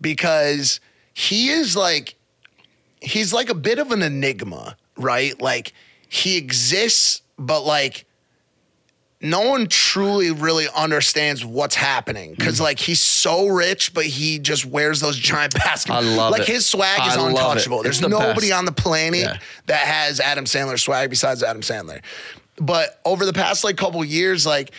because 0.00 0.80
he 1.12 1.48
is 1.48 1.76
like 1.76 2.14
he's 3.00 3.32
like 3.32 3.50
a 3.50 3.54
bit 3.54 3.78
of 3.78 3.90
an 3.90 4.02
enigma, 4.02 4.76
right? 4.96 5.40
Like 5.40 5.72
he 6.08 6.36
exists, 6.36 7.22
but 7.38 7.62
like 7.62 8.04
no 9.24 9.40
one 9.48 9.66
truly 9.66 10.30
really 10.30 10.66
understands 10.76 11.44
what's 11.44 11.74
happening 11.74 12.34
because 12.36 12.60
like 12.60 12.78
he's 12.78 13.00
so 13.00 13.46
rich, 13.48 13.92
but 13.94 14.04
he 14.04 14.38
just 14.38 14.64
wears 14.66 15.00
those 15.00 15.16
giant 15.16 15.54
basketball. 15.64 16.02
I 16.04 16.06
love 16.16 16.30
like 16.32 16.42
it. 16.42 16.48
his 16.48 16.66
swag 16.66 17.00
is 17.08 17.16
I 17.16 17.20
it. 17.24 17.28
untouchable. 17.30 17.82
There's 17.82 18.00
the 18.00 18.08
nobody 18.08 18.48
best. 18.50 18.58
on 18.58 18.64
the 18.66 18.72
planet 18.72 19.20
Yeah. 19.20 19.38
that 19.66 19.86
has 19.86 20.20
Adam 20.20 20.44
Sandler 20.44 20.78
swag 20.78 21.10
besides 21.10 21.42
Adam 21.42 21.62
Sandler. 21.62 22.02
But 22.56 23.00
over 23.04 23.24
the 23.26 23.32
past 23.32 23.64
like 23.64 23.76
couple 23.76 24.04
years, 24.04 24.44
like 24.46 24.70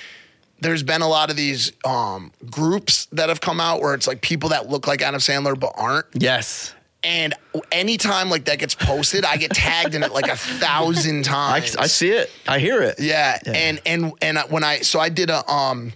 there's 0.62 0.84
been 0.84 1.02
a 1.02 1.10
lot 1.10 1.30
of 1.30 1.36
these 1.36 1.72
um 1.84 2.32
groups 2.50 3.08
that 3.12 3.30
have 3.30 3.42
come 3.42 3.60
out 3.60 3.82
where 3.82 3.94
it's 3.96 4.08
like 4.08 4.22
people 4.22 4.50
that 4.50 4.70
look 4.70 4.88
like 4.88 5.02
Adam 5.02 5.20
Sandler 5.20 5.60
but 5.60 5.74
aren't. 5.76 6.06
yes. 6.14 6.74
And 7.06 7.36
anytime 7.72 8.32
like 8.32 8.46
that 8.46 8.58
gets 8.58 8.74
posted, 8.74 9.24
I 9.26 9.38
get 9.38 9.52
tagged 9.52 9.94
in 9.94 10.02
it 10.02 10.12
like 10.12 10.28
a 10.28 10.36
thousand 10.36 11.24
times. 11.24 11.76
I 11.76 11.86
see 11.86 12.10
it. 12.10 12.32
I 12.48 12.58
hear 12.58 12.82
it. 12.82 12.96
Yeah, 13.00 13.38
and 13.46 13.80
and 13.86 14.14
and 14.24 14.40
when 14.50 14.64
I 14.64 14.80
so 14.80 15.00
I 15.00 15.10
did 15.10 15.30
a 15.30 15.48
um, 15.50 15.94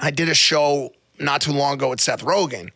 I 0.00 0.10
did 0.10 0.28
a 0.28 0.34
show 0.34 0.90
not 1.20 1.42
too 1.42 1.52
long 1.52 1.74
ago 1.74 1.90
with 1.90 2.00
Seth 2.00 2.24
Rogen, 2.24 2.70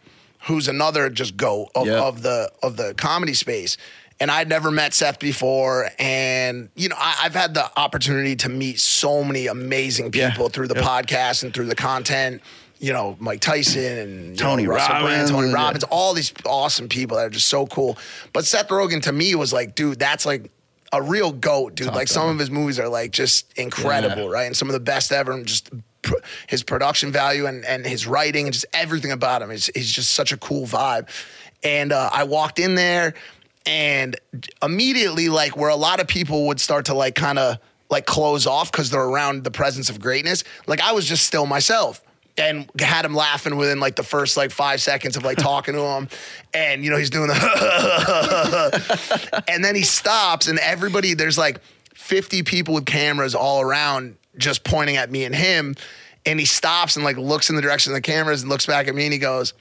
who's 0.47 0.69
another 0.69 1.11
just 1.11 1.37
goat 1.37 1.71
of, 1.75 1.89
Yeah. 1.89 2.01
of 2.05 2.23
the 2.23 2.53
of 2.63 2.77
the 2.77 2.95
comedy 2.95 3.35
space. 3.35 3.77
And 4.21 4.31
I'd 4.31 4.49
never 4.49 4.71
met 4.71 4.95
Seth 4.95 5.19
before, 5.19 5.91
and 5.99 6.69
you 6.77 6.89
know 6.89 6.97
I, 6.99 7.17
I've 7.25 7.35
had 7.35 7.53
the 7.53 7.69
opportunity 7.79 8.37
to 8.37 8.49
meet 8.49 8.79
so 8.79 9.25
many 9.25 9.49
amazing 9.49 10.13
Yeah. 10.15 10.31
people 10.31 10.49
through 10.51 10.69
the 10.69 10.77
Yep. 10.77 10.85
podcast 10.85 11.43
and 11.43 11.53
through 11.53 11.67
the 11.67 11.75
content. 11.75 12.41
You 12.79 12.93
know, 12.93 13.17
Mike 13.19 13.41
Tyson 13.41 13.99
and 13.99 14.39
Tony 14.39 14.65
know, 14.65 14.71
Russell 14.73 14.89
Brand, 15.01 15.05
Robbins, 15.05 15.31
Tony 15.31 15.49
yeah. 15.49 15.55
Robbins, 15.55 15.85
all 15.85 16.13
these 16.13 16.33
awesome 16.45 16.89
people 16.89 17.17
that 17.17 17.27
are 17.27 17.31
just 17.31 17.47
so 17.49 17.67
cool. 17.67 17.97
But 18.33 18.45
Seth 18.45 18.69
Rogen 18.69 19.03
to 19.03 19.13
me 19.13 19.35
was 19.35 19.53
like, 19.53 19.75
dude, 19.75 19.99
that's 19.99 20.27
like 20.27 20.51
a 20.93 21.01
real 21.03 21.33
goat, 21.33 21.75
dude. 21.75 21.89
like 21.95 22.09
some 22.09 22.29
of 22.29 22.39
his 22.39 22.51
movies 22.51 22.79
are 22.79 22.89
like 22.89 23.13
just 23.13 23.51
incredible, 23.59 24.25
Yeah. 24.25 24.31
right? 24.31 24.45
And 24.47 24.57
some 24.57 24.69
of 24.69 24.75
the 24.75 24.81
best 24.81 25.11
ever. 25.11 25.33
And 25.33 25.47
just 25.47 25.71
pr- 26.03 26.15
his 26.49 26.63
production 26.63 27.11
value 27.13 27.47
and, 27.47 27.65
and 27.65 27.87
his 27.87 28.07
writing 28.07 28.45
and 28.47 28.53
just 28.53 28.67
everything 28.75 29.11
about 29.11 29.41
him 29.43 29.51
is 29.51 29.71
he's 29.75 29.91
just 29.91 30.13
such 30.13 30.33
a 30.33 30.37
cool 30.37 30.67
vibe. 30.67 31.09
And 31.63 31.93
uh, 31.93 32.11
I 32.13 32.25
walked 32.25 32.59
in 32.59 32.75
there 32.75 33.15
and 33.65 34.17
immediately, 34.63 35.29
like 35.29 35.57
where 35.57 35.71
a 35.71 35.77
lot 35.77 36.01
of 36.01 36.07
people 36.07 36.47
would 36.49 36.61
start 36.61 36.85
to 36.87 36.95
like 36.95 37.15
kind 37.15 37.39
of 37.39 37.59
like 37.91 38.07
close 38.07 38.47
off 38.47 38.71
because 38.71 38.91
they're 38.91 39.01
around 39.03 39.45
the 39.45 39.51
presence 39.51 39.89
of 39.89 40.01
greatness. 40.01 40.45
Like 40.67 40.81
I 40.81 40.93
was 40.93 41.07
just 41.07 41.27
still 41.27 41.47
myself 41.47 42.03
and 42.39 42.71
had 42.79 43.05
him 43.05 43.15
laughing 43.15 43.57
within 43.57 43.81
like 43.81 43.97
the 43.97 44.03
first 44.03 44.37
like 44.37 44.51
five 44.51 44.81
seconds 44.81 45.17
of 45.17 45.25
like 45.25 45.39
talking 45.39 45.75
to 45.75 45.81
him. 45.81 46.09
And 46.53 46.85
you 46.85 46.91
know, 46.91 46.97
he's 46.97 47.11
doing 47.11 47.29
the 47.29 47.35
and 49.49 49.65
then 49.65 49.75
he 49.75 49.83
stops 49.83 50.49
and 50.49 50.59
everybody 50.59 51.15
there's 51.15 51.39
like 51.39 51.61
50 51.95 52.43
people 52.43 52.75
with 52.75 52.87
cameras 52.87 53.35
all 53.35 53.61
around 53.61 54.17
just 54.37 54.65
pointing 54.65 54.97
at 54.97 55.11
me 55.11 55.25
and 55.25 55.35
him. 55.35 55.75
And 56.25 56.39
he 56.41 56.47
stops 56.47 56.97
and 56.97 57.05
like 57.05 57.17
looks 57.17 57.51
in 57.51 57.57
the 57.57 57.63
direction 57.63 57.93
of 57.93 57.95
the 57.95 58.03
cameras 58.03 58.43
and 58.43 58.51
looks 58.51 58.67
back 58.67 58.89
at 58.89 58.95
me 58.95 59.05
and 59.05 59.13
he 59.13 59.19
goes, 59.19 59.55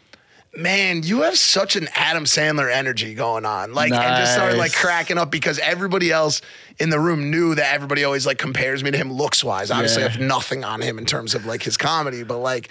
Man, 0.58 1.04
you 1.04 1.22
have 1.24 1.38
such 1.38 1.76
an 1.76 1.88
Adam 1.96 2.24
Sandler 2.26 2.72
energy 2.74 3.14
going 3.14 3.46
on. 3.46 3.74
Like, 3.74 3.92
and 3.92 4.18
just 4.18 4.34
started 4.34 4.58
like 4.58 4.72
Nice. 4.72 4.82
cracking 4.82 5.18
up 5.18 5.30
because 5.30 5.60
everybody 5.60 6.12
else 6.12 6.42
in 6.80 6.90
the 6.90 7.00
room 7.00 7.30
knew 7.30 7.56
that 7.56 7.74
everybody 7.74 8.04
always 8.04 8.26
like 8.26 8.38
compares 8.38 8.84
me 8.84 8.92
to 8.92 8.98
him 8.98 9.12
looks 9.12 9.44
wise. 9.44 9.70
Obviously, 9.72 10.04
I 10.04 10.06
Yeah. 10.08 10.12
have 10.14 10.22
nothing 10.22 10.64
on 10.64 10.82
him 10.82 10.98
in 10.98 11.06
terms 11.06 11.36
of 11.36 11.46
like 11.46 11.62
his 11.64 11.76
comedy, 11.78 12.24
but 12.24 12.38
like 12.40 12.70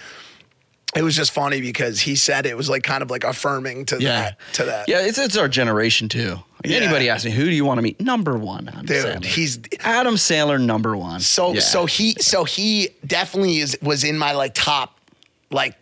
it 0.96 1.02
was 1.02 1.16
just 1.16 1.32
funny 1.32 1.60
because 1.60 2.00
he 2.00 2.14
said 2.16 2.46
it 2.46 2.56
was 2.56 2.70
like 2.70 2.84
kind 2.84 3.02
of 3.02 3.10
like 3.10 3.24
affirming 3.24 3.84
to 3.86 4.00
Yeah. 4.00 4.20
that 4.22 4.38
to 4.54 4.64
that. 4.64 4.88
Yeah, 4.88 5.00
it's, 5.00 5.18
it's 5.18 5.36
our 5.36 5.48
generation 5.48 6.08
too. 6.08 6.30
Like, 6.30 6.42
Yeah. 6.64 6.76
Anybody 6.78 7.10
asks 7.10 7.24
me, 7.26 7.32
who 7.32 7.44
do 7.44 7.50
you 7.50 7.64
want 7.64 7.78
to 7.78 7.82
meet? 7.82 8.00
Number 8.00 8.38
one, 8.38 8.68
Adam 8.68 8.86
Dude, 8.86 9.04
Sandler. 9.04 9.24
he's 9.26 9.58
Adam 9.80 10.14
Sandler, 10.14 10.60
number 10.60 10.96
one. 10.96 11.20
so 11.20 11.52
Yeah. 11.52 11.60
so 11.60 11.84
he 11.86 12.16
so 12.20 12.44
he 12.44 12.90
definitely 13.06 13.58
is 13.58 13.76
was 13.82 14.04
in 14.04 14.16
my 14.16 14.32
like 14.32 14.54
top 14.54 14.98
like 15.50 15.74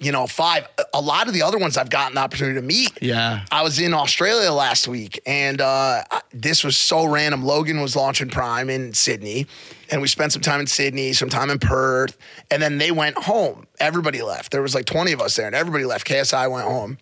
you 0.00 0.10
know 0.12 0.26
five. 0.26 0.68
A 0.94 1.00
lot 1.00 1.28
of 1.28 1.34
the 1.34 1.42
other 1.42 1.58
ones 1.58 1.76
I've 1.76 1.90
gotten 1.90 2.14
the 2.14 2.20
opportunity 2.20 2.58
to 2.60 2.66
meet. 2.66 2.90
Yeah. 3.00 3.44
I 3.50 3.62
was 3.62 3.78
in 3.78 3.92
Australia 3.94 4.50
last 4.52 4.88
week, 4.88 5.20
and 5.26 5.60
uh, 5.60 6.02
this 6.32 6.64
was 6.64 6.76
so 6.76 7.04
random. 7.06 7.44
Logan 7.44 7.80
was 7.80 7.94
launching 7.94 8.28
Prime 8.28 8.70
in 8.70 8.94
Sydney, 8.94 9.46
and 9.90 10.00
we 10.00 10.08
spent 10.08 10.32
some 10.32 10.42
time 10.42 10.60
in 10.60 10.66
Sydney, 10.66 11.12
some 11.12 11.28
time 11.28 11.50
in 11.50 11.58
Perth, 11.58 12.16
and 12.50 12.62
then 12.62 12.78
they 12.78 12.90
went 12.90 13.16
home. 13.18 13.66
Everybody 13.78 14.22
left. 14.22 14.50
There 14.52 14.62
was 14.62 14.74
like 14.74 14.86
twenty 14.86 15.12
of 15.12 15.20
us 15.20 15.36
there, 15.36 15.46
and 15.46 15.54
everybody 15.54 15.84
left. 15.84 16.06
KSI 16.06 16.50
went 16.50 16.66
home. 16.66 16.98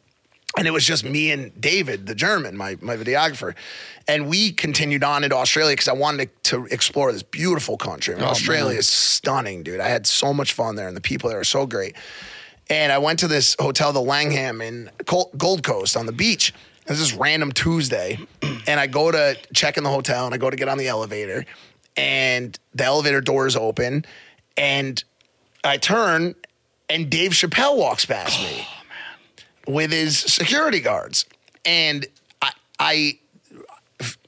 And 0.56 0.68
it 0.68 0.70
was 0.70 0.84
just 0.86 1.02
me 1.04 1.32
and 1.32 1.60
David, 1.60 2.06
the 2.06 2.14
German, 2.14 2.56
my, 2.56 2.76
my 2.80 2.96
videographer. 2.96 3.56
And 4.06 4.28
we 4.28 4.52
continued 4.52 5.02
on 5.02 5.24
into 5.24 5.34
Australia 5.34 5.72
because 5.72 5.88
I 5.88 5.94
wanted 5.94 6.30
to, 6.44 6.50
to 6.60 6.66
explore 6.72 7.10
this 7.10 7.24
beautiful 7.24 7.76
country. 7.76 8.14
I 8.14 8.18
mean, 8.18 8.26
Oh, 8.26 8.30
Australia 8.30 8.68
man. 8.68 8.78
is 8.78 8.86
stunning, 8.86 9.64
dude. 9.64 9.80
I 9.80 9.88
had 9.88 10.06
so 10.06 10.32
much 10.32 10.52
fun 10.52 10.76
there, 10.76 10.86
and 10.86 10.96
the 10.96 11.00
people 11.00 11.28
there 11.28 11.40
are 11.40 11.44
so 11.44 11.66
great. 11.66 11.96
And 12.70 12.90
I 12.92 12.98
went 12.98 13.18
to 13.20 13.28
this 13.28 13.56
hotel, 13.58 13.92
the 13.92 14.00
Langham 14.00 14.60
in 14.60 14.90
Gold 15.06 15.62
Coast 15.62 15.96
on 15.96 16.06
the 16.06 16.12
beach. 16.12 16.52
It's 16.86 16.98
this 16.98 17.12
random 17.14 17.52
Tuesday, 17.52 18.18
and 18.66 18.78
I 18.80 18.86
go 18.86 19.10
to 19.10 19.36
check 19.54 19.76
in 19.76 19.84
the 19.84 19.90
hotel, 19.90 20.26
and 20.26 20.34
I 20.34 20.38
go 20.38 20.50
to 20.50 20.56
get 20.56 20.68
on 20.68 20.76
the 20.78 20.88
elevator, 20.88 21.44
and 21.96 22.58
the 22.74 22.84
elevator 22.84 23.20
door 23.20 23.46
is 23.46 23.56
open, 23.56 24.04
and 24.56 25.02
I 25.62 25.78
turn, 25.78 26.34
and 26.90 27.08
Dave 27.08 27.32
Chappelle 27.32 27.78
walks 27.78 28.04
past 28.04 28.38
me 28.40 28.66
oh, 29.66 29.72
with 29.72 29.92
his 29.92 30.18
security 30.18 30.80
guards. 30.80 31.24
And 31.64 32.06
I, 32.42 32.50
I 32.78 33.18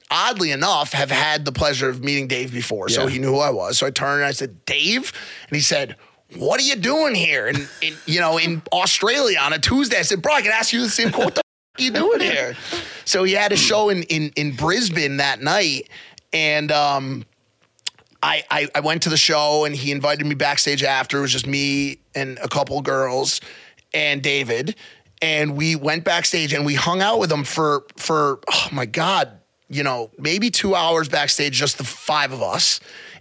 oddly 0.09 0.51
enough, 0.51 0.93
have 0.93 1.11
had 1.11 1.45
the 1.45 1.51
pleasure 1.51 1.89
of 1.89 2.03
meeting 2.03 2.27
Dave 2.27 2.51
before. 2.51 2.89
So 2.89 3.03
Yeah. 3.03 3.09
he 3.09 3.19
knew 3.19 3.33
who 3.33 3.39
I 3.39 3.49
was. 3.49 3.77
So 3.77 3.85
I 3.85 3.91
turned 3.91 4.21
and 4.21 4.25
I 4.25 4.31
said, 4.31 4.65
Dave? 4.65 5.11
And 5.49 5.55
he 5.55 5.61
said, 5.61 5.95
what 6.35 6.59
are 6.59 6.63
you 6.63 6.75
doing 6.75 7.15
here? 7.15 7.47
And, 7.47 7.69
in, 7.81 7.95
you 8.05 8.19
know, 8.19 8.37
in 8.37 8.61
Australia 8.71 9.39
on 9.39 9.53
a 9.53 9.59
Tuesday, 9.59 9.99
I 9.99 10.01
said, 10.01 10.21
bro, 10.21 10.33
I 10.33 10.41
can 10.41 10.51
ask 10.51 10.73
you 10.73 10.81
the 10.81 10.89
same 10.89 11.11
question. 11.11 11.25
What 11.25 11.35
the 11.77 11.83
you 11.83 11.91
doing 11.91 12.19
here? 12.19 12.55
So 13.05 13.23
he 13.23 13.33
had 13.33 13.51
a 13.51 13.55
show 13.57 13.89
in, 13.89 14.03
in, 14.03 14.31
in 14.35 14.55
Brisbane 14.55 15.17
that 15.17 15.41
night. 15.41 15.89
And, 16.33 16.71
um, 16.71 17.25
I, 18.21 18.43
I, 18.49 18.67
I 18.75 18.79
went 18.79 19.03
to 19.03 19.09
the 19.09 19.17
show 19.17 19.63
and 19.65 19.75
he 19.75 19.91
invited 19.91 20.25
me 20.25 20.35
backstage 20.35 20.83
after. 20.83 21.19
It 21.19 21.21
was 21.21 21.31
just 21.31 21.47
me 21.47 21.99
and 22.15 22.39
a 22.41 22.47
couple 22.47 22.81
girls 22.81 23.39
and 23.93 24.21
David. 24.21 24.75
and 25.21 25.55
we 25.55 25.75
went 25.75 26.03
backstage 26.03 26.53
and 26.53 26.65
we 26.65 26.75
hung 26.75 27.01
out 27.01 27.19
with 27.19 27.31
him 27.31 27.43
for 27.43 27.85
for 27.95 28.39
oh 28.51 28.67
my 28.71 28.85
god, 28.85 29.39
you 29.69 29.83
know, 29.83 30.11
maybe 30.17 30.49
two 30.49 30.75
hours 30.75 31.09
backstage, 31.09 31.53
just 31.53 31.77
the 31.77 31.83
five 31.83 32.31
of 32.31 32.41
us. 32.41 32.79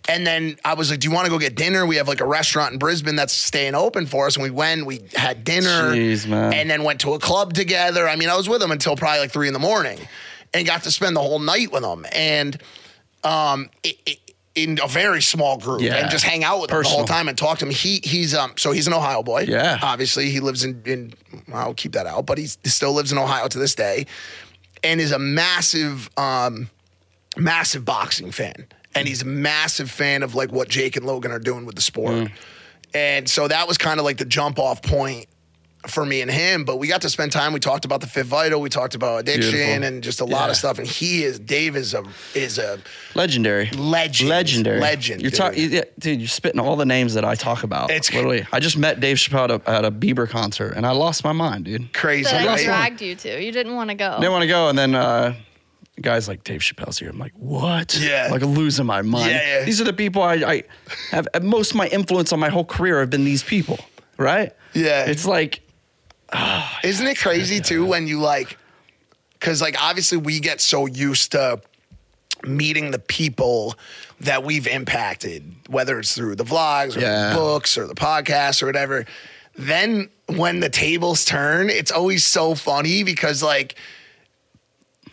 And 0.08 0.26
then 0.26 0.56
I 0.64 0.74
was 0.74 0.90
like, 0.90 1.00
"Do 1.00 1.08
you 1.08 1.14
want 1.14 1.26
to 1.26 1.30
go 1.30 1.38
get 1.38 1.54
dinner? 1.56 1.84
We 1.86 1.96
have 1.96 2.06
like 2.08 2.20
a 2.20 2.26
restaurant 2.26 2.72
in 2.72 2.78
Brisbane 2.78 3.16
that's 3.16 3.32
staying 3.32 3.74
open 3.74 4.06
for 4.06 4.26
us." 4.26 4.36
And 4.36 4.42
we 4.44 4.50
went, 4.50 4.86
we 4.86 5.00
had 5.14 5.42
dinner, 5.44 5.92
Jeez, 5.94 6.26
man. 6.26 6.52
and 6.52 6.70
then 6.70 6.84
went 6.84 7.00
to 7.00 7.14
a 7.14 7.18
club 7.18 7.54
together. 7.54 8.08
I 8.08 8.14
mean, 8.16 8.28
I 8.28 8.36
was 8.36 8.48
with 8.48 8.62
him 8.62 8.70
until 8.70 8.94
probably 8.96 9.20
like 9.20 9.32
three 9.32 9.48
in 9.48 9.52
the 9.52 9.58
morning, 9.60 9.98
and 10.54 10.66
got 10.66 10.84
to 10.84 10.90
spend 10.92 11.16
the 11.16 11.20
whole 11.20 11.38
night 11.40 11.72
with 11.72 11.82
him. 11.84 12.06
And 12.12 12.56
um, 13.24 13.68
it, 13.82 13.96
it, 14.06 14.18
in 14.54 14.78
a 14.82 14.88
very 14.88 15.20
small 15.20 15.58
group 15.58 15.82
Yeah. 15.82 15.96
and 15.96 16.10
just 16.10 16.24
hang 16.24 16.42
out 16.44 16.60
with 16.62 16.70
him 16.70 16.82
the 16.82 16.88
whole 16.88 17.04
time 17.04 17.28
and 17.28 17.36
talk 17.36 17.58
to 17.58 17.66
him. 17.66 17.72
He 17.72 18.00
he's 18.04 18.34
um 18.34 18.54
so 18.56 18.72
he's 18.72 18.86
an 18.86 18.94
Ohio 18.94 19.22
boy. 19.22 19.40
Yeah. 19.48 19.78
Obviously, 19.82 20.30
he 20.30 20.40
lives 20.40 20.64
in 20.64 20.80
in 20.86 21.14
I'll 21.52 21.74
keep 21.74 21.92
that 21.92 22.06
out, 22.06 22.24
but 22.26 22.38
he's, 22.38 22.56
he 22.62 22.70
still 22.70 22.92
lives 22.92 23.10
in 23.12 23.18
Ohio 23.18 23.48
to 23.48 23.58
this 23.58 23.74
day, 23.74 24.06
and 24.84 25.00
is 25.00 25.10
a 25.12 25.18
massive 25.18 26.08
um 26.16 26.70
massive 27.36 27.84
boxing 27.84 28.30
fan. 28.30 28.66
And 28.96 29.06
he's 29.08 29.22
a 29.22 29.26
massive 29.26 29.90
fan 29.90 30.22
of 30.22 30.34
like 30.34 30.50
what 30.52 30.68
Jake 30.68 30.96
and 30.96 31.06
Logan 31.06 31.30
are 31.32 31.38
doing 31.38 31.66
with 31.66 31.74
the 31.76 31.82
sport. 31.82 32.14
Mm. 32.14 32.30
And 32.94 33.28
so 33.28 33.46
that 33.48 33.68
was 33.68 33.76
kind 33.78 33.98
of 34.00 34.04
like 34.04 34.16
the 34.18 34.24
jump 34.24 34.58
off 34.58 34.80
point 34.82 35.26
for 35.86 36.04
me 36.04 36.20
and 36.20 36.28
him. 36.30 36.64
But 36.64 36.78
we 36.78 36.88
got 36.88 37.02
to 37.02 37.10
spend 37.10 37.30
time. 37.30 37.52
We 37.52 37.60
talked 37.60 37.84
about 37.84 38.00
the 38.00 38.06
Fifth 38.08 38.26
Vital. 38.26 38.60
We 38.60 38.68
talked 38.70 38.94
about 38.96 39.20
addiction 39.20 39.52
Beautiful. 39.52 39.84
and 39.84 40.02
just 40.02 40.20
a 40.20 40.24
lot 40.24 40.46
Yeah. 40.46 40.50
of 40.50 40.56
stuff. 40.56 40.78
And 40.78 40.86
he 40.86 41.22
is 41.22 41.38
Dave 41.38 41.76
is 41.76 41.94
a 41.94 42.02
is 42.34 42.58
a 42.58 42.80
Legendary. 43.14 43.70
Legend. 43.70 44.30
Legendary. 44.30 44.80
Legend, 44.80 45.22
You're 45.22 45.30
talking, 45.30 45.60
dude. 45.64 45.72
yeah, 45.72 45.84
dude. 45.98 46.20
You're 46.20 46.28
spitting 46.28 46.58
all 46.60 46.74
the 46.76 46.86
names 46.86 47.14
that 47.14 47.24
I 47.24 47.34
talk 47.36 47.62
about. 47.62 47.90
It's- 47.90 48.12
literally. 48.12 48.46
I 48.52 48.58
just 48.60 48.76
met 48.78 48.98
Dave 48.98 49.16
Chappelle 49.18 49.44
at 49.44 49.50
a, 49.50 49.70
at 49.70 49.84
a 49.84 49.90
Bieber 49.92 50.28
concert, 50.28 50.72
and 50.76 50.84
I 50.86 50.90
lost 50.92 51.22
my 51.22 51.32
mind, 51.32 51.66
dude. 51.66 51.92
crazy. 51.92 52.24
That 52.30 52.42
I 52.42 52.46
right? 52.46 52.64
dragged 52.64 53.02
you 53.02 53.14
to. 53.14 53.44
You 53.44 53.52
didn't 53.52 53.74
want 53.76 53.90
to 53.90 53.94
go. 53.94 54.16
didn't 54.18 54.32
want 54.32 54.42
to 54.42 54.48
go, 54.48 54.68
and 54.68 54.76
then 54.78 54.94
uh, 54.96 55.28
the 55.30 55.36
guy's 56.02 56.28
like, 56.28 56.44
Dave 56.44 56.60
Chappelle's 56.60 56.98
here. 56.98 57.08
I'm 57.10 57.18
like, 57.18 57.32
what? 57.36 57.96
Yeah. 57.98 58.28
Like 58.30 58.42
losing 58.42 58.86
my 58.86 59.02
mind. 59.02 59.30
Yeah, 59.30 59.58
yeah. 59.60 59.64
These 59.64 59.80
are 59.80 59.84
the 59.84 59.92
people 59.92 60.22
I, 60.22 60.34
I 60.34 60.62
have. 61.10 61.26
Uh, 61.34 61.40
most 61.40 61.70
of 61.72 61.76
my 61.76 61.86
influence 61.88 62.32
on 62.32 62.40
my 62.40 62.48
whole 62.50 62.64
career 62.64 63.00
have 63.00 63.10
been 63.10 63.24
these 63.24 63.42
people, 63.42 63.78
right? 64.18 64.52
Yeah. 64.74 65.06
It's 65.06 65.24
like, 65.26 65.60
ah, 66.32 66.78
Isn't 66.84 67.06
it 67.06 67.18
crazy 67.18 67.60
too 67.60 67.86
when 67.86 68.06
you 68.06 68.20
like, 68.20 68.58
because 69.34 69.62
like 69.62 69.76
obviously 69.82 70.18
we 70.18 70.40
get 70.40 70.60
so 70.60 70.86
used 70.86 71.32
to 71.32 71.60
meeting 72.44 72.90
the 72.90 72.98
people 72.98 73.74
that 74.20 74.44
we've 74.44 74.66
impacted, 74.66 75.50
whether 75.68 75.98
it's 75.98 76.14
through 76.14 76.36
the 76.36 76.44
vlogs 76.44 76.96
or 76.96 77.00
Yeah. 77.00 77.30
the 77.30 77.36
books 77.36 77.76
or 77.78 77.86
the 77.86 77.94
podcasts 77.94 78.62
or 78.62 78.66
whatever. 78.66 79.06
Then 79.56 80.10
when 80.26 80.60
the 80.60 80.68
tables 80.68 81.24
turn, 81.24 81.70
it's 81.70 81.90
always 81.90 82.24
so 82.24 82.54
funny 82.54 83.02
because 83.02 83.42
like, 83.42 83.74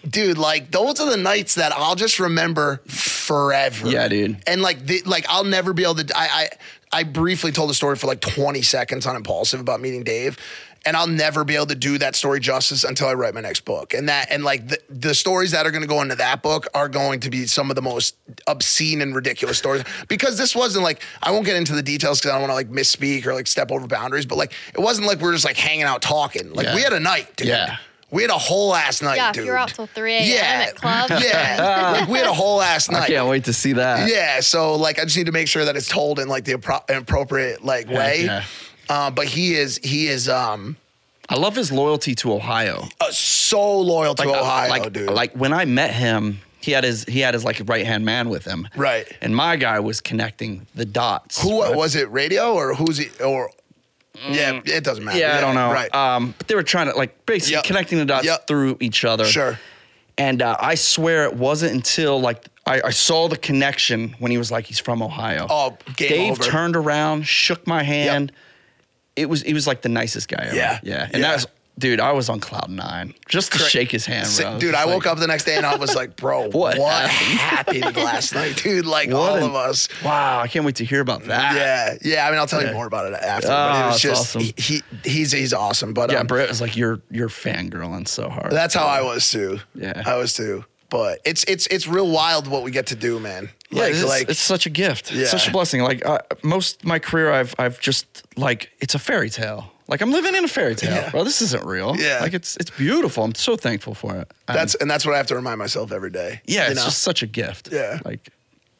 dude, 0.08 0.38
like 0.38 0.72
those 0.72 1.00
are 1.00 1.10
the 1.10 1.18
nights 1.18 1.56
that 1.56 1.72
I'll 1.74 1.96
just 1.96 2.20
remember 2.20 2.82
forever. 2.88 3.88
Yeah, 3.90 4.08
dude. 4.08 4.38
And 4.48 4.62
like, 4.62 4.86
the, 4.86 5.02
like 5.06 5.26
I'll 5.30 5.44
never 5.44 5.74
be 5.74 5.84
able 5.84 5.96
to. 5.96 6.18
I, 6.18 6.28
I 6.28 6.50
I 7.00 7.04
briefly 7.04 7.52
told 7.52 7.70
the 7.70 7.74
story 7.74 7.96
for 7.96 8.06
like 8.08 8.22
20 8.22 8.62
seconds 8.62 9.06
on 9.08 9.16
Impaulsive 9.16 9.60
about 9.60 9.82
meeting 9.82 10.04
Dave, 10.04 10.38
and 10.86 10.96
I'll 10.96 11.08
never 11.08 11.44
be 11.44 11.56
able 11.56 11.66
to 11.68 11.76
do 11.76 11.98
that 11.98 12.16
story 12.16 12.40
justice 12.40 12.84
until 12.84 13.08
I 13.08 13.16
write 13.16 13.34
my 13.34 13.42
next 13.42 13.62
book. 13.66 13.96
And 13.96 14.10
that 14.10 14.28
and 14.30 14.44
like 14.44 14.68
the, 14.68 14.78
the 14.90 15.16
stories 15.16 15.52
that 15.52 15.66
are 15.66 15.72
going 15.72 15.82
to 15.82 15.88
go 15.88 16.02
into 16.04 16.14
that 16.18 16.44
book 16.44 16.68
are 16.76 16.88
going 16.90 17.20
to 17.22 17.32
be 17.32 17.48
some 17.48 17.72
of 17.72 17.76
the 17.76 17.82
most 17.82 18.16
obscene 18.46 19.02
and 19.02 19.16
ridiculous 19.16 19.58
stories 19.58 19.84
because 20.08 20.38
this 20.38 20.56
wasn't 20.56 20.84
like 20.84 21.02
I 21.24 21.32
won't 21.32 21.46
get 21.46 21.56
into 21.56 21.74
the 21.74 21.82
details 21.82 22.20
because 22.20 22.30
I 22.32 22.34
don't 22.40 22.48
want 22.48 22.52
to 22.52 22.56
like 22.56 22.70
misspeak 22.70 23.26
or 23.26 23.34
like 23.34 23.48
step 23.48 23.72
over 23.72 23.88
boundaries, 23.88 24.28
but 24.28 24.38
like 24.38 24.52
it 24.76 24.80
wasn't 24.80 25.08
like 25.08 25.20
we 25.20 25.30
are 25.30 25.34
just 25.34 25.46
like 25.46 25.58
hanging 25.58 25.84
out 25.86 26.04
talking. 26.04 26.54
Like 26.54 26.66
Yeah. 26.68 26.76
we 26.76 26.82
had 26.84 26.94
a 26.94 27.00
night, 27.00 27.36
dude. 27.38 27.48
Yeah. 27.48 27.78
We 28.14 28.22
had 28.22 28.32
a 28.32 28.38
whole 28.38 28.76
ass 28.76 29.02
night, 29.02 29.16
yeah, 29.16 29.30
if 29.30 29.36
dude. 29.36 29.46
you're 29.46 29.58
out 29.58 29.70
till 29.70 29.88
3 29.88 30.14
a.m. 30.14 30.30
Yeah. 30.30 30.66
at 30.70 30.76
club. 30.76 31.10
Yeah, 31.24 31.98
like 32.00 32.08
we 32.14 32.18
had 32.20 32.28
a 32.28 32.34
whole 32.34 32.62
ass 32.62 32.90
night. 32.90 33.04
I 33.04 33.08
can't 33.08 33.28
wait 33.28 33.46
to 33.46 33.54
see 33.54 33.74
that. 33.74 34.08
Yeah, 34.10 34.40
so 34.40 34.76
like 34.76 35.00
I 35.00 35.04
just 35.04 35.18
need 35.18 35.26
to 35.26 35.32
make 35.32 35.48
sure 35.48 35.66
that 35.66 35.76
it's 35.76 35.90
told 35.90 36.20
in 36.20 36.28
like 36.28 36.46
the 36.46 36.54
appro- 36.54 36.88
appropriate 36.96 37.66
like 37.66 37.88
way. 37.90 38.26
yeah. 38.26 38.44
Uh, 38.90 39.10
but 39.10 39.26
he 39.28 39.56
is 39.56 39.80
he 39.84 40.08
is 40.08 40.30
um 40.30 40.78
I 41.30 41.36
love 41.38 41.56
his 41.56 41.72
loyalty 41.72 42.16
to 42.16 42.34
Ohio. 42.34 42.84
uh, 43.02 43.10
so 43.12 43.80
loyal 43.80 44.14
to 44.16 44.26
like, 44.28 44.36
uh, 44.38 44.42
Ohio, 44.42 44.70
like, 44.70 44.94
dude. 44.94 45.10
Like 45.10 45.34
when 45.34 45.54
I 45.54 45.66
met 45.66 45.92
him, 45.92 46.40
he 46.60 46.72
had 46.72 46.84
his 46.84 47.06
he 47.06 47.20
had 47.22 47.34
his 47.34 47.44
like 47.44 47.62
right 47.66 47.86
hand 47.86 48.06
man 48.06 48.30
with 48.30 48.46
him. 48.46 48.68
Right. 48.76 49.08
And 49.22 49.36
my 49.36 49.56
guy 49.56 49.80
was 49.80 50.02
connecting 50.02 50.68
the 50.76 50.86
dots. 50.86 51.42
who 51.42 51.62
right? 51.64 51.76
was 51.76 51.96
it? 51.96 52.10
Radio 52.12 52.54
or 52.54 52.76
who's 52.76 52.98
he? 52.98 53.10
Or 53.24 53.50
yeah, 54.30 54.62
it 54.66 54.84
doesn't 54.84 55.04
matter. 55.04 55.18
Mm. 55.18 55.22
Yeah, 55.22 55.38
I 55.38 55.42
don't 55.42 55.56
know. 55.56 55.72
Right. 55.72 55.94
Um, 55.94 56.34
but 56.38 56.48
they 56.48 56.56
were 56.56 56.64
trying 56.64 56.90
to 56.92 56.96
like 56.96 57.26
basically 57.26 57.56
Yep. 57.56 57.64
connecting 57.66 57.98
the 57.98 58.06
dots 58.06 58.26
Yep. 58.26 58.48
through 58.48 58.78
each 58.80 59.04
other. 59.06 59.26
Sure. 59.26 59.60
And 60.18 60.42
uh, 60.42 60.56
I 60.60 60.76
swear 60.76 61.24
it 61.26 61.34
wasn't 61.36 61.74
until 61.74 62.22
like 62.22 62.46
I, 62.66 62.82
I 62.86 62.90
saw 62.92 63.28
the 63.28 63.38
connection 63.38 64.16
when 64.20 64.32
he 64.32 64.38
was 64.38 64.52
like 64.52 64.66
he's 64.66 64.80
from 64.80 65.02
Ohio. 65.02 65.48
Oh, 65.50 65.78
game 65.98 66.10
Dave 66.10 66.32
over. 66.34 66.44
turned 66.44 66.76
around, 66.76 67.28
shook 67.28 67.66
my 67.66 67.82
hand. 67.84 68.32
It 69.16 69.28
was 69.28 69.42
he 69.42 69.54
was 69.54 69.66
like 69.68 69.82
the 69.82 69.90
nicest 69.90 70.28
guy 70.30 70.44
ever. 70.46 70.56
Yeah. 70.56 70.80
yeah. 70.84 71.04
And 71.06 71.14
Yeah. 71.16 71.20
that 71.22 71.34
was 71.36 71.48
dude. 71.78 72.00
I 72.00 72.12
was 72.12 72.30
on 72.30 72.40
cloud 72.40 72.70
nine 72.70 73.14
just 73.28 73.52
to 73.54 73.58
Cra- 73.60 73.68
shake 73.68 73.92
his 73.92 74.06
hand. 74.06 74.28
Bro. 74.38 74.54
was 74.54 74.62
dude, 74.62 74.72
just 74.74 74.84
I 74.84 74.86
woke 74.86 75.06
like, 75.06 75.14
up 75.14 75.20
the 75.20 75.28
next 75.28 75.46
day 75.46 75.56
and 75.58 75.66
I 75.66 75.76
was 75.76 75.96
like, 75.96 76.16
bro, 76.18 76.50
what, 76.52 76.78
What 76.78 77.10
happened 77.10 77.96
last 77.96 78.34
night, 78.36 78.58
dude? 78.58 78.86
Like 78.86 79.10
What 79.10 79.16
all 79.18 79.36
an- 79.38 79.44
of 79.44 79.56
us. 79.56 79.88
Wow, 80.04 80.40
I 80.42 80.48
can't 80.48 80.66
wait 80.66 80.76
to 80.78 80.86
hear 80.86 81.02
about 81.02 81.24
that. 81.26 81.56
Yeah, 81.56 81.98
yeah. 82.16 82.28
I 82.28 82.32
mean, 82.32 82.40
I'll 82.40 82.48
tell 82.48 82.66
you 82.66 82.74
more 82.74 82.86
about 82.88 83.12
it 83.12 83.14
after. 83.14 83.48
Oh, 83.48 83.52
but 83.52 83.84
it 83.84 83.86
was 83.88 83.94
that's 83.94 84.02
just 84.02 84.36
awesome. 84.36 84.42
he, 84.42 84.54
he 84.58 84.82
he's 85.10 85.32
he's 85.32 85.54
awesome. 85.54 85.94
But 85.94 86.12
Yeah, 86.12 86.20
um, 86.20 86.28
Brett 86.28 86.50
was 86.50 86.62
like, 86.62 86.76
"You're 86.78 87.02
you're 87.12 87.30
fangirling 87.30 88.08
so 88.08 88.30
hard." 88.30 88.52
That's 88.52 88.74
how 88.74 88.86
I 88.86 89.02
was 89.02 89.30
too. 89.30 89.60
Yeah. 89.76 90.04
I 90.06 90.16
was 90.18 90.34
too. 90.34 90.66
But 90.90 91.22
it's 91.26 91.44
it's 91.46 91.66
it's 91.68 91.88
real 91.88 92.08
wild 92.10 92.48
what 92.48 92.62
we 92.62 92.70
get 92.70 92.88
to 92.88 92.96
do, 92.96 93.20
man. 93.20 93.50
Yeah, 93.72 93.82
Like 93.84 93.92
it's, 93.94 94.04
like 94.06 94.30
it's 94.30 94.40
such 94.40 94.68
a 94.68 94.70
gift. 94.70 95.12
Yeah. 95.12 95.22
It's 95.24 95.32
such 95.32 95.48
a 95.48 95.52
blessing. 95.52 95.82
Like 95.82 96.06
uh, 96.06 96.20
most 96.44 96.82
of 96.84 96.88
my 96.88 97.00
career, 97.00 97.32
I've 97.32 97.56
I've 97.58 97.80
just 97.80 98.24
like 98.38 98.70
it's 98.80 98.94
a 98.94 99.00
fairy 99.00 99.32
tale. 99.32 99.72
Like 99.88 100.02
I'm 100.02 100.12
living 100.12 100.36
in 100.36 100.46
a 100.46 100.48
fairy 100.48 100.76
tale, 100.76 100.92
Yeah. 100.94 101.10
bro. 101.12 101.24
This 101.24 101.42
isn't 101.42 101.66
real. 101.66 101.96
Yeah. 101.98 102.20
like 102.22 102.34
it's 102.34 102.56
it's 102.58 102.70
beautiful. 102.72 103.24
I'm 103.24 103.36
so 103.36 103.56
thankful 103.56 103.94
for 103.94 104.16
it. 104.16 104.32
And 104.48 104.58
that's 104.58 104.76
and 104.76 104.90
that's 104.90 105.06
what 105.06 105.14
I 105.14 105.18
have 105.18 105.28
to 105.28 105.36
remind 105.36 105.60
myself 105.60 105.92
every 105.92 106.10
day. 106.12 106.42
yeah, 106.46 106.68
it's 106.68 106.76
know? 106.78 106.86
just 106.86 107.04
such 107.04 107.22
a 107.24 107.28
gift. 107.28 107.70
Yeah. 107.72 108.00
like 108.06 108.30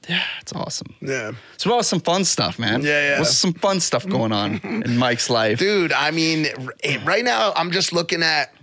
yeah, 0.10 0.24
it's 0.42 0.52
awesome. 0.54 0.94
yeah. 1.02 1.32
So 1.58 1.70
what 1.70 1.78
was 1.78 1.88
some 1.88 2.02
fun 2.02 2.26
stuff, 2.26 2.60
man? 2.60 2.82
Yeah, 2.82 3.02
yeah. 3.12 3.20
What's 3.20 3.38
some 3.38 3.54
fun 3.54 3.80
stuff 3.80 4.06
going 4.08 4.34
on 4.34 4.58
in 4.86 4.98
Mike's 4.98 5.30
life? 5.30 5.60
Dude, 5.60 5.94
I 5.94 6.12
mean, 6.12 6.48
eh, 6.84 7.00
right 7.06 7.24
now 7.24 7.54
I'm 7.56 7.72
just 7.72 7.94
looking 7.94 8.22
at 8.24 8.54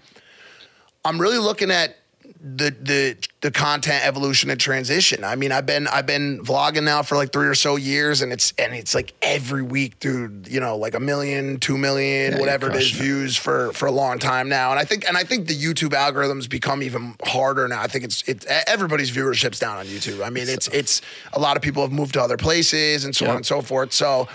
I'm 1.05 1.19
really 1.21 1.39
looking 1.39 1.71
at 1.71 1.97
the 2.43 2.75
the 2.81 3.17
the 3.43 3.51
content 3.51 4.07
evolution 4.07 4.49
and 4.49 4.59
transition. 4.59 5.25
I 5.25 5.37
mean, 5.37 5.53
I've 5.53 5.67
been 5.67 5.87
I've 5.89 6.07
been 6.07 6.43
vlogging 6.43 6.85
now 6.85 7.03
for 7.03 7.17
like 7.17 7.33
three 7.33 7.47
or 7.47 7.55
so 7.55 7.77
years, 7.77 8.23
and 8.23 8.33
it's 8.33 8.55
and 8.59 8.75
it's 8.75 8.95
like 8.95 9.13
every 9.21 9.63
week, 9.63 9.99
dude. 10.01 10.49
You 10.49 10.59
know, 10.59 10.77
like 10.79 10.95
a 10.95 11.01
million, 11.01 11.59
two 11.61 11.77
million, 11.77 12.33
Yeah, 12.33 12.41
whatever 12.41 12.71
it 12.71 12.77
is, 12.77 12.93
it. 12.93 13.03
views 13.03 13.37
for 13.37 13.73
for 13.75 13.87
a 13.87 13.93
long 13.93 14.19
time 14.19 14.49
now. 14.49 14.71
And 14.71 14.81
I 14.81 14.85
think 14.87 15.07
and 15.07 15.19
I 15.19 15.25
think 15.25 15.49
the 15.49 15.55
YouTube 15.57 15.91
algorithms 15.91 16.49
become 16.49 16.83
even 16.83 17.15
harder 17.25 17.69
now. 17.69 17.81
I 17.83 17.89
think 17.89 18.05
it's 18.05 18.23
it's 18.27 18.47
everybody's 18.67 19.11
viewership's 19.11 19.59
down 19.59 19.77
on 19.77 19.85
YouTube. 19.87 20.25
I 20.25 20.31
mean, 20.31 20.49
it's 20.49 20.69
it's 20.69 21.03
a 21.35 21.39
lot 21.39 21.57
of 21.59 21.63
people 21.63 21.83
have 21.83 21.93
moved 21.93 22.15
to 22.15 22.23
other 22.23 22.39
places 22.39 23.05
and 23.05 23.15
so 23.15 23.29
on 23.29 23.37
and 23.37 23.47
so 23.47 23.61
forth. 23.61 23.93
So. 23.93 24.29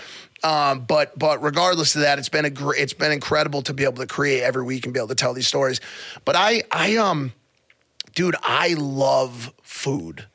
Um, 0.44 0.80
but 0.80 1.18
but 1.18 1.42
regardless 1.42 1.94
of 1.96 2.02
that, 2.02 2.18
it's 2.18 2.28
been 2.28 2.44
a 2.44 2.50
gr- 2.50 2.74
it's 2.74 2.92
been 2.92 3.10
incredible 3.10 3.62
to 3.62 3.72
be 3.72 3.84
able 3.84 3.94
to 3.94 4.06
create 4.06 4.42
every 4.42 4.62
week 4.62 4.84
and 4.84 4.92
be 4.92 5.00
able 5.00 5.08
to 5.08 5.14
tell 5.14 5.32
these 5.32 5.48
stories. 5.48 5.80
But 6.26 6.36
I 6.36 6.62
I 6.70 6.96
um 6.98 7.32
dude, 8.16 8.34
I 8.42 8.74
love 8.76 9.52
food. 9.62 10.26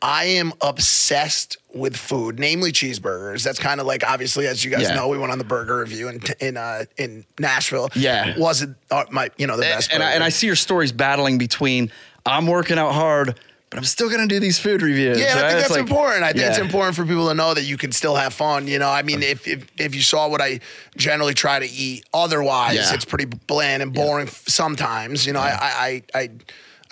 I 0.00 0.24
am 0.24 0.52
obsessed 0.60 1.56
with 1.74 1.96
food, 1.96 2.38
namely 2.40 2.72
cheeseburgers. 2.72 3.44
That's 3.44 3.58
kind 3.60 3.80
of 3.80 3.86
like 3.86 4.02
obviously, 4.08 4.46
as 4.48 4.64
you 4.64 4.70
guys 4.70 4.82
Yeah. 4.82 4.94
know, 4.94 5.08
we 5.08 5.16
went 5.18 5.30
on 5.32 5.38
the 5.38 5.44
burger 5.44 5.78
review 5.78 6.08
in 6.08 6.20
in 6.40 6.56
uh, 6.56 6.84
in 6.96 7.24
Nashville. 7.38 7.88
Yeah. 7.94 8.36
wasn't 8.38 8.76
uh, 8.90 9.04
my 9.10 9.30
you 9.36 9.46
know 9.46 9.56
the 9.56 9.62
best. 9.62 9.92
and 9.92 10.02
I, 10.02 10.12
and 10.12 10.22
I 10.24 10.28
see 10.28 10.46
your 10.48 10.56
stories 10.56 10.90
battling 10.92 11.38
between 11.38 11.90
I'm 12.26 12.48
working 12.48 12.78
out 12.78 12.92
hard, 12.94 13.38
but 13.70 13.78
I'm 13.78 13.84
still 13.84 14.10
gonna 14.10 14.26
do 14.26 14.40
these 14.40 14.58
food 14.58 14.82
reviews. 14.82 15.20
Yeah, 15.20 15.30
and 15.30 15.38
I 15.38 15.42
right? 15.42 15.48
think 15.50 15.60
that's 15.60 15.70
like- 15.70 15.80
important. 15.80 16.24
I 16.24 16.32
think 16.32 16.46
it's 16.46 16.58
important 16.58 16.96
for 16.96 17.04
people 17.06 17.28
to 17.28 17.34
know 17.34 17.54
that 17.54 17.62
you 17.62 17.76
can 17.76 17.92
still 17.92 18.16
have 18.16 18.34
fun. 18.34 18.66
You 18.66 18.80
know, 18.80 18.90
I 18.90 19.02
mean, 19.02 19.22
if 19.22 19.46
if, 19.46 19.66
if 19.78 19.94
you 19.94 20.02
saw 20.02 20.28
what 20.28 20.40
I 20.40 20.58
generally 20.96 21.34
try 21.34 21.60
to 21.60 21.70
eat, 21.70 22.04
otherwise 22.12 22.74
Yeah. 22.74 22.92
it's 22.94 23.04
pretty 23.04 23.26
bland 23.26 23.84
and 23.84 23.92
boring 23.92 24.26
f 24.26 24.42
sometimes. 24.48 25.24
You 25.26 25.32
know, 25.32 25.40
I, 25.40 26.02
I 26.14 26.22
I 26.22 26.30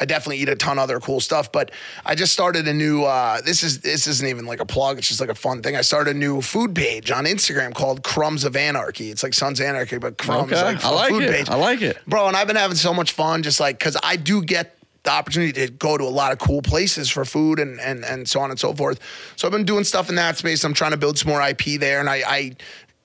I 0.00 0.06
definitely 0.06 0.38
eat 0.38 0.48
a 0.48 0.56
ton 0.56 0.78
of 0.78 0.84
other 0.84 0.98
cool 0.98 1.20
stuff, 1.20 1.52
but 1.52 1.70
I 2.06 2.14
just 2.14 2.32
started 2.32 2.66
a 2.66 2.72
new. 2.72 3.04
Uh, 3.04 3.40
this 3.42 3.62
is 3.62 3.80
this 3.80 4.06
isn't 4.06 4.26
even 4.26 4.46
like 4.46 4.60
a 4.60 4.64
plug. 4.66 4.96
It's 4.98 5.08
just 5.08 5.20
like 5.20 5.28
a 5.28 5.34
fun 5.34 5.62
thing. 5.62 5.76
I 5.76 5.82
started 5.82 6.16
a 6.16 6.18
new 6.18 6.40
food 6.40 6.74
page 6.74 7.10
on 7.10 7.24
Instagram 7.26 7.74
called 7.74 8.02
Crumbs 8.02 8.44
of 8.44 8.56
Anarchy. 8.56 9.10
It's 9.10 9.22
like 9.22 9.34
Sons 9.34 9.60
Anarchy, 9.60 9.98
but 9.98 10.16
Crumbs 10.16 10.52
Okay. 10.52 10.62
like 10.62 10.84
I 10.84 10.88
a 10.90 10.94
like 10.94 11.10
food 11.10 11.24
it. 11.24 11.30
page. 11.30 11.50
I 11.50 11.56
like 11.56 11.82
it. 11.82 11.98
bro. 12.06 12.28
And 12.28 12.36
I've 12.36 12.46
been 12.46 12.56
having 12.56 12.76
so 12.76 12.94
much 12.94 13.12
fun, 13.12 13.42
just 13.42 13.60
like 13.60 13.78
because 13.78 13.96
I 14.02 14.16
do 14.16 14.42
get 14.42 14.76
the 15.02 15.10
opportunity 15.10 15.52
to 15.66 15.70
go 15.72 15.96
to 15.98 16.04
a 16.04 16.06
lot 16.06 16.32
of 16.32 16.38
cool 16.38 16.62
places 16.62 17.10
for 17.10 17.24
food 17.26 17.58
and 17.58 17.78
and 17.80 18.02
and 18.04 18.26
so 18.28 18.40
on 18.40 18.50
and 18.50 18.58
so 18.58 18.72
forth. 18.74 18.98
So 19.36 19.46
I've 19.46 19.52
been 19.52 19.64
doing 19.64 19.84
stuff 19.84 20.08
in 20.08 20.14
that 20.14 20.38
space. 20.38 20.64
I'm 20.64 20.74
trying 20.74 20.92
to 20.92 20.96
build 20.96 21.18
some 21.18 21.30
more 21.30 21.42
IP 21.42 21.78
there, 21.78 22.00
and 22.00 22.08
I, 22.08 22.22
I 22.26 22.56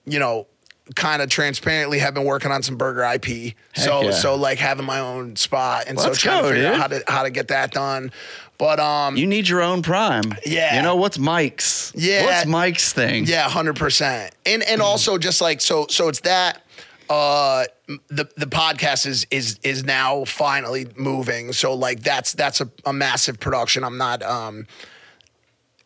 you 0.06 0.20
know. 0.20 0.48
Kind 0.96 1.22
of 1.22 1.30
transparently 1.30 1.98
have 2.00 2.14
been 2.14 2.26
working 2.26 2.52
on 2.52 2.62
some 2.62 2.76
burger 2.78 3.02
IP. 3.04 3.56
so 3.76 4.04
yeah. 4.04 4.12
so 4.12 4.36
like 4.36 4.60
having 4.60 4.86
my 4.86 5.00
own 5.00 5.36
spot 5.36 5.86
and 5.88 6.00
so 6.00 6.14
trying 6.14 6.44
go, 6.44 6.50
to 6.50 6.54
figure 6.56 6.70
dude. 6.70 6.74
out 6.74 6.80
how 6.80 6.88
to 6.88 7.04
how 7.08 7.24
to 7.24 7.32
get 7.32 7.48
that 7.48 7.72
done. 7.72 8.12
But 8.58 8.80
um 8.80 9.18
You 9.18 9.28
need 9.28 9.48
your 9.50 9.62
own 9.62 9.82
prime. 9.82 10.34
Yeah. 10.46 10.76
You 10.78 10.82
know 10.84 10.96
what's 10.96 11.18
Mike's? 11.18 11.92
Yeah. 11.96 12.26
What's 12.26 12.46
Mike's 12.46 12.94
thing? 12.94 13.26
Yeah, 13.26 13.50
hundred 13.50 13.78
percent. 13.78 14.34
And 14.46 14.64
and 14.64 14.82
also 14.82 15.18
just 15.18 15.42
like 15.42 15.60
so 15.62 15.88
so 15.90 16.08
it's 16.08 16.22
that 16.22 16.62
uh 17.10 17.66
the 18.08 18.28
the 18.38 18.46
podcast 18.48 19.06
is 19.06 19.26
is 19.32 19.60
is 19.64 19.84
now 19.84 20.24
finally 20.26 20.88
moving. 20.96 21.52
So 21.54 21.74
like 21.74 22.02
that's 22.02 22.34
that's 22.34 22.62
a, 22.62 22.70
a 22.86 22.94
massive 22.94 23.40
production. 23.40 23.84
I'm 23.84 23.98
not 23.98 24.22
um 24.24 24.68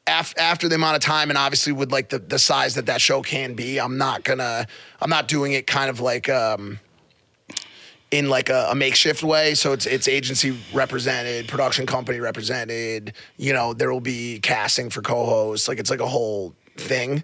after, 0.09 0.69
the 0.69 0.75
amount 0.75 0.95
of 0.95 1.01
time 1.01 1.29
and 1.29 1.37
obviously 1.37 1.73
with 1.73 1.91
like 1.91 2.09
the, 2.09 2.19
the 2.19 2.39
size 2.39 2.75
that 2.75 2.87
that 2.87 3.01
show 3.01 3.21
can 3.21 3.53
be, 3.53 3.79
I'm 3.79 3.97
not 3.97 4.23
gonna 4.23 4.67
I'm 5.01 5.09
not 5.09 5.27
doing 5.27 5.53
it 5.53 5.67
kind 5.67 5.89
of 5.89 5.99
like 5.99 6.29
um 6.29 6.79
in 8.11 8.29
like 8.29 8.49
a, 8.49 8.69
a 8.71 8.75
makeshift 8.75 9.23
way. 9.23 9.53
So 9.55 9.73
it's 9.73 9.85
it's 9.85 10.07
agency 10.07 10.57
represented, 10.73 11.47
production 11.47 11.85
company 11.85 12.19
represented. 12.19 13.13
You 13.37 13.53
know, 13.53 13.73
there 13.73 13.91
will 13.91 14.01
be 14.01 14.39
casting 14.39 14.89
for 14.89 15.01
co-hosts. 15.01 15.67
Like 15.67 15.79
it's 15.79 15.89
like 15.89 16.01
a 16.01 16.07
whole 16.07 16.55
thing. 16.77 17.23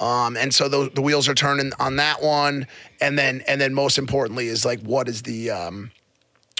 Um, 0.00 0.36
and 0.36 0.52
so 0.52 0.68
the, 0.68 0.90
the 0.92 1.02
wheels 1.02 1.28
are 1.28 1.34
turning 1.34 1.72
on 1.78 1.96
that 1.96 2.22
one. 2.22 2.66
And 3.00 3.18
then 3.18 3.42
and 3.46 3.60
then 3.60 3.74
most 3.74 3.98
importantly 3.98 4.48
is 4.48 4.64
like 4.64 4.80
what 4.80 5.08
is 5.08 5.22
the 5.22 5.50
um, 5.50 5.90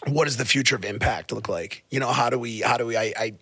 what 0.09 0.25
does 0.25 0.37
the 0.37 0.45
future 0.45 0.77
of 0.77 0.85
impact 0.85 1.33
look 1.33 1.49
like? 1.49 1.85
You 1.91 2.01
know, 2.01 2.09
how 2.09 2.31
do 2.31 2.39
we 2.39 2.61
how 2.61 2.77
do 2.77 2.87
we 2.87 2.97
I, 2.97 3.13
I 3.19 3.33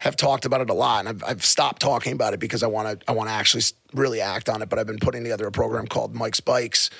have 0.00 0.16
talked 0.16 0.44
about 0.44 0.60
it 0.60 0.70
a 0.70 0.74
lot 0.74 1.00
and 1.00 1.08
I've, 1.08 1.24
I've 1.24 1.44
stopped 1.44 1.82
talking 1.82 2.12
about 2.12 2.34
it 2.34 2.40
because 2.40 2.62
I 2.62 2.68
want 2.68 3.00
to 3.00 3.10
I 3.10 3.12
want 3.12 3.28
to 3.28 3.34
actually 3.34 3.64
really 3.92 4.20
act 4.20 4.48
on 4.48 4.62
it. 4.62 4.68
But 4.68 4.78
I've 4.78 4.86
been 4.86 4.98
putting 4.98 5.22
together 5.22 5.46
a 5.46 5.52
program 5.52 5.86
called 5.86 6.14
Mike's 6.14 6.40
Bikes 6.40 6.90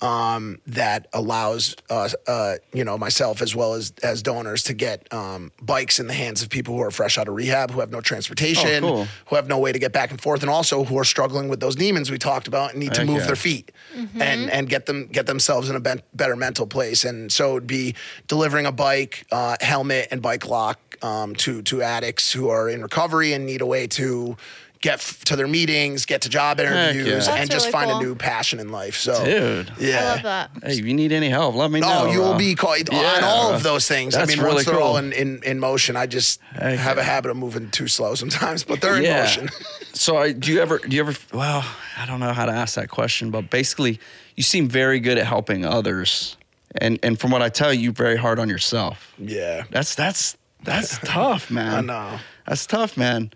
um, 0.00 0.60
that 0.66 1.08
allows 1.12 1.74
uh, 1.90 2.08
uh, 2.26 2.54
you 2.72 2.84
know 2.84 2.96
myself 2.98 3.42
as 3.42 3.54
well 3.54 3.74
as 3.74 3.92
as 4.02 4.22
donors 4.22 4.62
to 4.64 4.74
get 4.74 5.12
um, 5.12 5.50
bikes 5.62 5.98
in 6.00 6.06
the 6.06 6.14
hands 6.14 6.42
of 6.42 6.48
people 6.50 6.74
who 6.74 6.82
are 6.82 6.90
fresh 6.90 7.18
out 7.18 7.28
of 7.28 7.34
rehab, 7.34 7.70
who 7.70 7.80
have 7.80 7.90
no 7.90 8.00
transportation, 8.00 8.84
Oh, 8.84 8.88
cool. 8.88 9.06
who 9.26 9.36
have 9.36 9.48
no 9.48 9.58
way 9.58 9.72
to 9.72 9.78
get 9.78 9.92
back 9.92 10.10
and 10.10 10.20
forth, 10.20 10.42
and 10.42 10.50
also 10.50 10.84
who 10.84 10.98
are 10.98 11.04
struggling 11.04 11.48
with 11.48 11.60
those 11.60 11.74
demons 11.76 12.10
we 12.10 12.18
talked 12.18 12.48
about 12.48 12.70
and 12.72 12.80
need 12.80 12.94
to 12.94 13.00
Heck 13.00 13.08
move 13.08 13.18
yeah. 13.20 13.26
their 13.26 13.36
feet 13.36 13.72
and 14.20 14.50
and 14.50 14.68
get 14.68 14.86
them 14.86 15.06
get 15.06 15.26
themselves 15.26 15.68
in 15.70 15.76
a 15.76 15.80
ben- 15.80 16.02
better 16.14 16.36
mental 16.36 16.66
place. 16.66 17.04
And 17.04 17.30
so 17.32 17.56
it'd 17.56 17.66
be 17.66 17.94
delivering 18.26 18.66
a 18.66 18.72
bike, 18.72 19.26
uh, 19.32 19.56
helmet, 19.60 20.08
and 20.10 20.22
bike 20.22 20.46
lock 20.48 20.78
um, 21.02 21.34
to 21.36 21.62
to 21.62 21.82
addicts 21.82 22.32
who 22.32 22.48
are 22.48 22.68
in 22.68 22.82
recovery 22.82 23.32
and 23.32 23.46
need 23.46 23.60
a 23.60 23.66
way 23.66 23.86
to 23.88 24.36
get 24.80 24.94
f- 24.94 25.24
to 25.24 25.36
their 25.36 25.48
meetings, 25.48 26.06
get 26.06 26.22
to 26.22 26.28
job 26.28 26.60
interviews, 26.60 27.26
yeah. 27.26 27.34
and 27.34 27.48
That's 27.48 27.50
just 27.50 27.66
really 27.66 27.72
find 27.72 27.90
cool. 27.90 28.00
a 28.00 28.02
new 28.02 28.14
passion 28.14 28.60
in 28.60 28.70
life. 28.70 28.96
So, 28.96 29.24
Dude. 29.24 29.72
yeah. 29.78 29.98
I 29.98 30.04
love 30.04 30.22
that. 30.22 30.50
Hey, 30.62 30.78
if 30.78 30.84
you 30.84 30.94
need 30.94 31.12
any 31.12 31.28
help, 31.28 31.54
let 31.54 31.70
me 31.70 31.80
oh, 31.82 31.86
know. 31.86 32.00
Oh, 32.02 32.12
you'll 32.12 32.28
bro. 32.30 32.38
be 32.38 32.54
called 32.54 32.88
Yeah, 32.90 32.98
on 32.98 33.24
all 33.24 33.52
of 33.52 33.62
those 33.62 33.88
things. 33.88 34.14
I 34.14 34.24
mean, 34.24 34.38
really 34.38 34.54
once 34.54 34.66
they're 34.66 34.80
all 34.80 34.96
in, 34.96 35.12
in, 35.12 35.42
in 35.42 35.58
motion, 35.58 35.96
I 35.96 36.06
just 36.06 36.40
Heck 36.52 36.78
have 36.78 36.98
a 36.98 37.02
habit 37.02 37.30
of 37.30 37.36
moving 37.36 37.70
too 37.70 37.88
slow 37.88 38.14
sometimes, 38.14 38.64
but 38.64 38.80
they're 38.80 38.96
in 38.96 39.04
yeah. 39.04 39.22
motion. 39.22 39.48
so 39.92 40.16
I, 40.16 40.32
do 40.32 40.52
you 40.52 40.60
ever 40.60 40.78
do 40.78 40.94
you 40.94 41.02
ever 41.02 41.14
well, 41.32 41.64
I 41.96 42.06
don't 42.06 42.20
know 42.20 42.32
how 42.32 42.46
to 42.46 42.52
ask 42.52 42.76
that 42.76 42.88
question, 42.88 43.30
but 43.30 43.50
basically 43.50 44.00
you 44.36 44.42
seem 44.42 44.68
very 44.68 45.00
good 45.00 45.18
at 45.18 45.26
helping 45.26 45.64
others. 45.64 46.36
And 46.76 46.98
and 47.02 47.18
from 47.18 47.30
what 47.30 47.42
I 47.42 47.48
tell 47.48 47.72
you, 47.72 47.80
you're 47.80 47.92
very 47.92 48.16
hard 48.16 48.38
on 48.38 48.48
yourself. 48.48 49.14
yeah. 49.18 49.64
That's 49.70 49.94
that's 49.94 50.36
that's 50.62 50.98
tough, 50.98 51.50
man. 51.58 51.74
I 51.74 51.80
know. 51.80 52.18
That's 52.46 52.66
tough, 52.66 52.96
man. 52.96 53.32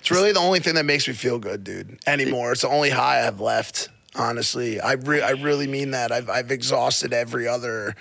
It's 0.00 0.10
really 0.10 0.32
the 0.32 0.40
only 0.40 0.60
thing 0.60 0.74
that 0.74 0.86
makes 0.86 1.06
me 1.06 1.14
feel 1.14 1.38
good, 1.38 1.62
dude, 1.62 1.98
anymore. 2.06 2.52
It's 2.52 2.62
the 2.62 2.68
only 2.68 2.90
high 2.90 3.18
I 3.18 3.24
have 3.24 3.40
left, 3.40 3.90
honestly. 4.14 4.80
I, 4.80 4.92
re- 4.92 5.20
I 5.20 5.32
really 5.32 5.66
mean 5.66 5.90
that. 5.90 6.10
I've, 6.10 6.30
I've 6.30 6.50
exhausted 6.50 7.12
every 7.12 7.46
other 7.46 7.94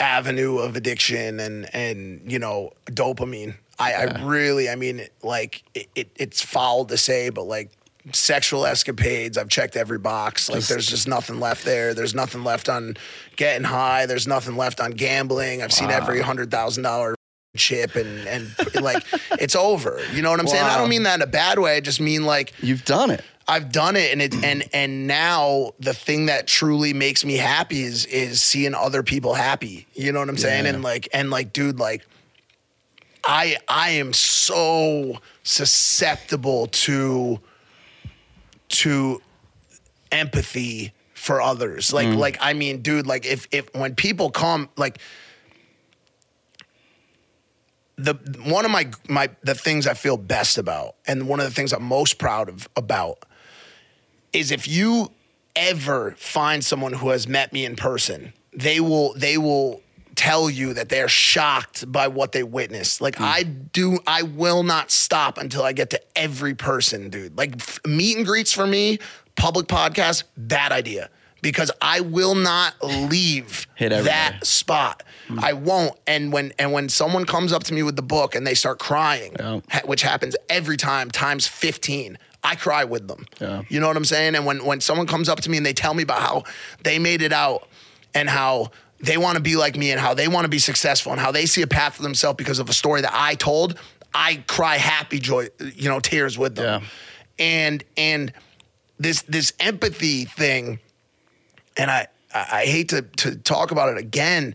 avenue 0.00 0.58
of 0.58 0.76
addiction 0.76 1.38
and, 1.40 1.72
and 1.72 2.30
you 2.30 2.38
know, 2.40 2.72
dopamine. 2.86 3.54
I, 3.78 3.94
I 3.94 4.24
really, 4.24 4.68
I 4.68 4.74
mean, 4.74 5.06
like, 5.22 5.62
it, 5.74 5.88
it, 5.94 6.10
it's 6.16 6.42
foul 6.42 6.84
to 6.86 6.96
say, 6.96 7.30
but 7.30 7.44
like, 7.44 7.70
sexual 8.12 8.66
escapades, 8.66 9.38
I've 9.38 9.48
checked 9.48 9.76
every 9.76 9.98
box. 9.98 10.48
Like, 10.48 10.64
there's 10.64 10.88
just 10.88 11.06
nothing 11.06 11.38
left 11.38 11.64
there. 11.64 11.94
There's 11.94 12.14
nothing 12.14 12.42
left 12.42 12.68
on 12.68 12.96
getting 13.36 13.64
high. 13.64 14.06
There's 14.06 14.26
nothing 14.26 14.56
left 14.56 14.80
on 14.80 14.90
gambling. 14.92 15.62
I've 15.62 15.72
seen 15.72 15.90
every 15.90 16.20
$100,000 16.20 17.14
chip 17.58 17.96
and 17.96 18.26
and 18.26 18.50
like 18.80 19.04
it's 19.32 19.56
over. 19.56 20.00
You 20.14 20.22
know 20.22 20.30
what 20.30 20.40
I'm 20.40 20.46
saying? 20.46 20.64
I 20.64 20.78
don't 20.78 20.88
mean 20.88 21.02
that 21.02 21.16
in 21.16 21.22
a 21.22 21.26
bad 21.26 21.58
way. 21.58 21.76
I 21.76 21.80
just 21.80 22.00
mean 22.00 22.24
like 22.24 22.52
You've 22.62 22.84
done 22.84 23.10
it. 23.10 23.22
I've 23.50 23.72
done 23.72 23.96
it 23.96 24.12
and 24.12 24.20
it 24.20 24.34
and 24.44 24.68
and 24.74 25.06
now 25.06 25.72
the 25.80 25.94
thing 25.94 26.26
that 26.26 26.46
truly 26.46 26.92
makes 26.92 27.24
me 27.24 27.36
happy 27.36 27.82
is 27.82 28.04
is 28.06 28.42
seeing 28.42 28.74
other 28.74 29.02
people 29.02 29.32
happy. 29.32 29.86
You 29.94 30.12
know 30.12 30.20
what 30.20 30.28
I'm 30.28 30.36
saying? 30.36 30.66
And 30.66 30.82
like 30.82 31.08
and 31.14 31.30
like 31.30 31.54
dude 31.54 31.78
like 31.78 32.06
I 33.24 33.56
I 33.66 33.90
am 33.90 34.12
so 34.12 35.18
susceptible 35.42 36.66
to 36.66 37.40
to 38.68 39.22
empathy 40.12 40.92
for 41.14 41.40
others. 41.40 41.90
Like 41.90 42.08
mm. 42.08 42.18
like 42.18 42.36
I 42.40 42.52
mean 42.52 42.82
dude 42.82 43.06
like 43.06 43.24
if 43.24 43.48
if 43.50 43.74
when 43.74 43.94
people 43.94 44.30
come 44.30 44.68
like 44.76 44.98
the 47.98 48.14
one 48.44 48.64
of 48.64 48.70
my 48.70 48.90
my 49.08 49.28
the 49.42 49.54
things 49.54 49.86
I 49.86 49.94
feel 49.94 50.16
best 50.16 50.56
about, 50.56 50.94
and 51.06 51.28
one 51.28 51.40
of 51.40 51.46
the 51.46 51.52
things 51.52 51.72
I'm 51.72 51.82
most 51.82 52.18
proud 52.18 52.48
of 52.48 52.68
about, 52.76 53.24
is 54.32 54.50
if 54.50 54.68
you 54.68 55.10
ever 55.56 56.14
find 56.16 56.64
someone 56.64 56.92
who 56.92 57.10
has 57.10 57.26
met 57.26 57.52
me 57.52 57.64
in 57.64 57.76
person, 57.76 58.32
they 58.52 58.80
will 58.80 59.14
they 59.14 59.36
will 59.36 59.82
tell 60.14 60.50
you 60.50 60.74
that 60.74 60.88
they're 60.88 61.08
shocked 61.08 61.90
by 61.90 62.08
what 62.08 62.32
they 62.32 62.42
witnessed. 62.42 63.00
Like 63.00 63.16
hmm. 63.16 63.24
I 63.24 63.44
do, 63.44 64.00
I 64.06 64.22
will 64.22 64.64
not 64.64 64.90
stop 64.90 65.38
until 65.38 65.62
I 65.62 65.72
get 65.72 65.90
to 65.90 66.00
every 66.16 66.54
person, 66.54 67.08
dude. 67.08 67.38
Like 67.38 67.54
meet 67.86 68.16
and 68.16 68.26
greets 68.26 68.52
for 68.52 68.66
me, 68.66 68.98
public 69.36 69.68
podcast, 69.68 70.24
bad 70.36 70.72
idea. 70.72 71.08
Because 71.40 71.70
I 71.80 72.00
will 72.00 72.34
not 72.34 72.74
leave 72.82 73.66
that 74.04 74.44
spot. 74.46 75.02
Mm. 75.28 75.42
I 75.42 75.52
won't. 75.52 75.96
And 76.06 76.32
when 76.32 76.52
and 76.58 76.72
when 76.72 76.88
someone 76.88 77.24
comes 77.26 77.52
up 77.52 77.62
to 77.64 77.74
me 77.74 77.82
with 77.82 77.96
the 77.96 78.02
book 78.02 78.34
and 78.34 78.46
they 78.46 78.54
start 78.54 78.78
crying, 78.78 79.36
Yeah. 79.38 79.60
which 79.84 80.02
happens 80.02 80.34
every 80.48 80.76
time, 80.76 81.10
times 81.10 81.46
15, 81.46 82.18
I 82.42 82.56
cry 82.56 82.84
with 82.84 83.06
them. 83.08 83.26
Yeah. 83.40 83.62
You 83.68 83.78
know 83.80 83.86
what 83.88 83.96
I'm 83.96 84.04
saying? 84.04 84.34
And 84.34 84.46
when 84.46 84.64
when 84.64 84.80
someone 84.80 85.06
comes 85.06 85.28
up 85.28 85.40
to 85.42 85.50
me 85.50 85.56
and 85.58 85.64
they 85.66 85.72
tell 85.74 85.94
me 85.94 86.02
about 86.02 86.20
how 86.20 86.44
they 86.82 86.98
made 86.98 87.22
it 87.22 87.32
out 87.32 87.68
and 88.14 88.28
how 88.28 88.70
they 89.00 89.16
want 89.16 89.36
to 89.36 89.42
be 89.42 89.54
like 89.54 89.76
me 89.76 89.92
and 89.92 90.00
how 90.00 90.14
they 90.14 90.26
want 90.26 90.44
to 90.44 90.48
be 90.48 90.58
successful 90.58 91.12
and 91.12 91.20
how 91.20 91.30
they 91.30 91.46
see 91.46 91.62
a 91.62 91.66
path 91.68 91.94
for 91.94 92.02
themselves 92.02 92.36
because 92.36 92.58
of 92.58 92.68
a 92.68 92.72
story 92.72 93.00
that 93.02 93.12
I 93.14 93.36
told, 93.36 93.78
I 94.12 94.42
cry 94.48 94.76
happy 94.76 95.20
joy, 95.20 95.48
you 95.76 95.88
know, 95.88 96.00
tears 96.00 96.36
with 96.36 96.56
them. 96.56 96.82
Yeah. 96.82 96.88
And 97.38 97.84
and 97.96 98.32
this 98.98 99.22
this 99.22 99.52
empathy 99.60 100.24
thing 100.24 100.80
and 101.78 101.90
I, 101.90 102.08
I 102.34 102.64
hate 102.64 102.90
to, 102.90 103.02
to 103.02 103.36
talk 103.36 103.70
about 103.70 103.88
it 103.90 103.98
again, 103.98 104.54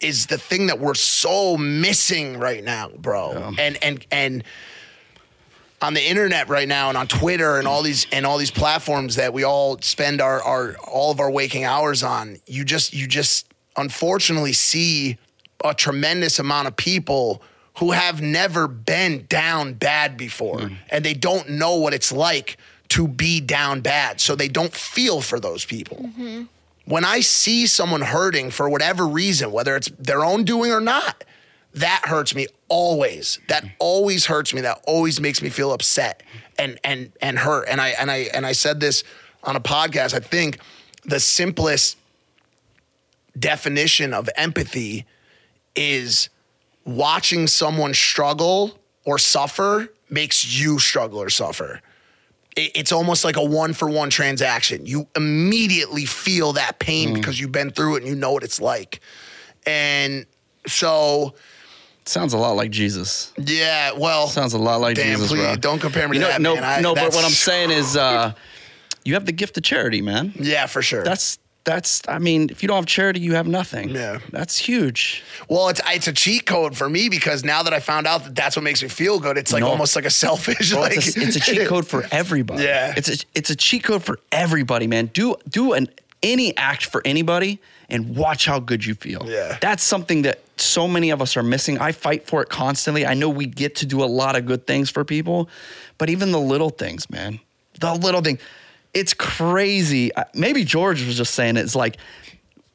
is 0.00 0.26
the 0.26 0.38
thing 0.38 0.68
that 0.68 0.78
we're 0.80 0.94
so 0.94 1.56
missing 1.56 2.38
right 2.38 2.64
now, 2.64 2.88
bro. 2.88 3.52
And 3.58 3.82
and 3.82 4.06
and 4.10 4.44
on 5.80 5.94
the 5.94 6.02
internet 6.08 6.48
right 6.48 6.68
now 6.68 6.88
and 6.88 6.96
on 6.96 7.08
Twitter 7.08 7.58
and 7.58 7.66
all 7.66 7.82
these 7.82 8.06
and 8.12 8.24
all 8.24 8.38
these 8.38 8.50
platforms 8.50 9.16
that 9.16 9.32
we 9.32 9.44
all 9.44 9.78
spend 9.80 10.20
our, 10.20 10.40
our 10.42 10.76
all 10.78 11.10
of 11.10 11.20
our 11.20 11.30
waking 11.30 11.64
hours 11.64 12.02
on, 12.02 12.38
you 12.46 12.64
just 12.64 12.94
you 12.94 13.06
just 13.06 13.46
unfortunately 13.76 14.52
see 14.52 15.18
a 15.64 15.74
tremendous 15.74 16.38
amount 16.38 16.68
of 16.68 16.76
people 16.76 17.42
who 17.78 17.92
have 17.92 18.20
never 18.20 18.68
been 18.68 19.24
down 19.28 19.72
bad 19.74 20.16
before. 20.16 20.58
Mm. 20.58 20.76
And 20.90 21.04
they 21.04 21.14
don't 21.14 21.48
know 21.48 21.76
what 21.76 21.94
it's 21.94 22.12
like 22.12 22.58
to 22.92 23.08
be 23.08 23.40
down 23.40 23.80
bad. 23.80 24.20
So 24.20 24.34
they 24.34 24.48
don't 24.48 24.72
feel 24.72 25.20
for 25.20 25.38
those 25.38 25.64
people 25.64 26.10
when 26.84 27.04
I 27.04 27.20
see 27.20 27.66
someone 27.66 28.00
hurting 28.00 28.50
for 28.50 28.68
whatever 28.68 29.06
reason, 29.06 29.52
whether 29.52 29.76
it's 29.76 29.88
their 29.98 30.24
own 30.24 30.44
doing 30.44 30.72
or 30.72 30.80
not, 30.80 31.24
that 31.74 32.02
hurts 32.04 32.34
me 32.34 32.48
always. 32.68 33.38
That 33.48 33.64
always 33.78 34.26
hurts 34.26 34.52
me. 34.52 34.60
That 34.62 34.82
always 34.86 35.20
makes 35.20 35.40
me 35.40 35.48
feel 35.48 35.72
upset 35.72 36.22
and 36.58 36.78
and 36.84 37.12
and 37.22 37.38
hurt. 37.38 37.68
And 37.68 37.80
I 37.80 37.90
and 37.90 38.10
I 38.10 38.28
and 38.34 38.44
I 38.44 38.52
said 38.52 38.80
this 38.80 39.04
on 39.44 39.56
a 39.56 39.60
podcast. 39.60 40.14
I 40.14 40.20
think 40.20 40.58
the 41.04 41.20
simplest 41.20 41.96
definition 43.38 44.12
of 44.12 44.28
empathy 44.36 45.06
is 45.74 46.28
watching 46.84 47.46
someone 47.46 47.94
struggle 47.94 48.78
or 49.04 49.18
suffer 49.18 49.88
makes 50.10 50.60
you 50.60 50.78
struggle 50.78 51.18
or 51.22 51.30
suffer 51.30 51.80
it's 52.56 52.92
almost 52.92 53.24
like 53.24 53.36
a 53.36 53.44
one 53.44 53.72
for 53.72 53.88
one 53.88 54.10
transaction. 54.10 54.84
You 54.86 55.08
immediately 55.16 56.04
feel 56.04 56.52
that 56.54 56.78
pain 56.78 57.14
because 57.14 57.40
you've 57.40 57.52
been 57.52 57.70
through 57.70 57.96
it 57.96 58.02
and 58.02 58.08
you 58.08 58.14
know 58.14 58.32
what 58.32 58.42
it's 58.42 58.60
like. 58.60 59.00
And 59.66 60.26
so, 60.66 61.34
Sounds 62.04 62.32
a 62.32 62.36
lot 62.38 62.56
like 62.56 62.70
Jesus. 62.70 63.32
yeah, 63.38 63.92
well, 63.92 64.26
Sounds 64.26 64.54
a 64.54 64.58
lot 64.58 64.80
like 64.80 64.96
damn, 64.96 65.14
Jesus, 65.14 65.28
please 65.28 65.40
bro. 65.40 65.56
don't 65.56 65.78
compare 65.78 66.08
me 66.08 66.16
You 66.16 66.22
to 66.24 66.26
know, 66.26 66.32
that, 66.32 66.40
no, 66.42 66.54
man. 66.56 66.64
I- 66.64 66.80
no, 66.80 66.94
but 66.94 67.14
what 67.14 67.24
I'm 67.24 67.30
saying 67.30 67.70
is, 67.70 67.96
uh, 67.96 68.32
you 69.04 69.14
have 69.14 69.24
the 69.24 69.32
gift 69.32 69.56
of 69.56 69.62
charity, 69.62 70.02
man. 70.02 70.32
yeah, 70.38 70.66
for 70.66 70.82
sure. 70.82 71.04
That's 71.04 71.38
that's 71.64 72.02
I 72.08 72.18
mean, 72.18 72.48
if 72.50 72.62
you 72.62 72.66
don't 72.68 72.76
have 72.76 72.86
charity, 72.86 73.20
you 73.20 73.34
have 73.34 73.46
nothing. 73.46 73.90
Yeah. 73.90 74.18
That's 74.30 74.58
huge. 74.58 75.22
Well, 75.48 75.68
it's 75.68 75.80
it's 75.86 76.08
a 76.08 76.12
cheat 76.12 76.46
code 76.46 76.76
for 76.76 76.88
me 76.88 77.08
because 77.08 77.44
now 77.44 77.62
that 77.62 77.72
I 77.72 77.80
found 77.80 78.06
out 78.06 78.24
that 78.24 78.34
that's 78.34 78.56
what 78.56 78.62
makes 78.62 78.82
me 78.82 78.88
feel 78.88 79.18
good, 79.20 79.38
it's 79.38 79.52
like 79.52 79.60
No. 79.62 79.68
almost 79.68 79.94
like 79.96 80.04
a 80.04 80.10
selfish. 80.10 80.72
Well, 80.72 80.82
like 80.82 80.96
it's, 80.96 81.16
a, 81.16 81.20
it's 81.22 81.36
a 81.36 81.40
cheat 81.40 81.68
code 81.68 81.86
for 81.86 82.04
everybody. 82.12 82.64
Yeah. 82.64 82.94
It's 82.96 83.08
a, 83.08 83.24
it's 83.34 83.50
a 83.50 83.56
cheat 83.56 83.84
code 83.84 84.02
for 84.02 84.18
everybody, 84.32 84.86
man. 84.86 85.06
Do 85.12 85.36
do 85.48 85.72
an 85.74 85.88
any 86.22 86.56
act 86.56 86.86
for 86.86 87.02
anybody 87.04 87.58
and 87.88 88.16
watch 88.16 88.46
how 88.46 88.58
good 88.60 88.84
you 88.84 88.94
feel. 88.94 89.24
Yeah. 89.28 89.58
That's 89.60 89.82
something 89.82 90.22
that 90.22 90.40
so 90.56 90.86
many 90.88 91.10
of 91.10 91.20
us 91.20 91.36
are 91.36 91.42
missing. 91.42 91.78
I 91.78 91.92
fight 91.92 92.26
for 92.26 92.42
it 92.42 92.48
constantly. 92.48 93.04
I 93.04 93.14
know 93.14 93.28
we 93.28 93.46
get 93.46 93.74
to 93.76 93.86
do 93.86 94.02
a 94.02 94.06
lot 94.06 94.36
of 94.36 94.46
good 94.46 94.66
things 94.66 94.88
for 94.88 95.04
people, 95.04 95.48
but 95.98 96.08
even 96.10 96.30
the 96.32 96.38
little 96.40 96.70
things, 96.70 97.10
man. 97.10 97.40
The 97.80 97.92
little 97.94 98.20
thing. 98.20 98.38
It's 98.94 99.14
crazy. 99.14 100.10
Maybe 100.34 100.64
George 100.64 101.04
was 101.04 101.16
just 101.16 101.34
saying 101.34 101.56
it. 101.56 101.60
It's 101.60 101.74
like 101.76 101.96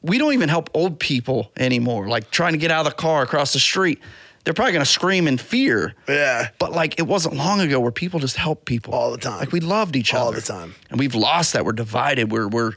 we 0.02 0.18
don't 0.18 0.32
even 0.32 0.48
help 0.48 0.70
old 0.74 0.98
people 0.98 1.50
anymore. 1.56 2.08
Like 2.08 2.30
trying 2.30 2.52
to 2.52 2.58
get 2.58 2.70
out 2.70 2.86
of 2.86 2.92
the 2.92 2.96
car 2.96 3.22
across 3.22 3.52
the 3.52 3.58
street. 3.60 4.00
They're 4.44 4.54
probably 4.54 4.72
gonna 4.72 4.84
scream 4.86 5.28
in 5.28 5.36
fear. 5.38 5.94
Yeah. 6.08 6.48
But 6.58 6.72
like 6.72 6.98
it 6.98 7.02
wasn't 7.06 7.36
long 7.36 7.60
ago 7.60 7.78
where 7.80 7.92
people 7.92 8.18
just 8.18 8.36
helped 8.36 8.64
people 8.64 8.94
All 8.94 9.10
the 9.10 9.18
time. 9.18 9.38
Like 9.40 9.52
we 9.52 9.60
loved 9.60 9.94
each 9.96 10.14
other 10.14 10.24
All 10.24 10.32
the 10.32 10.40
time. 10.40 10.74
and 10.90 10.98
we've 10.98 11.14
lost 11.14 11.52
that. 11.52 11.64
We're 11.64 11.72
divided. 11.72 12.32
We're 12.32 12.48
we're 12.48 12.72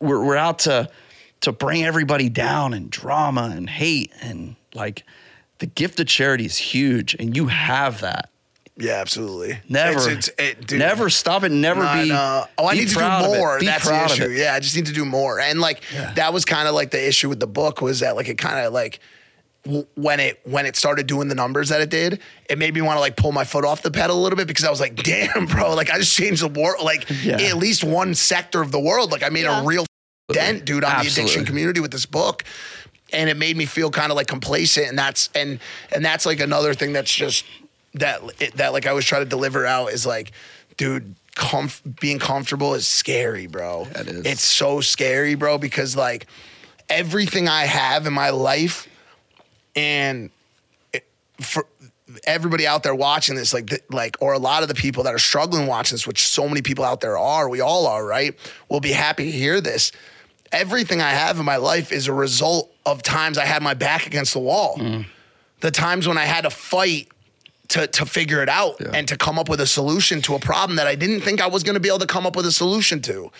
we're, 0.00 0.24
we're 0.24 0.36
out 0.36 0.60
to 0.60 0.88
to 1.42 1.52
bring 1.52 1.84
everybody 1.84 2.28
down 2.28 2.72
and 2.72 2.88
drama 2.90 3.52
and 3.54 3.68
hate 3.68 4.12
and 4.22 4.56
like 4.74 5.04
the 5.58 5.66
gift 5.66 6.00
of 6.00 6.06
charity 6.06 6.46
is 6.46 6.56
huge 6.56 7.14
and 7.18 7.36
you 7.36 7.46
have 7.48 8.00
that. 8.00 8.30
Yeah, 8.76 8.94
absolutely. 8.94 9.60
Never, 9.68 9.96
It's, 10.10 10.28
it's, 10.28 10.30
it, 10.36 10.66
dude, 10.66 10.80
never 10.80 11.08
stop 11.08 11.44
it. 11.44 11.50
Never 11.52 11.82
No, 11.84 12.02
be. 12.02 12.08
know. 12.08 12.44
Oh, 12.58 12.66
I 12.66 12.72
be 12.74 12.80
need 12.80 12.88
to 12.88 12.94
do 12.94 13.00
more. 13.38 13.60
That's 13.60 13.86
the 13.88 14.04
issue. 14.04 14.30
Yeah, 14.30 14.54
I 14.54 14.58
just 14.60 14.74
need 14.74 14.86
to 14.86 14.92
do 14.92 15.04
more. 15.04 15.38
And 15.38 15.60
like 15.60 15.82
Yeah. 15.92 16.12
that 16.14 16.32
was 16.32 16.44
kind 16.44 16.66
of 16.66 16.74
like 16.74 16.90
the 16.90 17.06
issue 17.06 17.28
with 17.28 17.38
the 17.38 17.46
book 17.46 17.80
was 17.80 18.00
that 18.00 18.16
like 18.16 18.28
it 18.28 18.36
kind 18.36 18.66
of 18.66 18.72
like 18.72 18.98
w- 19.64 19.86
when 19.94 20.18
it 20.18 20.40
when 20.44 20.66
it 20.66 20.74
started 20.74 21.06
doing 21.06 21.28
the 21.28 21.36
numbers 21.36 21.68
that 21.68 21.80
it 21.82 21.88
did, 21.90 22.20
it 22.50 22.58
made 22.58 22.74
me 22.74 22.80
want 22.82 22.96
to 22.96 23.00
like 23.00 23.16
pull 23.16 23.30
my 23.30 23.44
foot 23.44 23.64
off 23.64 23.82
the 23.82 23.92
pedal 23.92 24.18
a 24.18 24.22
little 24.22 24.36
bit 24.36 24.48
because 24.48 24.64
I 24.64 24.70
was 24.70 24.80
like, 24.80 24.96
damn, 25.04 25.46
bro, 25.46 25.72
like 25.76 25.90
I 25.90 25.98
just 25.98 26.16
changed 26.16 26.42
the 26.42 26.48
world, 26.48 26.82
like 26.84 27.06
Yeah. 27.22 27.40
at 27.40 27.56
least 27.56 27.84
one 27.84 28.12
sector 28.14 28.60
of 28.60 28.72
the 28.72 28.80
world. 28.80 29.12
Like 29.12 29.22
I 29.22 29.28
made 29.28 29.44
Yeah. 29.44 29.62
a 29.62 29.64
real 29.64 29.86
dent, 30.32 30.64
dude, 30.64 30.82
on 30.82 31.04
the 31.04 31.08
addiction 31.10 31.44
community 31.44 31.78
with 31.78 31.92
this 31.92 32.06
book. 32.06 32.42
And 33.12 33.30
it 33.30 33.36
made 33.36 33.56
me 33.56 33.66
feel 33.66 33.92
kind 33.92 34.10
of 34.10 34.16
like 34.16 34.26
complacent, 34.26 34.88
and 34.88 34.98
that's 34.98 35.28
and 35.32 35.60
and 35.94 36.04
that's 36.04 36.26
like 36.26 36.40
another 36.40 36.74
thing 36.74 36.92
that's 36.92 37.14
just 37.14 37.44
that 37.94 38.20
that 38.56 38.72
like 38.72 38.86
I 38.86 38.90
always 38.90 39.04
try 39.04 39.18
to 39.20 39.24
deliver 39.24 39.64
out 39.66 39.92
is 39.92 40.04
like, 40.06 40.32
dude, 40.76 41.14
comf- 41.36 41.80
being 42.00 42.18
comfortable 42.18 42.74
is 42.74 42.86
scary, 42.86 43.46
bro. 43.46 43.84
That 43.92 44.06
is. 44.08 44.26
It's 44.26 44.42
so 44.42 44.80
scary, 44.80 45.34
bro, 45.34 45.58
because 45.58 45.96
like 45.96 46.26
everything 46.88 47.48
I 47.48 47.64
have 47.66 48.06
in 48.06 48.12
my 48.12 48.30
life, 48.30 48.88
and 49.76 50.30
it- 50.92 51.06
for 51.40 51.66
everybody 52.26 52.66
out 52.66 52.82
there 52.82 52.94
watching 52.94 53.34
this, 53.34 53.52
like, 53.52 53.66
th- 53.66 53.82
like, 53.90 54.16
or 54.20 54.34
a 54.34 54.38
lot 54.38 54.62
of 54.62 54.68
the 54.68 54.74
people 54.74 55.02
that 55.04 55.14
are 55.14 55.18
struggling 55.18 55.66
watching 55.66 55.94
this, 55.94 56.06
which 56.06 56.28
so 56.28 56.46
many 56.46 56.62
people 56.62 56.84
out 56.84 57.00
there 57.00 57.18
are, 57.18 57.48
we 57.48 57.60
all 57.60 57.86
are, 57.86 58.04
right? 58.04 58.38
Will 58.68 58.78
be 58.80 58.92
happy 58.92 59.24
to 59.24 59.30
hear 59.36 59.60
this. 59.60 59.90
Everything 60.52 61.00
I 61.00 61.10
have 61.10 61.38
in 61.38 61.44
my 61.44 61.56
life 61.56 61.90
is 61.90 62.06
a 62.06 62.12
result 62.12 62.70
of 62.86 63.02
times 63.02 63.38
I 63.38 63.46
had 63.46 63.62
my 63.62 63.74
back 63.74 64.06
against 64.06 64.32
the 64.34 64.38
wall. 64.38 64.76
Mm. 64.78 65.06
The 65.60 65.70
times 65.72 66.06
when 66.06 66.18
I 66.18 66.24
had 66.26 66.42
to 66.42 66.50
fight 66.50 67.08
to 67.68 67.86
to 67.86 68.04
figure 68.06 68.42
it 68.42 68.48
out 68.48 68.76
Yeah. 68.80 68.90
and 68.94 69.08
to 69.08 69.16
come 69.16 69.38
up 69.38 69.48
with 69.48 69.60
a 69.60 69.66
solution 69.66 70.20
to 70.22 70.34
a 70.34 70.38
problem 70.38 70.76
that 70.76 70.86
I 70.86 70.94
didn't 70.94 71.22
think 71.22 71.40
I 71.40 71.46
was 71.46 71.62
going 71.62 71.74
to 71.74 71.80
be 71.80 71.88
able 71.88 72.00
to 72.00 72.06
come 72.06 72.26
up 72.26 72.36
with 72.36 72.46
a 72.46 72.52
solution 72.52 73.00
to. 73.02 73.30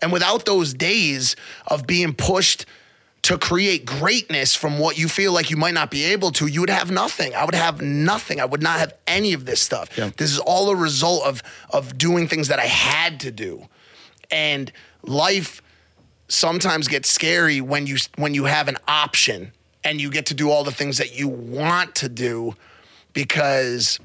And 0.00 0.12
without 0.12 0.44
those 0.44 0.74
days 0.74 1.36
of 1.68 1.86
being 1.86 2.14
pushed 2.14 2.66
to 3.22 3.38
create 3.38 3.86
greatness 3.86 4.54
from 4.54 4.78
what 4.78 4.98
you 4.98 5.08
feel 5.08 5.32
like 5.32 5.48
you 5.50 5.56
might 5.56 5.72
not 5.72 5.90
be 5.90 6.04
able 6.04 6.30
to, 6.32 6.46
you 6.46 6.60
would 6.60 6.68
have 6.68 6.90
nothing. 6.90 7.34
I 7.34 7.44
would 7.46 7.54
have 7.54 7.80
nothing. 7.80 8.38
I 8.40 8.44
would 8.44 8.62
not 8.62 8.78
have 8.80 8.92
any 9.06 9.32
of 9.32 9.46
this 9.46 9.60
stuff. 9.62 9.88
Yeah. 9.96 10.10
This 10.16 10.30
is 10.30 10.38
all 10.40 10.68
a 10.70 10.76
result 10.76 11.24
of 11.24 11.42
of 11.70 11.96
doing 11.96 12.28
things 12.28 12.48
that 12.48 12.58
I 12.58 12.66
had 12.66 13.20
to 13.20 13.30
do. 13.30 13.66
And 14.30 14.72
life 15.02 15.62
sometimes 16.28 16.88
gets 16.88 17.08
scary 17.08 17.60
when 17.60 17.86
you 17.86 17.96
when 18.16 18.34
you 18.34 18.44
have 18.44 18.68
an 18.68 18.76
option 18.88 19.52
and 19.84 20.00
you 20.00 20.10
get 20.10 20.26
to 20.26 20.34
do 20.34 20.50
all 20.50 20.64
the 20.64 20.72
things 20.72 20.98
that 20.98 21.18
you 21.18 21.28
want 21.28 21.94
to 21.96 22.08
do 22.08 22.54
because 23.14 23.98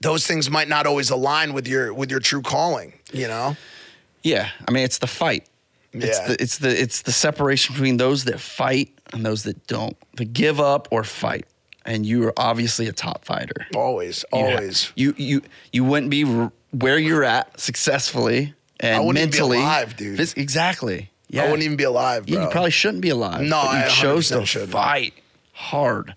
those 0.00 0.26
things 0.26 0.50
might 0.50 0.68
not 0.68 0.86
always 0.86 1.10
align 1.10 1.52
with 1.52 1.68
your 1.68 1.94
with 1.94 2.10
your 2.10 2.20
true 2.20 2.42
calling, 2.42 2.94
you 3.12 3.28
know? 3.28 3.56
Yeah, 4.24 4.48
I 4.66 4.72
mean 4.72 4.82
it's 4.84 4.98
the 4.98 5.06
fight. 5.06 5.46
It's 5.92 6.18
Yeah. 6.18 6.26
the 6.28 6.42
it's 6.42 6.58
the 6.58 6.82
it's 6.82 7.02
the 7.02 7.12
separation 7.12 7.74
between 7.74 7.96
those 7.96 8.24
that 8.24 8.40
fight 8.40 8.92
and 9.12 9.24
those 9.24 9.44
that 9.44 9.66
don't. 9.68 9.96
The 10.16 10.24
give 10.24 10.58
up 10.60 10.88
or 10.90 11.04
fight. 11.04 11.46
And 11.84 12.04
you 12.04 12.26
are 12.26 12.32
obviously 12.36 12.88
a 12.88 12.92
top 12.92 13.24
fighter. 13.24 13.64
Always, 13.76 14.24
You 14.32 14.38
always. 14.40 14.92
You 14.96 15.14
you 15.16 15.42
you 15.72 15.84
wouldn't 15.84 16.10
be 16.10 16.24
where 16.72 16.98
you're 16.98 17.22
at 17.22 17.60
successfully 17.60 18.54
and 18.80 18.96
I 18.96 18.98
wouldn't 19.00 19.18
even 19.18 19.30
be 19.30 19.36
mentally. 19.38 19.58
alive, 19.58 19.96
dude. 19.96 20.18
phys- 20.18 20.36
exactly. 20.36 21.10
Yeah. 21.28 21.42
I 21.42 21.44
wouldn't 21.46 21.62
even 21.62 21.76
be 21.76 21.84
alive, 21.84 22.26
bro. 22.26 22.36
Yeah, 22.38 22.44
you 22.44 22.50
probably 22.50 22.70
shouldn't 22.72 23.02
be 23.02 23.08
alive. 23.10 23.40
No, 23.40 23.62
you 23.62 23.68
I 23.68 23.88
chose 23.88 24.28
to 24.30 24.44
shouldn't. 24.44 24.72
fight 24.72 25.14
hard, 25.52 26.14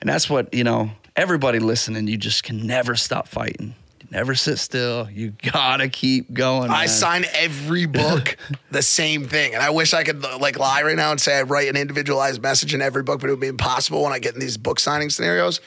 and 0.00 0.08
that's 0.10 0.28
what 0.30 0.52
you 0.54 0.64
know. 0.64 0.90
Everybody 1.16 1.58
listening, 1.58 2.06
you 2.06 2.16
just 2.16 2.44
can 2.44 2.66
never 2.66 2.94
stop 2.96 3.28
fighting. 3.28 3.74
You 4.00 4.06
never 4.10 4.34
sit 4.34 4.58
still. 4.58 5.08
You 5.10 5.34
gotta 5.52 5.88
keep 5.88 6.32
going. 6.32 6.70
I 6.70 6.80
man. 6.80 6.88
sign 6.88 7.24
every 7.34 7.86
book 8.00 8.36
the 8.70 8.82
same 8.82 9.26
thing, 9.26 9.54
and 9.54 9.62
I 9.62 9.70
wish 9.70 9.92
I 9.92 10.04
could 10.04 10.22
like 10.22 10.58
lie 10.58 10.82
right 10.82 10.96
now 10.96 11.10
and 11.10 11.20
say 11.20 11.38
I 11.38 11.42
write 11.42 11.68
an 11.68 11.76
individualized 11.76 12.42
message 12.42 12.74
in 12.74 12.80
every 12.80 13.02
book, 13.02 13.20
but 13.20 13.28
it 13.28 13.32
would 13.32 13.40
be 13.40 13.48
impossible 13.48 14.02
when 14.02 14.12
I 14.12 14.18
get 14.18 14.34
in 14.34 14.40
these 14.40 14.56
book 14.56 14.78
signing 14.80 15.10
scenarios. 15.10 15.60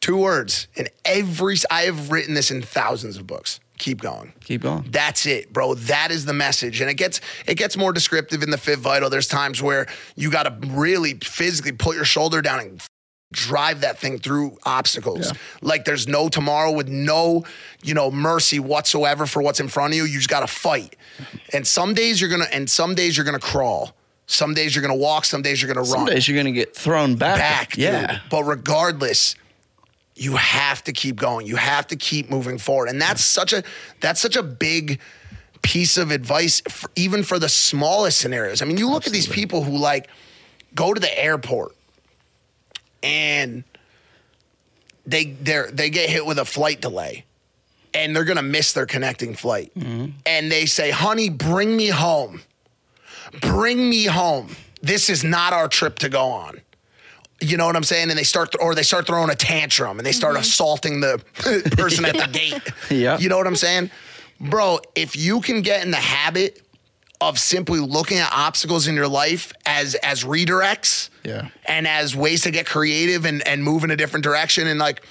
Two 0.00 0.16
words 0.16 0.68
in 0.74 0.88
every. 1.04 1.56
I 1.70 1.82
have 1.82 2.12
written 2.12 2.34
this 2.34 2.50
in 2.50 2.62
thousands 2.62 3.16
of 3.16 3.26
books. 3.26 3.58
Keep 3.78 4.00
going. 4.00 4.32
Keep 4.40 4.62
going. 4.62 4.84
That's 4.90 5.24
it, 5.26 5.52
bro. 5.52 5.74
That 5.74 6.10
is 6.10 6.24
the 6.24 6.32
message, 6.32 6.80
and 6.80 6.90
it 6.90 6.94
gets 6.94 7.20
it 7.46 7.54
gets 7.54 7.76
more 7.76 7.92
descriptive 7.92 8.42
in 8.42 8.50
the 8.50 8.58
Fifth 8.58 8.80
Vital. 8.80 9.08
There's 9.08 9.28
times 9.28 9.62
where 9.62 9.86
you 10.14 10.30
got 10.30 10.42
to 10.44 10.68
really 10.68 11.14
physically 11.14 11.72
put 11.72 11.96
your 11.96 12.04
shoulder 12.04 12.42
down 12.42 12.60
and 12.60 12.82
drive 13.32 13.82
that 13.82 13.98
thing 13.98 14.18
through 14.18 14.58
obstacles. 14.64 15.26
Yeah. 15.26 15.32
Like 15.60 15.84
there's 15.84 16.08
no 16.08 16.28
tomorrow 16.28 16.72
with 16.72 16.88
no, 16.88 17.44
you 17.82 17.94
know, 17.94 18.10
mercy 18.10 18.58
whatsoever 18.58 19.26
for 19.26 19.42
what's 19.42 19.60
in 19.60 19.68
front 19.68 19.92
of 19.92 19.96
you. 19.96 20.04
You 20.04 20.18
just 20.18 20.30
got 20.30 20.40
to 20.40 20.46
fight. 20.46 20.96
And 21.52 21.66
some 21.66 21.94
days 21.94 22.20
you're 22.20 22.30
gonna, 22.30 22.48
and 22.52 22.68
some 22.68 22.94
days 22.94 23.16
you're 23.16 23.26
gonna 23.26 23.38
crawl. 23.38 23.94
Some 24.26 24.54
days 24.54 24.74
you're 24.74 24.82
gonna 24.82 24.94
walk. 24.94 25.24
Some 25.24 25.42
days 25.42 25.60
you're 25.60 25.72
gonna 25.72 25.80
run. 25.80 25.90
Some 25.90 26.06
days 26.06 26.28
you're 26.28 26.36
gonna 26.36 26.52
get 26.52 26.74
thrown 26.74 27.16
back. 27.16 27.38
back. 27.38 27.70
dude. 27.70 27.84
Yeah. 27.84 28.20
But 28.30 28.44
regardless, 28.44 29.34
you 30.14 30.36
have 30.36 30.84
to 30.84 30.92
keep 30.92 31.16
going. 31.16 31.46
You 31.46 31.56
have 31.56 31.86
to 31.88 31.96
keep 31.96 32.28
moving 32.30 32.58
forward. 32.58 32.88
And 32.88 33.00
that's 33.00 33.24
such 33.24 33.52
a 33.52 33.62
that's 34.00 34.20
such 34.20 34.36
a 34.36 34.42
big 34.42 35.00
piece 35.62 35.96
of 35.96 36.10
advice 36.10 36.62
for, 36.68 36.90
even 36.96 37.22
for 37.22 37.38
the 37.38 37.48
smallest 37.48 38.20
scenarios. 38.20 38.62
I 38.62 38.64
mean, 38.64 38.76
you 38.76 38.90
look 38.90 39.06
at 39.06 39.12
these 39.12 39.28
people 39.28 39.62
who 39.62 39.76
like 39.76 40.08
go 40.74 40.94
to 40.94 41.00
the 41.00 41.22
airport 41.22 41.74
and 43.02 43.64
they 45.06 45.24
they 45.24 45.64
they 45.72 45.90
get 45.90 46.10
hit 46.10 46.26
with 46.26 46.38
a 46.38 46.44
flight 46.44 46.80
delay 46.80 47.24
and 47.94 48.14
they're 48.14 48.24
going 48.24 48.36
to 48.36 48.42
miss 48.42 48.72
their 48.72 48.86
connecting 48.86 49.34
flight. 49.34 49.72
Mm-hmm. 49.74 50.12
And 50.26 50.52
they 50.52 50.66
say, 50.66 50.90
"Honey, 50.90 51.30
bring 51.30 51.76
me 51.76 51.88
home. 51.88 52.42
Bring 53.40 53.88
me 53.88 54.04
home. 54.04 54.54
This 54.82 55.10
is 55.10 55.24
not 55.24 55.52
our 55.52 55.68
trip 55.68 55.98
to 56.00 56.08
go 56.08 56.26
on." 56.28 56.60
You 57.40 57.56
know 57.56 57.66
what 57.66 57.76
I'm 57.76 57.84
saying? 57.84 58.10
And 58.10 58.18
they 58.18 58.24
start, 58.24 58.54
or 58.60 58.74
they 58.74 58.82
start 58.82 59.06
throwing 59.06 59.30
a 59.30 59.34
tantrum 59.34 59.98
and 59.98 60.06
they 60.06 60.12
start 60.12 60.34
mm-hmm. 60.34 60.42
assaulting 60.42 61.00
the 61.00 61.22
person 61.76 62.04
at 62.04 62.16
the 62.16 62.26
gate. 62.32 62.60
Yeah. 62.90 63.16
You 63.18 63.28
know 63.28 63.36
what 63.36 63.46
I'm 63.46 63.56
saying? 63.56 63.90
Bro, 64.40 64.80
if 64.96 65.16
you 65.16 65.40
can 65.40 65.62
get 65.62 65.84
in 65.84 65.92
the 65.92 65.98
habit 65.98 66.60
of 67.20 67.38
simply 67.38 67.80
looking 67.80 68.18
at 68.18 68.30
obstacles 68.32 68.86
in 68.86 68.94
your 68.94 69.08
life 69.08 69.52
as 69.66 69.94
as 69.96 70.24
redirects 70.24 71.10
Yeah. 71.24 71.48
and 71.66 71.86
as 71.86 72.14
ways 72.14 72.42
to 72.42 72.50
get 72.50 72.66
creative 72.66 73.24
and, 73.24 73.46
and 73.46 73.62
move 73.62 73.84
in 73.84 73.90
a 73.90 73.96
different 73.96 74.24
direction. 74.24 74.66
And 74.66 74.78
like 74.78 75.02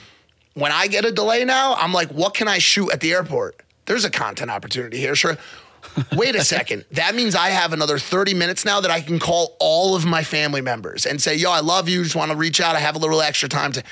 when 0.53 0.71
I 0.71 0.87
get 0.87 1.05
a 1.05 1.11
delay 1.11 1.45
now, 1.45 1.75
I'm 1.75 1.93
like, 1.93 2.09
what 2.09 2.33
can 2.33 2.47
I 2.47 2.59
shoot 2.59 2.91
at 2.91 3.01
the 3.01 3.13
airport? 3.13 3.61
There's 3.85 4.05
a 4.05 4.09
content 4.09 4.51
opportunity 4.51 4.97
here. 4.97 5.15
Sure. 5.15 5.37
Wait 6.15 6.35
a 6.35 6.43
second. 6.43 6.85
That 6.91 7.15
means 7.15 7.35
I 7.35 7.49
have 7.49 7.73
another 7.73 7.99
30 7.99 8.33
minutes 8.33 8.65
now 8.65 8.81
that 8.81 8.91
I 8.91 9.01
can 9.01 9.19
call 9.19 9.55
all 9.59 9.95
of 9.95 10.05
my 10.05 10.23
family 10.23 10.61
members 10.61 11.05
and 11.05 11.21
say, 11.21 11.35
yo, 11.35 11.51
I 11.51 11.59
love 11.59 11.87
you. 11.87 12.03
Just 12.03 12.15
want 12.15 12.31
to 12.31 12.37
reach 12.37 12.59
out. 12.59 12.75
I 12.75 12.79
have 12.79 12.95
a 12.95 12.99
little 12.99 13.21
extra 13.21 13.49
time 13.49 13.71
to. 13.73 13.83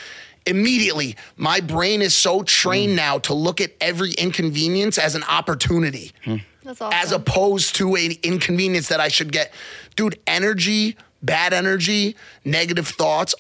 Immediately, 0.48 1.16
my 1.38 1.60
brain 1.60 2.04
is 2.04 2.14
so 2.14 2.44
trained 2.44 2.94
mm. 2.94 2.98
now 2.98 3.18
to 3.20 3.34
look 3.34 3.60
at 3.62 3.72
every 3.82 4.12
inconvenience 4.14 5.00
as 5.00 5.16
an 5.16 5.24
opportunity 5.24 6.12
That's 6.26 6.42
awesome. 6.68 6.90
as 6.92 7.12
opposed 7.12 7.76
to 7.76 7.96
an 7.96 8.14
inconvenience 8.24 8.90
that 8.90 9.00
I 9.00 9.08
should 9.08 9.32
get. 9.32 9.54
Dude, 9.96 10.20
energy, 10.28 10.98
bad 11.22 11.54
energy, 11.54 12.16
negative 12.44 12.88
thoughts 12.88 13.36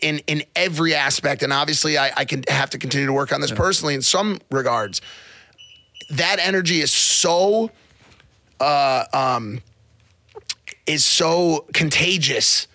in 0.00 0.18
in 0.26 0.44
every 0.54 0.94
aspect. 0.94 1.42
And 1.42 1.52
obviously 1.52 1.98
I, 1.98 2.12
I 2.16 2.24
can 2.24 2.44
have 2.48 2.70
to 2.70 2.78
continue 2.78 3.06
to 3.06 3.12
work 3.12 3.32
on 3.32 3.40
this 3.40 3.50
personally 3.50 3.94
in 3.94 4.02
some 4.02 4.40
regards. 4.50 5.00
That 6.10 6.38
energy 6.38 6.80
is 6.80 6.92
so 6.92 7.70
uh 8.60 9.04
um 9.12 9.60
is 10.86 11.04
so 11.04 11.66
contagious 11.72 12.68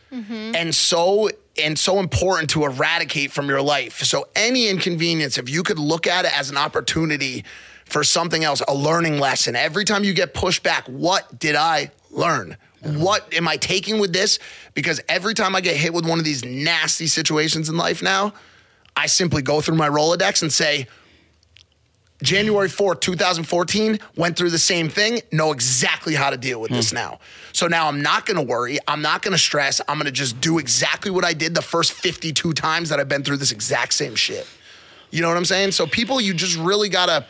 and 0.56 0.74
so 0.74 1.30
and 1.62 1.78
so 1.78 2.00
important 2.00 2.50
to 2.52 2.64
eradicate 2.66 3.32
from 3.32 3.48
your 3.50 3.62
life. 3.62 4.04
So 4.04 4.28
any 4.36 4.70
inconvenience, 4.70 5.38
if 5.38 5.50
you 5.50 5.64
could 5.64 5.80
look 5.80 6.08
at 6.08 6.26
it 6.26 6.38
as 6.38 6.50
an 6.50 6.58
opportunity 6.58 7.44
for 7.90 8.04
something 8.04 8.44
else, 8.44 8.62
a 8.68 8.74
learning 8.74 9.20
lesson. 9.20 9.56
Every 9.56 9.86
time 9.86 10.04
you 10.04 10.14
get 10.14 10.34
pushed 10.34 10.64
back, 10.64 10.86
what 10.88 11.40
did 11.40 11.56
I 11.56 11.92
learn? 12.12 12.58
What 12.82 13.34
am 13.34 13.48
I 13.48 13.58
taking 13.58 14.00
with 14.00 14.14
this? 14.14 14.40
Because 14.74 15.02
every 15.10 15.34
time 15.34 15.56
I 15.56 15.62
get 15.62 15.76
hit 15.76 15.94
with 15.94 16.06
one 16.06 16.20
of 16.20 16.26
these 16.26 16.46
nasty 16.46 17.08
situations 17.08 17.70
in 17.70 17.78
life 17.78 18.04
now, 18.04 18.34
I 18.96 19.08
simply 19.08 19.42
go 19.42 19.62
through 19.62 19.76
my 19.76 19.90
Rolodex 19.90 20.42
and 20.42 20.52
say, 20.52 20.88
January 22.24 22.68
4th, 22.68 23.00
2014, 23.02 24.00
went 24.16 24.38
through 24.38 24.50
the 24.50 24.58
same 24.58 24.90
thing, 24.90 25.22
know 25.32 25.52
exactly 25.52 26.16
how 26.16 26.32
to 26.32 26.38
deal 26.38 26.60
with 26.60 26.72
this 26.72 26.90
hmm. 26.90 26.96
now. 26.96 27.20
So 27.54 27.68
now 27.68 27.88
I'm 27.88 28.02
not 28.02 28.26
gonna 28.26 28.42
worry. 28.42 28.80
I'm 28.88 29.04
not 29.04 29.22
gonna 29.22 29.38
stress. 29.38 29.82
I'm 29.88 29.98
gonna 29.98 30.12
just 30.12 30.42
do 30.42 30.58
exactly 30.58 31.12
what 31.12 31.24
I 31.24 31.34
did 31.34 31.54
the 31.54 31.62
first 31.62 31.94
52 31.94 32.54
times 32.54 32.90
that 32.90 33.00
I've 33.00 33.10
been 33.10 33.24
through 33.24 33.38
this 33.38 33.52
exact 33.52 33.94
same 33.94 34.16
shit. 34.16 34.48
You 35.12 35.22
know 35.22 35.28
what 35.28 35.38
I'm 35.38 35.46
saying? 35.46 35.72
So 35.72 35.86
people, 35.86 36.20
you 36.20 36.34
just 36.34 36.58
really 36.58 36.90
gotta, 36.90 37.26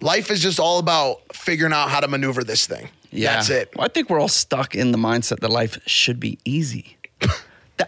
life 0.00 0.30
is 0.30 0.40
just 0.40 0.58
all 0.58 0.78
about 0.78 1.34
figuring 1.34 1.72
out 1.72 1.90
how 1.90 2.00
to 2.00 2.08
maneuver 2.08 2.44
this 2.44 2.66
thing. 2.66 2.88
Yeah. 3.10 3.34
That's 3.34 3.50
it. 3.50 3.70
Well, 3.74 3.84
I 3.84 3.88
think 3.88 4.08
we're 4.08 4.20
all 4.20 4.28
stuck 4.28 4.74
in 4.74 4.92
the 4.92 4.98
mindset 4.98 5.40
that 5.40 5.50
life 5.50 5.78
should 5.86 6.20
be 6.20 6.38
easy. 6.44 6.96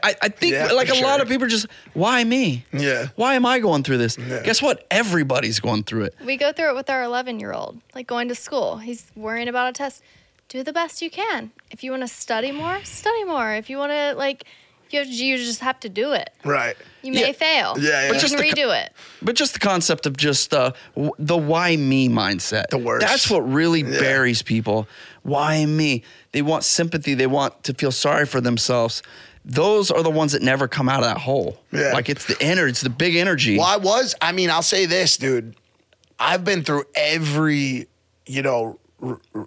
I, 0.02 0.14
I 0.22 0.28
think 0.28 0.54
Yeah, 0.54 0.72
like 0.72 0.88
for 0.88 0.94
a 0.94 1.00
lot 1.00 1.20
of 1.20 1.28
people 1.28 1.46
just, 1.46 1.66
why 1.92 2.24
me? 2.24 2.64
Yeah. 2.72 3.08
Why 3.16 3.34
am 3.34 3.44
I 3.44 3.58
going 3.58 3.82
through 3.82 3.98
this? 3.98 4.16
Yeah. 4.18 4.42
Guess 4.42 4.62
what? 4.62 4.86
Everybody's 4.90 5.60
going 5.60 5.84
through 5.84 6.04
it. 6.04 6.14
We 6.24 6.36
go 6.36 6.52
through 6.52 6.70
it 6.70 6.74
with 6.74 6.88
our 6.90 7.02
11 7.02 7.40
year 7.40 7.52
old, 7.52 7.80
like 7.94 8.06
going 8.06 8.28
to 8.28 8.34
school. 8.34 8.78
He's 8.78 9.10
worrying 9.14 9.48
about 9.48 9.68
a 9.68 9.72
test. 9.72 10.02
Do 10.48 10.62
the 10.62 10.72
best 10.72 11.02
you 11.02 11.10
can. 11.10 11.52
If 11.70 11.82
you 11.84 11.90
want 11.90 12.02
to 12.02 12.08
study 12.08 12.52
more, 12.52 12.82
study 12.84 13.24
more. 13.24 13.52
If 13.52 13.70
you 13.70 13.78
want 13.78 13.92
to, 13.92 14.14
like, 14.16 14.44
you, 14.92 15.02
you 15.02 15.36
just 15.38 15.60
have 15.60 15.78
to 15.80 15.88
do 15.88 16.12
it. 16.12 16.30
Right. 16.44 16.76
You 17.02 17.12
may 17.12 17.26
Yeah. 17.28 17.32
fail. 17.32 17.74
Yeah, 17.78 17.88
yeah. 18.04 18.08
But 18.10 18.20
Just 18.20 18.32
you 18.32 18.38
can 18.38 18.46
the 18.48 18.54
co- 18.54 18.68
redo 18.68 18.84
it. 18.84 18.92
But 19.22 19.34
just 19.34 19.52
the 19.54 19.58
concept 19.58 20.06
of 20.06 20.16
just 20.16 20.52
uh, 20.54 20.72
w- 20.94 21.12
the 21.18 21.36
why 21.36 21.76
me 21.76 22.08
mindset. 22.08 22.68
The 22.70 22.78
worst. 22.78 23.06
That's 23.06 23.28
what 23.30 23.40
really 23.40 23.80
Yeah. 23.82 23.98
buries 24.00 24.42
people. 24.42 24.86
Why 25.22 25.64
me? 25.66 26.02
They 26.32 26.42
want 26.42 26.64
sympathy. 26.64 27.14
They 27.14 27.26
want 27.26 27.62
to 27.64 27.74
feel 27.74 27.92
sorry 27.92 28.26
for 28.26 28.40
themselves. 28.40 29.02
Those 29.44 29.90
are 29.90 30.02
the 30.02 30.10
ones 30.10 30.32
that 30.32 30.42
never 30.42 30.68
come 30.68 30.88
out 30.88 31.00
of 31.00 31.04
that 31.06 31.18
hole. 31.18 31.60
Yeah. 31.72 31.92
Like 31.92 32.08
it's 32.08 32.26
the 32.26 32.36
energy, 32.40 32.70
it's 32.70 32.80
the 32.82 32.90
big 32.90 33.16
energy. 33.16 33.58
Well, 33.58 33.66
I 33.66 33.76
was. 33.76 34.14
I 34.20 34.30
mean, 34.32 34.50
I'll 34.50 34.62
say 34.62 34.86
this, 34.86 35.16
dude. 35.16 35.56
I've 36.18 36.44
been 36.44 36.62
through 36.62 36.84
every, 36.94 37.88
you 38.26 38.42
know, 38.42 38.62
r- 38.62 38.70
r- 38.70 38.76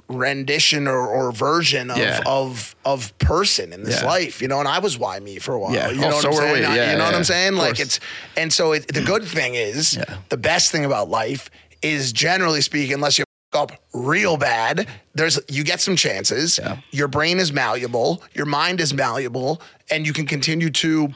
rendition 0.08 0.88
or, 0.88 1.08
or 1.08 1.32
version 1.32 1.90
of, 1.92 1.98
Yeah. 1.98 2.20
of 2.26 2.76
of 2.86 3.18
person 3.20 3.74
in 3.74 3.84
this 3.84 4.02
Yeah. 4.02 4.08
life, 4.08 4.42
you 4.42 4.48
know. 4.48 4.60
And 4.60 4.68
I 4.68 4.80
was 4.80 4.98
why 4.98 5.20
me 5.20 5.40
for 5.40 5.54
a 5.54 5.60
while. 5.60 5.74
Yeah. 5.74 5.90
You 5.90 5.98
Oh, 6.04 6.10
know 6.10 6.16
what 6.16 6.22
so 6.22 6.30
I'm 6.30 6.36
saying? 6.36 6.54
we. 6.54 6.62
Yeah, 6.62 6.92
you 6.92 6.98
know 6.98 7.06
what 7.06 7.16
I'm 7.16 7.24
saying? 7.24 7.54
Like 7.56 7.80
it's, 7.80 8.00
and 8.38 8.52
so 8.52 8.74
it, 8.74 8.88
the 8.94 9.02
good 9.02 9.24
thing 9.24 9.56
is, 9.56 9.98
the 10.30 10.38
best 10.38 10.72
thing 10.72 10.86
about 10.86 11.10
life 11.10 11.50
is 11.82 12.12
generally 12.14 12.62
speaking, 12.62 12.94
unless 12.94 13.18
you 13.18 13.26
up 13.54 13.72
real 13.94 14.36
bad, 14.36 14.86
there's 15.14 15.40
you 15.48 15.64
get 15.64 15.80
some 15.80 15.96
chances. 15.96 16.60
Your 16.92 17.08
brain 17.08 17.40
is 17.40 17.54
malleable, 17.54 18.22
your 18.34 18.46
mind 18.46 18.82
is 18.82 18.94
malleable, 18.94 19.62
and 19.90 20.06
you 20.06 20.12
can 20.12 20.26
continue 20.26 20.70
to 20.72 21.14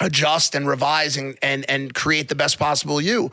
adjust 0.00 0.54
and 0.54 0.68
revise 0.68 1.16
and 1.16 1.38
and 1.42 1.64
and 1.70 1.94
create 1.94 2.28
the 2.28 2.34
best 2.34 2.58
possible 2.58 3.00
you. 3.00 3.30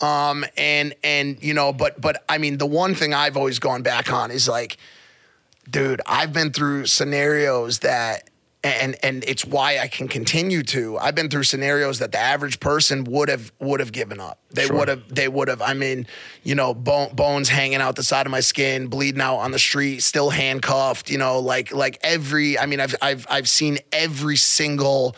Um 0.00 0.44
and 0.56 0.94
and 1.02 1.42
you 1.42 1.54
know, 1.54 1.72
but 1.72 2.00
but 2.00 2.24
I 2.28 2.38
mean 2.38 2.58
the 2.58 2.66
one 2.66 2.94
thing 2.94 3.12
I've 3.14 3.36
always 3.36 3.58
gone 3.58 3.82
back 3.82 4.12
on 4.12 4.30
is 4.30 4.48
like, 4.48 4.76
dude, 5.68 6.00
I've 6.06 6.32
been 6.32 6.52
through 6.52 6.86
scenarios 6.86 7.80
that 7.80 8.30
and 8.64 8.96
and 9.04 9.22
it's 9.26 9.44
why 9.44 9.78
I 9.78 9.86
can 9.86 10.08
continue 10.08 10.62
to. 10.64 10.98
I've 10.98 11.14
been 11.14 11.28
through 11.30 11.44
scenarios 11.44 12.00
that 12.00 12.10
the 12.10 12.18
average 12.18 12.58
person 12.58 13.04
would 13.04 13.28
have 13.28 13.52
would 13.60 13.78
have 13.78 13.92
given 13.92 14.18
up. 14.20 14.38
They 14.50 14.66
Sure. 14.66 14.76
would 14.76 14.88
have 14.88 15.14
they 15.14 15.28
would 15.28 15.46
have 15.48 15.62
I 15.62 15.74
mean, 15.74 16.06
you 16.42 16.54
know, 16.56 16.74
bone, 16.74 17.14
bones 17.14 17.48
hanging 17.48 17.80
out 17.80 17.94
the 17.94 18.02
side 18.02 18.26
of 18.26 18.32
my 18.32 18.40
skin, 18.40 18.88
bleeding 18.88 19.20
out 19.20 19.36
on 19.36 19.52
the 19.52 19.60
street, 19.60 20.02
still 20.02 20.30
handcuffed, 20.30 21.08
you 21.08 21.18
know, 21.18 21.38
like 21.38 21.72
like 21.72 21.98
every 22.02 22.58
I 22.58 22.66
mean 22.66 22.80
I've 22.80 22.96
I've 23.00 23.26
I've 23.30 23.48
seen 23.48 23.78
every 23.92 24.36
single 24.36 25.14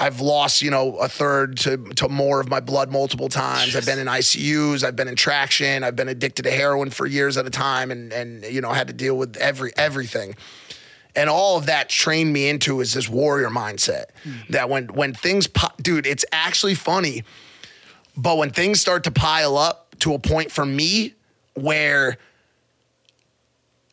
I've 0.00 0.22
lost, 0.22 0.62
you 0.62 0.70
know, 0.70 0.96
a 0.96 1.08
third 1.08 1.58
to, 1.58 1.76
to 1.76 2.08
more 2.08 2.40
of 2.40 2.48
my 2.48 2.60
blood 2.60 2.90
multiple 2.90 3.28
times. 3.28 3.76
I've 3.76 3.84
been 3.84 3.98
in 3.98 4.06
ICUs. 4.06 4.82
I've 4.82 4.96
been 4.96 5.08
in 5.08 5.14
traction. 5.14 5.84
I've 5.84 5.94
been 5.94 6.08
addicted 6.08 6.44
to 6.44 6.50
heroin 6.50 6.88
for 6.88 7.06
years 7.06 7.36
at 7.36 7.46
a 7.46 7.50
time, 7.50 7.90
and 7.90 8.10
and 8.10 8.42
you 8.44 8.62
know 8.62 8.72
had 8.72 8.86
to 8.88 8.94
deal 8.94 9.16
with 9.16 9.36
every 9.36 9.72
everything. 9.76 10.36
And 11.14 11.28
all 11.28 11.58
of 11.58 11.66
that 11.66 11.90
trained 11.90 12.32
me 12.32 12.48
into 12.48 12.80
is 12.80 12.94
this 12.94 13.08
warrior 13.10 13.50
mindset. 13.50 14.04
Hmm. 14.24 14.32
That 14.48 14.70
when 14.70 14.86
when 14.86 15.12
things, 15.12 15.46
po- 15.46 15.74
dude, 15.82 16.06
it's 16.06 16.24
actually 16.32 16.76
funny, 16.76 17.24
but 18.16 18.38
when 18.38 18.50
things 18.50 18.80
start 18.80 19.04
to 19.04 19.10
pile 19.10 19.58
up 19.58 19.96
to 20.00 20.14
a 20.14 20.18
point 20.18 20.50
for 20.50 20.64
me 20.64 21.14
where 21.54 22.16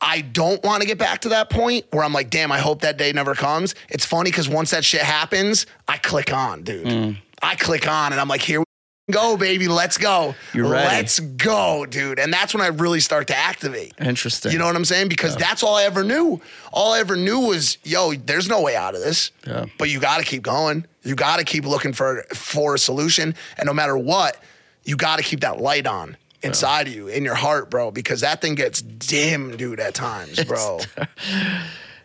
I 0.01 0.21
don't 0.21 0.63
want 0.63 0.81
to 0.81 0.87
get 0.87 0.97
back 0.97 1.21
to 1.21 1.29
that 1.29 1.49
point 1.49 1.85
where 1.91 2.03
I'm 2.03 2.13
like, 2.13 2.29
damn, 2.29 2.51
I 2.51 2.59
hope 2.59 2.81
that 2.81 2.97
day 2.97 3.11
never 3.11 3.33
comes. 3.33 3.73
It's 3.89 4.05
funny 4.05 4.29
because 4.29 4.47
once 4.47 4.71
that 4.71 4.85
shit 4.85 5.01
happens, 5.01 5.65
I 5.87 5.97
click 5.97 6.31
on, 6.31 6.63
dude. 6.63 6.85
Mm. 6.85 7.17
I 7.41 7.55
click 7.55 7.87
on 7.87 8.11
and 8.11 8.21
I'm 8.21 8.27
like, 8.27 8.41
here 8.41 8.59
we 8.59 8.65
go, 9.13 9.37
baby. 9.37 9.67
Let's 9.67 9.97
go. 9.97 10.35
You're 10.53 10.69
ready. 10.69 10.87
Let's 10.87 11.19
go, 11.19 11.85
dude. 11.85 12.19
And 12.19 12.31
that's 12.31 12.53
when 12.53 12.61
I 12.61 12.67
really 12.67 12.99
start 12.99 13.27
to 13.27 13.37
activate. 13.37 13.93
Interesting. 13.99 14.51
You 14.51 14.59
know 14.59 14.65
what 14.65 14.75
I'm 14.75 14.85
saying? 14.85 15.09
Because 15.09 15.35
that's 15.35 15.63
all 15.63 15.75
I 15.75 15.83
ever 15.83 16.03
knew. 16.03 16.41
All 16.71 16.93
I 16.93 16.99
ever 16.99 17.15
knew 17.15 17.39
was, 17.39 17.77
yo, 17.83 18.13
there's 18.13 18.47
no 18.47 18.61
way 18.61 18.75
out 18.75 18.93
of 18.93 19.01
this. 19.01 19.31
Yeah. 19.45 19.65
But 19.79 19.89
you 19.89 19.99
got 19.99 20.19
to 20.19 20.25
keep 20.25 20.43
going. 20.43 20.85
You 21.03 21.15
got 21.15 21.37
to 21.37 21.43
keep 21.43 21.65
looking 21.65 21.93
for 21.93 22.23
for 22.33 22.75
a 22.75 22.79
solution. 22.79 23.33
And 23.57 23.65
no 23.65 23.73
matter 23.73 23.97
what, 23.97 24.41
you 24.83 24.95
got 24.95 25.17
to 25.17 25.23
keep 25.23 25.39
that 25.39 25.59
light 25.59 25.87
on 25.87 26.17
inside 26.43 26.87
of 26.87 26.93
you, 26.93 27.07
in 27.07 27.23
your 27.23 27.35
heart, 27.35 27.69
bro. 27.69 27.91
Because 27.91 28.21
that 28.21 28.41
thing 28.41 28.55
gets 28.55 28.81
dim, 28.81 29.57
dude, 29.57 29.79
at 29.79 29.93
times, 29.93 30.43
bro. 30.43 30.79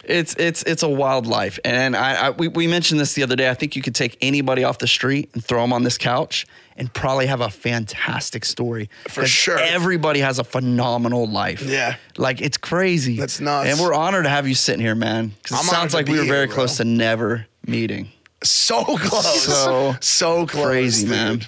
It's 0.04 0.34
it's 0.36 0.64
it's 0.64 0.82
a 0.82 0.88
wild 0.88 1.28
life, 1.28 1.60
and 1.64 1.94
I, 1.96 2.26
I 2.26 2.30
we, 2.30 2.48
we 2.48 2.66
mentioned 2.66 2.98
this 2.98 3.12
the 3.12 3.22
other 3.22 3.36
day. 3.36 3.48
I 3.48 3.54
think 3.54 3.76
you 3.76 3.82
could 3.82 3.94
take 3.94 4.18
anybody 4.20 4.64
off 4.64 4.78
the 4.78 4.88
street 4.88 5.30
and 5.32 5.44
throw 5.44 5.60
them 5.60 5.72
on 5.72 5.84
this 5.84 5.96
couch, 5.96 6.44
and 6.76 6.92
probably 6.92 7.26
have 7.26 7.40
a 7.40 7.48
fantastic 7.48 8.44
story. 8.44 8.90
For 9.08 9.24
sure. 9.26 9.60
everybody 9.60 10.18
has 10.18 10.40
a 10.40 10.44
phenomenal 10.44 11.28
life. 11.28 11.62
Yeah. 11.62 11.94
like 12.16 12.40
it's 12.40 12.56
crazy. 12.56 13.16
That's 13.16 13.40
nuts. 13.40 13.68
And 13.68 13.78
we're 13.78 13.94
honored 13.94 14.24
to 14.24 14.30
have 14.30 14.48
you 14.48 14.56
sitting 14.56 14.80
here, 14.80 14.96
man. 14.96 15.34
Because 15.40 15.64
it 15.64 15.68
sounds 15.68 15.94
like 15.94 16.08
we 16.08 16.18
were 16.18 16.24
very 16.24 16.48
close 16.48 16.78
to 16.78 16.84
never 16.84 17.46
meeting. 17.64 18.08
so 18.42 18.82
close. 18.84 19.44
So 19.44 19.94
so 20.00 20.46
close. 20.46 20.66
crazy, 20.66 21.06
dude. 21.06 21.10
man. 21.10 21.40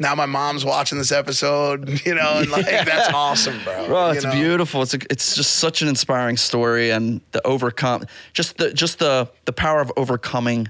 Now 0.00 0.14
my 0.14 0.26
mom's 0.26 0.64
watching 0.64 0.98
this 0.98 1.12
episode, 1.12 2.00
you 2.06 2.14
know, 2.14 2.38
and 2.38 2.50
like 2.50 2.64
that's 2.64 3.12
awesome, 3.12 3.62
bro. 3.64 3.86
Bro, 3.86 4.10
you 4.10 4.16
it's 4.16 4.24
know? 4.24 4.32
beautiful. 4.32 4.82
It's 4.82 4.94
a, 4.94 4.98
it's 5.10 5.34
just 5.36 5.56
such 5.56 5.82
an 5.82 5.88
inspiring 5.88 6.36
story, 6.36 6.90
and 6.90 7.20
the 7.32 7.46
overcome, 7.46 8.04
just 8.32 8.56
the 8.56 8.72
just 8.72 8.98
the 8.98 9.28
the 9.44 9.52
power 9.52 9.80
of 9.80 9.92
overcoming 9.96 10.68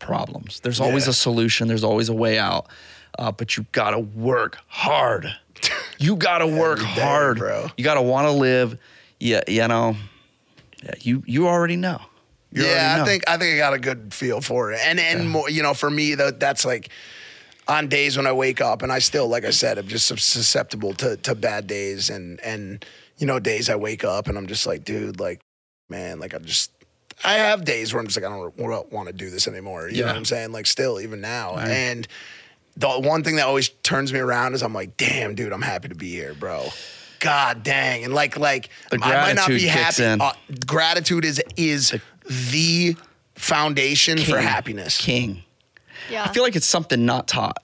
problems. 0.00 0.60
There's 0.60 0.80
always 0.80 1.06
Yeah. 1.06 1.10
a 1.10 1.14
solution. 1.14 1.68
There's 1.68 1.84
always 1.84 2.08
a 2.08 2.14
way 2.14 2.38
out, 2.38 2.66
uh, 3.18 3.30
but 3.32 3.56
you 3.56 3.64
gotta 3.72 3.98
work 4.00 4.58
hard. 4.66 5.32
You 5.98 6.16
gotta 6.16 6.46
work 6.62 6.80
day, 6.80 6.84
hard, 6.84 7.38
bro. 7.38 7.70
You 7.76 7.84
gotta 7.84 8.02
want 8.02 8.26
to 8.26 8.32
live. 8.32 8.76
Yeah, 9.20 9.42
you 9.48 9.66
know. 9.68 9.96
Yeah, 10.82 10.94
you 11.00 11.22
you 11.26 11.46
already 11.48 11.76
know. 11.76 12.00
You 12.52 12.62
already 12.64 12.74
yeah, 12.76 12.96
know. 12.96 13.02
I 13.02 13.06
think 13.06 13.24
I 13.28 13.36
think 13.38 13.54
I 13.54 13.58
got 13.58 13.72
a 13.74 13.78
good 13.78 14.12
feel 14.12 14.40
for 14.40 14.72
it, 14.72 14.80
and 14.84 14.98
and 15.00 15.30
more, 15.30 15.48
you 15.48 15.62
know, 15.62 15.74
for 15.74 15.88
me, 15.90 16.14
that 16.16 16.40
that's 16.40 16.64
like 16.64 16.90
on 17.68 17.88
days 17.88 18.16
when 18.16 18.26
I 18.26 18.32
wake 18.32 18.60
up, 18.60 18.82
and 18.82 18.92
I 18.92 18.98
still, 18.98 19.28
like 19.28 19.44
I 19.44 19.50
said, 19.50 19.78
I'm 19.78 19.88
just 19.88 20.06
susceptible 20.06 20.92
to 20.94 21.16
to 21.18 21.34
bad 21.34 21.66
days, 21.66 22.10
and 22.10 22.40
and 22.40 22.84
you 23.18 23.26
know, 23.26 23.38
days 23.38 23.70
I 23.70 23.76
wake 23.76 24.02
up 24.04 24.26
and 24.28 24.36
I'm 24.36 24.48
just 24.48 24.66
like, 24.66 24.84
dude, 24.84 25.20
like, 25.20 25.40
man, 25.88 26.18
like 26.20 26.34
I 26.34 26.38
just. 26.38 26.70
I 27.24 27.34
have 27.34 27.64
days 27.64 27.94
where 27.94 28.00
I'm 28.00 28.06
just 28.08 28.20
like, 28.20 28.28
I 28.28 28.36
don't 28.36 28.92
want 28.92 29.06
to 29.06 29.12
do 29.12 29.30
this 29.30 29.46
anymore. 29.46 29.88
You 29.88 29.98
know 29.98 30.00
Yeah. 30.00 30.06
what 30.08 30.16
I'm 30.16 30.24
saying? 30.24 30.50
Like, 30.50 30.66
still, 30.66 31.00
even 31.00 31.20
now. 31.20 31.54
Right. 31.54 31.68
And 31.70 32.08
the 32.76 32.88
one 32.88 33.22
thing 33.22 33.36
that 33.36 33.46
always 33.46 33.68
turns 33.84 34.12
me 34.12 34.18
around 34.18 34.54
is 34.54 34.64
I'm 34.64 34.74
like, 34.74 34.96
damn, 34.96 35.36
dude, 35.36 35.52
I'm 35.52 35.62
happy 35.62 35.88
to 35.88 35.94
be 35.94 36.10
here, 36.10 36.34
bro. 36.34 36.66
God 37.20 37.62
dang. 37.62 38.02
And 38.02 38.12
like, 38.12 38.36
like, 38.36 38.68
I 38.90 38.96
might 38.96 39.36
not 39.36 39.46
be 39.46 39.60
happy. 39.68 40.02
Uh, 40.04 40.32
gratitude 40.66 41.24
is 41.24 41.40
is 41.56 41.94
the 42.50 42.96
foundation 43.36 44.18
for 44.18 44.38
happiness. 44.38 44.98
king. 45.00 45.43
Yeah. 46.10 46.24
I 46.24 46.32
feel 46.32 46.42
like 46.42 46.56
it's 46.56 46.66
something 46.66 47.04
not 47.06 47.28
taught. 47.28 47.58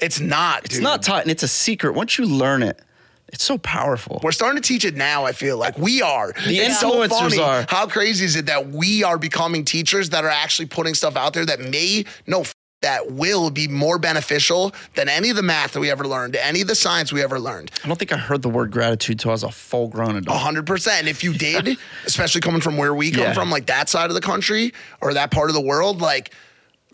It's 0.00 0.20
not. 0.20 0.64
It's 0.64 0.74
dude. 0.74 0.82
not 0.82 1.02
taught, 1.02 1.22
and 1.22 1.30
it's 1.30 1.42
a 1.42 1.48
secret. 1.48 1.94
Once 1.94 2.18
you 2.18 2.26
learn 2.26 2.62
it, 2.62 2.80
it's 3.28 3.44
so 3.44 3.58
powerful. 3.58 4.20
We're 4.22 4.32
starting 4.32 4.60
to 4.60 4.66
teach 4.66 4.84
it 4.84 4.96
now. 4.96 5.24
I 5.24 5.32
feel 5.32 5.56
like 5.56 5.78
we 5.78 6.02
are. 6.02 6.32
The 6.46 6.58
It's 6.58 6.80
so 6.80 6.92
influencers 6.92 7.10
funny. 7.18 7.38
are. 7.40 7.66
How 7.68 7.86
crazy 7.86 8.24
is 8.24 8.36
it 8.36 8.46
that 8.46 8.68
we 8.68 9.02
are 9.04 9.18
becoming 9.18 9.64
teachers 9.64 10.10
that 10.10 10.24
are 10.24 10.28
actually 10.30 10.66
putting 10.66 10.94
stuff 10.94 11.16
out 11.16 11.32
there 11.34 11.46
that 11.46 11.60
may 11.60 12.04
no 12.26 12.40
f- 12.42 12.54
that 12.82 13.10
will 13.12 13.48
be 13.48 13.66
more 13.66 13.98
beneficial 13.98 14.74
than 14.94 15.08
any 15.08 15.30
of 15.30 15.36
the 15.36 15.42
math 15.42 15.72
that 15.72 15.80
we 15.80 15.90
ever 15.90 16.06
learned, 16.06 16.36
any 16.36 16.60
of 16.60 16.68
the 16.68 16.74
science 16.74 17.14
we 17.14 17.22
ever 17.22 17.40
learned. 17.40 17.70
I 17.82 17.88
don't 17.88 17.96
think 17.98 18.12
I 18.12 18.18
heard 18.18 18.42
the 18.42 18.50
word 18.50 18.70
gratitude 18.72 19.18
till 19.20 19.30
I 19.30 19.32
was 19.32 19.42
a 19.42 19.50
full 19.50 19.88
grown 19.88 20.16
adult. 20.16 20.36
hundred 20.38 20.66
percent. 20.66 20.98
And 21.00 21.08
if 21.08 21.24
you 21.24 21.32
did, 21.32 21.78
especially 22.04 22.42
coming 22.42 22.60
from 22.60 22.76
where 22.76 22.94
we 22.94 23.10
come 23.10 23.22
Yeah. 23.22 23.32
from, 23.32 23.50
like 23.50 23.66
that 23.66 23.88
side 23.88 24.10
of 24.10 24.14
the 24.14 24.20
country 24.20 24.74
or 25.00 25.14
that 25.14 25.30
part 25.30 25.48
of 25.48 25.54
the 25.54 25.62
world, 25.62 26.02
like 26.02 26.34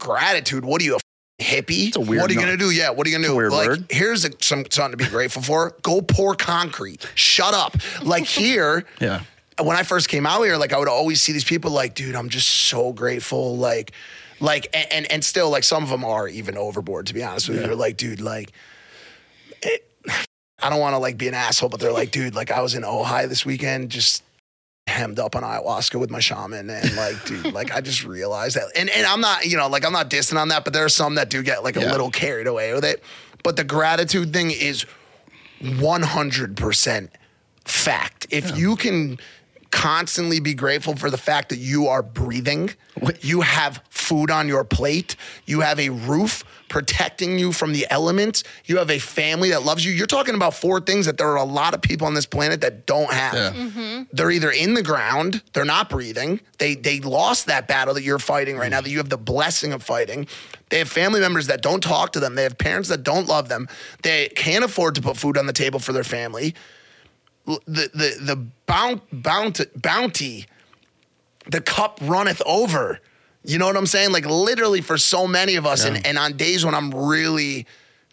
gratitude. 0.01 0.65
What 0.65 0.83
are 0.83 0.85
you 0.85 0.95
a 0.95 0.97
f- 0.97 1.03
hippie? 1.47 1.95
a 1.95 2.01
weird 2.01 2.23
what 2.23 2.31
are 2.31 2.35
you 2.35 2.41
gonna 2.41 2.57
do? 2.57 2.71
Yeah, 2.71 2.91
what 2.91 3.07
are 3.07 3.11
you 3.11 3.17
gonna 3.17 3.29
do? 3.29 3.37
weird 3.37 3.53
like, 3.53 3.69
word. 3.69 3.87
here's 3.91 4.25
a, 4.25 4.31
some 4.41 4.65
something 4.71 4.99
to 4.99 5.05
be 5.05 5.09
grateful 5.09 5.43
for. 5.43 5.77
Go 5.83 6.03
pour 6.03 6.35
concrete. 6.35 7.07
Shut 7.15 7.55
up. 7.55 7.77
Like 8.03 8.25
here. 8.27 8.85
Yeah. 9.01 9.23
When 9.61 9.77
I 9.77 9.83
first 9.83 10.09
came 10.09 10.27
out 10.27 10.43
here, 10.43 10.57
like 10.57 10.73
I 10.73 10.79
would 10.79 10.89
always 10.89 11.21
see 11.21 11.33
these 11.33 11.45
people 11.45 11.71
like, 11.71 11.95
dude, 11.95 12.17
I'm 12.17 12.31
just 12.31 12.49
so 12.49 12.93
grateful. 12.93 13.57
Like, 13.57 13.93
like, 14.41 14.69
and 14.73 14.91
and, 14.91 15.13
and 15.13 15.25
still, 15.25 15.51
like 15.51 15.65
some 15.65 15.83
of 15.83 15.91
them 15.91 16.05
are 16.05 16.27
even 16.27 16.57
overboard. 16.57 17.07
To 17.09 17.15
be 17.15 17.23
honest 17.23 17.49
with 17.49 17.61
you, 17.61 17.67
they're 17.67 17.77
like, 17.77 17.97
dude, 17.97 18.21
like. 18.21 18.53
I 20.63 20.69
don't 20.69 20.81
want 20.81 20.93
to 20.93 20.99
like 20.99 21.17
be 21.17 21.27
an 21.27 21.33
asshole, 21.33 21.71
but 21.71 21.81
they're 21.81 21.91
like, 21.91 22.11
dude, 22.11 22.35
like 22.35 22.51
I 22.51 22.61
was 22.61 22.75
in 22.75 22.85
Ohio 22.85 23.27
this 23.27 23.47
weekend, 23.47 23.91
just 23.91 24.23
hemmed 24.87 25.19
up 25.21 25.37
on 25.37 25.43
ayahuasca 25.43 25.99
with 26.01 26.11
my 26.11 26.21
shaman, 26.21 26.69
and 26.71 26.97
like, 26.97 27.25
dude, 27.25 27.53
like 27.53 27.73
I 27.73 27.81
just 27.81 28.05
realized 28.05 28.57
that, 28.57 28.65
and 28.77 28.91
and 28.91 29.07
I'm 29.07 29.21
not, 29.21 29.47
you 29.47 29.57
know, 29.57 29.69
like 29.69 29.85
I'm 29.85 29.93
not 29.93 30.11
dissing 30.11 30.39
on 30.41 30.49
that, 30.49 30.65
but 30.65 30.73
there 30.73 30.85
are 30.85 30.89
some 30.91 31.15
that 31.17 31.31
do 31.31 31.43
get 31.43 31.63
like 31.63 31.77
a 31.77 31.81
Yeah. 31.81 31.91
little 31.93 32.11
carried 32.11 32.47
away 32.47 32.73
with 32.75 32.85
it. 32.85 33.03
But 33.43 33.57
the 33.57 33.65
gratitude 33.65 34.33
thing 34.33 34.51
is 34.51 34.85
100 35.61 36.57
percent 36.57 37.11
fact. 37.65 38.27
If 38.31 38.57
you 38.57 38.77
can 38.77 39.19
constantly 39.71 40.41
be 40.41 40.53
grateful 40.55 40.97
for 40.97 41.11
the 41.11 41.19
fact 41.19 41.51
that 41.51 41.59
you 41.59 41.87
are 41.87 42.03
breathing, 42.03 42.71
you 43.21 43.43
have 43.43 43.83
food 43.89 44.31
on 44.31 44.49
your 44.49 44.65
plate, 44.65 45.15
you 45.47 45.61
have 45.61 45.79
a 45.79 45.91
roof 45.91 46.43
protecting 46.71 47.39
you 47.39 47.53
from 47.53 47.73
the 47.73 47.87
elements, 47.91 48.43
you 48.65 48.79
have 48.79 48.91
a 48.91 48.99
family 48.99 49.51
that 49.51 49.65
loves 49.65 49.85
you. 49.85 49.93
You're 49.93 50.07
talking 50.07 50.35
about 50.35 50.55
four 50.55 50.81
things 50.81 51.05
that 51.05 51.19
there 51.19 51.29
are 51.29 51.37
a 51.37 51.45
lot 51.45 51.75
of 51.75 51.83
people 51.83 52.07
on 52.07 52.15
this 52.15 52.25
planet 52.25 52.63
that 52.63 52.87
don't 52.87 53.13
have. 53.13 53.35
Yeah. 53.35 53.53
Mm-hmm. 53.53 54.03
They're 54.13 54.31
either 54.31 54.51
in 54.51 54.73
the 54.73 54.83
ground, 54.83 55.43
they're 55.53 55.67
not 55.67 55.91
breathing. 55.91 56.41
They 56.57 56.75
they 56.77 57.01
lost 57.01 57.47
that 57.47 57.69
battle 57.69 57.93
that 57.95 58.03
you're 58.03 58.19
fighting 58.19 58.57
right 58.57 58.71
now 58.71 58.81
that 58.81 58.89
you 58.89 58.99
have 58.99 59.11
the 59.11 59.19
blessing 59.19 59.75
of 59.75 59.83
fighting. 59.83 60.27
They 60.71 60.79
have 60.79 60.89
family 60.89 61.21
members 61.21 61.49
that 61.49 61.61
don't 61.61 61.83
talk 61.83 62.13
to 62.13 62.21
them. 62.21 62.37
They 62.37 62.45
have 62.45 62.57
parents 62.57 62.89
that 62.89 63.03
don't 63.03 63.27
love 63.27 63.49
them. 63.49 63.69
They 64.03 64.29
can't 64.29 64.65
afford 64.65 64.95
to 64.95 65.03
put 65.03 65.19
food 65.19 65.37
on 65.37 65.47
the 65.47 65.53
table 65.53 65.81
for 65.81 65.93
their 65.93 66.05
family 66.05 66.55
the 67.47 67.91
the 67.93 68.17
the 68.21 68.37
bounty 68.67 69.03
bounty 69.13 69.65
bounty 69.75 70.47
the 71.51 71.61
cup 71.61 71.99
runneth 72.03 72.43
over 72.47 73.01
you 73.45 73.59
know 73.59 73.67
what 73.67 73.77
i'm 73.77 73.87
saying 73.87 74.13
like 74.13 74.27
literally 74.27 74.81
for 74.81 74.99
so 74.99 75.27
many 75.27 75.57
of 75.57 75.67
us 75.67 75.85
and, 75.85 76.05
and 76.07 76.19
on 76.19 76.37
days 76.37 76.65
when 76.65 76.75
i'm 76.75 76.91
really 76.93 77.67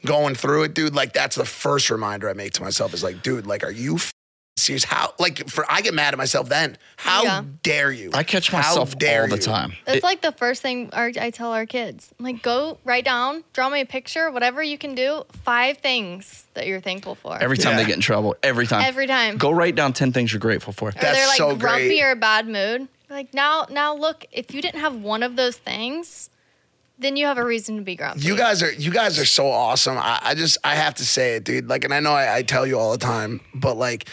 going 0.06 0.36
through 0.36 0.64
it 0.64 0.74
dude 0.74 0.96
like 0.96 1.14
that's 1.14 1.36
the 1.36 1.46
first 1.46 1.90
reminder 1.90 2.30
i 2.30 2.34
make 2.34 2.54
to 2.54 2.62
myself 2.64 2.94
is 2.94 3.04
like 3.04 3.22
dude 3.24 3.46
like 3.48 3.64
are 3.64 3.72
you 3.72 3.96
f- 3.96 4.12
serious 4.56 4.84
how 4.84 5.14
like 5.20 5.48
for 5.50 5.66
i 5.70 5.82
get 5.82 5.94
mad 5.94 6.14
at 6.14 6.18
myself 6.18 6.50
then 6.50 6.78
how 6.96 7.24
Yeah. 7.24 7.44
dare 7.64 7.92
you 7.92 8.10
I 8.14 8.24
catch 8.24 8.50
How 8.50 8.58
myself 8.60 8.98
dare 8.98 9.24
all 9.24 9.28
the 9.28 9.36
you? 9.36 9.42
time. 9.42 9.74
That's 9.86 9.98
It- 10.00 10.04
like 10.04 10.22
the 10.22 10.32
first 10.32 10.62
thing 10.64 10.90
our, 10.94 11.12
I 11.20 11.30
tell 11.30 11.52
our 11.54 11.66
kids. 11.68 12.10
I'm 12.18 12.26
like, 12.26 12.42
go 12.42 12.80
write 12.84 13.06
down, 13.06 13.44
draw 13.54 13.70
me 13.70 13.82
a 13.82 13.86
picture, 13.86 14.32
whatever 14.32 14.64
you 14.64 14.78
can 14.80 14.96
do. 14.96 15.24
Five 15.44 15.78
things 15.78 16.48
that 16.56 16.66
you're 16.66 16.82
thankful 16.82 17.14
for. 17.16 17.38
every 17.40 17.58
time 17.58 17.74
Yeah. 17.74 17.78
they 17.84 17.86
get 17.86 17.96
in 17.96 18.02
trouble, 18.02 18.36
every 18.42 18.66
time. 18.66 18.82
Every 18.84 19.06
time. 19.06 19.38
Go 19.38 19.52
write 19.52 19.76
down 19.76 19.94
10 19.94 20.12
things 20.12 20.34
you're 20.34 20.40
grateful 20.40 20.74
for. 20.74 20.90
or 20.90 20.92
That's 20.94 21.16
they're 21.18 21.28
like 21.28 21.38
so 21.38 21.56
grumpy 21.56 21.88
great. 22.00 22.02
or 22.04 22.16
bad 22.16 22.48
mood. 22.48 22.88
Like 23.10 23.34
now, 23.34 23.66
now 23.70 23.96
look, 23.96 24.26
if 24.32 24.54
you 24.54 24.62
didn't 24.62 24.82
have 24.82 24.96
one 24.96 25.24
of 25.24 25.36
those 25.36 25.58
things, 25.58 26.30
then 27.00 27.16
you 27.16 27.26
have 27.26 27.38
a 27.38 27.46
reason 27.46 27.78
to 27.78 27.82
be 27.84 27.96
grumpy. 27.96 28.22
You 28.22 28.36
guys 28.36 28.64
are 28.64 28.72
you 28.72 28.92
guys 28.92 29.20
are 29.20 29.26
so 29.26 29.48
awesome. 29.48 29.98
I, 29.98 30.20
I 30.22 30.36
just 30.36 30.58
I 30.64 30.76
have 30.76 30.96
to 30.96 31.06
say 31.06 31.36
it, 31.36 31.44
dude. 31.44 31.70
Like, 31.70 31.84
and 31.84 31.94
I 31.94 32.00
know 32.00 32.12
I, 32.12 32.38
I 32.38 32.42
tell 32.42 32.66
you 32.66 32.78
all 32.78 32.92
the 32.92 32.98
time, 32.98 33.42
but 33.54 33.78
like, 33.78 34.10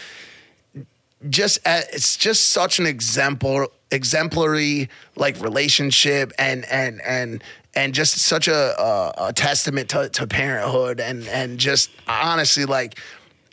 just 1.28 1.58
uh, 1.66 1.80
it's 1.92 2.16
just 2.16 2.50
such 2.50 2.78
an 2.78 2.86
example 2.86 3.68
exemplary 3.90 4.90
like 5.16 5.40
relationship 5.40 6.32
and 6.38 6.64
and 6.66 7.00
and 7.02 7.42
and 7.74 7.94
just 7.94 8.18
such 8.18 8.48
a 8.48 8.80
a, 8.80 9.28
a 9.28 9.32
testament 9.32 9.88
to, 9.88 10.08
to 10.10 10.26
parenthood 10.26 11.00
and 11.00 11.26
and 11.28 11.58
just 11.58 11.90
honestly 12.06 12.64
like 12.64 12.98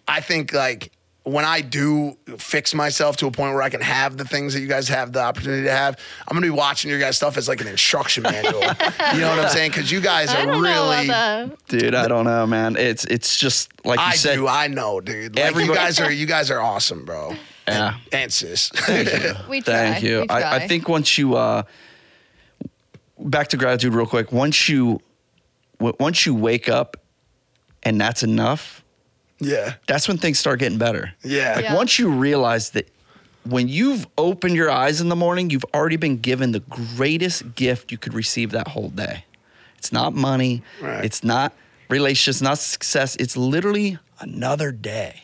I 0.08 0.20
think 0.20 0.54
like 0.54 0.92
when 1.24 1.45
I 1.45 1.61
do 1.61 2.17
fix 2.38 2.74
myself 2.74 3.17
to 3.17 3.28
a 3.28 3.32
point 3.32 3.53
where 3.53 3.61
I 3.61 3.69
can 3.69 3.82
have 3.82 4.17
the 4.17 4.26
things 4.26 4.55
that 4.55 4.59
you 4.61 4.67
guys 4.67 4.88
have 4.88 5.13
the 5.13 5.22
opportunity 5.22 5.63
to 5.63 5.72
have, 5.72 5.99
I'm 6.28 6.36
gonna 6.36 6.45
be 6.45 6.49
watching 6.49 6.89
your 6.89 6.99
guys' 6.99 7.17
stuff 7.17 7.38
as 7.38 7.47
like 7.47 7.61
an 7.61 7.67
instruction 7.67 8.24
manual. 8.24 8.53
you 8.61 9.19
know 9.19 9.30
what 9.30 9.39
I'm 9.39 9.49
saying? 9.49 9.69
Because 9.72 9.91
you 9.91 10.01
guys 10.01 10.30
I 10.30 10.41
are 10.41 10.45
don't 10.47 10.63
know 10.63 10.69
really. 10.69 11.05
about 11.05 11.49
that. 11.67 11.80
Dude, 11.80 11.93
I 11.93 12.07
don't 12.07 12.26
know, 12.26 12.47
man. 12.47 12.76
It's 12.76 13.05
it's 13.05 13.38
just 13.38 13.69
like 13.86 13.99
you 13.99 14.05
I 14.05 14.15
said. 14.15 14.36
do. 14.36 14.47
I 14.47 14.67
know, 14.67 14.99
dude. 14.99 15.36
Like 15.36 15.55
you 15.55 15.74
guys 15.74 15.99
are. 15.99 16.11
You 16.11 16.26
guys 16.26 16.49
are 16.49 16.59
awesome, 16.59 17.05
bro. 17.05 17.36
Yeah. 17.67 17.93
And, 18.11 18.24
and 18.24 18.34
sis. 18.34 18.72
We 19.47 19.61
try. 19.61 19.74
Thank 19.74 20.03
you. 20.03 20.22
We 20.22 20.30
I, 20.30 20.55
I 20.55 20.67
think 20.67 20.89
once 20.89 21.17
you 21.19 21.36
uh, 21.36 21.63
back 23.19 23.49
to 23.49 23.57
gratitude 23.57 23.93
real 23.93 24.07
quick. 24.07 24.32
Once 24.32 24.67
you 24.67 24.99
w- 25.78 25.95
once 25.99 26.26
you 26.26 26.34
wake 26.34 26.67
up, 26.67 26.97
and 27.84 28.01
that's 28.01 28.24
enough. 28.24 28.80
Yeah. 29.42 29.74
That's 29.88 30.08
when 30.08 30.18
things 30.18 30.39
start 30.39 30.60
getting 30.60 30.78
better. 30.78 31.14
Yeah. 31.24 31.54
Like 31.56 31.64
Yeah. 31.66 31.76
once 31.76 32.00
you 32.00 32.10
realize 32.10 32.70
that 32.72 32.88
when 33.44 33.68
you've 33.68 34.08
opened 34.18 34.56
your 34.56 34.70
eyes 34.70 35.02
in 35.02 35.10
the 35.10 35.16
morning, 35.16 35.50
you've 35.50 35.66
already 35.74 35.98
been 35.98 36.18
given 36.20 36.52
the 36.52 36.60
greatest 36.62 37.56
gift 37.56 37.92
you 37.92 37.98
could 37.98 38.14
receive 38.14 38.52
that 38.52 38.68
whole 38.70 38.89
day. 38.89 39.26
It's 39.78 39.92
not 39.92 40.14
money. 40.14 40.62
Right. 40.80 41.04
It's 41.04 41.24
not 41.24 41.54
relationships, 41.89 42.42
not 42.42 42.60
success. 42.60 43.16
It's 43.18 43.36
literally 43.36 43.98
another 44.20 44.72
day, 44.72 45.24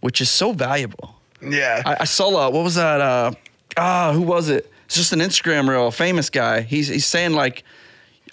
which 0.00 0.20
is 0.20 0.28
so 0.30 0.52
valuable. 0.52 1.14
Yeah. 1.40 1.82
I, 1.86 1.96
I 2.00 2.04
saw 2.04 2.28
uh, 2.28 2.50
what 2.50 2.64
was 2.64 2.74
that? 2.74 3.00
Uh, 3.00 3.32
ah, 3.76 4.12
who 4.12 4.22
was 4.22 4.48
it? 4.48 4.70
It's 4.86 4.96
just 4.96 5.12
an 5.12 5.20
Instagram 5.20 5.68
reel, 5.68 5.86
a 5.86 5.92
famous 5.92 6.28
guy. 6.30 6.62
He's 6.62 6.88
he's 6.88 7.06
saying 7.06 7.32
like 7.32 7.62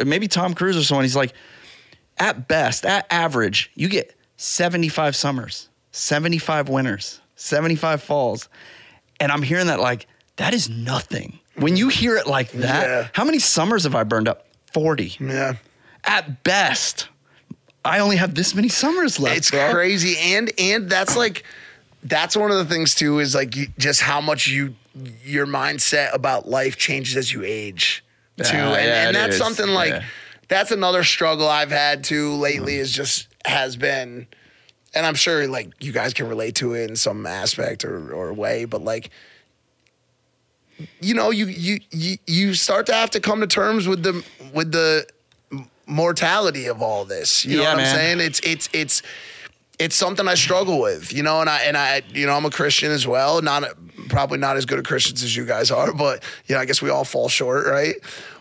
maybe 0.04 0.28
Tom 0.28 0.54
Cruise 0.56 0.76
or 0.78 0.84
someone. 0.84 1.06
He's 1.06 1.16
like, 1.16 1.34
at 2.18 2.48
best, 2.48 2.86
at 2.86 3.06
average, 3.12 3.72
you 3.76 3.88
get 3.88 4.16
75 4.42 5.16
summers, 5.16 5.70
75 5.92 6.68
winters, 6.68 7.22
75 7.36 8.02
falls. 8.02 8.50
And 9.20 9.32
I'm 9.32 9.44
hearing 9.44 9.68
that 9.68 9.80
like, 9.80 10.08
that 10.38 10.56
is 10.56 10.68
nothing. 10.68 11.38
When 11.56 11.78
you 11.78 11.90
hear 11.90 12.16
it 12.18 12.26
like 12.26 12.52
that, 12.54 12.88
Yeah. 12.90 13.08
how 13.14 13.24
many 13.24 13.38
summers 13.38 13.84
have 13.84 13.94
I 13.94 14.04
burned 14.04 14.28
up? 14.28 14.48
40. 14.74 15.18
yeah. 15.20 15.54
At 16.06 16.44
best, 16.44 17.08
I 17.86 18.00
only 18.00 18.16
have 18.16 18.34
this 18.34 18.56
many 18.56 18.68
summers 18.70 19.20
left. 19.20 19.38
It's 19.38 19.52
bro. 19.52 19.72
crazy, 19.72 20.18
and 20.18 20.52
and 20.58 20.90
that's 20.90 21.16
like 21.16 21.44
that's 22.04 22.36
one 22.36 22.50
of 22.50 22.58
the 22.58 22.66
things 22.66 22.96
too 22.96 23.20
is 23.20 23.36
like 23.36 23.56
you, 23.56 23.68
just 23.78 24.02
how 24.02 24.20
much 24.22 24.48
you 24.48 24.74
your 25.24 25.46
mindset 25.46 26.16
about 26.16 26.50
life 26.50 26.78
changes 26.78 27.16
as 27.16 27.32
you 27.32 27.44
age 27.44 28.04
too, 28.38 28.58
Yeah, 28.58 28.74
and, 28.74 28.88
yeah, 28.88 29.08
and 29.08 29.16
that's 29.16 29.36
is. 29.36 29.40
something 29.40 29.68
like 29.68 29.92
Yeah. 29.92 30.04
that's 30.48 30.72
another 30.72 31.04
struggle 31.04 31.48
I've 31.48 31.70
had 31.70 32.04
too 32.04 32.34
lately 32.34 32.78
mm. 32.78 32.80
is 32.80 32.92
just 32.92 33.28
has 33.46 33.76
been, 33.76 34.28
and 34.94 35.06
I'm 35.06 35.16
sure 35.16 35.48
like 35.48 35.72
you 35.80 35.92
guys 35.92 36.14
can 36.14 36.28
relate 36.28 36.56
to 36.56 36.74
it 36.74 36.90
in 36.90 36.96
some 36.96 37.26
aspect 37.26 37.86
or 37.86 38.14
or 38.14 38.34
way, 38.34 38.66
but 38.66 38.84
like. 38.84 39.10
You 41.00 41.14
know, 41.14 41.30
you 41.30 41.46
you 41.46 41.80
you 41.92 42.18
you 42.26 42.54
start 42.56 42.88
to 42.88 42.94
have 42.94 43.12
to 43.12 43.20
come 43.20 43.42
to 43.42 43.46
terms 43.48 43.88
with 43.88 44.02
the 44.02 44.26
with 44.52 44.72
the 44.72 45.06
mortality 45.86 46.66
of 46.68 46.82
all 46.82 47.06
this. 47.06 47.46
You 47.46 47.58
know 47.58 47.64
Yeah, 47.64 47.68
what 47.70 47.78
I'm 47.78 47.84
man. 47.84 47.96
saying? 47.96 48.20
It's 48.22 48.40
it's 48.40 48.70
it's 48.74 49.02
it's 49.78 49.96
something 49.96 50.28
I 50.28 50.34
struggle 50.34 50.80
with, 50.80 51.14
you 51.14 51.22
know, 51.22 51.40
and 51.42 51.50
I 51.50 51.60
and 51.64 51.78
I 51.78 52.02
you 52.14 52.26
know 52.26 52.34
I'm 52.34 52.46
a 52.46 52.50
Christian 52.50 52.92
as 52.92 53.06
well, 53.06 53.44
not 53.44 53.64
probably 54.10 54.40
not 54.40 54.58
as 54.58 54.66
good 54.66 54.80
a 54.80 54.84
Christians 54.84 55.22
as 55.24 55.36
you 55.36 55.46
guys 55.46 55.70
are, 55.70 55.94
but 55.94 56.24
you 56.48 56.56
know 56.56 56.62
I 56.62 56.66
guess 56.66 56.82
we 56.82 56.90
all 56.90 57.06
fall 57.06 57.30
short, 57.30 57.68
right? 57.68 57.96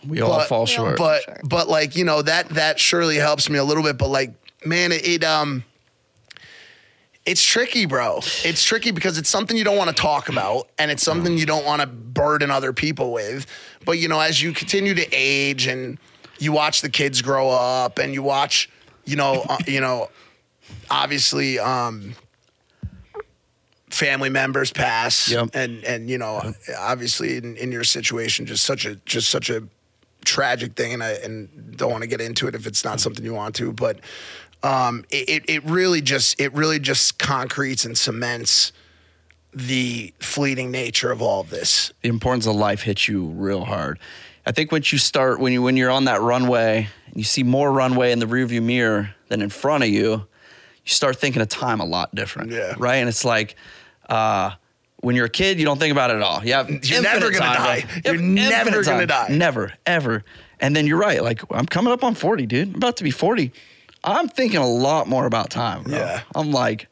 We 0.06 0.22
all 0.22 0.40
fall 0.40 0.64
short. 0.64 0.96
But 0.96 1.22
but 1.44 1.68
like 1.68 1.94
you 1.94 2.04
know 2.04 2.22
that 2.22 2.48
that 2.50 2.78
surely 2.80 3.16
helps 3.16 3.50
me 3.50 3.58
a 3.58 3.64
little 3.64 3.82
bit, 3.82 3.98
but 3.98 4.08
like 4.08 4.32
man, 4.64 4.92
it, 4.92 5.06
it 5.06 5.24
um. 5.24 5.64
It's 7.26 7.44
tricky, 7.44 7.84
bro. 7.84 8.18
It's 8.44 8.64
tricky 8.64 8.90
because 8.92 9.18
it's 9.18 9.28
something 9.28 9.54
you 9.56 9.62
don't 9.62 9.76
want 9.76 9.94
to 9.94 9.94
talk 9.94 10.30
about 10.30 10.68
and 10.78 10.90
it's 10.90 11.02
something 11.02 11.36
you 11.36 11.44
don't 11.44 11.66
want 11.66 11.82
to 11.82 11.86
burden 11.86 12.50
other 12.50 12.72
people 12.72 13.12
with. 13.12 13.46
But 13.84 13.98
you 13.98 14.08
know, 14.08 14.18
as 14.18 14.40
you 14.42 14.52
continue 14.52 14.94
to 14.94 15.06
age 15.12 15.66
and 15.66 15.98
you 16.38 16.52
watch 16.52 16.80
the 16.80 16.88
kids 16.88 17.20
grow 17.20 17.50
up 17.50 17.98
and 17.98 18.14
you 18.14 18.22
watch, 18.22 18.70
you 19.04 19.16
know, 19.16 19.44
uh, 19.48 19.58
you 19.66 19.80
know, 19.82 20.08
obviously 20.90 21.58
um 21.58 22.14
family 23.90 24.30
members 24.30 24.72
pass 24.72 25.28
Yep. 25.30 25.50
and 25.52 25.84
and 25.84 26.08
you 26.08 26.16
know, 26.16 26.52
obviously 26.78 27.36
in, 27.36 27.56
in 27.58 27.70
your 27.70 27.84
situation 27.84 28.46
just 28.46 28.64
such 28.64 28.86
a 28.86 28.94
just 29.04 29.28
such 29.28 29.50
a 29.50 29.62
tragic 30.24 30.74
thing 30.74 30.94
and 30.94 31.02
I 31.02 31.10
and 31.12 31.76
don't 31.76 31.90
want 31.90 32.02
to 32.02 32.08
get 32.08 32.20
into 32.20 32.46
it 32.48 32.54
if 32.54 32.66
it's 32.66 32.84
not 32.84 32.98
something 33.00 33.24
you 33.24 33.34
want 33.34 33.54
to, 33.56 33.72
but 33.72 34.00
um, 34.62 35.04
it, 35.10 35.44
it, 35.48 35.64
really 35.64 36.00
just 36.00 36.40
it 36.40 36.52
really 36.52 36.78
just 36.78 37.18
concretes 37.18 37.84
and 37.84 37.96
cements 37.96 38.72
the 39.52 40.12
fleeting 40.20 40.70
nature 40.70 41.10
of 41.10 41.22
all 41.22 41.40
of 41.40 41.50
this. 41.50 41.92
the 42.02 42.08
importance 42.08 42.46
of 42.46 42.54
life 42.54 42.82
hits 42.82 43.08
you 43.08 43.24
real 43.26 43.64
hard. 43.64 43.98
I 44.46 44.52
think 44.52 44.72
once 44.72 44.92
you 44.92 44.98
start 44.98 45.40
when 45.40 45.52
you 45.52 45.62
when 45.62 45.76
you're 45.76 45.90
on 45.90 46.04
that 46.04 46.20
runway 46.20 46.88
and 47.06 47.16
you 47.16 47.24
see 47.24 47.42
more 47.42 47.72
runway 47.72 48.12
in 48.12 48.18
the 48.18 48.26
rearview 48.26 48.62
mirror 48.62 49.14
than 49.28 49.42
in 49.42 49.48
front 49.50 49.84
of 49.84 49.90
you, 49.90 50.10
you 50.12 50.26
start 50.84 51.16
thinking 51.16 51.42
of 51.42 51.48
time 51.48 51.80
a 51.80 51.84
lot 51.84 52.14
different. 52.14 52.50
Yeah. 52.50 52.74
Right. 52.78 52.96
And 52.96 53.08
it's 53.08 53.24
like 53.24 53.56
uh, 54.08 54.52
when 55.00 55.16
you're 55.16 55.26
a 55.26 55.30
kid, 55.30 55.58
you 55.58 55.64
don't 55.64 55.78
think 55.78 55.92
about 55.92 56.10
it 56.10 56.16
at 56.16 56.22
all. 56.22 56.44
You 56.44 56.54
have 56.54 56.68
You're 56.84 57.02
never 57.02 57.30
gonna 57.30 57.54
time, 57.54 57.80
die. 57.80 58.00
You're 58.04 58.16
never 58.16 58.82
gonna 58.82 59.06
time. 59.06 59.28
die. 59.28 59.28
Never, 59.30 59.72
ever. 59.86 60.24
And 60.58 60.76
then 60.76 60.86
you're 60.86 60.98
right. 60.98 61.22
Like 61.22 61.42
I'm 61.50 61.66
coming 61.66 61.92
up 61.92 62.04
on 62.04 62.14
40, 62.14 62.46
dude. 62.46 62.68
I'm 62.68 62.74
about 62.74 62.96
to 62.98 63.04
be 63.04 63.10
40. 63.10 63.52
I'm 64.04 64.28
thinking 64.28 64.58
a 64.60 64.68
lot 64.68 65.06
more 65.08 65.26
about 65.26 65.50
time. 65.50 65.82
Bro. 65.84 65.96
Yeah. 65.98 66.22
I'm 66.34 66.52
like, 66.52 66.88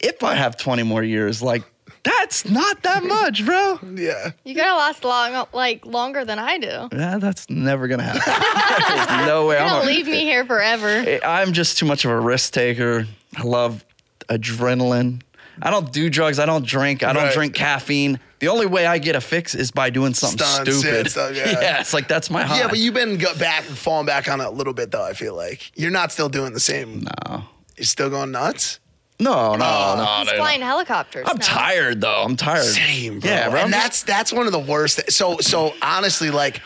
if 0.00 0.22
I 0.22 0.34
have 0.34 0.56
20 0.56 0.82
more 0.84 1.02
years, 1.02 1.42
like 1.42 1.62
that's 2.02 2.48
not 2.48 2.82
that 2.82 3.04
much, 3.04 3.44
bro. 3.46 3.78
Yeah. 3.94 4.32
You 4.44 4.54
gotta 4.54 4.76
last 4.76 5.04
long, 5.04 5.46
like 5.52 5.84
longer 5.86 6.24
than 6.24 6.38
I 6.38 6.58
do. 6.58 6.88
Yeah, 6.92 7.18
that's 7.18 7.48
never 7.50 7.86
gonna 7.88 8.02
happen. 8.02 8.22
There's 9.06 9.26
no 9.26 9.46
way. 9.46 9.56
You're 9.56 9.64
I'm, 9.64 9.68
gonna 9.80 9.84
a- 9.84 9.94
leave 9.94 10.06
me 10.06 10.20
here 10.20 10.44
forever. 10.44 11.18
I'm 11.24 11.52
just 11.52 11.78
too 11.78 11.86
much 11.86 12.04
of 12.04 12.10
a 12.10 12.18
risk 12.18 12.52
taker. 12.54 13.06
I 13.36 13.42
love 13.42 13.84
adrenaline. 14.28 15.22
I 15.60 15.70
don't 15.70 15.92
do 15.92 16.08
drugs. 16.10 16.38
I 16.38 16.46
don't 16.46 16.66
drink. 16.66 17.02
I 17.02 17.12
don't 17.12 17.24
Right. 17.24 17.32
drink 17.34 17.54
caffeine. 17.54 18.18
The 18.42 18.48
only 18.48 18.66
way 18.66 18.86
I 18.86 18.98
get 18.98 19.14
a 19.14 19.20
fix 19.20 19.54
is 19.54 19.70
by 19.70 19.90
doing 19.90 20.14
something 20.14 20.38
Stunts, 20.44 20.68
yeah, 20.84 20.90
stupid. 20.90 21.10
stuff, 21.12 21.36
yeah. 21.36 21.78
it's 21.80 21.94
like 21.94 22.08
that's 22.08 22.28
my 22.28 22.42
high. 22.42 22.58
Yeah, 22.58 22.66
but 22.66 22.78
you've 22.80 22.92
been 22.92 23.16
go 23.16 23.32
back 23.36 23.62
falling 23.62 24.04
back 24.04 24.28
on 24.28 24.40
it 24.40 24.46
a 24.46 24.50
little 24.50 24.74
bit 24.74 24.90
though. 24.90 25.04
I 25.04 25.12
feel 25.12 25.36
like 25.36 25.70
you're 25.78 25.92
not 25.92 26.10
still 26.10 26.28
doing 26.28 26.52
the 26.52 26.58
same. 26.58 27.06
no, 27.28 27.44
You're 27.76 27.84
still 27.84 28.10
going 28.10 28.32
nuts. 28.32 28.80
no, 29.20 29.54
no, 29.54 29.94
no. 29.94 30.04
He's 30.18 30.26
no, 30.26 30.32
no. 30.32 30.38
flying 30.38 30.60
helicopters. 30.60 31.24
I'm 31.30 31.36
now. 31.38 31.44
tired 31.46 32.00
though. 32.00 32.24
I'm 32.24 32.34
tired. 32.34 32.64
Same, 32.64 33.20
bro. 33.20 33.30
Yeah, 33.30 33.48
bro. 33.48 33.60
I'm 33.60 33.64
and 33.66 33.74
just- 33.74 33.84
that's 33.84 34.02
that's 34.02 34.32
one 34.32 34.46
of 34.46 34.52
the 34.52 34.58
worst. 34.58 34.96
thi- 35.00 35.12
So 35.12 35.36
so 35.38 35.72
honestly, 35.80 36.30
like 36.30 36.60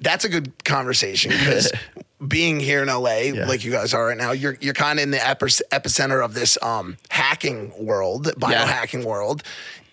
that's 0.00 0.24
a 0.24 0.28
good 0.28 0.64
conversation 0.64 1.30
because 1.30 1.70
being 2.26 2.58
here 2.58 2.82
in 2.82 2.88
LA, 2.88 3.30
like 3.46 3.64
you 3.64 3.70
guys 3.70 3.94
are 3.94 4.06
right 4.08 4.18
now, 4.18 4.32
you're 4.32 4.56
you're 4.60 4.74
kind 4.74 4.98
of 4.98 5.04
in 5.04 5.12
the 5.12 5.18
epicenter 5.18 6.24
of 6.24 6.34
this 6.34 6.58
um, 6.60 6.96
hacking 7.08 7.72
world, 7.78 8.26
biohacking 8.36 9.04
world, 9.04 9.44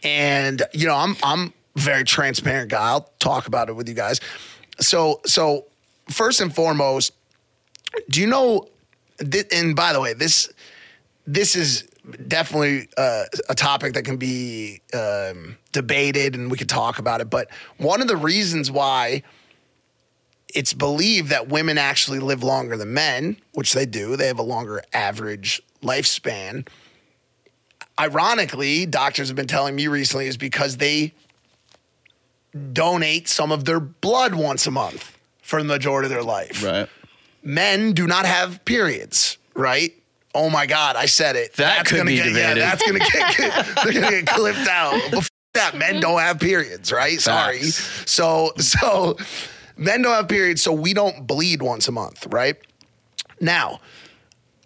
and 0.03 0.63
you 0.73 0.87
know 0.87 0.95
I'm 0.95 1.15
I'm 1.23 1.53
very 1.75 2.03
transparent 2.03 2.69
guy. 2.69 2.89
I'll 2.89 3.09
talk 3.19 3.47
about 3.47 3.69
it 3.69 3.75
with 3.75 3.87
you 3.87 3.95
guys. 3.95 4.19
So 4.79 5.21
so 5.25 5.65
first 6.09 6.41
and 6.41 6.53
foremost, 6.53 7.13
do 8.09 8.21
you 8.21 8.27
know? 8.27 8.67
And 9.51 9.75
by 9.75 9.93
the 9.93 10.01
way, 10.01 10.13
this 10.13 10.51
this 11.27 11.55
is 11.55 11.87
definitely 12.27 12.89
uh, 12.97 13.25
a 13.49 13.55
topic 13.55 13.93
that 13.93 14.03
can 14.03 14.17
be 14.17 14.81
um, 14.93 15.57
debated 15.71 16.35
and 16.35 16.49
we 16.49 16.57
could 16.57 16.69
talk 16.69 16.99
about 16.99 17.21
it. 17.21 17.29
But 17.29 17.49
one 17.77 18.01
of 18.01 18.07
the 18.07 18.17
reasons 18.17 18.71
why 18.71 19.21
it's 20.53 20.73
believed 20.73 21.29
that 21.29 21.47
women 21.49 21.77
actually 21.77 22.19
live 22.19 22.43
longer 22.43 22.75
than 22.75 22.93
men, 22.93 23.37
which 23.53 23.73
they 23.73 23.85
do, 23.85 24.15
they 24.15 24.27
have 24.27 24.39
a 24.39 24.43
longer 24.43 24.81
average 24.93 25.61
lifespan. 25.81 26.67
Ironically, 27.99 28.85
doctors 28.85 29.27
have 29.27 29.35
been 29.35 29.47
telling 29.47 29.75
me 29.75 29.87
recently 29.87 30.27
is 30.27 30.37
because 30.37 30.77
they 30.77 31.13
donate 32.73 33.27
some 33.27 33.51
of 33.51 33.65
their 33.65 33.79
blood 33.79 34.35
once 34.35 34.67
a 34.67 34.71
month 34.71 35.17
for 35.41 35.59
the 35.61 35.65
majority 35.67 36.05
of 36.07 36.09
their 36.11 36.23
life 36.23 36.63
Right. 36.63 36.87
men 37.43 37.93
do 37.93 38.07
not 38.07 38.25
have 38.25 38.63
periods, 38.65 39.37
right? 39.53 39.93
Oh 40.35 40.49
my 40.49 40.65
God, 40.65 40.95
I 40.95 41.05
said 41.05 41.35
it. 41.35 41.53
That 41.53 41.85
could 41.85 41.97
gonna 41.97 42.07
be 42.09 42.17
get, 42.17 42.31
Yeah, 42.33 42.53
that's 42.53 42.85
gonna 42.85 42.99
get 42.99 43.35
they're 43.83 43.93
gonna 43.93 44.09
get 44.21 44.27
clipped 44.27 44.67
out. 44.67 44.99
But 45.11 45.29
that 45.53 45.75
men 45.77 45.99
don't 45.99 46.19
have 46.19 46.39
periods, 46.39 46.91
right? 46.91 47.19
Sorry. 47.19 47.59
Facts. 47.59 48.09
So 48.09 48.53
so 48.57 49.17
men 49.77 50.01
don't 50.01 50.13
have 50.13 50.27
periods, 50.29 50.61
so 50.61 50.71
we 50.71 50.93
don't 50.93 51.27
bleed 51.27 51.61
once 51.61 51.87
a 51.89 51.91
month, 51.91 52.27
right? 52.27 52.55
Now, 53.41 53.79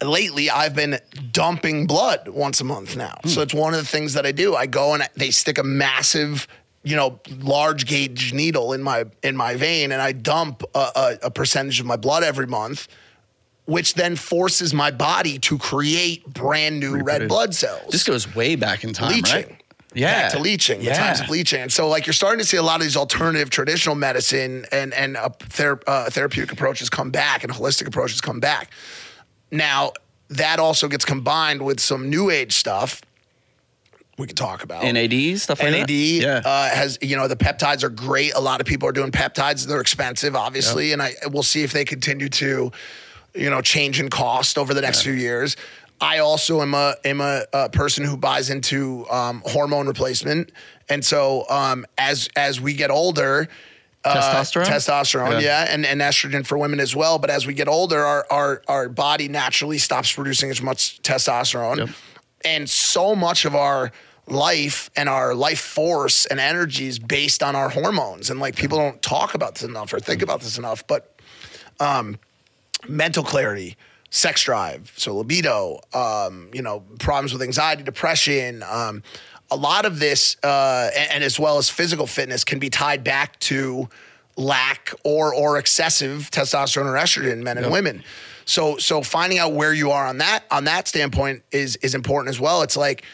lately 0.02 0.50
I've 0.50 0.74
been 0.74 0.98
dumping 1.32 1.86
blood 1.86 2.28
once 2.28 2.60
a 2.60 2.64
month 2.64 2.96
now. 2.96 3.18
So 3.26 3.40
it's 3.42 3.54
one 3.54 3.74
of 3.74 3.80
the 3.80 3.86
things 3.86 4.14
that 4.14 4.26
I 4.26 4.32
do. 4.32 4.54
I 4.54 4.66
go 4.66 4.94
and 4.94 5.08
they 5.16 5.30
stick 5.30 5.58
a 5.58 5.62
massive, 5.62 6.46
you 6.82 6.96
know, 6.96 7.20
large 7.40 7.86
gauge 7.86 8.32
needle 8.32 8.72
in 8.72 8.82
my 8.82 9.04
in 9.22 9.36
my 9.36 9.56
vein, 9.56 9.92
and 9.92 10.02
I 10.02 10.12
dump 10.12 10.62
a, 10.74 10.78
a, 10.78 11.18
a 11.24 11.30
percentage 11.30 11.80
of 11.80 11.86
my 11.86 11.96
blood 11.96 12.22
every 12.24 12.46
month, 12.46 12.88
which 13.64 13.94
then 13.94 14.16
forces 14.16 14.72
my 14.74 14.90
body 14.90 15.38
to 15.40 15.58
create 15.58 16.26
brand 16.26 16.78
new 16.80 17.02
red 17.02 17.26
blood 17.28 17.54
cells 17.54 17.90
This 17.90 18.04
goes 18.04 18.34
way 18.34 18.54
back 18.56 18.84
in 18.84 18.92
time, 18.92 19.12
leeching. 19.12 19.34
right? 19.46 19.62
Yeah. 19.94 20.24
Back 20.24 20.32
to 20.32 20.38
leeching, 20.40 20.82
Yeah. 20.82 20.92
the 20.92 20.98
times 20.98 21.20
of 21.20 21.30
leeching. 21.30 21.62
And 21.62 21.72
so, 21.72 21.88
like, 21.88 22.06
you're 22.06 22.12
starting 22.12 22.38
to 22.40 22.44
see 22.44 22.58
a 22.58 22.62
lot 22.62 22.76
of 22.76 22.82
these 22.82 22.98
alternative 22.98 23.48
traditional 23.48 23.94
medicine 23.94 24.66
and 24.70 24.92
and 24.92 25.16
uh, 25.16 25.30
ther- 25.40 25.80
uh, 25.86 26.10
therapeutic 26.10 26.52
approaches 26.52 26.90
come 26.90 27.10
back, 27.10 27.42
and 27.44 27.50
holistic 27.52 27.86
approaches 27.88 28.20
come 28.20 28.38
back. 28.38 28.70
Now, 29.50 29.92
that 30.28 30.58
also 30.58 30.88
gets 30.88 31.04
combined 31.04 31.62
with 31.62 31.80
some 31.80 32.10
new 32.10 32.30
age 32.30 32.52
stuff. 32.52 33.02
We 34.18 34.26
could 34.26 34.36
talk 34.36 34.62
about 34.62 34.82
NAD 34.82 35.38
stuff 35.38 35.62
like 35.62 35.72
NAD. 35.72 35.90
Yeah. 35.90 36.40
uh, 36.42 36.70
has 36.70 36.98
you 37.02 37.16
know 37.16 37.28
the 37.28 37.36
peptides 37.36 37.84
are 37.84 37.90
great. 37.90 38.32
A 38.34 38.40
lot 38.40 38.60
of 38.60 38.66
people 38.66 38.88
are 38.88 38.92
doing 38.92 39.10
peptides. 39.10 39.66
They're 39.66 39.80
expensive, 39.80 40.34
obviously, 40.34 40.92
and 40.92 41.02
I 41.02 41.12
we'll 41.30 41.42
see 41.42 41.64
if 41.64 41.72
they 41.74 41.84
continue 41.84 42.30
to, 42.30 42.72
you 43.34 43.50
know, 43.50 43.60
change 43.60 44.00
in 44.00 44.08
cost 44.08 44.56
over 44.56 44.72
the 44.72 44.80
next 44.80 45.02
few 45.02 45.12
years. 45.12 45.56
I 46.00 46.18
also 46.18 46.62
am 46.62 46.72
a 46.72 46.94
am 47.04 47.20
a, 47.20 47.44
a 47.52 47.68
person 47.68 48.04
who 48.04 48.16
buys 48.16 48.48
into 48.48 49.06
um, 49.10 49.42
hormone 49.44 49.86
replacement, 49.86 50.50
and 50.88 51.04
so 51.04 51.44
um, 51.50 51.84
as 51.98 52.30
as 52.36 52.58
we 52.58 52.72
get 52.72 52.90
older. 52.90 53.48
Uh, 54.06 54.34
Testosterone? 54.42 54.64
testosterone, 54.66 55.32
Yeah. 55.32 55.64
yeah, 55.64 55.66
and, 55.68 55.84
and 55.86 56.00
estrogen 56.00 56.46
for 56.46 56.56
women 56.58 56.80
as 56.80 56.94
well. 56.94 57.18
But 57.18 57.30
as 57.30 57.46
we 57.46 57.54
get 57.54 57.68
older, 57.68 58.04
our 58.04 58.26
our 58.30 58.62
our 58.68 58.88
body 58.88 59.28
naturally 59.28 59.78
stops 59.78 60.12
producing 60.12 60.50
as 60.50 60.62
much 60.62 61.00
testosterone, 61.02 61.78
Yep. 61.78 61.88
and 62.44 62.70
so 62.70 63.14
much 63.14 63.44
of 63.44 63.54
our 63.54 63.92
life 64.28 64.90
and 64.96 65.08
our 65.08 65.34
life 65.34 65.60
force 65.60 66.26
and 66.26 66.40
energy 66.40 66.86
is 66.86 66.98
based 66.98 67.42
on 67.42 67.54
our 67.54 67.68
hormones. 67.68 68.28
And 68.30 68.40
like 68.40 68.56
people 68.56 68.76
don't 68.78 69.00
talk 69.00 69.34
about 69.34 69.54
this 69.54 69.62
enough 69.62 69.92
or 69.92 70.00
think 70.00 70.20
about 70.22 70.40
this 70.40 70.58
enough, 70.58 70.84
but 70.86 71.14
um, 71.78 72.18
mental 72.88 73.22
clarity, 73.22 73.76
sex 74.10 74.42
drive, 74.42 74.92
so 74.96 75.14
libido, 75.16 75.80
um, 75.94 76.50
you 76.52 76.62
know, 76.62 76.80
problems 76.98 77.32
with 77.32 77.42
anxiety, 77.42 77.82
depression. 77.84 78.64
Um, 78.68 79.02
a 79.50 79.56
lot 79.56 79.84
of 79.84 79.98
this, 79.98 80.36
uh, 80.42 80.90
and, 80.96 81.10
and 81.12 81.24
as 81.24 81.38
well 81.38 81.58
as 81.58 81.68
physical 81.68 82.06
fitness, 82.06 82.44
can 82.44 82.58
be 82.58 82.70
tied 82.70 83.04
back 83.04 83.38
to 83.40 83.88
lack 84.36 84.92
or 85.02 85.34
or 85.34 85.58
excessive 85.58 86.30
testosterone 86.30 86.84
or 86.84 86.94
estrogen 86.94 87.32
in 87.32 87.44
men 87.44 87.56
and 87.56 87.70
women. 87.70 88.02
So 88.44 88.76
so 88.76 89.02
finding 89.02 89.38
out 89.38 89.52
where 89.52 89.72
you 89.72 89.90
are 89.90 90.06
on 90.06 90.18
that 90.18 90.44
on 90.50 90.64
that 90.64 90.88
standpoint 90.88 91.42
is 91.52 91.76
is 91.76 91.94
important 91.94 92.30
as 92.34 92.40
well. 92.40 92.62
It's 92.62 92.76
like 92.76 93.04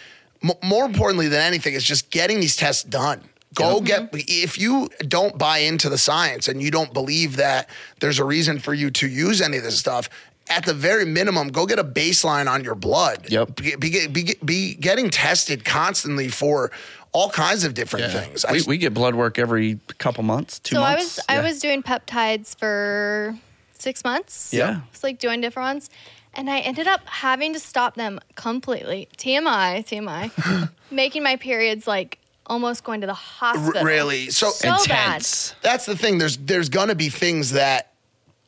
m- 0.43 0.51
more 0.63 0.85
importantly 0.85 1.29
than 1.29 1.41
anything 1.41 1.75
is 1.75 1.85
just 1.85 2.11
getting 2.11 2.41
these 2.41 2.57
tests 2.57 2.83
done. 2.83 3.23
Go 3.55 3.81
get 3.81 4.09
if 4.13 4.59
you 4.59 4.89
don't 5.07 5.37
buy 5.37 5.59
into 5.59 5.89
the 5.91 5.99
science 5.99 6.49
and 6.49 6.63
you 6.63 6.71
don't 6.71 6.93
believe 6.93 7.37
that 7.37 7.69
there's 8.01 8.19
a 8.19 8.25
reason 8.25 8.59
for 8.59 8.73
you 8.73 8.91
to 8.93 9.07
use 9.07 9.43
any 9.43 9.59
of 9.59 9.63
this 9.63 9.79
stuff. 9.79 10.09
At 10.57 10.67
the 10.67 10.75
very 10.75 11.05
minimum, 11.07 11.49
go 11.49 11.65
get 11.67 11.79
a 11.79 11.85
baseline 11.85 12.51
on 12.51 12.63
your 12.63 12.75
blood. 12.75 13.27
Yep. 13.31 13.57
Be, 13.57 13.77
be, 13.77 14.07
be, 14.09 14.35
be 14.45 14.75
getting 14.75 15.09
tested 15.11 15.65
constantly 15.65 16.29
for 16.29 16.71
all 17.13 17.31
kinds 17.31 17.65
of 17.65 17.75
different 17.75 18.11
things. 18.13 18.45
We, 18.49 18.57
just- 18.59 18.69
we 18.69 18.79
get 18.79 18.93
blood 18.95 19.15
work 19.15 19.39
every 19.39 19.79
couple 19.99 20.25
months, 20.25 20.59
two 20.59 20.77
So 20.77 20.83
I 20.83 20.93
months. 20.95 21.17
was 21.17 21.25
I 21.29 21.35
Yeah. 21.37 21.43
was 21.43 21.59
doing 21.61 21.83
peptides 21.83 22.57
for 22.59 23.37
six 23.79 24.05
months. 24.05 24.53
Yeah. 24.53 24.81
It's 24.93 25.03
like 25.03 25.19
doing 25.19 25.41
different 25.41 25.67
ones. 25.69 25.91
And 26.35 26.49
I 26.49 26.61
ended 26.61 26.87
up 26.87 27.01
having 27.07 27.53
to 27.55 27.59
stop 27.61 27.95
them 27.95 28.19
completely. 28.37 29.09
TMI, 29.19 29.85
TMI. 29.87 30.71
making 30.91 31.23
my 31.23 31.37
periods 31.37 31.87
like 31.87 32.19
almost 32.47 32.85
going 32.85 33.01
to 33.03 33.07
the 33.07 33.15
hospital. 33.15 33.85
really? 33.85 34.31
So- 34.31 34.51
so 34.51 34.69
bad. 34.69 34.81
intense. 35.17 35.55
that's 35.63 35.87
the 35.87 35.97
thing. 35.97 36.19
There's 36.19 36.37
there's 36.37 36.69
gonna 36.69 36.95
be 36.95 37.09
things 37.09 37.53
that 37.53 37.92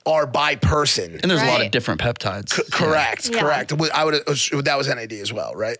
are 0.07 0.27
by 0.27 0.55
person. 0.57 1.19
And 1.23 1.31
there's 1.31 1.43
a 1.43 1.47
lot 1.47 1.63
of 1.65 1.71
different 1.71 2.01
peptides. 2.01 2.53
C- 2.53 2.63
correct, 2.71 3.31
Yeah. 3.31 3.41
correct. 3.41 3.73
Would- 3.73 3.91
I 3.93 4.05
would 4.05 4.15
uh, 4.15 4.61
that 4.63 4.75
was 4.77 4.89
NAD 4.89 5.13
as 5.15 5.33
well, 5.33 5.55
right? 5.55 5.79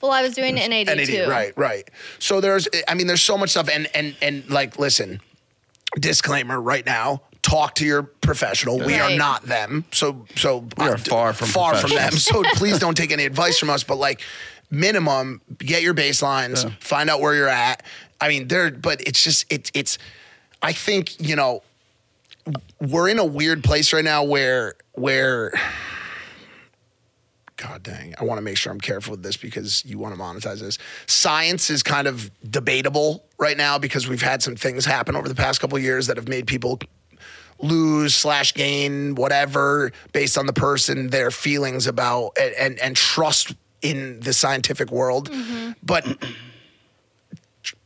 Well, 0.00 0.10
I 0.12 0.22
was 0.22 0.34
doing 0.34 0.54
NAD, 0.54 0.86
NAD, 0.86 1.06
too. 1.06 1.26
right, 1.28 1.52
right. 1.56 1.88
So 2.18 2.40
there's, 2.40 2.66
I 2.88 2.94
mean, 2.94 3.06
there's 3.06 3.22
so 3.22 3.36
much 3.36 3.50
stuff, 3.50 3.68
and 3.68 3.86
and 3.94 4.16
and 4.22 4.48
like, 4.50 4.78
listen, 4.78 5.20
disclaimer 5.98 6.60
right 6.60 6.84
now. 6.86 7.22
Talk 7.42 7.74
to 7.76 7.86
your 7.86 8.02
professional. 8.02 8.78
We 8.78 8.94
are 8.98 9.16
not 9.16 9.44
them. 9.44 9.86
So 9.92 10.26
so 10.36 10.66
We 10.76 10.86
are 10.88 10.98
far 10.98 11.32
from 11.32 11.48
far 11.48 11.74
from 11.74 11.90
them. 11.90 12.12
So 12.12 12.42
please 12.54 12.78
don't 12.78 12.96
take 12.96 13.12
any 13.12 13.24
advice 13.24 13.58
from 13.58 13.70
us. 13.70 13.82
But 13.82 13.96
like 13.96 14.20
minimum, 14.70 15.40
get 15.58 15.82
your 15.82 15.94
baselines, 15.94 16.70
find 16.82 17.08
out 17.08 17.20
where 17.20 17.34
you're 17.34 17.48
at. 17.48 17.82
I 18.20 18.28
mean, 18.28 18.48
there, 18.48 18.70
but 18.70 19.00
it's 19.06 19.22
just 19.24 19.46
it's 19.50 19.70
it's. 19.74 19.96
I 20.62 20.72
think 20.74 21.18
you 21.26 21.34
know 21.34 21.62
we're 22.80 23.08
in 23.08 23.18
a 23.18 23.24
weird 23.24 23.64
place 23.64 23.92
right 23.92 24.04
now 24.04 24.24
where 24.24 24.74
where 24.92 25.52
God 27.56 27.82
dang, 27.82 28.14
I 28.18 28.24
want 28.24 28.38
to 28.38 28.42
make 28.42 28.56
sure 28.56 28.72
I'm 28.72 28.80
careful 28.80 29.12
with 29.12 29.22
this 29.22 29.36
because 29.36 29.84
you 29.84 29.98
want 29.98 30.14
to 30.14 30.20
monetize 30.20 30.60
this. 30.60 30.78
Science 31.06 31.68
is 31.68 31.82
kind 31.82 32.06
of 32.06 32.30
debatable 32.50 33.24
right 33.38 33.56
now 33.56 33.78
because 33.78 34.08
we've 34.08 34.22
had 34.22 34.42
some 34.42 34.56
things 34.56 34.86
happen 34.86 35.14
over 35.14 35.28
the 35.28 35.34
past 35.34 35.60
couple 35.60 35.76
of 35.76 35.82
years 35.82 36.06
that 36.06 36.16
have 36.16 36.26
made 36.26 36.46
people 36.46 36.80
lose 37.58 38.14
slash 38.14 38.54
gain 38.54 39.14
whatever 39.14 39.92
based 40.12 40.38
on 40.38 40.46
the 40.46 40.52
person 40.54 41.08
their 41.10 41.30
feelings 41.30 41.86
about 41.86 42.30
and 42.40 42.54
and, 42.54 42.78
and 42.78 42.96
trust 42.96 43.54
in 43.82 44.20
the 44.20 44.32
scientific 44.32 44.90
world. 44.90 45.30
Mm-hmm. 45.30 45.72
But 45.82 46.06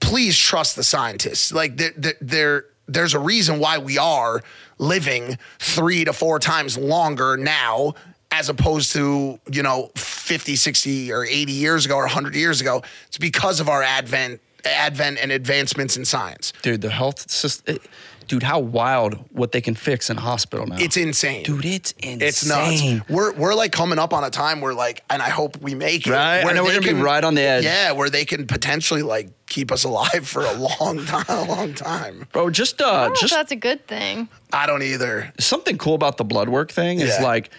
please 0.01 0.37
trust 0.37 0.77
the 0.77 0.85
scientists. 0.85 1.53
Like 1.53 1.77
there, 1.77 2.15
there 2.21 2.67
there's 2.87 3.15
a 3.15 3.19
reason 3.19 3.59
why 3.59 3.79
we 3.79 3.99
are 3.99 4.43
living 4.79 5.39
three 5.59 6.05
to 6.05 6.13
four 6.13 6.39
times 6.39 6.77
longer 6.77 7.37
now 7.37 7.95
as 8.31 8.49
opposed 8.49 8.93
to 8.93 9.39
you 9.51 9.63
know 9.63 9.91
50 9.97 10.57
60 10.57 11.13
or 11.13 11.25
80 11.25 11.53
years 11.53 11.87
ago 11.87 11.97
or 11.97 12.03
100 12.03 12.35
years 12.35 12.61
ago 12.61 12.83
it's 13.07 13.19
because 13.19 13.61
of 13.61 13.69
our 13.69 13.83
advent 13.83 14.41
advent 14.65 15.19
and 15.21 15.31
advancements 15.31 15.97
in 15.97 16.05
science 16.05 16.53
Dude, 16.63 16.81
the 16.81 16.91
health 16.91 17.31
system. 17.31 17.79
Dude, 18.27 18.43
how 18.43 18.59
wild 18.59 19.15
what 19.33 19.53
they 19.53 19.61
can 19.61 19.75
fix 19.75 20.09
in 20.11 20.17
a 20.17 20.21
hospital 20.21 20.67
now. 20.67 20.77
it's 20.79 20.97
insane 20.97 21.43
dude, 21.45 21.65
it's 21.65 21.93
insane. 21.93 22.23
It's 22.23 22.47
nuts. 22.47 23.09
We're 23.11 23.33
we're 23.35 23.55
like 23.55 23.71
coming 23.73 23.99
up 23.99 24.13
on 24.13 24.25
a 24.25 24.31
time 24.31 24.61
where 24.61 24.73
like, 24.75 25.03
and 25.11 25.21
I 25.21 25.29
hope 25.29 25.59
we 25.61 25.75
make 25.75 26.07
it. 26.07 26.11
Right? 26.11 26.41
I 26.41 26.45
where 26.45 26.55
know 26.55 26.63
we're 26.65 26.73
they 26.73 26.81
gonna 26.81 26.97
be 26.97 27.03
right 27.03 27.23
on 27.23 27.35
the 27.35 27.43
edge. 27.43 27.65
Yeah, 27.65 27.93
where 27.93 28.09
they 28.11 28.25
can 28.25 28.47
potentially 28.47 29.03
like 29.03 29.29
keep 29.47 29.71
us 29.71 29.85
alive 29.85 30.27
for 30.27 30.43
a 30.45 30.53
long 30.55 31.05
time. 31.07 31.25
A 31.29 31.45
long 31.45 31.75
time. 31.75 32.27
Bro, 32.33 32.51
just 32.51 32.81
I 32.81 32.85
uh 32.85 32.91
don't 32.93 33.09
know 33.09 33.13
if 33.15 33.21
just 33.21 33.33
that's 33.35 33.53
a 33.53 33.57
good 33.57 33.87
thing. 33.87 34.29
I 34.53 34.67
don't 34.67 34.83
either. 34.83 35.33
something 35.39 35.77
cool 35.79 35.95
about 35.95 36.17
the 36.17 36.25
blood 36.25 36.49
work 36.49 36.73
thing 36.73 37.01
is 37.01 37.09
Yeah. 37.19 37.25
like 37.25 37.51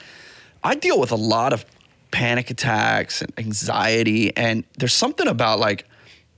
I 0.63 0.75
deal 0.75 0.99
with 0.99 1.11
a 1.11 1.15
lot 1.17 1.53
of 1.53 1.63
panic 2.11 2.49
attacks 2.49 3.21
and 3.21 3.31
anxiety 3.37 4.35
and 4.37 4.63
there's 4.79 4.93
something 4.93 5.27
about 5.27 5.59
like 5.59 5.85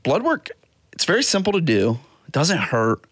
blood 0.03 0.23
work 0.23 0.49
it's 0.93 1.05
very 1.05 1.23
simple 1.23 1.53
to 1.53 1.61
do. 1.61 1.99
It 2.25 2.31
doesn't 2.31 2.57
hurt. 2.57 3.05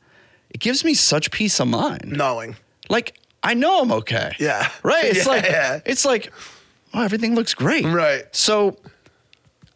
It 0.56 0.62
gives 0.62 0.86
me 0.86 0.94
such 0.94 1.32
peace 1.32 1.60
of 1.60 1.68
mind. 1.68 2.14
Knowing. 2.14 2.56
Like 2.88 3.18
I 3.44 3.56
know 3.56 3.82
I'm 3.82 3.92
okay. 3.92 4.32
Yeah. 4.40 4.70
Right? 4.84 5.04
It's 5.04 5.26
Yeah, 5.26 5.32
like 5.34 5.44
yeah. 5.44 5.80
it's 5.86 6.06
like 6.06 6.32
oh, 6.94 7.04
everything 7.04 7.36
looks 7.36 7.54
great. 7.54 7.84
Right. 7.84 8.24
So 8.34 8.78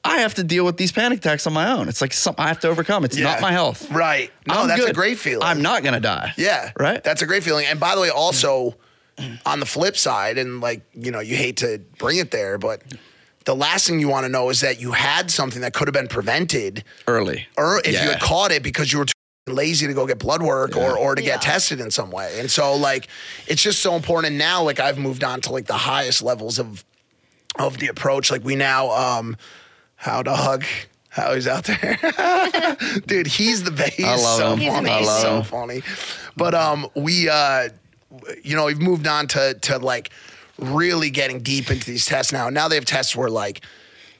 I 0.05 0.19
have 0.19 0.35
to 0.35 0.43
deal 0.45 0.63
with 0.63 0.77
these 0.77 0.93
panic 0.93 1.19
attacks 1.19 1.45
on 1.45 1.51
my 1.51 1.69
own. 1.73 1.89
It's 1.89 1.99
like 1.99 2.13
something 2.13 2.41
I 2.41 2.47
have 2.47 2.61
to 2.61 2.69
overcome. 2.69 3.03
It's 3.03 3.17
Yeah. 3.17 3.25
not 3.25 3.41
my 3.41 3.51
health. 3.51 3.91
Right. 3.91 4.31
No, 4.47 4.53
I'm 4.61 4.67
that's 4.69 4.85
a 4.85 4.93
great 4.93 5.19
feeling. 5.19 5.43
I'm 5.43 5.61
not 5.61 5.83
gonna 5.83 5.99
die. 5.99 6.31
Yeah. 6.37 6.71
Right? 6.79 7.03
That's 7.03 7.21
a 7.21 7.25
great 7.25 7.43
feeling. 7.43 7.65
And 7.65 7.77
by 7.77 7.93
the 7.93 7.99
way, 7.99 8.09
also 8.09 8.75
on 9.45 9.59
the 9.59 9.65
flip 9.65 9.97
side, 9.97 10.37
and 10.37 10.61
like, 10.61 10.81
you 10.93 11.11
know, 11.11 11.19
you 11.19 11.35
hate 11.35 11.57
to 11.57 11.81
bring 11.97 12.19
it 12.19 12.31
there, 12.31 12.57
but 12.57 12.81
the 13.43 13.53
last 13.53 13.85
thing 13.85 13.99
you 13.99 14.07
want 14.07 14.23
to 14.23 14.29
know 14.29 14.49
is 14.49 14.61
that 14.61 14.79
you 14.79 14.93
had 14.93 15.29
something 15.29 15.61
that 15.61 15.73
could 15.73 15.89
have 15.89 15.93
been 15.93 16.07
prevented 16.07 16.85
early. 17.05 17.45
or 17.57 17.79
if 17.83 17.91
you 17.91 18.09
had 18.11 18.21
caught 18.21 18.51
it 18.53 18.63
because 18.63 18.93
you 18.93 18.99
were 18.99 19.05
too 19.05 19.11
lazy 19.55 19.87
to 19.87 19.93
go 19.93 20.05
get 20.07 20.19
blood 20.19 20.41
work 20.41 20.75
or, 20.77 20.97
or 20.97 21.15
to 21.15 21.21
Yeah. 21.21 21.33
get 21.33 21.41
tested 21.41 21.79
in 21.79 21.91
some 21.91 22.11
way. 22.11 22.39
And 22.39 22.49
so 22.49 22.75
like 22.75 23.07
it's 23.47 23.61
just 23.61 23.81
so 23.81 23.95
important. 23.95 24.27
And 24.31 24.37
now 24.37 24.63
like 24.63 24.79
I've 24.79 24.97
moved 24.97 25.23
on 25.23 25.41
to 25.41 25.51
like 25.51 25.65
the 25.67 25.73
highest 25.77 26.21
levels 26.21 26.59
of 26.59 26.83
of 27.57 27.77
the 27.79 27.87
approach. 27.87 28.31
Like 28.31 28.43
we 28.43 28.55
now 28.55 28.89
um 28.91 29.35
how 29.95 30.21
to 30.23 30.33
hug 30.35 30.63
how 31.09 31.33
he's 31.33 31.47
out 31.47 31.63
there. 31.65 31.97
Dude, 33.07 33.27
he's 33.27 33.63
the 33.63 33.71
best. 33.71 33.93
He's 33.93 34.05
I 34.05 34.15
love 34.15 34.37
so 34.37 34.51
him. 34.53 34.59
He's 34.59 34.73
funny. 34.73 34.89
I 34.89 34.97
He's 34.99 35.07
love 35.07 35.21
so 35.21 35.37
him. 35.37 35.43
funny. 35.43 35.81
But 36.37 36.53
um 36.55 36.87
we 36.95 37.27
uh 37.29 37.69
you 38.43 38.55
know, 38.55 38.65
we've 38.65 38.79
moved 38.81 39.07
on 39.07 39.27
to 39.29 39.53
to 39.61 39.77
like 39.79 40.09
really 40.57 41.09
getting 41.09 41.39
deep 41.41 41.69
into 41.71 41.85
these 41.85 42.05
tests 42.05 42.31
now. 42.33 42.49
Now 42.49 42.67
they 42.67 42.75
have 42.75 42.85
tests 42.85 43.15
where 43.15 43.29
like 43.29 43.61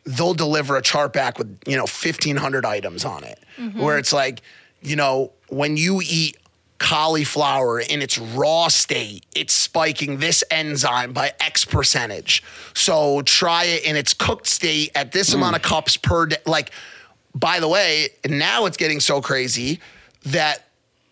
they'll 0.06 0.34
deliver 0.34 0.76
a 0.78 0.82
chart 0.82 1.14
back 1.14 1.38
with 1.38 1.60
you 1.68 1.76
know 1.76 1.84
1500 1.84 2.66
items 2.66 3.04
on 3.06 3.24
it 3.24 3.38
where 3.76 3.98
it's 3.98 4.14
like 4.14 4.42
you 4.82 4.96
know 4.96 5.32
when 5.50 5.78
you 5.78 6.02
eat 6.04 6.38
cauliflower 6.78 7.80
in 7.80 8.02
its 8.02 8.18
raw 8.18 8.70
state 8.70 9.26
it's 9.36 9.54
spiking 9.54 10.20
this 10.20 10.44
enzyme 10.50 11.12
by 11.12 11.34
x 11.40 11.66
percentage. 11.66 12.44
So 12.74 13.22
try 13.22 13.66
it 13.66 13.84
in 13.84 13.96
its 13.96 14.14
cooked 14.14 14.48
state 14.48 14.92
at 14.96 15.12
this 15.12 15.32
mm. 15.32 15.36
amount 15.36 15.58
of 15.58 15.62
cups 15.62 15.98
per 15.98 16.28
day. 16.28 16.38
Like 16.46 16.72
by 17.36 17.60
the 17.60 17.68
way 17.68 18.10
now 18.28 18.66
it's 18.66 18.78
getting 18.78 19.02
so 19.02 19.22
crazy 19.22 19.80
that 20.24 20.68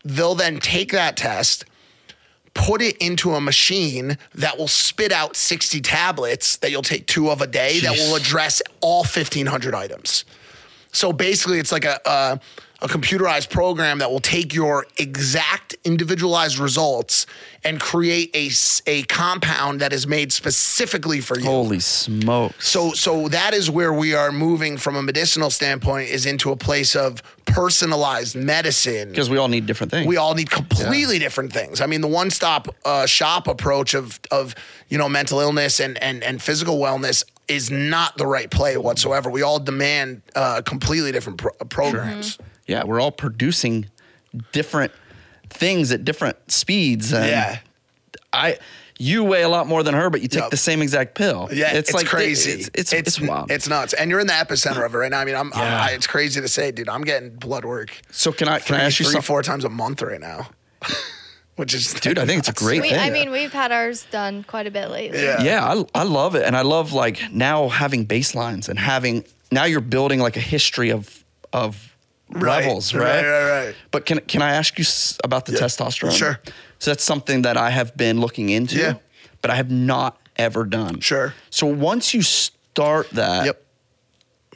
they'll 0.06 0.36
then 0.36 0.60
take 0.60 0.92
that 0.94 1.18
test 1.18 1.66
put 2.58 2.82
it 2.82 2.98
into 2.98 3.34
a 3.34 3.42
machine 3.42 4.18
that 4.34 4.58
will 4.58 4.68
spit 4.68 5.12
out 5.12 5.36
60 5.36 5.80
tablets 5.82 6.58
that 6.58 6.72
you'll 6.72 6.82
take 6.82 7.06
two 7.06 7.30
of 7.30 7.42
a 7.42 7.48
day 7.48 7.80
that 7.82 7.92
will 7.92 8.16
address 8.16 8.62
all 8.82 9.04
1500 9.04 9.76
items. 9.76 10.26
So 10.92 11.14
basically, 11.14 11.60
it's 11.60 11.72
like 11.72 11.86
a, 11.86 12.00
a, 12.06 12.40
a 12.82 12.88
computerized 12.88 13.50
program 13.50 13.98
that 14.00 14.12
will 14.12 14.20
take 14.20 14.54
your 14.54 14.86
exact 14.98 15.76
individualized 15.84 16.60
results 16.60 17.26
and 17.64 17.80
create 17.80 18.30
a, 18.36 18.50
a 18.86 19.04
compound 19.04 19.82
that 19.82 19.92
is 19.92 20.06
made 20.06 20.32
specifically 20.32 21.20
for 21.20 21.40
you. 21.40 21.46
Holy 21.46 21.80
smokes. 21.80 22.68
So 22.68 22.92
so 22.94 23.28
that 23.30 23.54
is 23.54 23.70
where 23.72 23.92
we 23.92 24.14
are 24.14 24.32
moving 24.32 24.78
from 24.78 24.96
a 24.96 25.02
medicinal 25.02 25.50
standpoint 25.50 26.10
is 26.10 26.26
into 26.28 26.52
a 26.52 26.56
place 26.56 26.96
of 26.96 27.24
personalized 27.46 28.36
medicine. 28.36 29.10
Because 29.10 29.30
we 29.30 29.38
all 29.38 29.48
need 29.48 29.66
different 29.66 29.92
things. 29.92 30.08
We 30.08 30.18
all 30.18 30.36
need 30.36 30.52
completely 30.52 31.18
different 31.18 31.52
things. 31.52 31.82
I 31.82 31.88
mean, 31.88 32.02
the 32.02 32.08
one-stop 32.08 32.68
uh, 32.86 33.06
shop 33.08 33.48
approach 33.48 33.96
of 33.96 34.20
of 34.30 34.54
you 34.90 35.00
know 35.00 35.10
mental 35.10 35.40
illness 35.40 35.80
and 35.80 36.02
and 36.04 36.24
and 36.24 36.40
physical 36.42 36.78
wellness 36.78 37.24
is 37.48 37.72
not 37.72 38.18
the 38.18 38.28
right 38.28 38.52
play 38.52 38.78
whatsoever. 38.78 39.30
We 39.30 39.42
all 39.42 39.60
demand 39.60 40.22
uh, 40.36 40.62
completely 40.64 41.12
different 41.12 41.40
pro- 41.40 41.54
programs. 41.70 42.38
Yeah, 42.68 42.84
we're 42.84 43.00
all 43.00 43.12
producing 43.12 43.88
different 44.52 44.92
things 45.50 45.92
at 45.92 46.06
different 46.06 46.52
speeds. 46.52 47.14
And 47.14 47.26
Yeah. 47.26 47.60
I 48.34 48.58
you 49.00 49.24
weigh 49.24 49.44
a 49.44 49.50
lot 49.50 49.68
more 49.68 49.84
than 49.84 49.94
her, 49.94 50.10
but 50.10 50.22
you 50.22 50.28
take 50.28 50.42
Yep. 50.42 50.50
the 50.50 50.58
same 50.58 50.82
exact 50.82 51.14
pill. 51.14 51.50
Yeah, 51.54 51.72
it's, 51.74 51.94
like 51.94 52.08
crazy. 52.08 52.52
It's 52.52 52.70
it's, 52.74 52.94
it's, 52.94 53.22
wild. 53.22 53.52
It's 53.52 53.68
nuts, 53.70 53.94
and 53.94 54.10
you're 54.10 54.20
in 54.20 54.26
the 54.26 54.34
epicenter 54.34 54.84
of 54.84 54.96
it 54.96 54.98
right 54.98 55.12
now. 55.12 55.20
I 55.20 55.26
mean, 55.26 55.36
I'm, 55.36 55.54
I'm 55.54 55.60
Yeah. 55.60 55.82
I, 55.84 55.90
it's 55.92 56.08
crazy 56.08 56.42
to 56.42 56.48
say, 56.48 56.72
dude. 56.72 56.90
I'm 56.90 57.04
getting 57.04 57.30
blood 57.36 57.64
work 57.64 57.92
so 58.12 58.32
can 58.32 58.48
I 58.48 58.60
can 58.60 58.76
I 58.76 58.82
ask 58.86 59.00
you 59.00 59.06
three, 59.06 59.14
something? 59.14 59.26
four 59.26 59.44
times 59.44 59.66
a 59.66 59.70
month 59.70 60.02
right 60.02 60.20
now, 60.20 60.50
which 61.58 61.74
is 61.76 61.94
Dude, 61.94 62.18
I 62.18 62.26
think 62.26 62.40
it's 62.40 62.50
a 62.50 62.54
great 62.54 62.82
We, 62.82 62.90
thing. 62.90 63.00
I 63.00 63.12
mean, 63.12 63.30
we've 63.32 63.54
had 63.54 63.72
ours 63.72 64.06
done 64.12 64.44
quite 64.44 64.66
a 64.68 64.72
bit 64.72 64.90
lately. 64.90 65.22
Yeah. 65.22 65.42
Yeah, 65.44 65.64
I, 65.94 66.02
I 66.02 66.04
love 66.04 66.34
it. 66.36 66.44
And 66.46 66.58
I 66.58 66.62
love 66.62 66.92
like 66.92 67.32
now 67.32 67.68
having 67.70 68.06
baselines 68.08 68.68
and 68.68 68.80
having 68.80 69.24
now 69.52 69.66
you're 69.66 69.80
building 69.80 70.20
like 70.20 70.38
a 70.38 70.42
history 70.42 70.90
of 70.92 71.24
of 71.54 71.96
Right, 72.30 72.66
levels, 72.66 72.94
right, 72.94 73.04
right? 73.04 73.26
right, 73.26 73.66
right. 73.66 73.76
But 73.92 74.06
can 74.06 74.20
can 74.20 74.42
I 74.42 74.52
ask 74.52 74.78
you 74.78 74.86
about 75.24 75.46
the 75.46 75.54
Yeah, 75.54 75.60
testosterone? 75.60 76.12
sure. 76.18 76.40
So 76.80 76.92
that's 76.92 77.04
something 77.04 77.44
that 77.44 77.56
I 77.58 77.70
have 77.70 77.96
been 77.96 78.20
looking 78.20 78.50
into, 78.50 78.76
Yeah. 78.78 78.94
but 79.42 79.50
I 79.50 79.56
have 79.56 79.72
not 79.72 80.18
ever 80.36 80.66
done. 80.66 81.00
Sure. 81.00 81.34
So 81.50 81.66
once 81.68 82.14
you 82.14 82.22
start 82.22 83.10
that, 83.12 83.46
Yep. 83.46 83.64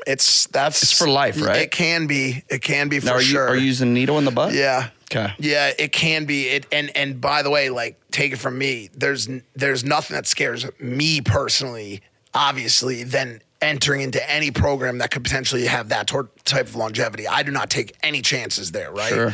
It's 0.07 0.47
that's 0.47 0.81
It's 0.81 0.97
for 0.97 1.07
life, 1.07 1.39
right? 1.41 1.61
It 1.61 1.71
can 1.71 2.07
be. 2.07 2.43
It 2.49 2.61
can 2.63 2.89
be 2.89 2.99
for 2.99 3.05
now 3.05 3.13
are 3.13 3.21
you 3.21 3.27
sure. 3.27 3.47
are 3.47 3.55
you 3.55 3.65
using 3.67 3.89
a 3.89 3.91
needle 3.91 4.17
in 4.17 4.25
the 4.25 4.31
butt? 4.31 4.51
Yeah. 4.53 4.89
Okay. 5.11 5.31
Yeah, 5.37 5.71
it 5.77 5.91
can 5.91 6.25
be. 6.25 6.47
It 6.47 6.65
and 6.71 6.89
and 6.97 7.21
by 7.21 7.43
the 7.43 7.51
way, 7.51 7.69
like 7.69 7.99
take 8.09 8.33
it 8.33 8.37
from 8.39 8.57
me, 8.57 8.89
there's 8.95 9.29
there's 9.55 9.83
nothing 9.83 10.15
that 10.15 10.25
scares 10.25 10.65
me 10.79 11.21
personally, 11.21 12.01
obviously, 12.33 13.03
than 13.03 13.41
entering 13.61 14.01
into 14.01 14.29
any 14.29 14.51
program 14.51 14.97
that 14.99 15.11
could 15.11 15.23
potentially 15.23 15.65
have 15.67 15.89
that 15.89 16.07
tor- 16.07 16.29
type 16.45 16.67
of 16.67 16.75
longevity. 16.75 17.27
I 17.27 17.43
do 17.43 17.51
not 17.51 17.69
take 17.69 17.95
any 18.03 18.21
chances 18.21 18.71
there, 18.71 18.91
right? 18.91 19.09
Sure. 19.13 19.33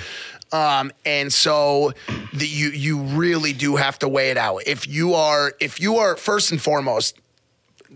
Um, 0.51 0.91
and 1.05 1.31
so 1.31 1.93
the, 2.33 2.47
you 2.47 2.69
you 2.69 2.99
really 3.01 3.51
do 3.53 3.75
have 3.75 3.99
to 3.99 4.07
weigh 4.07 4.29
it 4.31 4.37
out. 4.37 4.61
If 4.65 4.87
you 4.87 5.13
are 5.13 5.53
if 5.59 5.79
you 5.81 5.97
are 5.97 6.15
first 6.15 6.51
and 6.51 6.61
foremost, 6.61 7.17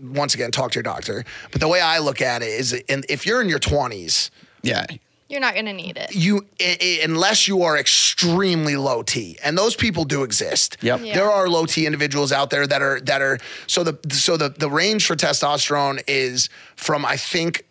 once 0.02 0.34
again, 0.34 0.50
talk 0.50 0.72
to 0.72 0.76
your 0.76 0.82
doctor. 0.82 1.24
But 1.50 1.60
the 1.60 1.68
way 1.68 1.80
I 1.80 1.98
look 1.98 2.20
at 2.20 2.42
it 2.42 2.48
is, 2.48 2.72
in, 2.74 3.04
if 3.08 3.24
you're 3.24 3.40
in 3.40 3.48
your 3.48 3.58
twenties, 3.58 4.30
Yeah. 4.62 4.84
You're 5.32 5.40
not 5.40 5.54
going 5.54 5.66
to 5.66 5.72
need 5.72 5.96
it. 5.96 6.14
you 6.14 6.46
i- 6.60 6.76
i- 6.80 7.00
unless 7.02 7.48
you 7.48 7.62
are 7.62 7.76
extremely 7.78 8.76
low 8.76 9.02
T, 9.02 9.38
and 9.42 9.56
those 9.58 9.74
people 9.74 10.04
do 10.04 10.22
exist. 10.22 10.76
Yep. 10.82 11.00
Yeah. 11.02 11.14
There 11.14 11.30
are 11.30 11.48
low 11.48 11.64
T 11.66 11.86
individuals 11.86 12.30
out 12.32 12.50
there 12.50 12.66
that 12.66 12.82
are 12.82 13.00
that 13.00 13.22
are 13.22 13.38
so 13.66 13.82
the 13.82 13.98
so 14.14 14.36
the 14.36 14.50
the 14.50 14.68
range 14.70 15.06
for 15.06 15.16
testosterone 15.16 16.02
is 16.06 16.48
from 16.76 17.04
I 17.06 17.16
think 17.16 17.64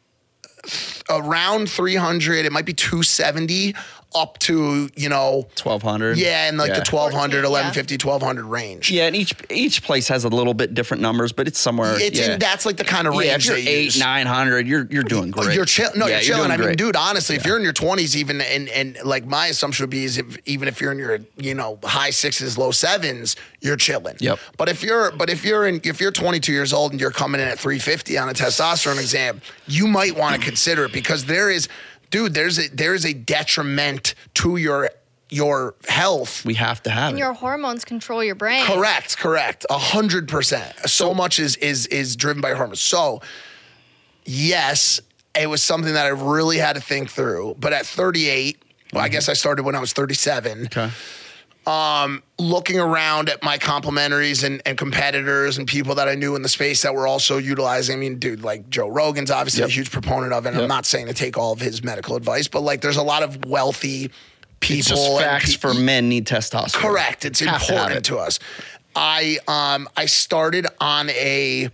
around 1.10 1.70
300 1.70 2.46
it 2.46 2.52
might 2.52 2.66
be 2.66 2.74
270 2.74 3.74
up 4.14 4.38
to 4.40 4.90
you 4.96 5.10
know 5.10 5.48
1200. 5.62 6.18
yeah, 6.18 6.50
in 6.50 6.58
like 6.58 6.74
the 6.74 6.80
1200, 6.80 7.46
14, 7.46 7.52
yeah. 7.52 7.98
1200 8.06 8.44
range. 8.46 8.92
Yeah, 8.92 9.08
and 9.08 9.16
each 9.16 9.34
each 9.50 9.84
place 9.84 10.08
has 10.08 10.24
a 10.24 10.30
little 10.30 10.54
bit 10.54 10.74
different 10.74 11.02
numbers, 11.02 11.32
but 11.32 11.48
it's 11.48 11.60
somewhere. 11.60 11.96
It's 12.00 12.20
yeah. 12.20 12.34
in, 12.34 12.40
that's 12.40 12.66
like 12.66 12.78
the 12.78 12.84
kind 12.84 13.08
of 13.08 13.16
range 13.16 13.26
yeah, 13.26 13.36
if 13.54 13.66
you're 13.66 13.74
eight, 13.74 13.84
use. 13.86 14.00
nine 14.00 14.28
hundred, 14.28 14.68
you're 14.68 14.88
you're 14.90 15.04
doing 15.04 15.32
great. 15.32 15.56
You're 15.56 15.66
chill. 15.66 15.90
No, 15.96 16.08
Yeah, 16.08 16.16
you're 16.16 16.22
chilling. 16.22 16.40
doing 16.42 16.52
I 16.52 16.58
mean, 16.58 16.66
great. 16.68 16.78
dude, 16.78 16.96
honestly, 16.96 17.36
if 17.36 17.46
you're 17.46 17.58
in 17.58 17.64
your 17.64 17.74
20s, 17.74 18.16
even 18.16 18.42
and 18.42 18.70
and 18.70 18.98
like 19.04 19.26
my 19.26 19.48
assumption 19.48 19.84
would 19.84 19.90
be 19.90 20.04
is 20.04 20.18
if 20.18 20.38
even 20.46 20.68
if 20.68 20.82
you're 20.82 20.92
in 20.92 20.98
your 20.98 21.20
you 21.38 21.54
know 21.54 21.80
high 21.84 22.10
sixes, 22.10 22.58
low 22.58 22.72
sevens, 22.72 23.36
you're 23.62 23.78
chilling. 23.78 24.18
Yep. 24.20 24.40
But 24.58 24.70
if 24.70 24.84
you're 24.84 25.12
but 25.12 25.30
if 25.30 25.46
you're 25.46 25.68
in 25.68 25.82
if 25.84 26.02
you're 26.02 26.12
22 26.12 26.52
years 26.52 26.74
old 26.74 26.92
and 26.92 27.00
you're 27.00 27.12
coming 27.12 27.40
in 27.42 27.48
at 27.48 27.60
350 27.60 28.18
on 28.18 28.30
a 28.30 28.34
testosterone 28.34 29.00
exam, 29.00 29.42
you 29.68 29.88
might 29.88 30.16
want 30.16 30.36
to 30.36 30.42
consider 30.42 30.86
it 30.86 30.94
because 30.94 31.26
there 31.26 31.50
is, 31.50 31.68
dude, 32.12 32.36
there's 32.36 32.60
a 32.60 32.68
there's 32.70 33.06
a 33.06 33.14
detriment 33.14 34.14
to 34.36 34.58
your 34.58 34.92
your 35.30 35.76
health. 35.88 36.46
We 36.46 36.54
have 36.56 36.84
to 36.84 36.92
have 36.92 37.10
And 37.10 37.18
it. 37.18 37.22
your 37.22 37.34
hormones 37.34 37.86
control 37.86 38.24
your 38.24 38.36
brain. 38.36 38.66
Correct, 38.66 39.18
correct. 39.18 39.66
A 39.70 39.78
hundred 39.78 40.28
percent. 40.28 40.76
So 40.86 41.14
much 41.16 41.40
is 41.40 41.56
is 41.58 41.88
is 41.88 42.16
driven 42.16 42.42
by 42.42 42.54
hormones. 42.54 42.82
So 42.82 43.22
yes, 44.26 45.00
it 45.40 45.50
was 45.50 45.64
something 45.64 45.94
that 45.94 46.06
I 46.06 46.10
really 46.10 46.58
had 46.58 46.76
to 46.76 46.82
think 46.82 47.10
through. 47.10 47.56
But 47.60 47.74
at 47.74 47.86
38, 47.86 48.62
well, 48.94 49.02
I 49.02 49.08
mm-hmm. 49.08 49.14
guess 49.14 49.30
I 49.30 49.34
started 49.34 49.64
when 49.64 49.76
I 49.76 49.80
was 49.80 49.94
37. 49.94 50.66
okay. 50.66 50.90
Looking 52.40 52.80
around 52.80 53.30
at 53.30 53.44
my 53.44 53.58
complementaries 53.60 54.44
and, 54.44 54.62
and 54.66 54.78
competitors 54.78 55.58
and 55.60 55.68
people 55.68 55.94
that 55.96 56.08
I 56.08 56.16
knew 56.16 56.36
in 56.36 56.42
the 56.42 56.50
space 56.50 56.82
that 56.82 56.94
were 56.96 57.06
also 57.06 57.38
utilizing. 57.38 57.98
I 57.98 58.00
mean, 58.00 58.18
dude, 58.18 58.44
like 58.44 58.68
Joe 58.70 58.88
Rogan's 58.88 59.30
obviously 59.30 59.60
Yep. 59.62 59.70
a 59.70 59.72
huge 59.72 59.92
proponent 59.92 60.34
of 60.34 60.46
it. 60.48 60.54
And 60.54 60.62
I'm 60.62 60.68
not 60.68 60.86
saying 60.88 61.06
to 61.08 61.14
take 61.14 61.38
all 61.38 61.54
of 61.54 61.60
his 61.60 61.84
medical 61.84 62.16
advice, 62.16 62.48
but 62.48 62.62
like 62.62 62.82
there's 62.82 62.98
a 62.98 63.04
lot 63.04 63.22
of 63.22 63.46
wealthy 63.46 64.10
people. 64.60 64.80
It's 64.80 64.88
just 64.90 65.20
facts 65.20 65.52
pe- 65.56 65.60
for 65.60 65.74
men 65.76 66.10
need 66.10 66.26
testosterone. 66.26 66.74
Correct. 66.74 67.26
It's 67.26 67.40
Have 67.42 67.62
to 67.62 67.74
important 67.74 67.98
it. 68.00 68.04
to, 68.06 68.18
us. 68.18 68.40
I 68.96 69.38
um 69.48 69.88
I 69.96 70.08
started 70.08 70.66
on 70.80 71.10
a 71.12 71.70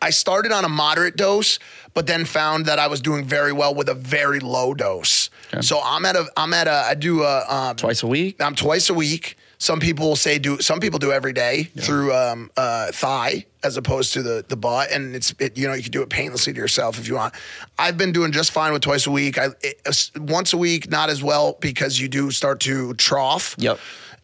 I 0.00 0.10
started 0.10 0.50
on 0.50 0.64
a 0.64 0.68
moderate 0.68 1.16
dose, 1.16 1.58
but 1.94 2.06
then 2.06 2.24
found 2.24 2.66
that 2.66 2.78
I 2.78 2.86
was 2.88 3.00
doing 3.00 3.24
very 3.24 3.52
well 3.52 3.74
with 3.74 3.88
a 3.88 3.94
very 3.94 4.40
low 4.40 4.72
dose. 4.74 5.30
So 5.60 5.80
I'm 5.84 6.04
at 6.04 6.16
a 6.16 6.26
I'm 6.36 6.54
at 6.54 6.66
a 6.66 6.84
I 6.88 6.94
do 6.94 7.22
a 7.22 7.44
um, 7.48 7.76
Twice 7.76 8.02
a 8.02 8.06
week. 8.06 8.40
I'm 8.40 8.54
twice 8.54 8.88
a 8.90 8.94
week. 8.94 9.36
Some 9.58 9.78
people 9.78 10.08
will 10.08 10.16
say 10.16 10.40
do. 10.40 10.58
Some 10.60 10.80
people 10.80 10.98
do 10.98 11.12
every 11.12 11.32
day 11.32 11.64
through 11.78 12.12
um, 12.12 12.50
uh, 12.56 12.90
thigh 12.90 13.46
as 13.62 13.76
opposed 13.76 14.12
to 14.14 14.22
the 14.22 14.44
the 14.48 14.56
butt, 14.56 14.90
and 14.90 15.14
it's 15.14 15.32
it, 15.38 15.56
you 15.56 15.68
know 15.68 15.74
you 15.74 15.84
can 15.84 15.92
do 15.92 16.02
it 16.02 16.08
painlessly 16.08 16.52
to 16.52 16.58
yourself 16.58 16.98
if 16.98 17.06
you 17.06 17.14
want. 17.14 17.32
I've 17.78 17.96
been 17.96 18.10
doing 18.10 18.32
just 18.32 18.50
fine 18.50 18.72
with 18.72 18.82
twice 18.82 19.06
a 19.06 19.12
week. 19.12 19.38
I 19.38 19.50
it, 19.60 19.80
uh, 19.86 19.92
once 20.20 20.52
a 20.52 20.56
week 20.56 20.90
not 20.90 21.10
as 21.10 21.22
well 21.22 21.58
because 21.60 22.00
you 22.00 22.08
do 22.08 22.32
start 22.32 22.58
to 22.60 22.94
trough. 22.94 23.54
Yep. 23.58 23.78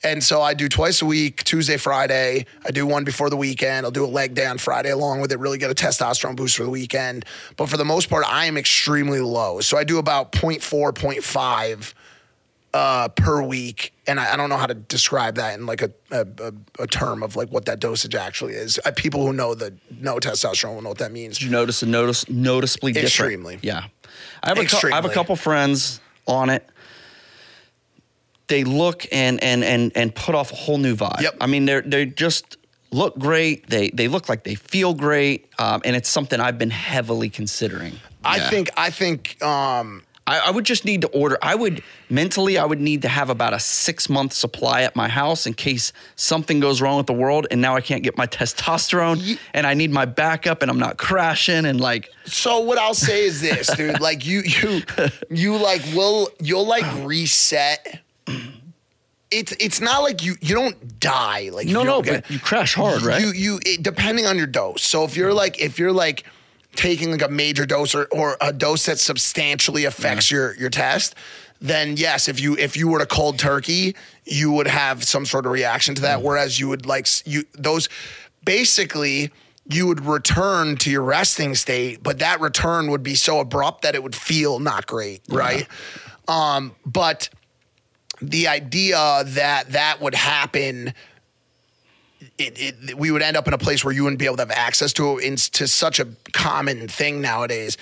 And 0.05 0.23
so 0.23 0.41
I 0.41 0.55
do 0.55 0.69
twice 0.69 1.03
a 1.03 1.07
week, 1.07 1.43
Tuesday, 1.45 1.77
Friday. 1.77 2.47
I 2.65 2.71
do 2.71 2.87
one 2.87 3.05
before 3.05 3.31
the 3.31 3.37
weekend. 3.37 3.85
I'll 3.85 3.93
do 3.93 4.05
a 4.05 4.07
leg 4.07 4.35
day 4.35 4.47
on 4.47 4.59
Friday 4.59 4.91
along 4.91 5.21
with 5.21 5.33
it, 5.33 5.39
really 5.39 5.59
get 5.59 5.71
a 5.71 5.75
testosterone 5.75 6.37
boost 6.37 6.57
for 6.57 6.65
the 6.65 6.71
weekend. 6.71 7.25
But 7.57 7.69
for 7.69 7.77
the 7.77 7.85
most 7.85 8.09
part, 8.09 8.25
I 8.27 8.47
am 8.47 8.57
extremely 8.57 9.21
low. 9.21 9.61
So 9.61 9.77
I 9.77 9.85
do 9.85 9.99
about 9.99 10.33
0.4, 10.33 10.93
0.5 10.93 11.95
uh, 12.75 13.09
per 13.09 13.43
week. 13.43 13.93
And 14.07 14.21
I, 14.21 14.35
I 14.35 14.37
don't 14.37 14.49
know 14.51 14.57
how 14.57 14.67
to 14.67 14.75
describe 14.75 15.37
that 15.37 15.59
in 15.59 15.67
like 15.67 15.83
a, 15.83 15.91
a, 16.11 16.27
a, 16.79 16.87
term 16.87 17.23
of 17.23 17.35
like 17.35 17.49
what 17.49 17.65
that 17.65 17.81
dosage 17.81 18.15
actually 18.15 18.55
is. 18.55 18.79
Uh, 18.85 18.93
people 18.95 19.27
who 19.27 19.33
know 19.33 19.55
the 19.55 19.75
no 20.01 20.19
testosterone 20.19 20.75
will 20.75 20.83
know 20.83 20.91
what 20.91 20.99
that 20.99 21.13
means. 21.13 21.39
Did 21.39 21.47
you 21.47 21.51
notice 21.51 21.83
a 21.83 21.87
notice 21.87 22.29
noticeably 22.29 22.93
different? 22.93 23.09
Extremely. 23.09 23.59
Yeah. 23.63 23.85
I 24.43 24.49
have 24.49 24.59
a 24.59 24.67
cou- 24.67 24.89
I 24.89 24.95
have 24.95 25.05
a 25.05 25.11
couple 25.11 25.35
friends 25.35 26.01
on 26.27 26.51
it. 26.51 26.69
They 28.49 28.65
look 28.65 29.07
and 29.13 29.43
and 29.43 29.63
and 29.65 29.93
and 29.95 30.15
put 30.15 30.35
off 30.35 30.53
a 30.53 30.57
whole 30.57 30.79
new 30.79 30.97
vibe. 30.97 31.21
Yep. 31.21 31.37
I 31.41 31.47
mean, 31.47 31.65
they're 31.67 31.83
they 31.83 32.07
just 32.07 32.57
look 32.91 33.19
great. 33.19 33.69
They 33.69 33.91
they 33.91 34.09
look 34.09 34.29
like 34.29 34.45
they 34.45 34.55
feel 34.55 34.95
great, 34.95 35.47
um, 35.59 35.83
and 35.85 35.95
it's 35.95 36.09
something 36.09 36.41
I've 36.41 36.59
been 36.59 36.71
heavily 36.71 37.29
considering. 37.31 37.95
I 38.25 38.37
Yeah. 38.39 38.51
think 38.51 38.71
I 38.77 38.91
think 38.91 39.43
um, 39.43 40.03
I, 40.27 40.41
I 40.47 40.51
would 40.51 40.65
just 40.65 40.85
need 40.85 41.03
to 41.03 41.09
order. 41.09 41.39
I 41.43 41.55
would 41.55 41.83
mentally, 42.11 42.59
I 42.59 42.65
would 42.65 42.81
need 42.81 43.03
to 43.03 43.09
have 43.09 43.31
about 43.31 43.53
a 43.55 43.59
six 43.59 44.09
month 44.11 44.33
supply 44.33 44.83
at 44.83 44.97
my 44.97 45.09
house 45.09 45.47
in 45.47 45.55
case 45.55 45.93
something 46.17 46.59
goes 46.61 46.81
wrong 46.83 46.97
with 46.97 47.07
the 47.07 47.13
world, 47.15 47.47
and 47.51 47.61
now 47.61 47.77
I 47.77 47.81
can't 47.83 48.03
get 48.03 48.17
my 48.17 48.27
testosterone, 48.39 49.39
and 49.55 49.67
I 49.67 49.75
need 49.75 49.91
my 49.91 50.05
backup, 50.07 50.63
and 50.63 50.71
I'm 50.71 50.79
not 50.79 50.97
crashing, 50.97 51.65
and 51.67 51.81
like 51.81 52.11
So 52.25 52.61
what 52.61 52.79
I'll 52.79 52.95
say 52.95 53.25
is 53.27 53.41
this, 53.43 53.69
dude. 53.77 54.01
Like 54.01 54.25
you, 54.27 54.41
you, 54.41 54.83
you 55.31 55.57
like 55.57 55.83
will 55.95 56.31
you'll 56.41 56.67
like 56.67 56.85
reset. 57.07 58.01
It's 59.31 59.53
it's 59.61 59.83
not 59.83 60.03
like 60.03 60.25
you 60.25 60.37
you 60.41 60.55
don't 60.55 60.99
die 61.01 61.51
like 61.53 61.67
no, 61.67 61.81
you 61.81 61.87
no, 61.87 62.01
but 62.01 62.31
you 62.31 62.39
crash 62.39 62.75
hard, 62.75 63.03
right? 63.03 63.21
You 63.21 63.31
you 63.33 63.61
it, 63.67 63.83
depending 63.83 64.25
on 64.25 64.39
your 64.39 64.47
dose. 64.47 64.83
So 64.83 65.05
if 65.05 65.17
you're 65.19 65.35
like 65.35 65.61
if 65.61 65.79
you're 65.79 65.93
like 65.93 66.25
taking 66.77 67.11
like 67.11 67.21
a 67.21 67.29
major 67.29 67.67
dose 67.67 67.95
or, 67.95 68.07
or 68.07 68.39
a 68.41 68.55
dose 68.55 68.87
that 68.87 68.99
substantially 68.99 69.85
affects 69.85 70.31
your 70.31 70.55
your 70.57 70.71
test, 70.71 71.15
then 71.61 71.99
yes, 71.99 72.27
if 72.27 72.41
you 72.41 72.57
if 72.57 72.75
you 72.75 72.89
were 72.89 73.01
to 73.01 73.05
cold 73.07 73.39
turkey, 73.39 73.95
you 74.25 74.51
would 74.53 74.67
have 74.67 75.05
some 75.05 75.27
sort 75.27 75.45
of 75.45 75.53
reaction 75.53 75.95
to 75.97 76.01
Mm. 76.01 76.05
that. 76.05 76.23
Whereas 76.23 76.59
you 76.59 76.69
would 76.71 76.87
like 76.87 77.07
you 77.27 77.45
those 77.53 77.91
basically 78.47 79.31
you 79.67 79.87
would 79.87 80.07
return 80.07 80.77
to 80.79 80.91
your 80.91 81.03
resting 81.03 81.55
state, 81.55 82.03
but 82.03 82.19
that 82.21 82.41
return 82.41 82.91
would 82.91 83.03
be 83.03 83.15
so 83.15 83.41
abrupt 83.41 83.83
that 83.83 83.95
it 83.95 84.03
would 84.03 84.15
feel 84.17 84.59
not 84.59 84.87
great, 84.87 85.21
right? 85.29 85.67
Um, 86.27 86.75
but 86.87 87.29
the 88.21 88.49
idea 88.49 89.23
that 89.25 89.71
that 89.73 90.01
would 90.01 90.15
happen 90.15 90.93
it, 92.37 92.79
it, 92.89 92.97
we 92.97 93.11
would 93.11 93.23
end 93.23 93.37
up 93.37 93.47
in 93.47 93.55
a 93.55 93.59
place 93.59 93.85
where 93.85 93.95
you 93.95 94.05
wouldn't 94.05 94.19
be 94.19 94.27
able 94.27 94.37
to 94.37 94.43
have 94.43 94.51
access 94.51 94.93
to 94.95 95.19
it 95.19 95.39
to 95.39 95.69
such 95.69 96.01
a 96.01 96.09
common 96.33 96.89
thing 96.89 97.21
nowadays 97.21 97.77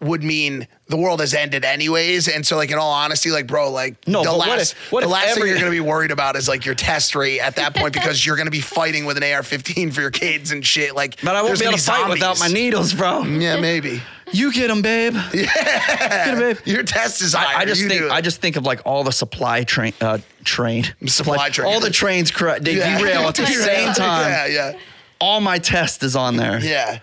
would 0.00 0.22
mean 0.22 0.66
the 0.86 0.96
world 0.96 1.20
has 1.20 1.34
ended 1.34 1.64
anyways. 1.64 2.28
And 2.28 2.46
so, 2.46 2.56
like 2.56 2.70
in 2.70 2.78
all 2.78 2.92
honesty, 2.92 3.30
like 3.30 3.46
bro, 3.46 3.70
like 3.70 4.06
No, 4.06 4.22
the 4.22 4.32
last, 4.32 4.72
if- 4.72 4.92
what 4.92 5.02
the 5.02 5.08
last 5.08 5.34
thing 5.34 5.46
you're 5.46 5.58
gonna 5.58 5.70
be 5.70 5.80
worried 5.80 6.10
about 6.12 6.36
is 6.36 6.48
like 6.48 6.64
your 6.64 6.74
test 6.74 7.14
rate 7.14 7.40
at 7.40 7.56
that 7.56 7.74
point 7.74 7.94
because 7.94 8.24
you're 8.24 8.36
gonna 8.36 8.50
be 8.50 8.60
fighting 8.60 9.06
with 9.06 9.16
an 9.16 9.24
AR-15 9.24 9.92
for 9.92 10.00
your 10.00 10.10
kids 10.10 10.52
and 10.52 10.64
shit. 10.64 10.94
Like, 10.94 11.20
but 11.22 11.34
I 11.34 11.42
won't 11.42 11.58
be 11.58 11.64
able 11.66 11.76
to 11.76 11.82
fight 11.82 12.08
without 12.08 12.38
my 12.38 12.48
needles, 12.48 12.94
bro. 12.94 13.24
Yeah, 13.24 13.60
maybe. 13.60 14.00
You 14.32 14.52
get 14.52 14.68
them, 14.68 14.82
babe. 14.82 15.14
Yeah, 15.34 15.44
get 15.54 16.28
'em, 16.28 16.38
babe. 16.38 16.56
Your 16.64 16.82
test 16.82 17.22
is. 17.22 17.34
I, 17.34 17.60
I 17.60 17.64
just 17.64 17.80
You 17.82 17.88
think 17.88 18.10
I 18.10 18.20
just 18.20 18.40
think 18.40 18.56
of 18.56 18.64
like 18.64 18.80
all 18.84 19.04
the 19.04 19.12
supply 19.12 19.64
train 19.64 19.92
uh, 20.00 20.18
train 20.44 20.84
Supply 21.06 21.36
like, 21.36 21.52
train. 21.52 21.72
all 21.72 21.80
the 21.80 21.90
trains 21.90 22.30
cra- 22.30 22.60
they 22.60 22.76
Yeah. 22.76 22.98
derail 22.98 23.28
at 23.28 23.34
the 23.34 23.46
same 23.46 23.92
time. 23.94 24.30
Yeah, 24.30 24.46
yeah, 24.46 24.78
All 25.20 25.40
my 25.40 25.58
test 25.58 26.02
is 26.02 26.16
on 26.16 26.36
there. 26.36 26.58
yeah. 26.60 26.98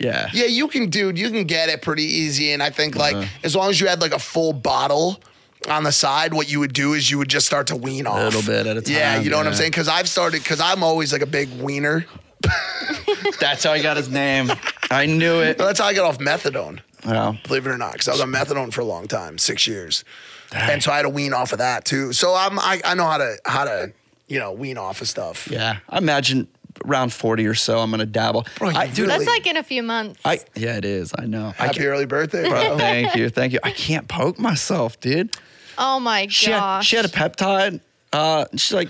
yeah. 0.00 0.28
Yeah, 0.32 0.46
you 0.46 0.68
can, 0.68 0.90
dude. 0.90 1.18
You 1.18 1.30
can 1.30 1.44
get 1.44 1.68
it 1.68 1.82
pretty 1.82 2.04
easy, 2.04 2.52
and 2.52 2.62
I 2.62 2.70
think 2.70 2.96
like 2.96 3.14
Uh-huh. 3.16 3.26
as 3.44 3.54
long 3.56 3.70
as 3.70 3.80
you 3.80 3.86
had 3.88 4.00
like 4.00 4.12
a 4.12 4.18
full 4.18 4.52
bottle 4.52 5.20
on 5.68 5.82
the 5.84 5.92
side, 5.92 6.32
what 6.34 6.50
you 6.50 6.60
would 6.60 6.72
do 6.72 6.92
is 6.94 7.10
you 7.10 7.18
would 7.18 7.28
just 7.30 7.46
start 7.46 7.66
to 7.68 7.76
wean 7.76 8.06
off 8.06 8.18
A 8.20 8.24
Little 8.24 8.42
bit 8.42 8.66
at 8.66 8.76
a 8.76 8.82
time. 8.82 8.94
Yeah, 8.94 9.18
you 9.20 9.30
know 9.30 9.38
what 9.38 9.46
I'm 9.46 9.54
saying? 9.54 9.70
Because 9.70 9.88
I've 9.88 10.08
started 10.08 10.42
because 10.42 10.60
I'm 10.60 10.82
always 10.82 11.12
like 11.12 11.22
a 11.22 11.26
big 11.26 11.48
wiener. 11.60 12.06
That's 13.40 13.64
how 13.64 13.72
I 13.72 13.82
got 13.82 13.96
his 13.96 14.08
name. 14.08 14.50
I 14.90 15.06
knew 15.06 15.40
it. 15.40 15.58
That's 15.58 15.80
how 15.80 15.86
I 15.86 15.94
got 15.94 16.04
off 16.06 16.18
methadone. 16.18 16.80
Well, 17.04 17.38
Believe 17.46 17.66
it 17.66 17.70
or 17.70 17.78
not, 17.78 17.92
because 17.92 18.08
I 18.08 18.12
was 18.12 18.20
on 18.20 18.32
methadone 18.32 18.72
for 18.72 18.80
a 18.80 18.84
long 18.84 19.06
time, 19.06 19.38
six 19.38 19.66
years, 19.66 20.04
and 20.52 20.82
so 20.82 20.90
I 20.90 20.96
had 20.96 21.02
to 21.02 21.08
wean 21.08 21.32
off 21.32 21.52
of 21.52 21.58
that 21.58 21.84
too. 21.84 22.12
So 22.12 22.34
I'm 22.34 22.58
I, 22.58 22.80
I 22.84 22.94
know 22.94 23.06
how 23.06 23.18
to 23.18 23.36
how 23.44 23.64
to 23.64 23.92
you 24.26 24.38
know 24.38 24.52
wean 24.52 24.76
off 24.78 25.00
of 25.02 25.08
stuff. 25.08 25.48
yeah. 25.50 25.78
I 25.88 25.98
imagine 25.98 26.48
around 26.84 27.12
40 27.12 27.46
or 27.46 27.54
so, 27.54 27.78
I'm 27.78 27.90
gonna 27.90 28.06
dabble. 28.06 28.44
Bro, 28.58 28.70
I, 28.70 28.86
dude, 28.88 28.98
really- 29.06 29.08
That's 29.08 29.26
like 29.26 29.46
in 29.46 29.56
a 29.56 29.62
few 29.62 29.82
months. 29.82 30.20
I 30.24 30.40
yeah, 30.56 30.76
it 30.76 30.84
is. 30.84 31.12
I 31.16 31.26
know. 31.26 31.54
I 31.58 31.66
Happy 31.66 31.76
can't, 31.78 31.86
early 31.88 32.06
birthday, 32.06 32.48
bro, 32.48 32.60
bro. 32.68 32.78
thank 32.78 33.14
you, 33.14 33.28
thank 33.28 33.52
you. 33.52 33.60
I 33.62 33.70
can't 33.70 34.08
poke 34.08 34.38
myself, 34.38 34.98
dude. 35.00 35.34
oh 35.78 36.00
my 36.00 36.26
She 36.28 36.50
had, 36.50 36.58
gosh. 36.58 36.86
she 36.86 36.96
had 36.96 37.04
a 37.04 37.08
peptide. 37.08 37.80
Uh, 38.12 38.46
she's 38.52 38.72
like, 38.72 38.88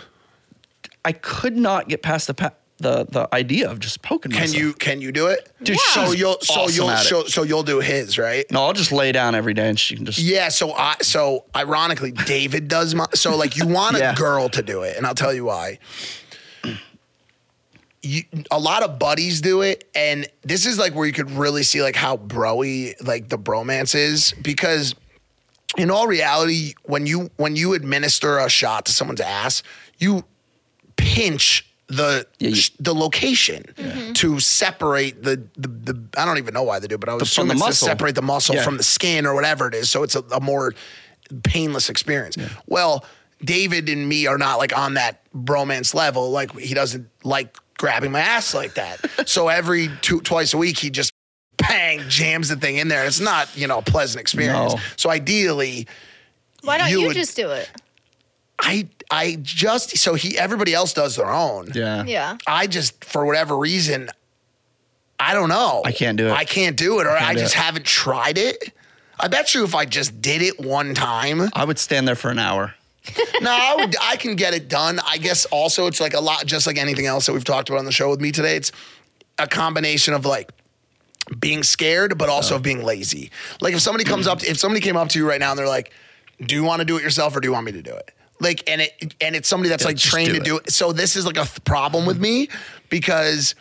I 1.04 1.12
could 1.12 1.56
not 1.56 1.88
get 1.88 2.02
past 2.02 2.26
the 2.28 2.34
pep, 2.34 2.60
the 2.78 3.04
the 3.04 3.28
idea 3.34 3.70
of 3.70 3.80
just 3.80 4.02
poking 4.02 4.32
Can 4.32 4.40
myself. 4.42 4.58
you 4.58 4.72
can 4.74 5.00
you 5.00 5.12
do 5.12 5.28
it? 5.28 5.50
Dude, 5.62 5.78
so 5.78 6.12
you'll 6.12 6.38
so 6.40 6.62
awesome 6.62 6.74
you'll 6.74 6.96
so, 6.96 7.24
so 7.24 7.42
you'll 7.42 7.62
do 7.62 7.80
his 7.80 8.18
right. 8.18 8.44
No, 8.50 8.64
I'll 8.64 8.72
just 8.72 8.92
lay 8.92 9.12
down 9.12 9.34
every 9.34 9.54
day 9.54 9.68
and 9.68 9.78
she 9.78 9.96
can 9.96 10.04
just. 10.04 10.18
Yeah, 10.18 10.48
so 10.48 10.72
I 10.72 10.96
so 11.00 11.44
ironically, 11.54 12.12
David 12.12 12.68
does 12.68 12.94
my 12.94 13.06
so 13.14 13.36
like 13.36 13.56
you 13.56 13.66
want 13.66 13.96
a 13.96 14.14
girl 14.18 14.48
to 14.50 14.62
do 14.62 14.82
it, 14.82 14.96
and 14.96 15.06
I'll 15.06 15.14
tell 15.14 15.32
you 15.32 15.46
why. 15.46 15.78
You, 18.02 18.22
a 18.52 18.60
lot 18.60 18.84
of 18.84 19.00
buddies 19.00 19.40
do 19.40 19.62
it, 19.62 19.88
and 19.94 20.28
this 20.42 20.64
is 20.64 20.78
like 20.78 20.94
where 20.94 21.06
you 21.06 21.12
could 21.12 21.30
really 21.32 21.64
see 21.64 21.82
like 21.82 21.96
how 21.96 22.16
broy 22.16 22.94
like 23.04 23.30
the 23.30 23.38
bromance 23.38 23.96
is 23.96 24.32
because 24.42 24.94
in 25.76 25.90
all 25.90 26.06
reality, 26.06 26.74
when 26.84 27.06
you 27.06 27.30
when 27.36 27.56
you 27.56 27.74
administer 27.74 28.38
a 28.38 28.48
shot 28.48 28.86
to 28.86 28.92
someone's 28.92 29.20
ass, 29.20 29.62
you 29.98 30.24
pinch 30.96 31.68
the 31.88 32.26
Yeah, 32.38 32.48
you- 32.48 32.56
sh- 32.56 32.70
the 32.80 32.94
location 32.94 33.64
mm-hmm. 33.76 34.12
to 34.14 34.40
separate 34.40 35.22
the, 35.22 35.42
the 35.56 35.68
the 35.68 36.02
I 36.16 36.24
don't 36.24 36.38
even 36.38 36.52
know 36.54 36.62
why 36.64 36.78
they 36.80 36.86
do, 36.88 36.98
but 36.98 37.08
I 37.08 37.14
was 37.14 37.20
The- 37.20 37.26
from 37.26 37.50
assuming 37.50 37.58
the 37.58 37.66
it's 37.66 37.78
to 37.80 37.84
muscle. 37.84 37.88
separate 37.88 38.14
the 38.16 38.22
muscle 38.22 38.54
Yeah. 38.56 38.64
from 38.64 38.76
the 38.76 38.82
skin 38.82 39.24
or 39.26 39.34
whatever 39.34 39.68
it 39.68 39.74
is. 39.74 39.88
So 39.90 40.02
it's 40.02 40.14
a, 40.16 40.20
a 40.32 40.40
more 40.40 40.74
painless 41.44 41.88
experience. 41.90 42.36
Well, 42.66 43.04
David 43.44 43.88
and 43.88 44.08
me 44.08 44.26
are 44.26 44.38
not 44.38 44.58
like 44.58 44.76
on 44.76 44.94
that 44.94 45.20
bromance 45.34 45.94
level. 45.94 46.30
Like 46.30 46.58
he 46.58 46.74
doesn't 46.74 47.08
like 47.22 47.56
grabbing 47.78 48.10
my 48.12 48.20
ass 48.20 48.54
like 48.54 48.74
that. 48.74 48.98
so 49.28 49.48
every 49.48 49.88
two 50.02 50.20
twice 50.22 50.54
a 50.54 50.58
week 50.58 50.78
he 50.78 50.90
just 50.90 51.12
bang 51.58 52.00
jams 52.08 52.48
the 52.48 52.56
thing 52.56 52.76
in 52.78 52.88
there. 52.88 53.04
It's 53.06 53.20
not 53.20 53.54
you 53.56 53.66
know 53.66 53.78
a 53.78 53.82
pleasant 53.82 54.20
experience. 54.20 54.74
No. 54.74 54.80
So 54.96 55.10
ideally. 55.10 55.86
Why 56.62 56.78
don't 56.78 56.90
you 56.90 57.00
you, 57.02 57.06
would- 57.08 57.14
just 57.16 57.36
do 57.36 57.50
it? 57.50 57.70
I 58.58 58.88
I 59.10 59.38
just 59.40 59.98
so 59.98 60.14
he 60.14 60.36
everybody 60.38 60.74
else 60.74 60.92
does 60.92 61.16
their 61.16 61.30
own. 61.30 61.70
Yeah. 61.74 62.04
Yeah. 62.04 62.38
I 62.46 62.66
just 62.66 63.04
for 63.04 63.24
whatever 63.24 63.56
reason, 63.56 64.10
I 65.18 65.34
don't 65.34 65.48
know. 65.48 65.82
I 65.84 65.92
can't 65.92 66.18
do 66.18 66.28
it. 66.28 66.32
I 66.32 66.44
can't 66.44 66.76
do 66.76 67.00
it, 67.00 67.06
or 67.06 67.10
I 67.10 67.34
do 67.34 67.40
just 67.40 67.54
it. 67.54 67.58
haven't 67.58 67.86
tried 67.86 68.38
it. 68.38 68.72
I 69.18 69.28
bet 69.28 69.54
you 69.54 69.64
if 69.64 69.74
I 69.74 69.86
just 69.86 70.20
did 70.20 70.42
it 70.42 70.60
one 70.60 70.94
time, 70.94 71.48
I 71.54 71.64
would 71.64 71.78
stand 71.78 72.06
there 72.06 72.16
for 72.16 72.30
an 72.30 72.38
hour. 72.38 72.74
no, 73.40 73.50
I, 73.50 73.76
would, 73.76 73.96
I 74.00 74.16
can 74.16 74.34
get 74.34 74.52
it 74.52 74.68
done. 74.68 75.00
I 75.06 75.18
guess 75.18 75.44
also 75.46 75.86
it's 75.86 76.00
like 76.00 76.12
a 76.12 76.20
lot, 76.20 76.44
just 76.44 76.66
like 76.66 76.76
anything 76.76 77.06
else 77.06 77.26
that 77.26 77.32
we've 77.32 77.44
talked 77.44 77.68
about 77.68 77.78
on 77.78 77.84
the 77.84 77.92
show 77.92 78.10
with 78.10 78.20
me 78.20 78.32
today. 78.32 78.56
It's 78.56 78.72
a 79.38 79.46
combination 79.46 80.12
of 80.12 80.26
like 80.26 80.50
being 81.38 81.62
scared, 81.62 82.18
but 82.18 82.28
also 82.28 82.56
of 82.56 82.62
being 82.62 82.82
lazy. 82.82 83.30
Like 83.60 83.74
if 83.74 83.80
somebody 83.80 84.04
comes 84.04 84.26
up, 84.26 84.42
if 84.42 84.58
somebody 84.58 84.80
came 84.80 84.96
up 84.96 85.08
to 85.10 85.18
you 85.18 85.28
right 85.28 85.40
now 85.40 85.50
and 85.50 85.58
they're 85.58 85.68
like, 85.68 85.92
"Do 86.40 86.54
you 86.54 86.64
want 86.64 86.80
to 86.80 86.84
do 86.84 86.96
it 86.96 87.02
yourself 87.02 87.36
or 87.36 87.40
do 87.40 87.48
you 87.48 87.52
want 87.52 87.66
me 87.66 87.72
to 87.72 87.82
do 87.82 87.94
it?" 87.94 88.10
Like, 88.38 88.68
and 88.68 88.82
it 88.82 89.14
and 89.20 89.34
it's 89.34 89.48
somebody 89.48 89.70
that's 89.70 89.82
Yeah, 89.82 89.88
like 89.88 89.96
trained 89.98 90.32
do 90.32 90.38
to 90.38 90.44
do 90.44 90.56
it. 90.58 90.70
So 90.70 90.92
this 90.92 91.16
is 91.16 91.24
like 91.26 91.36
a 91.38 91.44
th- 91.44 91.64
problem 91.64 92.04
with 92.06 92.18
me 92.18 92.48
because 92.90 93.54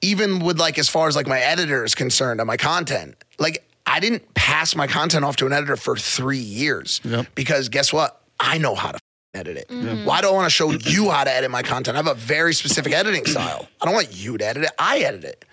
even 0.00 0.40
with 0.40 0.58
like 0.58 0.78
as 0.78 0.88
far 0.88 1.08
as 1.08 1.16
like 1.16 1.26
my 1.26 1.40
editor 1.40 1.84
is 1.84 1.94
concerned 1.94 2.40
on 2.40 2.46
my 2.46 2.56
content, 2.56 3.16
like 3.38 3.66
I 3.86 4.00
didn't 4.00 4.34
pass 4.34 4.74
my 4.74 4.86
content 4.86 5.24
off 5.24 5.36
to 5.36 5.46
an 5.46 5.52
editor 5.52 5.76
for 5.76 5.96
three 5.96 6.38
years 6.38 7.00
Yep. 7.04 7.26
because 7.34 7.68
guess 7.68 7.92
what? 7.92 8.20
I 8.40 8.58
know 8.58 8.74
how 8.74 8.90
to 8.90 8.96
f***ing 8.96 9.40
edit 9.40 9.56
it. 9.56 9.68
Mm-hmm. 9.68 10.04
Why 10.04 10.20
do 10.20 10.28
I 10.28 10.32
want 10.32 10.46
to 10.46 10.50
show 10.50 10.72
you 10.72 11.10
how 11.10 11.24
to 11.24 11.32
edit 11.32 11.50
my 11.50 11.62
content? 11.62 11.96
I 11.96 11.98
have 11.98 12.08
a 12.08 12.14
very 12.14 12.52
specific 12.54 12.92
editing 12.92 13.24
style. 13.24 13.68
I 13.80 13.84
don't 13.84 13.94
want 13.94 14.12
you 14.12 14.36
to 14.36 14.44
edit 14.44 14.64
it. 14.64 14.70
I 14.78 14.98
edit 14.98 15.24
it, 15.24 15.44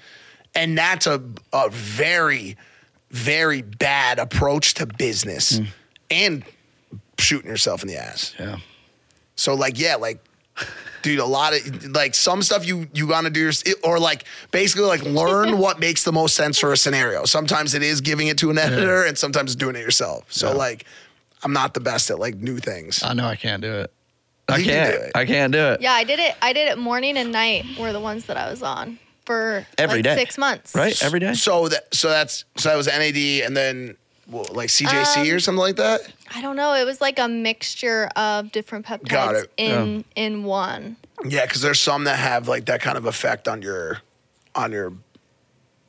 and 0.55 0.77
that's 0.77 1.05
a 1.07 1.21
a 1.53 1.69
very 1.69 2.57
very 3.11 3.61
bad 3.61 4.17
approach 4.17 4.73
to 4.73 4.87
business 4.87 5.59
mm. 5.59 5.67
and 6.09 6.43
shooting 7.19 7.49
yourself 7.49 7.81
in 7.81 7.87
the 7.87 7.97
ass. 7.97 8.33
Yeah. 8.39 8.57
So 9.35 9.53
like, 9.55 9.79
yeah, 9.79 9.95
like, 9.95 10.19
dude, 11.01 11.19
a 11.19 11.25
lot 11.25 11.53
of 11.53 11.85
like 11.95 12.13
some 12.15 12.41
stuff 12.43 12.65
you 12.65 12.87
you 12.93 13.07
gotta 13.07 13.29
do, 13.29 13.39
your, 13.39 13.51
or 13.83 13.99
like 13.99 14.25
basically 14.51 14.85
like 14.85 15.01
learn 15.03 15.57
what 15.63 15.79
makes 15.79 16.03
the 16.03 16.11
most 16.11 16.35
sense 16.35 16.59
for 16.59 16.71
a 16.71 16.77
scenario. 16.77 17.25
Sometimes 17.25 17.73
it 17.73 17.81
is 17.83 18.01
giving 18.01 18.27
it 18.27 18.37
to 18.39 18.49
an 18.51 18.57
editor, 18.57 19.03
and 19.05 19.17
sometimes 19.17 19.51
it's 19.51 19.55
doing 19.59 19.75
it 19.75 19.79
yourself. 19.81 20.25
So 20.31 20.49
Yeah. 20.49 20.53
like, 20.55 20.85
I'm 21.43 21.53
not 21.53 21.73
the 21.73 21.79
best 21.79 22.09
at 22.11 22.19
like 22.19 22.35
new 22.35 22.59
things. 22.59 23.01
I 23.03 23.13
know 23.13 23.25
I 23.27 23.35
can't 23.35 23.61
do 23.61 23.73
it. 23.73 23.91
I 24.49 24.57
You 24.57 24.65
can 24.65 24.73
can't. 24.73 24.93
do 24.95 25.01
it. 25.05 25.11
I 25.15 25.25
can't 25.25 25.53
do 25.53 25.59
it. 25.71 25.81
Yeah, 25.81 25.93
I 25.93 26.03
did 26.03 26.19
it. 26.19 26.35
I 26.41 26.53
did 26.53 26.67
it 26.69 26.77
morning 26.77 27.17
and 27.17 27.31
night 27.31 27.65
were 27.79 27.93
the 27.93 27.99
ones 27.99 28.25
that 28.25 28.37
I 28.37 28.49
was 28.51 28.61
on 28.61 28.99
for 29.25 29.65
Every 29.77 29.97
like 29.99 30.03
day. 30.03 30.15
six 30.17 30.37
months. 30.37 30.75
Right? 30.75 31.01
Every 31.01 31.19
day? 31.21 31.33
So 31.33 31.69
that 31.69 31.93
so 31.95 32.09
that's 32.09 32.43
so 32.57 32.69
that 32.69 32.75
was 32.75 32.87
NAD, 32.87 33.15
and 33.45 33.55
then 33.57 33.95
well, 34.27 34.45
like 34.51 34.69
CJC 34.69 35.17
Um, 35.31 35.35
or 35.35 35.39
something 35.39 35.59
like 35.61 35.77
that. 35.77 36.01
I 36.35 36.41
don't 36.41 36.55
know. 36.55 36.73
It 36.73 36.85
was 36.85 36.99
like 37.01 37.19
a 37.19 37.27
mixture 37.27 38.09
of 38.15 38.51
different 38.51 38.87
Got 38.87 39.01
peptides 39.03 39.43
it. 39.43 39.51
in 39.57 40.05
in 40.15 40.43
one. 40.43 40.97
Yeah, 41.25 41.45
because 41.45 41.61
there's 41.61 41.79
some 41.79 42.05
that 42.05 42.17
have 42.17 42.47
like 42.47 42.65
that 42.65 42.81
kind 42.81 42.97
of 42.97 43.05
effect 43.05 43.47
on 43.47 43.61
your 43.61 43.99
on 44.55 44.71
your 44.71 44.93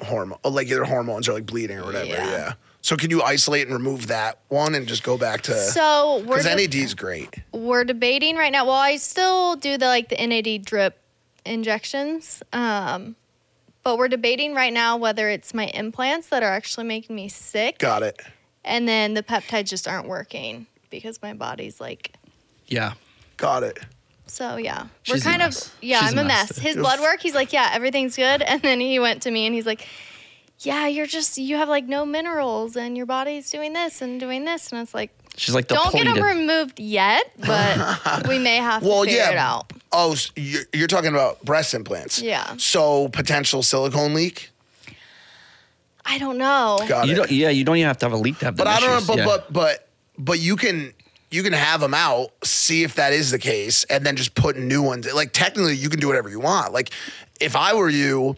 hormone, 0.03 0.39
like 0.45 0.69
your 0.69 0.85
hormones 0.85 1.29
are 1.29 1.33
like 1.33 1.47
bleeding 1.47 1.79
or 1.79 1.85
whatever. 1.85 2.07
Yeah. 2.07 2.27
Yeah. 2.31 2.53
So 2.83 2.97
can 2.97 3.09
you 3.11 3.23
isolate 3.23 3.67
and 3.67 3.73
remove 3.75 4.09
that 4.09 4.41
one 4.49 4.75
and 4.75 4.87
just 4.87 5.03
go 5.03 5.17
back 5.17 5.41
to? 5.43 5.55
So 5.55 6.19
we're 6.27 6.37
Because 6.37 6.45
de- 6.45 6.57
NAD 6.57 6.75
is 6.75 6.93
great. 6.95 7.35
we're 7.53 7.85
debating 7.85 8.37
right 8.37 8.53
now. 8.53 8.67
Well, 8.67 8.75
I 8.75 8.97
still 8.97 9.57
do 9.57 9.79
the 9.79 9.87
like 9.87 10.11
the 10.11 10.17
NAD 10.27 10.67
drip 10.67 10.99
injections. 11.47 12.43
Um, 12.53 13.17
but 13.83 13.97
we're 13.99 14.09
debating 14.09 14.55
right 14.55 14.73
now 14.73 14.97
whether 14.97 15.29
it's 15.31 15.55
my 15.55 15.67
implants 15.69 16.29
that 16.29 16.43
are 16.43 16.53
actually 16.53 16.85
making 16.87 17.17
me 17.17 17.29
sick, 17.29 17.79
Got 17.79 18.03
it. 18.03 18.21
And 18.65 18.89
then 18.89 19.15
the 19.15 19.23
peptides 19.23 19.69
just 19.69 19.87
aren't 19.89 20.09
working 20.09 20.67
because 20.91 21.21
my 21.23 21.35
body's 21.35 21.81
like. 21.81 22.13
Yeah. 22.67 22.95
Got 23.37 23.63
it. 23.63 23.79
So 24.27 24.57
yeah, 24.57 24.87
She's 25.03 25.17
we're 25.25 25.31
a 25.31 25.33
kind 25.33 25.43
of 25.43 25.49
mess. 25.49 25.75
yeah. 25.83 26.01
She's 26.01 26.13
I'm 26.13 26.19
a 26.19 26.23
a 26.23 26.25
mess, 26.25 26.51
mess. 26.51 26.59
His 26.59 26.77
blood 26.77 27.01
work, 27.01 27.21
he's 27.21 27.35
like, 27.35 27.53
yeah, 27.53 27.71
everything's 27.73 28.17
good, 28.17 28.41
and 28.47 28.63
then 28.63 28.81
he 28.81 28.99
went 28.99 29.23
to 29.23 29.31
me 29.31 29.45
and 29.47 29.55
he's 29.55 29.67
like, 29.67 29.87
yeah, 30.61 30.87
you're 30.87 31.07
just 31.07 31.37
you 31.37 31.57
have 31.57 31.69
like 31.69 31.85
no 31.85 32.07
minerals, 32.07 32.75
and 32.77 32.97
your 32.97 33.05
body's 33.07 33.51
doing 33.51 33.75
this 33.75 34.01
and 34.01 34.19
doing 34.19 34.45
this, 34.47 34.73
and 34.73 34.81
it's 34.81 34.95
like, 34.95 35.11
She's 35.37 35.55
like 35.55 35.67
don't 35.69 35.93
get 35.93 36.05
depleted. 36.05 36.17
them 36.25 36.39
removed 36.39 36.81
yet, 36.81 37.31
but 37.39 38.27
we 38.29 38.39
may 38.39 38.57
have 38.57 38.83
to 38.83 38.89
Well, 38.89 39.03
figure 39.05 39.19
yeah. 39.19 39.31
it 39.33 39.37
out. 39.37 39.73
Oh, 39.93 40.13
s- 40.13 40.31
you're, 40.37 40.63
you're 40.73 40.87
talking 40.89 41.11
about 41.11 41.45
breast 41.45 41.75
implants. 41.75 42.21
Yeah. 42.23 42.55
So 42.57 43.09
potential 43.09 43.63
silicone 43.63 44.15
leak. 44.15 44.51
I 46.07 46.19
don't 46.19 46.39
know. 46.39 46.79
Got 46.87 47.07
you 47.07 47.13
it. 47.13 47.17
don't, 47.17 47.31
yeah, 47.31 47.49
you 47.51 47.65
don't 47.65 47.77
even 47.77 47.87
have 47.89 47.99
to 47.99 48.07
have 48.07 48.13
a 48.13 48.17
leak 48.17 48.39
to 48.41 48.47
have 48.47 48.57
but 48.57 48.65
them 48.65 48.75
I 48.77 48.81
don't 48.81 48.91
know. 48.91 49.07
But 49.07 49.19
Yeah. 49.19 49.25
but 49.27 49.53
but 49.53 49.89
but 50.19 50.41
you 50.41 50.57
can 50.57 50.93
you 51.31 51.43
can 51.43 51.53
have 51.53 51.81
them 51.81 51.95
out, 51.95 52.29
see 52.45 52.83
if 52.85 52.95
that 52.97 53.13
is 53.13 53.31
the 53.31 53.39
case, 53.39 53.85
and 53.85 54.05
then 54.05 54.15
just 54.17 54.35
put 54.35 54.57
new 54.57 54.83
ones. 54.83 55.13
Like 55.13 55.33
technically, 55.33 55.77
you 55.77 55.89
can 55.89 55.99
do 56.01 56.07
whatever 56.07 56.29
you 56.29 56.41
want. 56.41 56.73
Like 56.73 56.91
if 57.41 57.57
I 57.57 57.75
were 57.75 57.89
you, 57.89 58.37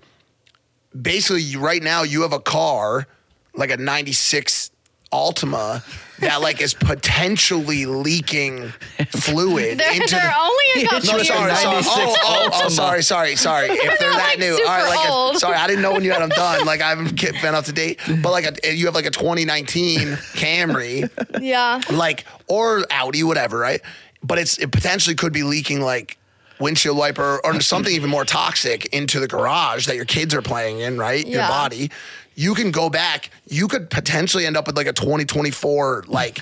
basically 1.00 1.42
you, 1.42 1.60
right 1.60 1.82
now 1.82 2.02
you 2.04 2.22
have 2.22 2.32
a 2.32 2.40
car 2.40 3.06
like 3.54 3.70
a 3.70 3.76
'96 3.76 4.70
Altima 5.12 5.82
that 6.20 6.40
like 6.40 6.60
is 6.60 6.74
potentially 6.74 7.86
leaking 7.86 8.68
fluid 9.10 9.78
They're, 9.78 9.92
into 9.92 10.14
they're 10.14 10.20
the. 10.22 10.38
only 10.40 10.64
a 10.76 10.80
Yeah, 10.80 10.86
couple 10.88 11.12
No, 11.12 11.18
Just 11.18 11.28
years 11.28 11.28
sorry, 11.28 11.50
a 11.50 11.56
sorry. 11.56 11.74
96 11.76 11.96
Oh, 11.96 12.16
oh, 12.24 12.50
oh, 12.64 12.68
sorry, 12.68 13.02
sorry, 13.02 13.36
sorry. 13.36 13.66
If 13.70 13.98
they're, 13.98 14.10
They're, 14.10 14.12
that 14.12 14.28
like, 14.30 14.38
new, 14.38 14.52
all 14.52 14.64
right, 14.66 14.82
super 14.84 14.96
like 14.96 15.34
a, 15.36 15.38
sorry, 15.38 15.56
I 15.56 15.66
didn't 15.66 15.82
know 15.82 15.92
when 15.92 16.04
you 16.04 16.12
had 16.12 16.22
them 16.22 16.30
done. 16.30 16.64
Like 16.66 16.80
I 16.80 16.88
haven't 16.90 17.20
been 17.20 17.54
up 17.54 17.64
to 17.66 17.72
date, 17.72 18.00
but 18.22 18.30
like 18.32 18.60
a, 18.66 18.74
you 18.74 18.86
have 18.86 18.94
like 18.94 19.06
a 19.06 19.10
2019 19.10 19.98
Camry, 20.34 21.10
Yeah. 21.40 21.80
like 21.90 22.24
or 22.48 22.84
Audi, 22.90 23.22
whatever, 23.22 23.58
right? 23.58 23.80
But 24.22 24.38
it's 24.38 24.58
it 24.58 24.72
potentially 24.72 25.14
could 25.16 25.32
be 25.32 25.42
leaking 25.42 25.80
like 25.80 26.18
windshield 26.58 26.96
wiper 26.96 27.38
or 27.44 27.60
something 27.60 27.92
even 27.94 28.08
more 28.08 28.24
toxic 28.24 28.86
into 28.86 29.20
the 29.20 29.28
garage 29.28 29.86
that 29.86 29.96
your 29.96 30.06
kids 30.06 30.34
are 30.34 30.40
playing 30.42 30.80
in, 30.80 30.96
right? 30.98 31.26
Your 31.26 31.42
body. 31.46 31.90
You 32.38 32.54
can 32.54 32.70
go 32.70 32.90
back. 32.90 33.30
You 33.46 33.66
could 33.66 33.88
potentially 33.88 34.44
end 34.44 34.58
up 34.58 34.66
with 34.66 34.76
like 34.76 34.86
a 34.86 34.92
2024 34.92 36.04
like 36.06 36.36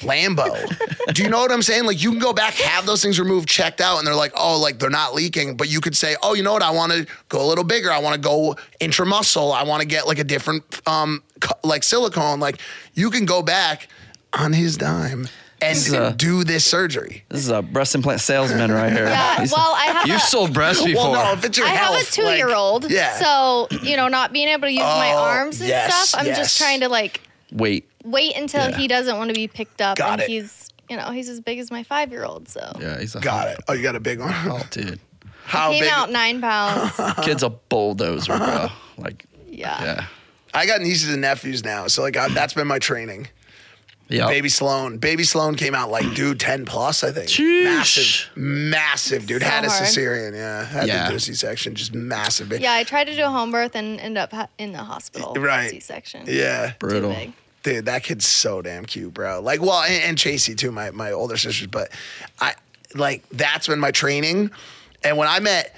Lambo. 0.00 0.54
Do 1.14 1.22
you 1.22 1.28
know 1.28 1.38
what 1.38 1.52
I'm 1.52 1.60
saying? 1.60 1.84
Like 1.84 2.02
you 2.02 2.10
can 2.10 2.18
go 2.18 2.32
back, 2.32 2.54
have 2.54 2.86
those 2.86 3.02
things 3.02 3.20
removed, 3.20 3.46
checked 3.46 3.82
out, 3.82 3.98
and 3.98 4.06
they're 4.06 4.14
like, 4.14 4.32
oh, 4.34 4.58
like 4.58 4.78
they're 4.78 4.88
not 4.88 5.14
leaking. 5.14 5.58
But 5.58 5.68
you 5.68 5.82
could 5.82 5.94
say, 5.94 6.16
oh, 6.22 6.32
you 6.32 6.42
know 6.42 6.54
what? 6.54 6.62
I 6.62 6.70
want 6.70 6.92
to 6.92 7.06
go 7.28 7.44
a 7.44 7.46
little 7.46 7.62
bigger. 7.62 7.92
I 7.92 7.98
want 7.98 8.14
to 8.14 8.20
go 8.20 8.56
intramuscle. 8.80 9.54
I 9.54 9.64
want 9.64 9.82
to 9.82 9.86
get 9.86 10.06
like 10.06 10.18
a 10.18 10.24
different 10.24 10.64
um 10.88 11.22
like 11.62 11.82
silicone. 11.82 12.40
Like 12.40 12.58
you 12.94 13.10
can 13.10 13.26
go 13.26 13.42
back 13.42 13.88
on 14.32 14.54
his 14.54 14.78
dime 14.78 15.28
and 15.64 15.76
This 15.76 15.86
is 15.88 15.92
a- 15.94 16.12
do 16.12 16.44
this 16.44 16.64
surgery. 16.64 17.24
This 17.28 17.40
is 17.40 17.48
a 17.48 17.62
breast 17.62 17.94
implant 17.94 18.20
salesman 18.20 18.70
right 18.72 18.92
here. 18.92 19.06
Yeah, 19.06 19.36
He's- 19.36 19.52
well, 19.52 19.74
I 19.74 19.84
have 19.86 20.06
You've 20.06 20.16
a- 20.16 20.20
sold 20.20 20.52
breasts 20.52 20.84
before. 20.84 21.10
Well, 21.12 21.24
no, 21.26 21.32
if 21.32 21.44
it's 21.44 21.58
your 21.58 21.66
I 21.66 21.70
have 21.70 21.94
a 22.00 22.04
two 22.04 22.22
year 22.22 22.54
old. 22.54 22.84
like, 22.84 22.92
yeah. 22.92 23.16
So, 23.18 23.68
you 23.82 23.96
know, 23.96 24.08
not 24.08 24.32
being 24.32 24.48
able 24.48 24.62
to 24.68 24.72
use 24.72 24.80
my 24.82 25.12
Oh, 25.12 25.18
arms 25.18 25.60
and 25.60 25.68
yes, 25.68 26.08
stuff, 26.10 26.20
I'm 26.20 26.26
yes. 26.26 26.36
just 26.38 26.58
trying 26.58 26.80
to 26.80 26.88
like 26.88 27.20
Wait. 27.52 27.88
wait 28.04 28.36
until 28.36 28.70
Yeah. 28.70 28.76
he 28.76 28.88
doesn't 28.88 29.16
want 29.16 29.28
to 29.28 29.34
be 29.34 29.48
picked 29.48 29.80
up 29.80 29.98
Got 29.98 30.12
and 30.14 30.22
it. 30.22 30.28
he's 30.28 30.68
you 30.90 30.96
know, 30.98 31.10
he's 31.12 31.30
as 31.30 31.40
big 31.40 31.58
as 31.58 31.70
my 31.70 31.82
five 31.82 32.10
year 32.10 32.24
old, 32.24 32.46
so 32.48 32.60
Yeah, 32.78 33.00
he's 33.00 33.14
a 33.14 33.20
got 33.20 33.48
it. 33.48 33.58
Oh, 33.68 33.72
you 33.72 33.82
got 33.82 33.96
a 33.96 34.00
big 34.00 34.20
one. 34.20 34.32
Oh, 34.50 34.62
dude. 34.70 35.00
How 35.46 35.70
came 35.70 35.80
big? 35.84 35.90
out 35.90 36.10
nine 36.10 36.40
pounds. 36.42 36.92
Kid's 37.24 37.42
a 37.42 37.48
bulldozer, 37.50 38.36
bro. 38.36 38.68
Like, 38.98 39.24
Yeah. 39.48 39.82
yeah. 39.82 40.04
I 40.52 40.66
got 40.66 40.80
nieces 40.82 41.08
and 41.10 41.20
nephews 41.22 41.64
now, 41.64 41.86
so 41.86 42.02
like 42.02 42.16
I, 42.16 42.28
that's 42.28 42.52
been 42.54 42.66
my 42.66 42.78
training. 42.78 43.28
Yeah. 44.08 44.26
Baby 44.28 44.48
Sloan. 44.50 44.98
Baby 44.98 45.24
Sloan 45.24 45.54
came 45.54 45.74
out 45.74 45.90
like, 45.90 46.14
dude, 46.14 46.38
10 46.38 46.66
plus, 46.66 47.02
I 47.02 47.10
think. 47.10 47.28
Sheesh. 47.28 47.64
Massive, 47.64 48.30
massive, 48.36 49.26
dude. 49.26 49.42
So 49.42 49.48
had 49.48 49.64
a 49.64 49.68
cesarean, 49.68 50.34
yeah. 50.34 50.64
Had 50.64 50.86
Yeah. 50.88 51.04
to 51.04 51.10
do 51.10 51.16
a 51.16 51.20
C 51.20 51.34
section, 51.34 51.74
just 51.74 51.94
massive. 51.94 52.48
Baby. 52.48 52.64
Yeah, 52.64 52.74
I 52.74 52.84
tried 52.84 53.04
to 53.04 53.16
do 53.16 53.24
a 53.24 53.30
home 53.30 53.50
birth 53.50 53.74
and 53.74 53.98
end 54.00 54.18
up 54.18 54.32
in 54.58 54.72
the 54.72 54.78
hospital. 54.84 55.34
Right. 55.34 55.70
C 55.70 55.80
section. 55.80 56.24
Yeah. 56.26 56.72
Brutal. 56.78 57.16
Dude, 57.62 57.86
that 57.86 58.02
kid's 58.02 58.26
so 58.26 58.60
damn 58.60 58.84
cute, 58.84 59.14
bro. 59.14 59.40
Like, 59.40 59.62
well, 59.62 59.82
and, 59.82 60.02
and 60.04 60.18
Chasey 60.18 60.54
too, 60.56 60.70
my 60.70 60.90
my 60.90 61.12
older 61.12 61.38
sisters. 61.38 61.66
But 61.66 61.90
I 62.38 62.52
like 62.94 63.26
that's 63.30 63.68
been 63.68 63.80
my 63.80 63.90
training. 63.90 64.50
And 65.02 65.16
when 65.16 65.28
I 65.28 65.40
met, 65.40 65.74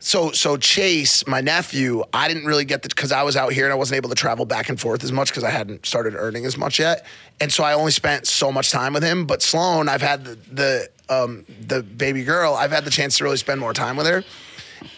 so 0.00 0.30
so 0.32 0.56
Chase, 0.56 1.26
my 1.26 1.40
nephew, 1.40 2.04
I 2.12 2.28
didn't 2.28 2.46
really 2.46 2.64
get 2.64 2.82
the 2.82 2.88
because 2.88 3.12
I 3.12 3.22
was 3.22 3.36
out 3.36 3.52
here 3.52 3.64
and 3.64 3.72
I 3.72 3.76
wasn't 3.76 3.96
able 3.96 4.10
to 4.10 4.14
travel 4.14 4.44
back 4.44 4.68
and 4.68 4.80
forth 4.80 5.02
as 5.02 5.12
much 5.12 5.28
because 5.28 5.44
I 5.44 5.50
hadn't 5.50 5.86
started 5.86 6.14
earning 6.16 6.44
as 6.44 6.56
much 6.56 6.78
yet, 6.78 7.04
and 7.40 7.52
so 7.52 7.64
I 7.64 7.74
only 7.74 7.92
spent 7.92 8.26
so 8.26 8.52
much 8.52 8.70
time 8.70 8.92
with 8.92 9.02
him. 9.02 9.26
But 9.26 9.42
Sloan, 9.42 9.88
I've 9.88 10.02
had 10.02 10.24
the 10.24 10.38
the 10.52 10.88
um 11.08 11.44
the 11.60 11.82
baby 11.82 12.24
girl, 12.24 12.54
I've 12.54 12.72
had 12.72 12.84
the 12.84 12.90
chance 12.90 13.18
to 13.18 13.24
really 13.24 13.36
spend 13.36 13.60
more 13.60 13.74
time 13.74 13.96
with 13.96 14.06
her. 14.06 14.24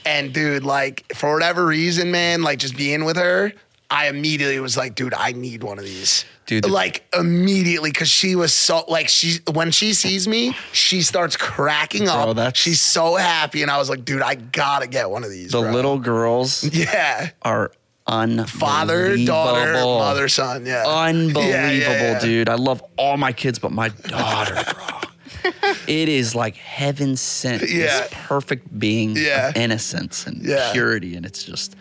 And 0.05 0.35
dude, 0.35 0.65
like 0.65 1.11
for 1.15 1.33
whatever 1.33 1.65
reason, 1.65 2.11
man, 2.11 2.43
like 2.43 2.59
just 2.59 2.77
being 2.77 3.05
with 3.05 3.17
her, 3.17 3.53
I 3.91 4.09
immediately 4.09 4.61
was 4.61 4.77
like, 4.77 4.95
dude, 4.95 5.15
I 5.15 5.33
need 5.33 5.63
one 5.65 5.79
of 5.79 5.85
these. 5.85 6.25
Dude, 6.47 6.65
the- 6.65 6.69
like 6.69 7.05
immediately, 7.19 7.91
because 7.91 8.09
she 8.09 8.37
was 8.37 8.53
so 8.53 8.85
like 8.89 9.09
she 9.09 9.39
when 9.53 9.71
she 9.73 9.95
sees 9.95 10.29
me, 10.29 10.55
she 10.73 11.03
starts 11.03 11.37
cracking 11.37 12.09
up. 12.09 12.37
that's- 12.37 12.57
She's 12.57 12.81
so 12.81 13.17
happy, 13.17 13.63
and 13.63 13.71
I 13.71 13.79
was 13.79 13.91
like, 13.91 14.05
dude, 14.05 14.23
I 14.23 14.37
gotta 14.37 14.87
get 14.87 15.11
one 15.11 15.25
of 15.25 15.31
these. 15.31 15.51
The 15.53 15.61
bro. 15.61 15.73
little 15.73 15.99
girls 15.99 16.65
yeah, 16.73 17.31
are 17.43 17.73
unbelievable. 18.07 18.59
father, 18.59 19.17
daughter, 19.25 19.73
mother, 19.75 20.29
son. 20.29 20.67
Yeah, 20.67 20.85
Unbelievable, 20.87 21.43
Yeah, 21.51 21.71
yeah, 21.71 22.13
yeah. 22.13 22.19
dude. 22.21 22.49
I 22.49 22.55
love 22.57 22.83
all 22.97 23.17
my 23.17 23.33
kids, 23.33 23.59
but 23.59 23.73
my 23.73 23.89
daughter, 23.89 24.55
bro. 24.75 25.53
it 25.87 26.09
is 26.09 26.35
like 26.35 26.57
heaven 26.57 27.17
sent. 27.17 27.63
Yeah. 27.63 27.87
This 27.87 28.09
perfect 28.13 28.79
being 28.79 29.17
Yeah. 29.17 29.49
of 29.49 29.57
innocence 29.57 30.27
and 30.27 30.43
Yeah. 30.45 30.73
purity. 30.73 31.17
And 31.17 31.25
it's 31.25 31.45
just 31.45 31.77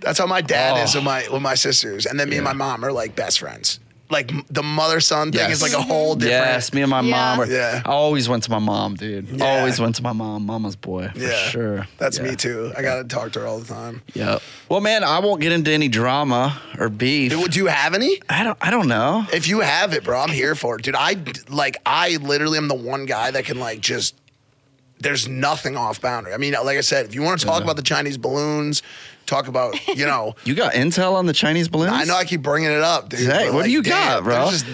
That's 0.00 0.18
how 0.18 0.26
my 0.26 0.40
dad 0.40 0.82
is 0.84 0.94
Oh. 0.94 0.98
with 0.98 1.04
my 1.04 1.28
with 1.32 1.42
my 1.42 1.54
sisters, 1.54 2.06
and 2.06 2.18
then 2.18 2.28
me 2.28 2.36
and 2.36 2.44
my 2.44 2.52
mom 2.52 2.84
are 2.84 2.92
like 2.92 3.14
best 3.16 3.40
friends. 3.40 3.80
Like 4.10 4.30
the 4.50 4.62
mother 4.62 5.00
son 5.00 5.32
thing 5.32 5.40
Yes. 5.42 5.56
is 5.56 5.62
like 5.62 5.74
a 5.74 5.82
whole 5.82 6.14
different. 6.14 6.46
Yes, 6.46 6.72
me 6.72 6.80
and 6.80 6.88
my 6.90 7.02
Yeah. 7.02 7.10
mom. 7.10 7.40
Are, 7.40 7.46
Yeah. 7.46 7.82
I 7.84 7.90
always 7.90 8.26
went 8.26 8.42
to 8.44 8.50
my 8.50 8.58
mom, 8.58 8.94
dude. 8.94 9.28
Yeah. 9.28 9.44
Always 9.44 9.78
went 9.78 9.96
to 9.96 10.02
my 10.02 10.14
mom. 10.14 10.46
Mama's 10.46 10.76
boy, 10.76 11.10
for 11.12 11.18
Yeah, 11.18 11.48
sure. 11.50 11.86
That's 11.98 12.16
Yeah. 12.16 12.24
me 12.24 12.36
too. 12.36 12.72
I 12.74 12.80
gotta 12.80 13.04
talk 13.04 13.32
to 13.32 13.40
her 13.40 13.46
all 13.46 13.58
the 13.58 13.66
time. 13.66 14.00
Yep. 14.14 14.40
Well, 14.70 14.80
man, 14.80 15.04
I 15.04 15.18
won't 15.18 15.42
get 15.42 15.52
into 15.52 15.70
any 15.72 15.88
drama 15.88 16.58
or 16.78 16.88
beef. 16.88 17.32
Do, 17.32 17.46
do 17.48 17.58
you 17.58 17.66
have 17.66 17.92
any? 17.92 18.18
I 18.30 18.44
don't. 18.44 18.56
I 18.62 18.70
don't 18.70 18.88
know. 18.88 19.26
If 19.30 19.46
you 19.46 19.60
have 19.60 19.92
it, 19.92 20.04
bro, 20.04 20.18
I'm 20.20 20.30
here 20.30 20.54
for 20.54 20.76
it, 20.76 20.82
dude. 20.84 20.94
I 20.96 21.16
like. 21.50 21.76
I 21.84 22.16
literally 22.16 22.56
am 22.56 22.68
the 22.68 22.74
one 22.74 23.04
guy 23.04 23.30
that 23.30 23.44
can 23.44 23.58
like 23.60 23.80
just. 23.82 24.14
There's 25.00 25.28
nothing 25.28 25.76
off 25.76 26.00
boundary. 26.00 26.32
I 26.34 26.38
mean, 26.38 26.54
like 26.64 26.76
I 26.78 26.80
said, 26.80 27.04
if 27.06 27.14
you 27.14 27.22
want 27.22 27.38
to 27.40 27.46
talk 27.46 27.58
Yeah. 27.60 27.64
about 27.64 27.76
the 27.76 27.82
Chinese 27.82 28.16
balloons, 28.16 28.82
talk 29.28 29.48
about 29.48 29.74
you 29.88 30.06
know. 30.06 30.34
You 30.44 30.54
got 30.54 30.72
intel 30.72 31.14
on 31.14 31.26
the 31.26 31.32
Chinese 31.32 31.68
balloons? 31.68 31.92
I 31.92 32.04
know 32.04 32.16
I 32.16 32.24
keep 32.24 32.42
bringing 32.42 32.70
it 32.70 32.80
up, 32.80 33.10
dude. 33.10 33.20
Hey, 33.20 33.46
what 33.46 33.52
do 33.52 33.58
like, 33.58 33.70
you 33.70 33.82
got, 33.82 34.24
bro? 34.24 34.50
Just, 34.50 34.66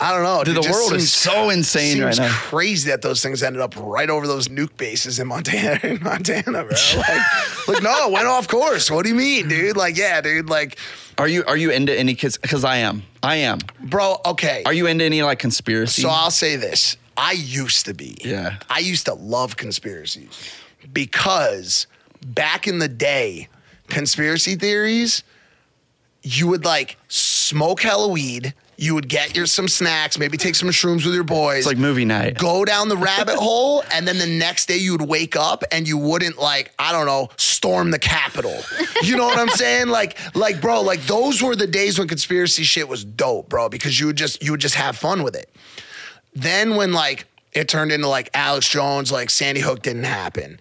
I 0.00 0.12
don't 0.12 0.22
know. 0.22 0.44
Dude, 0.44 0.62
the 0.62 0.70
world 0.70 0.92
is 0.92 1.12
so 1.12 1.50
insane 1.50 1.96
seems 1.96 2.18
right 2.18 2.28
now. 2.28 2.32
crazy 2.32 2.90
that 2.90 3.02
those 3.02 3.22
things 3.22 3.42
ended 3.42 3.60
up 3.60 3.74
right 3.76 4.08
over 4.08 4.26
those 4.26 4.48
nuke 4.48 4.76
bases 4.76 5.18
in 5.18 5.26
Montana. 5.26 5.80
In 5.82 6.02
Montana, 6.02 6.64
bro. 6.64 6.76
Like, 6.96 7.68
like, 7.68 7.82
no, 7.82 8.08
it 8.08 8.12
went 8.12 8.26
off 8.26 8.46
course. 8.48 8.90
What 8.90 9.02
do 9.02 9.08
you 9.10 9.14
mean, 9.14 9.48
dude? 9.48 9.76
Like, 9.76 9.96
yeah, 9.96 10.20
dude. 10.20 10.48
Like, 10.48 10.78
Are 11.18 11.28
you 11.28 11.44
are 11.46 11.56
you 11.56 11.70
into 11.70 11.96
any 11.98 12.14
kids? 12.14 12.38
Because 12.38 12.64
I 12.64 12.76
am. 12.76 13.02
I 13.22 13.36
am. 13.36 13.58
bro. 13.80 14.18
Okay. 14.24 14.62
Are 14.64 14.72
you 14.72 14.86
into 14.86 15.04
any 15.04 15.22
like 15.22 15.38
conspiracy? 15.38 16.02
So 16.02 16.08
I'll 16.08 16.30
say 16.30 16.56
this. 16.56 16.96
I 17.16 17.32
used 17.32 17.84
to 17.86 17.94
be. 17.94 18.16
Yeah. 18.24 18.58
I 18.70 18.78
used 18.78 19.06
to 19.06 19.14
love 19.14 19.56
conspiracies 19.56 20.30
because 20.92 21.86
back 22.24 22.66
in 22.66 22.78
the 22.78 22.88
day, 22.88 23.48
conspiracy 23.90 24.56
theories, 24.56 25.22
you 26.22 26.48
would 26.48 26.64
like 26.64 26.96
smoke 27.08 27.82
hella 27.82 28.08
weed, 28.08 28.54
you 28.76 28.94
would 28.94 29.08
get 29.08 29.36
your 29.36 29.44
some 29.44 29.68
snacks, 29.68 30.18
maybe 30.18 30.38
take 30.38 30.54
some 30.54 30.70
shrooms 30.70 31.04
with 31.04 31.14
your 31.14 31.24
boys. 31.24 31.58
it's 31.58 31.66
like 31.66 31.76
movie 31.76 32.06
night. 32.06 32.38
Go 32.38 32.64
down 32.64 32.88
the 32.88 32.96
rabbit 32.96 33.34
hole, 33.38 33.84
and 33.92 34.08
then 34.08 34.18
the 34.18 34.26
next 34.26 34.66
day 34.66 34.78
you 34.78 34.92
would 34.92 35.06
wake 35.06 35.36
up 35.36 35.64
and 35.70 35.86
you 35.86 35.98
wouldn't 35.98 36.38
like 36.38 36.72
I 36.78 36.90
don't 36.92 37.04
know 37.04 37.28
storm 37.36 37.90
the 37.90 37.98
Capitol. 37.98 38.58
You 39.02 39.16
know 39.16 39.26
what 39.26 39.38
I'm 39.38 39.48
saying? 39.48 39.88
Like 40.00 40.16
like 40.34 40.60
bro, 40.60 40.80
like 40.82 41.02
those 41.02 41.42
were 41.42 41.56
the 41.56 41.66
days 41.66 41.98
when 41.98 42.06
conspiracy 42.08 42.62
shit 42.62 42.88
was 42.88 43.04
dope, 43.04 43.48
bro, 43.48 43.68
because 43.68 43.98
you 43.98 44.06
would 44.06 44.16
just 44.16 44.42
you 44.42 44.52
would 44.52 44.60
just 44.60 44.76
have 44.76 44.96
fun 44.96 45.22
with 45.22 45.34
it. 45.34 45.50
Then 46.34 46.76
when 46.76 46.92
like 46.92 47.26
it 47.52 47.68
turned 47.68 47.92
into 47.92 48.06
like 48.08 48.30
Alex 48.34 48.68
Jones, 48.68 49.10
like 49.10 49.30
Sandy 49.30 49.60
Hook 49.60 49.82
didn't 49.82 50.04
happen. 50.04 50.58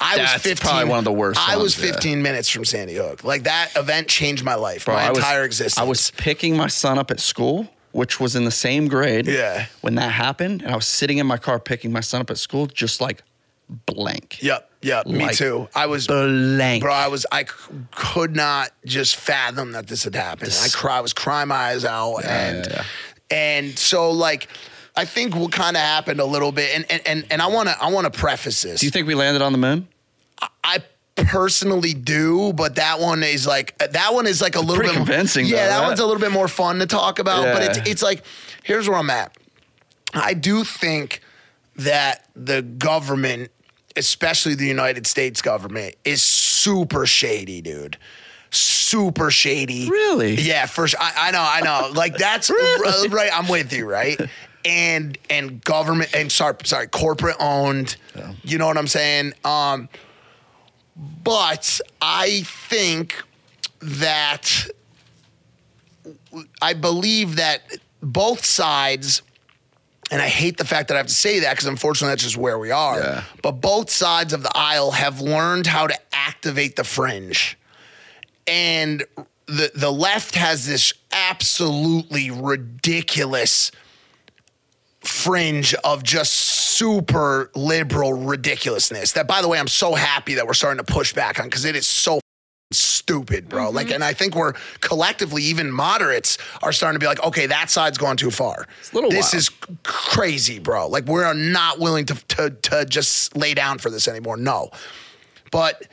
I 0.00 0.16
was 0.18 0.30
That's 0.30 0.42
15. 0.42 0.68
probably 0.68 0.88
one 0.88 0.98
of 0.98 1.04
the 1.04 1.12
worst 1.12 1.38
I 1.40 1.56
was 1.56 1.76
ones, 1.78 1.86
yeah. 1.88 1.92
15 1.92 2.22
minutes 2.22 2.48
from 2.48 2.64
Sandy 2.64 2.94
Hook. 2.94 3.22
Like 3.24 3.42
that 3.44 3.70
event 3.76 4.08
changed 4.08 4.42
my 4.44 4.54
life, 4.54 4.86
Bro, 4.86 4.94
my 4.94 5.06
I 5.06 5.10
was- 5.10 5.18
entire 5.18 5.44
existence. 5.44 5.78
I 5.78 5.88
was 5.88 6.10
picking 6.12 6.56
my 6.56 6.68
son 6.68 6.98
up 6.98 7.10
at 7.10 7.20
school, 7.20 7.68
which 7.92 8.18
was 8.20 8.34
in 8.36 8.44
the 8.44 8.50
same 8.50 8.88
grade. 8.88 9.26
Yeah. 9.26 9.66
When 9.82 9.96
that 9.96 10.10
happened, 10.12 10.62
and 10.62 10.72
I 10.72 10.76
was 10.76 10.86
sitting 10.86 11.18
in 11.18 11.26
my 11.26 11.36
car 11.38 11.58
picking 11.58 11.92
my 11.92 12.00
son 12.00 12.20
up 12.22 12.30
at 12.30 12.38
school, 12.38 12.66
just 12.66 13.00
like 13.00 13.22
blank. 13.86 14.42
Yep, 14.42 14.70
yep, 14.82 15.06
me 15.06 15.28
too. 15.32 15.68
I 15.74 15.86
was 15.86 16.06
Blank. 16.06 16.82
Bro, 16.82 16.92
I 16.92 17.08
was 17.08 17.26
I 17.30 17.44
c- 17.44 17.50
could 17.94 18.34
not 18.34 18.70
just 18.84 19.16
fathom 19.16 19.72
that 19.72 19.86
this 19.86 20.04
had 20.04 20.14
happened. 20.14 20.52
I 20.62 20.68
cry, 20.68 20.96
I 20.98 21.00
was 21.00 21.12
crying 21.12 21.48
my 21.48 21.54
eyes 21.56 21.84
out, 21.84 22.24
and 22.24 22.66
yeah, 22.68 22.84
and 23.30 23.78
so 23.78 24.10
like 24.10 24.48
I 24.96 25.04
think 25.04 25.36
what 25.36 25.52
kind 25.52 25.76
of 25.76 25.82
happened 25.82 26.18
a 26.20 26.24
little 26.24 26.50
bit, 26.52 26.74
and 26.74 26.84
and 26.90 27.02
and, 27.06 27.26
and 27.30 27.40
I 27.42 27.46
want 27.46 27.68
to 27.68 27.80
I 27.80 27.90
want 27.92 28.12
to 28.12 28.18
preface 28.18 28.62
this. 28.62 28.80
Do 28.80 28.86
you 28.86 28.90
think 28.90 29.06
we 29.06 29.14
landed 29.14 29.40
on 29.42 29.52
the 29.52 29.58
moon? 29.58 29.86
I 30.64 30.78
personally 31.16 31.92
do, 31.94 32.52
but 32.54 32.76
that 32.76 32.98
one 33.00 33.22
is 33.22 33.46
like 33.46 33.76
that 33.78 34.14
one 34.14 34.26
is 34.26 34.40
like 34.40 34.56
a 34.56 34.60
little 34.60 34.82
bit 34.82 34.94
more- 34.94 35.04
convincing, 35.06 35.46
Yeah, 35.46 35.64
though, 35.64 35.68
that 35.70 35.78
right? 35.80 35.86
one's 35.88 36.00
a 36.00 36.06
little 36.06 36.20
bit 36.20 36.32
more 36.32 36.48
fun 36.48 36.78
to 36.78 36.86
talk 36.86 37.18
about. 37.18 37.42
But 37.52 37.62
it's 37.62 37.88
it's 37.88 38.02
like 38.02 38.22
here's 38.62 38.88
where 38.88 38.98
I'm 38.98 39.10
at. 39.10 39.36
I 40.14 40.34
do 40.34 40.64
think 40.64 41.20
that 41.76 42.24
the 42.34 42.62
government, 42.62 43.50
especially 43.96 44.54
the 44.54 44.66
United 44.66 45.06
States 45.06 45.40
government, 45.42 45.94
is 46.04 46.22
super 46.22 47.06
shady, 47.06 47.60
dude. 47.60 47.96
Super 48.50 49.30
shady. 49.30 49.88
Really? 49.88 50.34
Yeah, 50.34 50.66
for 50.66 50.88
sure. 50.88 50.98
I, 51.00 51.28
I 51.28 51.30
know, 51.30 51.42
I 51.46 51.60
know. 51.60 51.92
Like 51.92 52.16
that's 52.16 52.50
Really? 52.50 53.08
right. 53.08 53.30
I'm 53.32 53.46
with 53.48 53.72
you, 53.72 53.88
right? 53.88 54.20
And 54.64 55.16
and 55.30 55.62
government 55.64 56.10
and 56.14 56.30
sorry, 56.32 56.56
sorry, 56.64 56.88
corporate 56.88 57.36
owned. 57.38 57.96
You 58.42 58.58
know 58.58 58.66
what 58.66 58.76
I'm 58.76 58.88
saying? 58.88 59.34
Um, 59.44 59.88
but 61.24 61.80
I 62.00 62.42
think 62.42 63.22
that 63.80 64.66
I 66.60 66.74
believe 66.74 67.36
that 67.36 67.62
both 68.02 68.44
sides, 68.44 69.22
and 70.10 70.20
I 70.20 70.28
hate 70.28 70.56
the 70.56 70.64
fact 70.64 70.88
that 70.88 70.94
I 70.94 70.98
have 70.98 71.06
to 71.06 71.14
say 71.14 71.40
that 71.40 71.52
because 71.52 71.66
unfortunately 71.66 72.12
that's 72.12 72.22
just 72.22 72.36
where 72.36 72.58
we 72.58 72.70
are. 72.70 72.98
Yeah. 72.98 73.24
But 73.42 73.52
both 73.52 73.90
sides 73.90 74.32
of 74.32 74.42
the 74.42 74.52
aisle 74.54 74.92
have 74.92 75.20
learned 75.20 75.66
how 75.66 75.86
to 75.86 75.98
activate 76.12 76.76
the 76.76 76.84
fringe. 76.84 77.58
And 78.46 79.04
the 79.46 79.70
the 79.74 79.90
left 79.90 80.34
has 80.34 80.66
this 80.66 80.92
absolutely 81.12 82.30
ridiculous 82.30 83.70
fringe 85.00 85.74
of 85.74 86.02
just 86.02 86.32
super 86.80 87.50
liberal 87.54 88.14
ridiculousness. 88.14 89.12
That 89.12 89.28
by 89.28 89.42
the 89.42 89.48
way, 89.48 89.58
I'm 89.58 89.68
so 89.68 89.94
happy 89.94 90.34
that 90.34 90.46
we're 90.46 90.54
starting 90.54 90.82
to 90.82 90.92
push 90.92 91.12
back 91.12 91.38
on 91.38 91.44
because 91.44 91.66
it 91.66 91.76
is 91.76 91.86
so 91.86 92.20
stupid, 92.72 93.50
bro. 93.50 93.68
Like, 93.68 93.88
mm-hmm. 93.88 93.96
and 93.96 94.04
I 94.04 94.14
think 94.14 94.34
we're 94.34 94.54
collectively, 94.80 95.42
even 95.42 95.70
moderates, 95.70 96.38
are 96.62 96.72
starting 96.72 96.98
to 96.98 97.02
be 97.02 97.06
like, 97.06 97.22
okay, 97.22 97.46
that 97.46 97.68
side's 97.68 97.98
gone 97.98 98.16
too 98.16 98.30
far. 98.30 98.62
a 98.62 98.94
little 98.94 99.10
this 99.10 99.34
wild. 99.34 99.34
is 99.34 99.50
crazy, 99.82 100.58
bro. 100.58 100.88
Like, 100.88 101.04
we're 101.04 101.30
not 101.34 101.80
willing 101.80 102.06
to, 102.06 102.14
to 102.28 102.50
to 102.50 102.86
just 102.86 103.36
lay 103.36 103.52
down 103.52 103.76
for 103.78 103.90
this 103.90 104.08
anymore. 104.08 104.36
No, 104.36 104.70
but. 105.52 105.86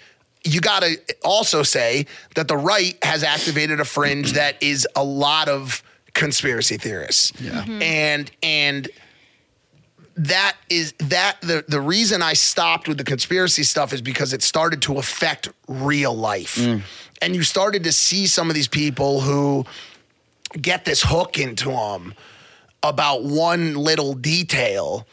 You 0.44 0.62
got 0.62 0.82
to 0.84 0.98
also 1.26 1.62
say 1.62 2.06
that 2.36 2.48
the 2.48 2.56
right 2.56 2.98
has 3.04 3.22
activated 3.22 3.82
a 3.82 3.86
fringe 3.86 4.32
that 4.34 4.56
is 4.64 4.88
a 4.96 5.04
lot 5.04 5.50
of 5.50 5.84
conspiracy 6.14 6.78
theorists. 6.78 7.34
Yeah. 7.42 7.64
Mm-hmm. 7.64 7.82
And 7.82 8.32
and 8.42 8.90
that 10.18 10.58
is 10.70 10.94
that 11.00 11.40
the 11.42 11.64
the 11.68 11.80
reason 11.80 12.22
I 12.22 12.34
stopped 12.34 12.88
with 12.88 12.98
the 12.98 13.04
conspiracy 13.04 13.64
stuff 13.64 13.94
is 13.94 14.02
because 14.02 14.34
it 14.34 14.42
started 14.42 14.82
to 14.84 14.98
affect 14.98 15.50
real 15.68 16.16
life. 16.16 16.56
Mm. 16.56 16.82
And 17.22 17.36
you 17.36 17.44
started 17.44 17.84
to 17.86 17.92
see 17.92 18.28
some 18.28 18.50
of 18.50 18.56
these 18.56 18.68
people 18.68 19.22
who 19.22 19.66
get 20.60 20.86
this 20.86 21.04
hook 21.04 21.38
into 21.40 21.70
them 21.70 22.14
about 22.84 23.24
one 23.24 23.76
little 23.76 24.14
detail. 24.14 25.08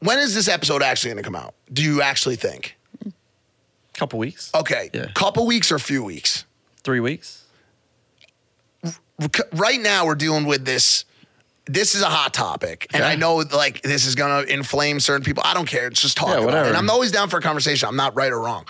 When 0.00 0.18
is 0.18 0.34
this 0.34 0.48
episode 0.48 0.82
actually 0.82 1.12
going 1.12 1.22
to 1.24 1.26
come 1.26 1.36
out? 1.36 1.54
Do 1.72 1.82
you 1.82 2.02
actually 2.02 2.36
think? 2.36 2.76
Couple 3.94 4.18
weeks. 4.18 4.50
Okay, 4.54 4.90
Yeah. 4.92 5.06
couple 5.14 5.46
weeks 5.46 5.70
or 5.70 5.76
a 5.76 5.80
few 5.80 6.02
weeks? 6.02 6.44
Three 6.82 7.00
weeks. 7.00 7.42
right 9.52 9.80
now 9.80 10.04
we're 10.06 10.16
dealing 10.16 10.44
with 10.44 10.64
this 10.64 11.04
this 11.66 11.94
is 11.94 12.02
a 12.02 12.06
hot 12.10 12.34
topic 12.34 12.86
and 12.92 13.02
Okay. 13.02 13.12
i 13.12 13.16
know 13.16 13.36
like 13.36 13.80
this 13.82 14.04
is 14.06 14.14
gonna 14.14 14.42
inflame 14.46 15.00
certain 15.00 15.24
people 15.24 15.42
i 15.46 15.54
don't 15.54 15.66
care 15.66 15.86
it's 15.86 16.02
just 16.02 16.16
talk 16.16 16.28
Yeah, 16.28 16.44
about 16.44 16.66
it. 16.66 16.68
and 16.68 16.76
i'm 16.76 16.90
always 16.90 17.10
down 17.12 17.28
for 17.30 17.38
a 17.38 17.42
conversation 17.42 17.88
i'm 17.88 17.96
not 17.96 18.14
right 18.14 18.30
or 18.32 18.40
wrong 18.40 18.66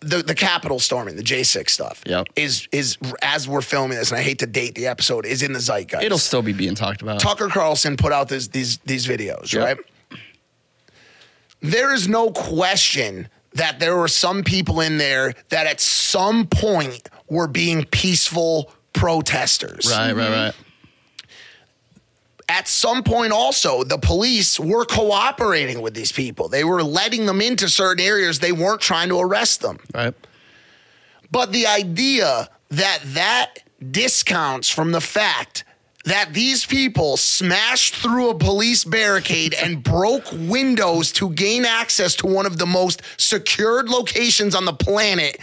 the 0.00 0.22
the 0.22 0.34
Capitol 0.34 0.78
storming, 0.80 1.16
the 1.16 1.22
J6 1.22 1.70
stuff, 1.70 2.02
Yep. 2.04 2.26
is 2.36 2.68
is 2.72 2.98
as 3.22 3.48
we're 3.48 3.62
filming 3.62 3.96
this, 3.96 4.10
and 4.10 4.18
I 4.20 4.22
hate 4.22 4.40
to 4.40 4.46
date 4.46 4.74
the 4.74 4.86
episode, 4.86 5.24
is 5.24 5.42
in 5.42 5.54
the 5.54 5.60
zeitgeist. 5.60 6.02
It'll 6.04 6.18
still 6.18 6.42
be 6.42 6.52
being 6.52 6.74
talked 6.74 7.00
about. 7.00 7.20
Tucker 7.20 7.48
Carlson 7.48 7.96
put 7.96 8.12
out 8.12 8.28
this, 8.28 8.48
these 8.48 8.76
these 8.84 9.06
videos, 9.06 9.50
Yep. 9.54 9.64
right? 9.64 10.18
There 11.62 11.94
is 11.94 12.06
no 12.06 12.30
question 12.32 13.28
that 13.54 13.78
there 13.78 13.96
were 13.96 14.08
some 14.08 14.42
people 14.42 14.80
in 14.82 14.98
there 14.98 15.32
that 15.48 15.66
at 15.66 15.80
some 15.80 16.48
point 16.48 17.08
were 17.30 17.46
being 17.48 17.84
peaceful 17.86 18.70
protesters. 18.92 19.86
Right, 19.90 20.12
right, 20.12 20.30
right. 20.30 20.54
At 22.48 22.68
some 22.68 23.02
point, 23.02 23.32
also, 23.32 23.84
the 23.84 23.98
police 23.98 24.60
were 24.60 24.84
cooperating 24.84 25.80
with 25.80 25.94
these 25.94 26.12
people. 26.12 26.48
They 26.48 26.64
were 26.64 26.82
letting 26.82 27.26
them 27.26 27.40
into 27.40 27.68
certain 27.68 28.04
areas. 28.04 28.38
They 28.38 28.52
weren't 28.52 28.82
trying 28.82 29.08
to 29.08 29.18
arrest 29.18 29.62
them. 29.62 29.78
Right. 29.94 30.14
But 31.30 31.52
the 31.52 31.66
idea 31.66 32.50
that 32.68 33.00
that 33.04 33.54
discounts 33.90 34.68
from 34.68 34.92
the 34.92 35.00
fact 35.00 35.64
that 36.04 36.34
these 36.34 36.66
people 36.66 37.16
smashed 37.16 37.94
through 37.96 38.30
a 38.30 38.38
police 38.38 38.84
barricade 38.84 39.54
and 39.62 39.82
broke 39.82 40.30
windows 40.32 41.12
to 41.12 41.30
gain 41.30 41.64
access 41.64 42.14
to 42.16 42.26
one 42.26 42.46
of 42.46 42.58
the 42.58 42.66
most 42.66 43.02
secured 43.16 43.88
locations 43.88 44.54
on 44.54 44.64
the 44.64 44.72
planet 44.72 45.38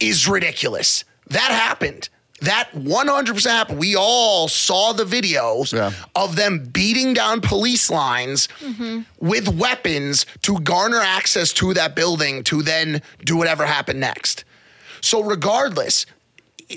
is 0.00 0.26
ridiculous. 0.26 1.04
That 1.28 1.50
happened. 1.50 2.08
That 2.44 2.68
100% 2.74 3.46
happened. 3.46 3.78
We 3.78 3.96
all 3.96 4.48
saw 4.48 4.92
the 4.92 5.04
videos 5.04 5.72
Yeah. 5.72 5.92
of 6.14 6.36
them 6.36 6.58
beating 6.72 7.14
down 7.14 7.40
police 7.40 7.90
lines 7.90 8.48
mm-hmm. 8.60 9.00
with 9.20 9.48
weapons 9.48 10.26
to 10.42 10.58
garner 10.60 11.00
access 11.00 11.52
to 11.54 11.74
that 11.74 11.94
building 11.94 12.42
to 12.44 12.62
then 12.62 13.02
do 13.24 13.36
whatever 13.36 13.66
happened 13.66 14.00
next. 14.00 14.44
So, 15.00 15.22
regardless, 15.22 16.06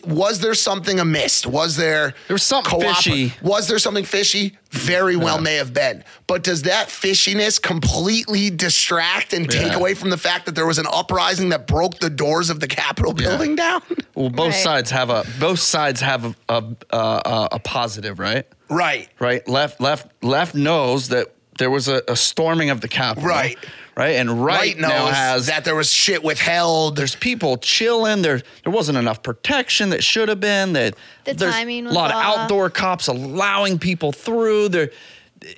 was 0.06 0.40
there 0.42 0.54
something 0.54 1.00
amiss? 1.00 1.46
Was 1.46 1.76
there 1.78 2.14
There 2.28 2.36
was 2.36 2.44
something 2.44 2.80
fishy. 2.82 3.34
Was 3.42 3.68
there 3.68 3.80
something 3.80 4.04
fishy? 4.04 4.58
Very 4.72 5.16
well 5.16 5.40
may 5.40 5.56
have 5.56 5.74
been. 5.74 6.04
But 6.28 6.44
does 6.44 6.64
that 6.64 6.90
fishiness 6.90 7.62
completely 7.62 8.50
distract 8.50 9.34
and 9.34 9.50
take 9.50 9.72
Yeah. 9.72 9.76
away 9.78 9.94
from 9.94 10.10
the 10.10 10.18
fact 10.18 10.46
that 10.46 10.56
there 10.56 10.66
was 10.66 10.78
an 10.78 10.88
uprising 10.92 11.50
that 11.50 11.68
broke 11.68 12.00
the 12.00 12.10
doors 12.10 12.50
of 12.50 12.60
the 12.60 12.68
Capitol 12.68 13.14
building 13.14 13.56
down? 13.56 13.82
Well, 14.14 14.30
both 14.30 14.52
Right. 14.54 14.64
sides 14.64 14.92
have 14.92 15.10
a 15.10 15.24
both 15.40 15.60
sides 15.60 16.02
have 16.02 16.36
a 16.50 16.64
a, 16.92 16.98
a 16.98 17.48
a 17.54 17.60
positive, 17.60 18.20
right? 18.20 18.46
right. 18.70 19.08
Right. 19.20 19.48
Left 19.48 19.80
left 19.80 20.08
left 20.22 20.54
knows 20.54 21.08
that 21.10 21.28
there 21.60 21.70
was 21.72 21.88
a, 21.88 22.04
a 22.08 22.16
storming 22.16 22.70
of 22.70 22.82
the 22.82 22.88
Capitol. 22.88 23.30
Right. 23.30 23.58
Right. 23.98 24.12
And 24.18 24.46
right, 24.46 24.60
Right 24.60 24.78
now 24.78 25.08
has 25.08 25.48
that 25.48 25.66
there 25.66 25.74
was 25.74 25.92
shit 25.92 26.24
withheld. 26.24 26.96
there's 26.98 27.16
people 27.16 27.58
chilling. 27.58 28.22
There 28.22 28.44
there 28.64 28.72
wasn't 28.72 29.00
enough 29.00 29.24
protection 29.24 29.90
that 29.90 30.04
should 30.04 30.30
have 30.30 30.40
been. 30.40 30.74
That 30.74 30.96
The 31.26 31.34
there's 31.34 31.52
timing 31.54 31.86
a 31.86 31.88
was 31.88 31.96
lot 31.96 32.12
of 32.12 32.18
off. 32.18 32.38
outdoor 32.42 32.70
cops 32.70 33.08
allowing 33.08 33.80
people 33.80 34.12
through. 34.12 34.70
There, 34.70 34.92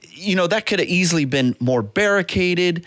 you 0.08 0.38
know, 0.38 0.48
that 0.48 0.66
could 0.66 0.80
have 0.80 0.88
easily 0.88 1.26
been 1.26 1.54
more 1.60 1.82
barricaded. 1.82 2.86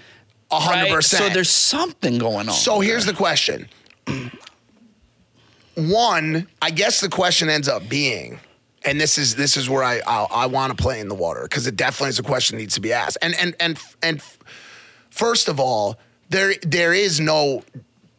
A 0.50 0.58
hundred 0.58 0.84
right? 0.84 0.92
percent. 0.92 1.24
So 1.24 1.28
there's 1.28 1.50
something 1.50 2.16
going 2.16 2.48
on. 2.48 2.54
So 2.54 2.80
here's 2.80 3.04
the 3.04 3.12
question. 3.14 3.68
One, 5.74 6.48
I 6.60 6.70
guess 6.70 7.00
the 7.00 7.08
question 7.08 7.48
ends 7.48 7.68
up 7.68 7.88
being, 7.88 8.38
and 8.84 9.00
this 9.00 9.16
is 9.16 9.34
this 9.36 9.56
is 9.56 9.70
where 9.70 9.82
I 9.82 10.00
I, 10.06 10.26
I 10.30 10.46
want 10.46 10.76
to 10.76 10.82
play 10.82 11.00
in 11.00 11.08
the 11.08 11.14
water 11.14 11.42
because 11.42 11.66
it 11.66 11.76
definitely 11.76 12.10
is 12.10 12.18
a 12.18 12.22
question 12.22 12.56
that 12.56 12.62
needs 12.62 12.74
to 12.74 12.80
be 12.80 12.92
asked. 12.92 13.16
And 13.22 13.34
and 13.38 13.54
and 13.58 13.78
and 14.02 14.22
first 15.12 15.48
of 15.48 15.60
all, 15.60 15.98
there 16.30 16.55
there 16.62 16.93
is 16.93 17.20
no 17.20 17.62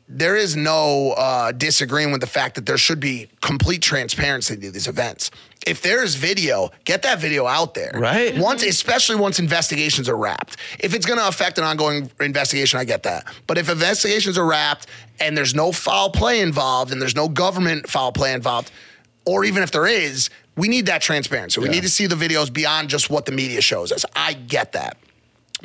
there 0.08 0.36
is 0.36 0.56
no 0.56 1.12
uh, 1.14 1.52
disagreeing 1.52 2.12
with 2.12 2.22
the 2.22 2.28
fact 2.28 2.54
that 2.56 2.66
there 2.68 2.78
should 2.78 3.00
be 3.00 3.30
complete 3.42 3.82
transparency 3.82 4.56
to 4.56 4.70
these 4.70 4.88
events. 4.88 5.32
If 5.66 5.82
there 5.82 6.04
is 6.04 6.16
video, 6.16 6.70
get 6.84 7.02
that 7.04 7.20
video 7.20 7.48
out 7.48 7.74
there. 7.74 7.92
Right. 7.96 8.38
Once, 8.38 8.64
especially 8.64 9.16
once 9.16 9.40
investigations 9.40 10.08
are 10.10 10.18
wrapped. 10.18 10.58
If 10.80 10.94
it's 10.94 11.06
going 11.06 11.18
to 11.20 11.28
affect 11.28 11.58
an 11.58 11.64
ongoing 11.64 12.12
investigation, 12.20 12.80
I 12.80 12.84
get 12.84 13.04
that. 13.04 13.26
But 13.48 13.58
if 13.58 13.70
investigations 13.70 14.38
are 14.38 14.46
wrapped 14.46 14.88
and 15.20 15.36
there's 15.36 15.56
no 15.56 15.72
foul 15.72 16.12
play 16.12 16.42
involved 16.42 16.92
and 16.92 17.02
there's 17.02 17.16
no 17.16 17.28
government 17.30 17.90
foul 17.90 18.12
play 18.12 18.34
involved, 18.34 18.72
or 19.26 19.46
even 19.46 19.64
if 19.64 19.72
there 19.72 19.88
is, 19.88 20.30
we 20.58 20.68
need 20.68 20.86
that 20.88 21.02
transparency. 21.02 21.60
We 21.62 21.68
Yeah. 21.68 21.72
need 21.76 21.84
to 21.84 21.90
see 21.90 22.06
the 22.08 22.16
videos 22.16 22.52
beyond 22.54 22.90
just 22.90 23.10
what 23.10 23.26
the 23.26 23.32
media 23.32 23.62
shows 23.62 23.92
us. 23.92 24.06
I 24.16 24.34
get 24.34 24.74
that. 24.74 24.98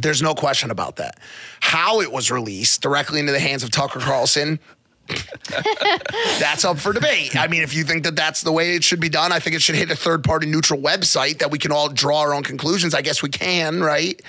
There's 0.01 0.23
no 0.23 0.35
question 0.35 0.71
about 0.71 0.97
that. 0.97 1.19
How 1.61 2.01
it 2.01 2.11
was 2.13 2.31
released 2.31 2.81
directly 2.83 3.21
into 3.21 3.33
the 3.33 3.41
hands 3.41 3.63
of 3.63 3.71
Tucker 3.71 4.01
Carlson, 4.01 4.61
that's 6.39 6.65
up 6.67 6.79
for 6.79 6.93
debate. 6.93 7.35
I 7.35 7.47
mean, 7.49 7.63
if 7.63 7.75
you 7.75 7.83
think 7.83 8.05
that 8.05 8.15
that's 8.15 8.43
the 8.43 8.53
way 8.53 8.75
it 8.75 8.85
should 8.85 9.01
be 9.01 9.09
done, 9.09 9.33
I 9.33 9.39
think 9.41 9.57
it 9.57 9.63
should 9.63 9.75
hit 9.75 9.91
a 9.91 9.97
third 9.97 10.23
party 10.23 10.47
neutral 10.47 10.79
website 10.81 11.39
that 11.39 11.51
we 11.51 11.59
can 11.59 11.73
all 11.73 11.89
draw 11.89 12.21
our 12.21 12.35
own 12.35 12.43
conclusions. 12.43 12.95
I 12.95 13.01
guess 13.01 13.23
we 13.23 13.31
can, 13.31 13.81
right? 13.83 14.21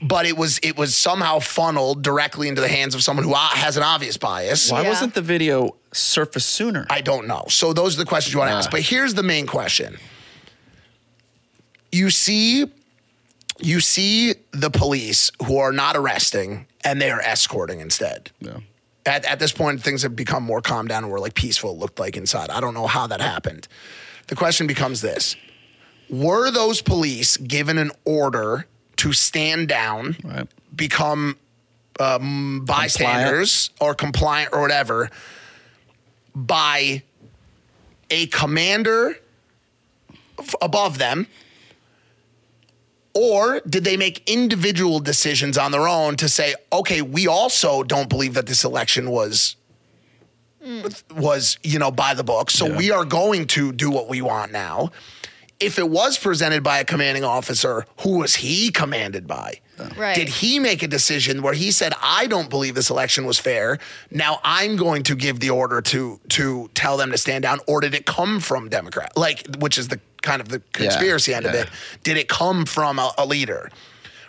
But 0.00 0.26
it 0.26 0.36
was 0.36 0.58
it 0.62 0.78
was 0.78 0.94
somehow 0.96 1.40
funneled 1.40 2.02
directly 2.02 2.46
into 2.48 2.60
the 2.60 2.68
hands 2.68 2.94
of 2.94 3.02
someone 3.02 3.24
who 3.24 3.34
has 3.34 3.76
an 3.76 3.82
obvious 3.82 4.16
bias. 4.16 4.70
why 4.70 4.82
Yeah. 4.82 4.88
wasn't 4.90 5.14
the 5.14 5.22
video 5.22 5.74
surfaced 5.92 6.48
sooner? 6.50 6.86
I 6.88 7.00
don't 7.00 7.26
know. 7.26 7.44
So 7.48 7.72
those 7.72 7.96
are 7.96 7.98
the 7.98 8.06
questions 8.06 8.32
you 8.32 8.38
want 8.38 8.50
to 8.50 8.52
Yeah. 8.52 8.58
ask. 8.58 8.70
But 8.70 8.82
here's 8.82 9.14
the 9.14 9.24
main 9.24 9.46
question. 9.48 9.98
You 11.92 12.10
see 12.10 12.66
you 13.62 13.80
see 13.80 14.34
the 14.52 14.70
police 14.70 15.30
who 15.46 15.58
are 15.58 15.72
not 15.72 15.96
arresting 15.96 16.66
and 16.84 17.00
they 17.00 17.10
are 17.10 17.20
escorting 17.20 17.80
instead. 17.80 18.30
yeah. 18.40 18.58
At, 19.06 19.24
at 19.24 19.38
this 19.38 19.50
point, 19.50 19.82
things 19.82 20.02
have 20.02 20.14
become 20.14 20.42
more 20.42 20.60
calm 20.60 20.86
down 20.86 21.04
and 21.04 21.10
were 21.12 21.18
like 21.20 21.34
peaceful, 21.34 21.70
it 21.72 21.78
looked 21.78 21.98
like 21.98 22.16
inside. 22.18 22.50
I 22.50 22.60
don't 22.60 22.74
know 22.74 22.86
how 22.86 23.06
that 23.06 23.20
happened. 23.22 23.66
The 24.26 24.36
question 24.36 24.66
becomes 24.66 25.00
this 25.00 25.36
Were 26.10 26.50
those 26.50 26.82
police 26.82 27.36
given 27.38 27.78
an 27.78 27.92
order 28.04 28.66
to 28.96 29.12
stand 29.14 29.68
down, 29.68 30.16
Right. 30.22 30.46
become 30.76 31.38
um, 31.98 32.64
bystanders 32.66 33.70
or 33.80 33.94
compliant 33.94 34.50
or 34.52 34.60
whatever 34.60 35.10
by 36.34 37.02
a 38.10 38.26
commander 38.26 39.16
f- 40.38 40.54
above 40.60 40.98
them? 40.98 41.26
Or 43.14 43.60
did 43.60 43.84
they 43.84 43.96
make 43.96 44.22
individual 44.28 45.00
decisions 45.00 45.58
on 45.58 45.72
their 45.72 45.88
own 45.88 46.16
to 46.16 46.28
say, 46.28 46.54
okay, 46.72 47.02
we 47.02 47.26
also 47.26 47.82
don't 47.82 48.08
believe 48.08 48.34
that 48.34 48.46
this 48.46 48.64
election 48.64 49.10
was 49.10 49.56
hmm. 50.62 50.82
was, 51.16 51.58
you 51.62 51.78
know, 51.78 51.90
by 51.90 52.14
the 52.14 52.24
book. 52.24 52.50
So 52.50 52.66
Yeah. 52.66 52.76
we 52.76 52.90
are 52.92 53.04
going 53.04 53.46
to 53.48 53.72
do 53.72 53.90
what 53.90 54.08
we 54.08 54.20
want 54.22 54.52
now. 54.52 54.90
If 55.60 55.78
it 55.78 55.88
was 55.88 56.18
presented 56.18 56.62
by 56.62 56.78
a 56.78 56.84
commanding 56.84 57.22
officer, 57.22 57.84
who 58.00 58.18
was 58.18 58.36
he 58.36 58.70
commanded 58.70 59.26
by? 59.26 59.60
Right. 59.96 60.14
Did 60.14 60.28
he 60.28 60.58
make 60.58 60.82
a 60.82 60.88
decision 60.88 61.42
where 61.42 61.54
he 61.54 61.70
said, 61.70 61.92
"I 62.02 62.26
don't 62.26 62.50
believe 62.50 62.74
this 62.74 62.90
election 62.90 63.24
was 63.24 63.38
fair. 63.38 63.78
Now 64.10 64.40
I'm 64.42 64.76
going 64.76 65.02
to 65.04 65.14
give 65.14 65.40
the 65.40 65.50
order 65.50 65.80
to 65.82 66.20
to 66.30 66.70
tell 66.74 66.96
them 66.96 67.10
to 67.12 67.18
stand 67.18 67.42
down," 67.42 67.60
or 67.66 67.80
did 67.80 67.94
it 67.94 68.06
come 68.06 68.40
from 68.40 68.68
Democrat? 68.68 69.16
Like, 69.16 69.46
which 69.58 69.78
is 69.78 69.88
the 69.88 70.00
kind 70.22 70.40
of 70.40 70.48
the 70.48 70.60
conspiracy 70.72 71.32
end 71.34 71.46
of 71.46 71.54
it. 71.54 71.68
Did 72.04 72.16
it 72.16 72.28
come 72.28 72.66
from 72.66 72.98
a, 72.98 73.12
a 73.16 73.26
leader? 73.26 73.70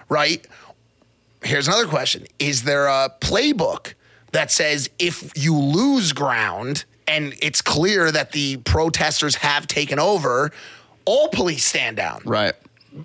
Right. 0.09 0.45
Here's 1.43 1.67
another 1.67 1.87
question: 1.87 2.27
Is 2.39 2.63
there 2.63 2.87
a 2.87 3.09
playbook 3.19 3.93
that 4.31 4.51
says 4.51 4.89
if 4.99 5.31
you 5.35 5.57
lose 5.57 6.13
ground 6.13 6.85
and 7.07 7.33
it's 7.41 7.61
clear 7.61 8.09
that 8.11 8.31
the 8.31 8.57
protesters 8.57 9.35
have 9.35 9.67
taken 9.67 9.99
over, 9.99 10.51
all 11.05 11.29
police 11.29 11.65
stand 11.65 11.97
down? 11.97 12.21
Right. 12.25 12.53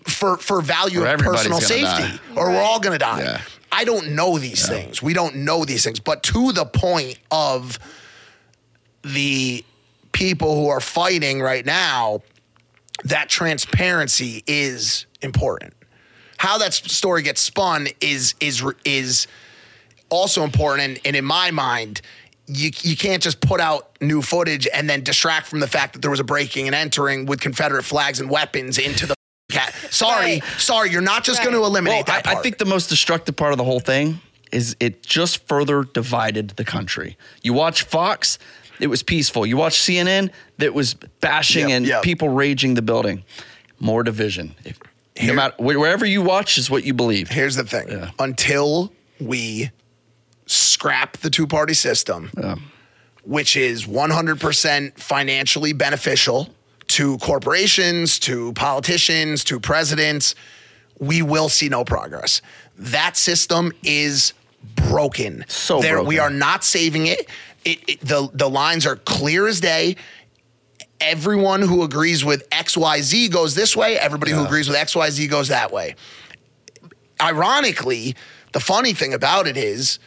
for 0.04 0.36
for 0.36 0.60
value 0.60 1.02
Or 1.02 1.06
of 1.06 1.20
personal 1.20 1.60
safety, 1.60 2.02
die. 2.02 2.18
or 2.36 2.50
we're 2.50 2.60
all 2.62 2.80
gonna 2.80 2.98
die. 2.98 3.20
Yeah. 3.20 3.40
I 3.72 3.84
don't 3.84 4.10
know 4.14 4.38
these 4.38 4.66
things. 4.68 5.02
We 5.02 5.12
don't 5.12 5.36
know 5.36 5.64
these 5.64 5.84
things. 5.84 6.00
But 6.00 6.22
to 6.24 6.52
the 6.52 6.64
point 6.64 7.18
of 7.30 7.78
the 9.02 9.64
people 10.12 10.54
who 10.56 10.68
are 10.68 10.80
fighting 10.80 11.40
right 11.40 11.64
now, 11.66 12.22
that 13.04 13.28
transparency 13.28 14.42
is 14.46 15.06
important. 15.20 15.74
How 16.38 16.58
that 16.58 16.74
story 16.74 17.22
gets 17.22 17.40
spun 17.40 17.88
is 18.00 18.34
is 18.40 18.64
is 18.84 19.26
also 20.08 20.42
important, 20.44 20.88
and, 20.88 21.00
and 21.04 21.16
in 21.16 21.24
my 21.24 21.50
mind. 21.50 22.00
You, 22.48 22.70
you 22.82 22.96
can't 22.96 23.22
just 23.22 23.40
put 23.40 23.60
out 23.60 23.96
new 24.00 24.22
footage 24.22 24.68
and 24.72 24.88
then 24.88 25.02
distract 25.02 25.46
from 25.48 25.60
the 25.60 25.66
fact 25.66 25.94
that 25.94 26.02
there 26.02 26.10
was 26.10 26.20
a 26.20 26.24
breaking 26.24 26.66
and 26.66 26.74
entering 26.74 27.26
with 27.26 27.40
Confederate 27.40 27.82
flags 27.82 28.20
and 28.20 28.30
weapons 28.30 28.78
into 28.78 29.06
the 29.06 29.14
cat. 29.50 29.74
Sorry, 29.90 30.24
Right. 30.40 30.44
sorry, 30.58 30.90
you're 30.90 31.00
not 31.02 31.24
just 31.24 31.40
Right. 31.40 31.46
going 31.46 31.56
to 31.56 31.64
eliminate 31.64 32.06
Well, 32.06 32.16
I, 32.16 32.20
that 32.22 32.28
I 32.28 32.32
part. 32.34 32.42
think 32.44 32.58
the 32.58 32.64
most 32.64 32.88
destructive 32.88 33.34
part 33.36 33.52
of 33.52 33.58
the 33.58 33.64
whole 33.64 33.80
thing 33.80 34.20
is 34.52 34.76
it 34.78 35.02
just 35.02 35.46
further 35.48 35.82
divided 35.82 36.50
the 36.50 36.64
country. 36.64 37.16
You 37.42 37.52
watch 37.52 37.82
Fox, 37.82 38.38
it 38.78 38.86
was 38.86 39.02
peaceful. 39.02 39.44
You 39.44 39.56
watch 39.56 39.80
CNN, 39.80 40.30
that 40.58 40.72
was 40.72 40.94
bashing 41.20 41.70
Yep, 41.70 41.76
and 41.76 41.86
yep. 41.86 42.02
people 42.02 42.28
raging 42.28 42.74
the 42.74 42.82
building. 42.82 43.24
More 43.80 44.04
division. 44.04 44.54
If, 44.64 44.78
Here- 45.16 45.28
no 45.30 45.34
matter 45.34 45.54
wherever 45.58 46.06
you 46.06 46.22
watch 46.22 46.58
is 46.58 46.70
what 46.70 46.84
you 46.84 46.94
believe. 46.94 47.28
Here's 47.28 47.56
the 47.56 47.64
thing: 47.64 47.88
Yeah. 47.88 48.10
until 48.20 48.92
we 49.20 49.70
scrap 50.46 51.16
the 51.18 51.30
two-party 51.30 51.74
system, 51.74 52.30
which 53.24 53.56
is 53.56 53.86
100% 53.86 54.98
financially 54.98 55.72
beneficial 55.72 56.48
to 56.88 57.18
corporations, 57.18 58.18
to 58.20 58.52
politicians, 58.52 59.44
to 59.44 59.58
presidents, 59.60 60.34
we 60.98 61.22
will 61.22 61.48
see 61.48 61.68
no 61.68 61.84
progress. 61.84 62.40
That 62.78 63.16
system 63.16 63.72
is 63.82 64.32
broken. 64.88 65.44
So 65.48 65.80
there, 65.80 66.02
we 66.02 66.18
are 66.18 66.30
not 66.30 66.64
saving 66.64 67.06
it. 67.06 67.28
It, 67.64 67.88
it. 67.88 68.00
The 68.00 68.30
the 68.32 68.48
lines 68.48 68.86
are 68.86 68.96
clear 68.96 69.46
as 69.46 69.60
day. 69.60 69.96
Everyone 71.00 71.60
who 71.60 71.82
agrees 71.82 72.24
with 72.24 72.48
XYZ 72.50 73.30
goes 73.30 73.54
this 73.54 73.76
way. 73.76 73.98
Everybody 73.98 74.32
who 74.32 74.44
agrees 74.44 74.68
with 74.68 74.78
XYZ 74.78 75.28
goes 75.28 75.48
that 75.48 75.70
way. 75.70 75.94
Ironically, 77.20 78.14
the 78.52 78.60
funny 78.60 78.94
thing 78.94 79.12
about 79.12 79.46
it 79.46 79.58
is 79.58 79.98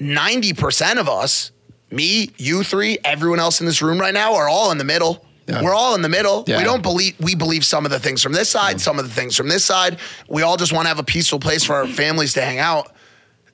90% 0.00 0.98
of 0.98 1.08
us, 1.08 1.52
me, 1.90 2.30
you 2.36 2.62
three, 2.62 2.98
everyone 3.04 3.38
else 3.38 3.60
in 3.60 3.66
this 3.66 3.82
room 3.82 4.00
right 4.00 4.14
now 4.14 4.34
are 4.34 4.48
all 4.48 4.70
in 4.72 4.78
the 4.78 4.84
middle. 4.84 5.24
Yeah. 5.46 5.62
We're 5.62 5.74
all 5.74 5.94
in 5.94 6.02
the 6.02 6.08
middle. 6.08 6.44
Yeah. 6.46 6.58
We 6.58 6.64
don't 6.64 6.82
believe 6.82 7.18
we 7.20 7.34
believe 7.34 7.64
some 7.64 7.84
of 7.84 7.90
the 7.90 7.98
things 7.98 8.22
from 8.22 8.32
this 8.32 8.48
side, 8.48 8.80
some 8.80 8.98
of 8.98 9.06
the 9.06 9.12
things 9.12 9.36
from 9.36 9.48
this 9.48 9.64
side. 9.64 9.98
We 10.28 10.42
all 10.42 10.56
just 10.56 10.72
want 10.72 10.84
to 10.84 10.88
have 10.88 11.00
a 11.00 11.04
peaceful 11.04 11.40
place 11.40 11.64
for 11.64 11.74
our 11.74 11.86
families 11.86 12.34
to 12.34 12.42
hang 12.42 12.58
out. 12.58 12.92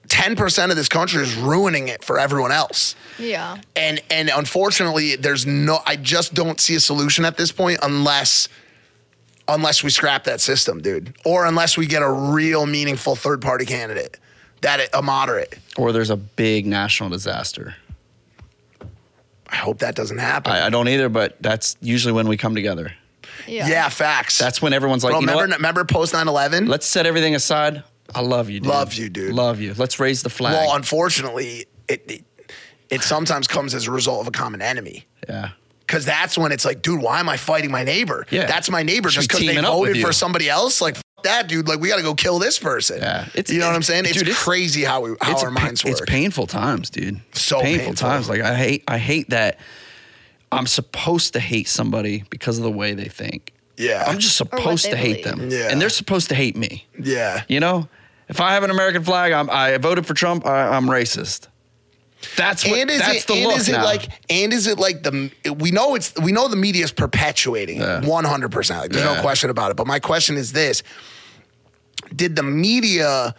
10% 0.08 0.70
of 0.70 0.76
this 0.76 0.88
country 0.88 1.22
is 1.22 1.36
ruining 1.36 1.88
it 1.88 2.02
for 2.02 2.18
everyone 2.18 2.52
else. 2.52 2.94
Yeah. 3.18 3.58
And 3.76 4.00
and 4.10 4.30
unfortunately, 4.32 5.16
there's 5.16 5.46
no 5.46 5.80
I 5.86 5.96
just 5.96 6.34
don't 6.34 6.60
see 6.60 6.74
a 6.74 6.80
solution 6.80 7.24
at 7.24 7.36
this 7.36 7.52
point 7.52 7.78
unless 7.82 8.48
unless 9.48 9.82
we 9.82 9.90
scrap 9.90 10.24
that 10.24 10.40
system, 10.40 10.80
dude. 10.80 11.14
Or 11.24 11.46
unless 11.46 11.76
we 11.76 11.86
get 11.86 12.02
a 12.02 12.10
real 12.10 12.66
meaningful 12.66 13.16
third 13.16 13.40
party 13.40 13.64
candidate. 13.64 14.18
That 14.62 14.80
it, 14.80 14.90
a 14.92 15.02
moderate. 15.02 15.58
Or 15.76 15.92
there's 15.92 16.10
a 16.10 16.16
big 16.16 16.66
national 16.66 17.10
disaster. 17.10 17.74
I 19.50 19.56
hope 19.56 19.78
that 19.78 19.94
doesn't 19.94 20.18
happen. 20.18 20.52
I, 20.52 20.66
I 20.66 20.70
don't 20.70 20.88
either, 20.88 21.08
but 21.08 21.40
that's 21.40 21.76
usually 21.80 22.12
when 22.12 22.28
we 22.28 22.36
come 22.36 22.54
together. 22.54 22.92
Yeah. 23.46 23.68
yeah. 23.68 23.88
facts. 23.88 24.36
That's 24.36 24.60
when 24.60 24.72
everyone's 24.72 25.04
like, 25.04 25.12
Bro, 25.12 25.20
you 25.20 25.26
know 25.26 25.32
remember, 25.34 25.52
what? 25.52 25.58
remember 25.58 25.84
post 25.84 26.12
9-11? 26.12 26.68
Let's 26.68 26.86
set 26.86 27.06
everything 27.06 27.34
aside. 27.34 27.82
I 28.14 28.20
love 28.20 28.50
you, 28.50 28.60
dude. 28.60 28.68
Love 28.68 28.94
you, 28.94 29.08
dude. 29.08 29.32
Love 29.32 29.60
you. 29.60 29.74
Let's 29.74 30.00
raise 30.00 30.22
the 30.22 30.30
flag. 30.30 30.54
Well, 30.54 30.74
unfortunately, 30.76 31.66
it, 31.88 32.10
it 32.10 32.24
it 32.90 33.02
sometimes 33.02 33.46
comes 33.46 33.74
as 33.74 33.86
a 33.86 33.90
result 33.90 34.22
of 34.22 34.28
a 34.28 34.30
common 34.30 34.62
enemy. 34.62 35.06
yeah. 35.28 35.50
Cause 35.88 36.04
that's 36.04 36.38
when 36.38 36.52
it's 36.52 36.64
like, 36.64 36.82
dude, 36.82 37.00
why 37.02 37.18
am 37.18 37.28
I 37.28 37.36
fighting 37.36 37.70
my 37.72 37.82
neighbor? 37.82 38.26
Yeah. 38.30 38.46
That's 38.46 38.70
my 38.70 38.82
neighbor 38.82 39.08
Should 39.10 39.22
just 39.22 39.28
because 39.30 39.40
they 39.40 39.48
teaming 39.48 39.64
up 39.64 39.80
with 39.80 39.90
voted 39.90 40.02
for 40.04 40.12
somebody 40.12 40.48
else. 40.48 40.80
Like 40.80 40.96
that, 41.24 41.48
dude. 41.48 41.66
Like 41.66 41.80
we 41.80 41.88
gotta 41.88 42.02
go 42.02 42.14
kill 42.14 42.38
this 42.38 42.58
person. 42.58 42.98
Yeah. 42.98 43.26
It's- 43.34 43.50
you 43.50 43.58
know 43.58 43.66
what 43.66 43.74
I'm 43.74 43.82
saying? 43.82 44.04
It's 44.04 44.12
dude, 44.14 44.28
it's- 44.28 44.44
crazy 44.44 44.84
how 44.84 45.00
we 45.00 45.16
how 45.20 45.32
it's 45.32 45.42
our 45.42 45.48
a 45.50 45.54
pa- 45.54 45.64
minds 45.64 45.84
work. 45.84 45.92
It's 45.92 46.00
painful 46.02 46.46
times, 46.46 46.90
dude. 46.90 47.20
So 47.32 47.60
painful, 47.60 47.86
painful. 47.86 47.94
times. 48.08 48.28
Like 48.28 48.42
I 48.42 48.54
hate 48.54 48.84
I 48.86 48.98
hate 48.98 49.30
that 49.30 49.58
I'm 50.52 50.66
supposed 50.66 51.32
to 51.34 51.40
hate 51.40 51.68
somebody 51.68 52.24
because 52.30 52.58
of 52.58 52.64
the 52.64 52.70
way 52.70 52.94
they 52.94 53.08
think. 53.08 53.52
Yeah. 53.76 54.04
I'm 54.06 54.18
just 54.18 54.36
supposed 54.36 54.84
they 54.86 54.90
to 54.90 54.96
hate 54.96 55.24
believe. 55.24 55.38
them. 55.38 55.50
Yeah. 55.50 55.70
And 55.70 55.80
they're 55.80 55.88
supposed 55.88 56.28
to 56.30 56.34
hate 56.34 56.56
me. 56.56 56.86
Yeah. 56.98 57.42
You 57.48 57.60
know? 57.60 57.88
If 58.28 58.40
I 58.40 58.52
have 58.52 58.62
an 58.62 58.70
American 58.70 59.02
flag, 59.04 59.32
I'm, 59.32 59.48
I 59.48 59.78
voted 59.78 60.04
for 60.04 60.12
Trump, 60.14 60.44
I, 60.46 60.68
I'm 60.76 60.86
racist. 60.86 61.48
That's 62.36 62.64
what 62.64 62.78
and 62.78 62.90
is 62.90 62.98
that's 62.98 63.24
it 63.24 63.26
the 63.28 63.34
and 63.34 63.52
is 63.52 63.68
it 63.68 63.72
now. 63.72 63.84
like 63.84 64.08
and 64.28 64.52
is 64.52 64.66
it 64.66 64.78
like 64.78 65.02
the 65.02 65.30
we 65.58 65.70
know 65.70 65.94
it's 65.94 66.12
we 66.20 66.32
know 66.32 66.48
the 66.48 66.56
media 66.56 66.84
is 66.84 66.92
perpetuating 66.92 67.80
one 68.06 68.24
hundred 68.24 68.50
percent. 68.50 68.92
There's 68.92 69.04
no 69.04 69.20
question 69.20 69.50
about 69.50 69.70
it. 69.70 69.76
But 69.76 69.86
my 69.86 69.98
question 70.00 70.36
is 70.36 70.52
this: 70.52 70.82
Did 72.14 72.36
the 72.36 72.42
media 72.42 73.34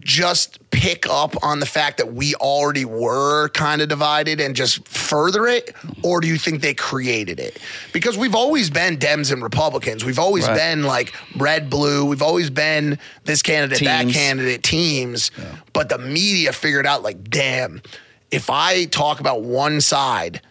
just 0.00 0.58
pick 0.70 1.06
up 1.08 1.34
on 1.42 1.60
the 1.60 1.66
fact 1.66 1.98
that 1.98 2.12
we 2.12 2.34
already 2.36 2.84
were 2.84 3.48
kind 3.50 3.80
of 3.82 3.88
divided 3.88 4.40
and 4.40 4.54
just 4.54 4.86
further 4.86 5.46
it, 5.46 5.74
or 6.02 6.20
do 6.20 6.28
you 6.28 6.36
think 6.38 6.60
they 6.60 6.74
created 6.74 7.40
it? 7.40 7.58
Because 7.92 8.16
we've 8.16 8.34
always 8.34 8.70
been 8.70 8.96
Dems 8.98 9.32
and 9.32 9.42
Republicans. 9.42 10.04
We've 10.04 10.18
always 10.18 10.46
Right. 10.46 10.56
been 10.56 10.82
like 10.84 11.12
red 11.36 11.68
blue. 11.70 12.04
We've 12.04 12.22
always 12.22 12.50
been 12.50 12.98
this 13.24 13.42
candidate, 13.42 13.84
that 13.84 14.08
candidate, 14.08 14.62
teams. 14.62 15.30
But 15.72 15.88
the 15.88 15.98
media 15.98 16.52
figured 16.52 16.86
out 16.86 17.02
like, 17.02 17.28
damn, 17.30 17.82
if 18.30 18.50
I 18.50 18.84
talk 18.86 19.20
about 19.20 19.42
one 19.42 19.80
side, 19.80 20.42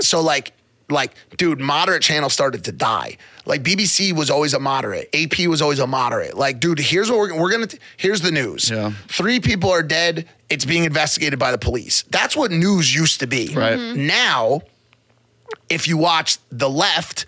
so 0.00 0.20
like 0.20 0.52
like 0.94 1.12
dude 1.36 1.60
moderate 1.60 2.02
channels 2.02 2.32
started 2.32 2.64
to 2.64 2.72
die. 2.72 3.18
Like 3.44 3.62
bbc 3.62 4.12
was 4.12 4.30
always 4.30 4.54
a 4.54 4.58
moderate. 4.58 5.14
Ap 5.14 5.38
was 5.46 5.60
always 5.60 5.78
a 5.78 5.86
moderate. 5.86 6.36
Like 6.36 6.60
dude 6.60 6.78
here's 6.78 7.10
what 7.10 7.18
we're, 7.18 7.38
we're 7.38 7.50
gonna 7.50 7.68
here's 7.96 8.22
the 8.22 8.30
news. 8.30 8.70
Yeah. 8.70 8.92
three 9.08 9.40
people 9.40 9.70
are 9.70 9.82
dead. 9.82 10.26
It's 10.48 10.64
being 10.64 10.84
investigated 10.84 11.38
by 11.38 11.50
the 11.50 11.58
police. 11.58 12.04
That's 12.10 12.36
what 12.36 12.50
news 12.50 12.94
used 12.94 13.20
to 13.20 13.26
be. 13.26 13.54
Right. 13.54 13.78
now 13.96 14.62
if 15.68 15.86
you 15.88 15.96
watch 15.98 16.38
the 16.50 16.70
left 16.70 17.26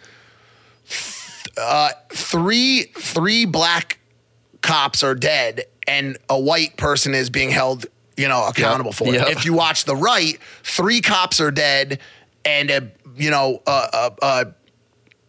uh, 1.59 1.91
three 2.11 2.85
three 2.97 3.45
black 3.45 3.99
cops 4.63 5.03
are 5.03 5.15
dead 5.15 5.65
and 5.87 6.19
a 6.29 6.39
white 6.39 6.77
person 6.77 7.15
is 7.15 7.31
being 7.31 7.51
held 7.51 7.87
you 8.17 8.29
know 8.29 8.47
accountable 8.47 8.93
for 8.93 9.09
it. 9.09 9.15
Yep. 9.15 9.29
if 9.29 9.45
you 9.45 9.53
watch 9.53 9.85
the 9.85 9.97
right 9.97 10.39
three 10.63 11.01
cops 11.01 11.41
are 11.41 11.51
dead 11.51 12.01
and 12.47 12.71
uh, 12.71 12.81
you 13.17 13.31
know 13.31 13.61
uh, 13.67 13.89
uh, 13.93 14.11
uh, 14.23 14.45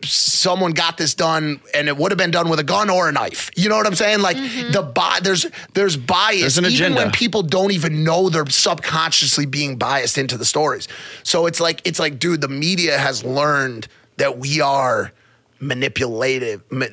someone 0.04 0.72
got 0.72 0.98
this 0.98 1.16
done 1.16 1.60
and 1.74 1.88
it 1.88 1.98
would 1.98 2.12
have 2.12 2.18
been 2.20 2.32
done 2.32 2.50
with 2.50 2.60
a 2.60 2.64
gun 2.64 2.90
or 2.90 3.10
a 3.10 3.12
knife. 3.12 3.50
You 3.56 3.68
know 3.68 3.76
what 3.78 3.88
i'm 3.88 3.96
saying? 3.96 4.22
Like 4.22 4.38
the 4.72 4.84
bi- 4.84 5.20
there's 5.24 5.46
there's 5.74 5.98
bias 5.98 6.42
There's 6.42 6.58
an 6.60 6.66
even 6.66 6.76
agenda. 6.76 6.98
when 7.02 7.12
people 7.12 7.42
don't 7.44 7.72
even 7.72 8.04
know 8.04 8.30
they're 8.30 8.46
subconsciously 8.46 9.46
being 9.48 9.78
biased 9.78 10.18
into 10.18 10.38
the 10.38 10.46
stories. 10.46 10.88
So 11.24 11.48
it's 11.48 11.60
like 11.60 11.82
it's 11.86 12.00
like 12.00 12.20
dude 12.20 12.42
the 12.42 12.48
media 12.48 12.98
has 12.98 13.24
learned 13.24 13.88
that 14.18 14.38
we 14.38 14.62
are 14.62 15.12
manipulative 15.60 16.62
ma- 16.72 16.86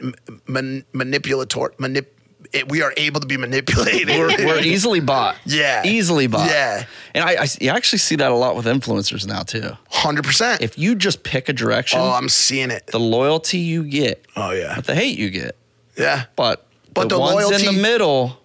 man, 0.48 0.84
manipulator 0.94 1.70
manip, 1.78 2.06
it, 2.54 2.68
we 2.70 2.82
are 2.82 2.92
able 2.96 3.20
to 3.20 3.26
be 3.26 3.36
manipulated 3.36 4.08
we're, 4.08 4.28
we're 4.46 4.60
easily 4.62 5.00
bought. 5.00 5.36
Yeah. 5.44 5.82
Easily 5.84 6.26
bought. 6.26 6.48
Yeah. 6.50 6.84
And 7.14 7.24
I, 7.24 7.42
I 7.42 7.46
you 7.60 7.70
actually 7.70 7.98
see 7.98 8.16
that 8.16 8.30
a 8.30 8.34
lot 8.34 8.56
with 8.56 8.66
influencers 8.66 9.26
now 9.26 9.42
too. 9.42 9.70
100% 9.92 10.60
If 10.60 10.78
you 10.78 10.94
just 10.94 11.22
pick 11.22 11.48
a 11.48 11.52
direction, 11.52 12.00
oh 12.00 12.12
i'm 12.12 12.28
seeing 12.28 12.70
it 12.70 12.86
the 12.88 12.98
loyalty 13.00 13.58
you 13.58 13.82
get, 13.84 14.24
oh 14.36 14.52
yeah 14.52 14.74
but 14.76 14.86
the 14.86 14.94
hate 14.94 15.18
you 15.18 15.30
get. 15.30 15.56
yeah 15.96 16.24
But 16.36 16.66
But 16.94 17.08
the, 17.08 17.16
the 17.16 17.20
ones 17.20 17.50
in 17.62 17.74
the 17.74 17.80
middle, 17.82 18.38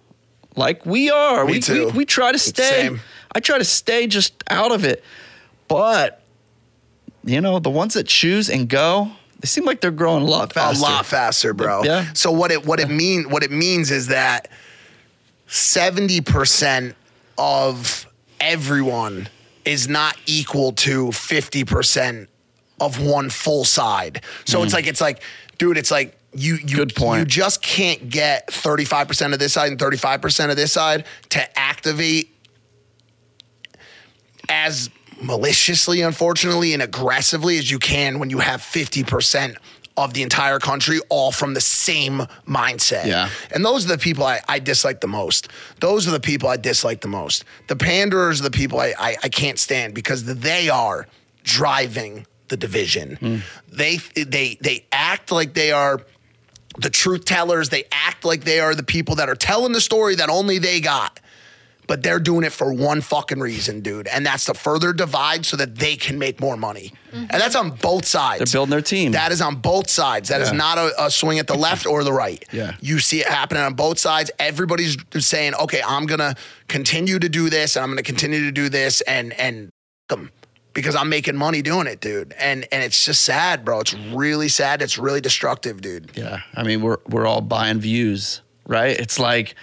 like 0.56 0.84
we 0.84 1.10
are, 1.10 1.44
Me 1.44 1.52
we, 1.52 1.60
too. 1.60 1.86
we 1.86 1.92
we 1.92 2.04
try 2.04 2.32
to 2.32 2.38
stay. 2.38 2.90
I 3.32 3.38
try 3.40 3.58
to 3.58 3.64
stay 3.64 4.06
just 4.08 4.32
out 4.48 4.72
of 4.72 4.84
it, 4.84 5.04
but 5.68 6.22
you 7.24 7.40
know 7.40 7.58
the 7.60 7.70
ones 7.70 7.94
that 7.94 8.06
choose 8.08 8.50
and 8.50 8.68
go, 8.68 9.10
they 9.40 9.46
seem 9.46 9.64
like 9.64 9.80
they're 9.80 9.90
growing 9.90 10.22
a 10.22 10.26
lot 10.26 10.52
faster. 10.52 10.78
A 10.78 10.82
lot 10.82 11.06
faster, 11.06 11.54
bro. 11.54 11.82
Yeah. 11.82 12.12
So 12.12 12.30
what 12.30 12.50
it 12.50 12.66
what 12.66 12.78
it 12.78 12.90
mean 12.90 13.30
what 13.30 13.42
it 13.42 13.50
means 13.50 13.90
is 13.90 14.08
that 14.08 14.48
seventy 15.46 16.20
percent 16.20 16.94
of 17.38 18.06
everyone 18.38 19.28
is 19.64 19.88
not 19.88 20.16
equal 20.26 20.72
to 20.72 21.10
fifty 21.12 21.64
percent 21.64 22.28
of 22.80 23.02
one 23.02 23.30
full 23.30 23.64
side. 23.64 24.22
So 24.44 24.62
it's 24.62 24.72
mm. 24.72 24.76
like 24.76 24.86
it's 24.86 25.00
like, 25.00 25.22
dude, 25.56 25.78
it's 25.78 25.90
like 25.90 26.18
you 26.34 26.56
you 26.66 26.86
you 26.86 27.24
just 27.24 27.62
can't 27.62 28.10
get 28.10 28.52
thirty 28.52 28.84
five 28.84 29.08
percent 29.08 29.32
of 29.32 29.38
this 29.38 29.54
side 29.54 29.70
and 29.70 29.78
thirty 29.80 29.96
five 29.96 30.20
percent 30.20 30.50
of 30.50 30.56
this 30.56 30.72
side 30.72 31.06
to 31.30 31.58
activate 31.58 32.34
as 34.50 34.90
maliciously, 35.20 36.00
unfortunately, 36.00 36.72
and 36.72 36.82
aggressively 36.82 37.58
as 37.58 37.70
you 37.70 37.78
can 37.78 38.18
when 38.18 38.30
you 38.30 38.38
have 38.38 38.60
50% 38.60 39.56
of 39.96 40.14
the 40.14 40.22
entire 40.22 40.58
country 40.58 40.98
all 41.08 41.30
from 41.30 41.54
the 41.54 41.60
same 41.60 42.20
mindset. 42.46 43.06
Yeah. 43.06 43.28
And 43.52 43.64
those 43.64 43.84
are 43.84 43.88
the 43.88 43.98
people 43.98 44.24
I, 44.24 44.40
I 44.48 44.58
dislike 44.58 45.00
the 45.00 45.08
most. 45.08 45.48
Those 45.80 46.08
are 46.08 46.10
the 46.10 46.20
people 46.20 46.48
I 46.48 46.56
dislike 46.56 47.00
the 47.00 47.08
most. 47.08 47.44
The 47.68 47.76
panderers 47.76 48.40
are 48.40 48.44
the 48.44 48.50
people 48.50 48.80
I, 48.80 48.94
I, 48.98 49.16
I 49.24 49.28
can't 49.28 49.58
stand 49.58 49.94
because 49.94 50.24
they 50.24 50.68
are 50.68 51.06
driving 51.42 52.26
the 52.48 52.56
division. 52.56 53.16
Hmm. 53.16 53.36
They 53.70 53.96
they 54.14 54.58
they 54.60 54.86
act 54.90 55.30
like 55.30 55.54
they 55.54 55.70
are 55.70 56.00
the 56.78 56.90
truth 56.90 57.24
tellers. 57.24 57.68
They 57.68 57.84
act 57.92 58.24
like 58.24 58.44
they 58.44 58.60
are 58.60 58.74
the 58.74 58.82
people 58.82 59.16
that 59.16 59.28
are 59.28 59.34
telling 59.34 59.72
the 59.72 59.80
story 59.80 60.16
that 60.16 60.28
only 60.28 60.58
they 60.58 60.80
got. 60.80 61.19
But 61.90 62.04
they're 62.04 62.20
doing 62.20 62.44
it 62.44 62.52
for 62.52 62.72
one 62.72 63.00
fucking 63.00 63.40
reason, 63.40 63.80
dude. 63.80 64.06
And 64.06 64.24
that's 64.24 64.44
to 64.44 64.54
further 64.54 64.92
divide 64.92 65.44
so 65.44 65.56
that 65.56 65.74
they 65.74 65.96
can 65.96 66.20
make 66.20 66.40
more 66.40 66.56
money. 66.56 66.92
And 67.12 67.28
that's 67.28 67.56
on 67.56 67.70
both 67.70 68.04
sides. 68.06 68.38
They're 68.38 68.60
building 68.60 68.70
their 68.70 68.80
team. 68.80 69.10
That 69.10 69.32
is 69.32 69.40
on 69.40 69.56
both 69.56 69.90
sides. 69.90 70.28
That 70.28 70.40
is 70.40 70.52
Yeah. 70.52 70.56
not 70.56 70.78
a, 70.78 71.06
a 71.06 71.10
swing 71.10 71.40
at 71.40 71.48
the 71.48 71.56
left 71.56 71.86
or 71.86 72.04
the 72.04 72.12
right. 72.12 72.44
Yeah. 72.52 72.76
You 72.80 73.00
see 73.00 73.18
it 73.22 73.26
happening 73.26 73.64
on 73.64 73.74
both 73.74 73.98
sides. 73.98 74.30
Everybody's 74.38 74.96
saying, 75.18 75.54
okay, 75.56 75.82
I'm 75.84 76.06
going 76.06 76.20
to 76.20 76.36
continue 76.68 77.18
to 77.18 77.28
do 77.28 77.50
this 77.50 77.74
and 77.74 77.82
I'm 77.82 77.88
going 77.90 77.96
to 77.96 78.04
continue 78.04 78.44
to 78.44 78.52
do 78.52 78.68
this 78.68 79.00
and, 79.00 79.32
and, 79.32 79.70
them 80.08 80.30
because 80.74 80.94
I'm 80.94 81.08
making 81.08 81.34
money 81.34 81.60
doing 81.60 81.88
it, 81.88 82.00
dude. 82.00 82.34
And 82.38 82.68
and 82.70 82.84
it's 82.84 83.04
just 83.04 83.24
sad, 83.24 83.64
bro. 83.64 83.80
It's 83.80 83.94
really 83.94 84.48
sad. 84.48 84.80
It's 84.80 84.96
really 84.96 85.20
destructive, 85.20 85.80
dude. 85.80 86.12
Yeah, 86.14 86.40
I 86.54 86.62
mean 86.62 86.82
we're 86.82 86.98
we're 87.08 87.26
all 87.26 87.40
buying 87.40 87.80
views, 87.80 88.42
right? 88.66 88.98
It's 88.98 89.18
like, 89.18 89.56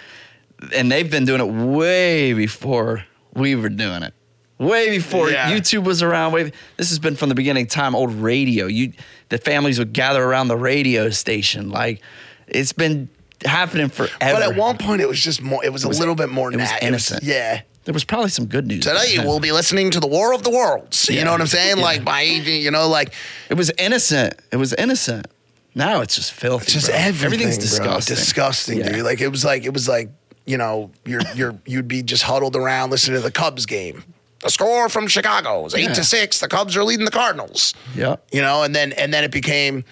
and 0.74 0.90
they've 0.90 1.10
been 1.10 1.24
doing 1.24 1.40
it 1.40 1.48
way 1.76 2.32
before 2.32 3.04
we 3.34 3.54
were 3.54 3.68
doing 3.68 4.02
it, 4.02 4.14
way 4.58 4.90
before 4.90 5.30
Yeah. 5.30 5.50
YouTube 5.52 5.84
was 5.84 6.02
around. 6.02 6.32
Way 6.32 6.52
this 6.76 6.88
has 6.90 6.98
been 6.98 7.16
from 7.16 7.28
the 7.28 7.34
beginning 7.34 7.64
of 7.64 7.70
time. 7.70 7.94
Old 7.94 8.12
radio, 8.14 8.66
you 8.66 8.92
the 9.28 9.38
families 9.38 9.78
would 9.78 9.92
gather 9.92 10.22
around 10.22 10.48
the 10.48 10.56
radio 10.56 11.10
station. 11.10 11.70
Like 11.70 12.00
it's 12.46 12.72
been 12.72 13.08
happening 13.44 13.88
forever. 13.88 14.10
But 14.20 14.42
at 14.42 14.56
one 14.56 14.78
point, 14.78 15.00
it 15.00 15.08
was 15.08 15.20
just 15.22 15.40
more. 15.42 15.64
It 15.64 15.72
was, 15.72 15.86
was- 15.86 15.96
a 15.98 16.00
little 16.00 16.14
bit 16.16 16.28
more 16.28 16.52
it 16.52 16.56
was 16.58 16.70
innocent. 16.82 17.22
yeah. 17.22 17.60
there 17.84 17.92
was 17.94 18.04
probably 18.04 18.30
some 18.30 18.46
good 18.46 18.66
news. 18.66 18.84
Today 18.84 19.16
back 19.16 19.24
we'll 19.26 19.38
be 19.40 19.52
listening 19.52 19.90
to 19.92 20.00
the 20.00 20.06
War 20.08 20.34
of 20.34 20.42
the 20.42 20.50
Worlds. 20.50 21.08
You 21.08 21.16
Yeah. 21.16 21.24
know 21.24 21.32
what 21.32 21.40
I'm 21.40 21.46
saying? 21.46 21.76
Yeah. 21.78 21.82
Like 21.84 22.02
my, 22.02 22.20
you 22.22 22.70
know, 22.70 22.88
like 22.88 23.12
It 23.48 23.54
was 23.54 23.70
innocent. 23.78 24.34
It 24.52 24.56
was 24.56 24.72
innocent. 24.74 25.26
Now 25.74 26.00
it's 26.00 26.16
just 26.16 26.32
filthy. 26.32 26.64
it's 26.64 26.72
just 26.72 26.86
bro. 26.88 26.96
everything. 26.96 27.26
Everything's 27.26 27.56
bro. 27.78 27.86
disgusting. 27.86 28.16
Disgusting, 28.16 28.78
Yeah. 28.78 28.88
dude. 28.92 29.04
Like 29.04 29.20
it 29.20 29.28
was 29.28 29.44
like 29.44 29.64
it 29.64 29.72
was 29.72 29.86
like 29.88 30.10
you 30.48 30.56
know 30.56 30.90
you're 31.04 31.20
you're 31.34 31.56
you'd 31.66 31.86
be 31.88 32.02
just 32.02 32.22
huddled 32.24 32.56
around 32.56 32.90
listening 32.90 33.16
to 33.18 33.22
the 33.22 33.30
Cubs 33.30 33.66
game. 33.66 34.02
the 34.42 34.50
score 34.50 34.88
from 34.88 35.06
Chicago 35.08 35.64
is 35.66 35.74
eight 35.74 35.82
Yeah. 35.88 35.92
to 35.94 36.04
six. 36.04 36.40
The 36.40 36.48
Cubs 36.48 36.76
are 36.76 36.84
leading 36.84 37.04
the 37.04 37.10
Cardinals. 37.10 37.74
Yeah. 37.94 38.16
You 38.32 38.40
know, 38.42 38.62
and 38.62 38.74
then 38.74 38.92
and 38.92 39.12
then 39.12 39.24
it 39.24 39.30
became 39.30 39.84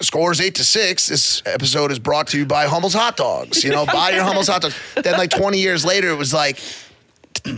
scores 0.00 0.40
eight 0.40 0.54
to 0.56 0.64
six. 0.64 1.08
This 1.08 1.42
episode 1.46 1.90
is 1.90 1.98
brought 1.98 2.26
to 2.28 2.38
you 2.38 2.46
by 2.46 2.66
Hummel's 2.66 2.94
Hot 2.94 3.16
Dogs. 3.16 3.64
You 3.64 3.70
know, 3.70 3.86
buy 3.86 4.10
your 4.10 4.24
Hummel's 4.28 4.48
Hot 4.48 4.62
Dogs. 4.62 4.76
Then 4.94 5.16
like 5.18 5.30
20 5.30 5.58
years 5.58 5.84
later, 5.84 6.08
it 6.10 6.16
was 6.18 6.32
like, 6.34 6.58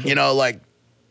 you 0.04 0.14
know, 0.14 0.34
like 0.34 0.60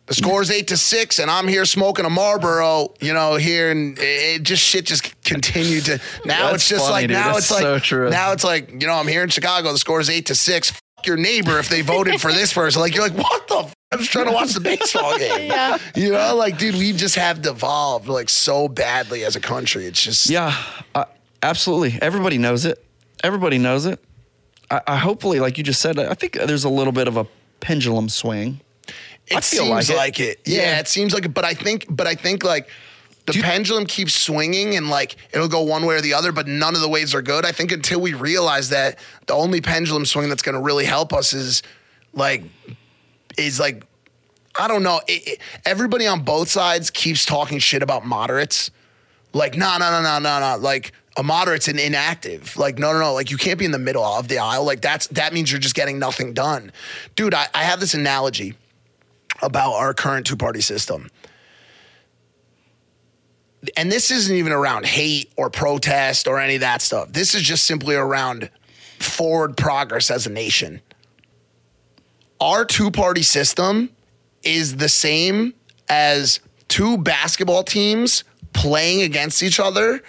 the 0.07 0.13
score 0.13 0.41
is 0.41 0.49
eight 0.51 0.67
to 0.69 0.77
six, 0.77 1.19
and 1.19 1.29
I'm 1.29 1.47
here 1.47 1.65
smoking 1.65 2.05
a 2.05 2.09
Marlboro. 2.09 2.93
You 3.01 3.13
know, 3.13 3.35
here 3.35 3.71
and 3.71 3.97
it, 3.99 4.01
it 4.01 4.43
just 4.43 4.63
shit 4.63 4.85
just 4.85 5.21
continued 5.23 5.85
to. 5.85 5.99
Now 6.25 6.51
That's 6.51 6.55
it's 6.55 6.69
just 6.69 6.81
funny, 6.85 6.91
like 6.93 7.07
dude. 7.09 7.11
now 7.17 7.33
That's 7.33 7.51
it's 7.51 7.61
like 7.61 7.83
true. 7.83 8.09
now 8.09 8.31
it's 8.31 8.43
like 8.43 8.71
you 8.71 8.87
know 8.87 8.93
I'm 8.93 9.07
here 9.07 9.23
in 9.23 9.29
Chicago. 9.29 9.71
The 9.71 9.77
score 9.77 9.99
is 9.99 10.09
eight 10.09 10.25
to 10.27 10.35
six. 10.35 10.71
F- 10.71 10.81
your 11.05 11.15
neighbor 11.17 11.59
if 11.59 11.69
they 11.69 11.81
voted 11.81 12.19
for 12.19 12.33
this 12.33 12.51
person. 12.53 12.81
Like 12.81 12.95
you're 12.95 13.07
like 13.07 13.17
what 13.17 13.47
the. 13.47 13.57
F-? 13.59 13.73
I'm 13.91 13.99
just 13.99 14.11
trying 14.11 14.25
to 14.25 14.31
watch 14.33 14.51
the 14.53 14.59
baseball 14.59 15.17
game. 15.19 15.49
Yeah. 15.49 15.77
You 15.95 16.11
know, 16.11 16.35
like, 16.35 16.57
dude, 16.57 16.75
we 16.75 16.91
just 16.91 17.15
have 17.15 17.41
devolved 17.41 18.07
like 18.09 18.29
so 18.29 18.67
badly 18.67 19.23
as 19.23 19.35
a 19.35 19.39
country. 19.39 19.85
It's 19.85 20.01
just 20.01 20.29
Yeah, 20.29 20.53
uh, 20.95 21.05
absolutely. 21.43 21.97
Everybody 22.01 22.37
knows 22.37 22.65
it. 22.65 22.83
Everybody 23.23 23.57
knows 23.59 23.85
it. 23.85 24.03
I, 24.71 24.81
I 24.87 24.95
hopefully, 24.97 25.39
like 25.39 25.57
you 25.57 25.63
just 25.63 25.79
said, 25.81 25.97
I 25.99 26.15
think 26.15 26.33
there's 26.33 26.65
a 26.65 26.69
little 26.69 26.91
bit 26.91 27.07
of 27.07 27.15
a 27.15 27.25
pendulum 27.61 28.09
swing. 28.09 28.59
It 29.27 29.37
I 29.37 29.41
feel 29.41 29.65
seems 29.65 29.89
like 29.89 29.97
like 29.97 30.19
it. 30.19 30.39
it. 30.45 30.47
Yeah, 30.47 30.61
Yeah. 30.61 30.79
it 30.79 30.87
seems 30.87 31.13
like 31.13 31.25
it. 31.25 31.33
But 31.33 31.45
I 31.45 31.53
think, 31.53 31.85
but 31.89 32.07
I 32.07 32.15
think 32.15 32.43
like 32.43 32.69
the 33.25 33.33
you- 33.33 33.41
pendulum 33.43 33.85
keeps 33.85 34.13
swinging 34.13 34.75
and 34.75 34.89
like 34.89 35.15
it'll 35.33 35.47
go 35.49 35.61
one 35.61 35.85
way 35.85 35.95
or 35.95 36.01
the 36.01 36.13
other, 36.13 36.31
but 36.31 36.47
none 36.47 36.75
of 36.75 36.81
the 36.81 36.89
ways 36.89 37.13
are 37.13 37.21
good. 37.21 37.45
I 37.45 37.51
think 37.51 37.71
until 37.71 37.99
we 37.99 38.13
realize 38.13 38.69
that 38.69 38.97
the 39.25 39.33
only 39.33 39.59
pendulum 39.61 40.05
swing 40.05 40.29
that's 40.29 40.41
going 40.41 40.55
to 40.55 40.61
really 40.61 40.85
help 40.85 41.13
us 41.13 41.33
is 41.33 41.61
like 42.13 42.43
is 43.37 43.59
like 43.59 43.83
I 44.59 44.67
don't 44.67 44.81
know. 44.81 45.01
It, 45.07 45.27
it- 45.27 45.41
everybody 45.65 46.07
on 46.07 46.23
both 46.23 46.49
sides 46.49 46.89
keeps 46.89 47.25
talking 47.25 47.59
shit 47.59 47.83
about 47.83 48.05
moderates. 48.05 48.71
Like, 49.33 49.55
no, 49.55 49.77
no, 49.77 49.91
no, 49.91 50.01
no, 50.01 50.17
no, 50.19 50.39
no. 50.39 50.57
Like, 50.57 50.93
a 51.15 51.21
moderate's 51.21 51.67
an 51.67 51.77
inactive. 51.77 52.57
Like, 52.57 52.79
no, 52.79 52.91
no, 52.93 52.99
no. 52.99 53.13
Like, 53.13 53.29
you 53.29 53.37
can't 53.37 53.59
be 53.59 53.65
in 53.65 53.71
the 53.71 53.77
middle 53.77 54.03
of 54.03 54.29
the 54.29 54.39
aisle. 54.39 54.63
Like, 54.63 54.81
that's 54.81 55.05
that 55.07 55.31
means 55.33 55.51
you're 55.51 55.59
just 55.59 55.75
getting 55.75 55.99
nothing 55.99 56.33
done. 56.33 56.71
Dude, 57.15 57.35
I, 57.35 57.45
I 57.53 57.63
have 57.65 57.79
this 57.79 57.93
analogy 57.93 58.55
about 59.41 59.73
our 59.73 59.93
current 59.93 60.25
two 60.25 60.37
party 60.37 60.61
system. 60.61 61.09
And 63.75 63.91
this 63.91 64.11
isn't 64.11 64.35
even 64.35 64.51
around 64.51 64.85
hate 64.85 65.31
or 65.35 65.49
protest 65.49 66.27
or 66.27 66.39
any 66.39 66.55
of 66.55 66.61
that 66.61 66.81
stuff. 66.81 67.11
This 67.11 67.35
is 67.35 67.41
just 67.41 67.65
simply 67.65 67.95
around 67.95 68.49
forward 68.99 69.57
progress 69.57 70.09
as 70.09 70.25
a 70.25 70.29
nation 70.29 70.81
our 72.39 72.65
two 72.65 72.91
party 72.91 73.23
system 73.23 73.89
is 74.43 74.77
the 74.77 74.89
same 74.89 75.53
as 75.89 76.39
two 76.67 76.97
basketball 76.97 77.63
teams 77.63 78.23
playing 78.53 79.01
against 79.01 79.41
each 79.41 79.59
other, 79.59 80.01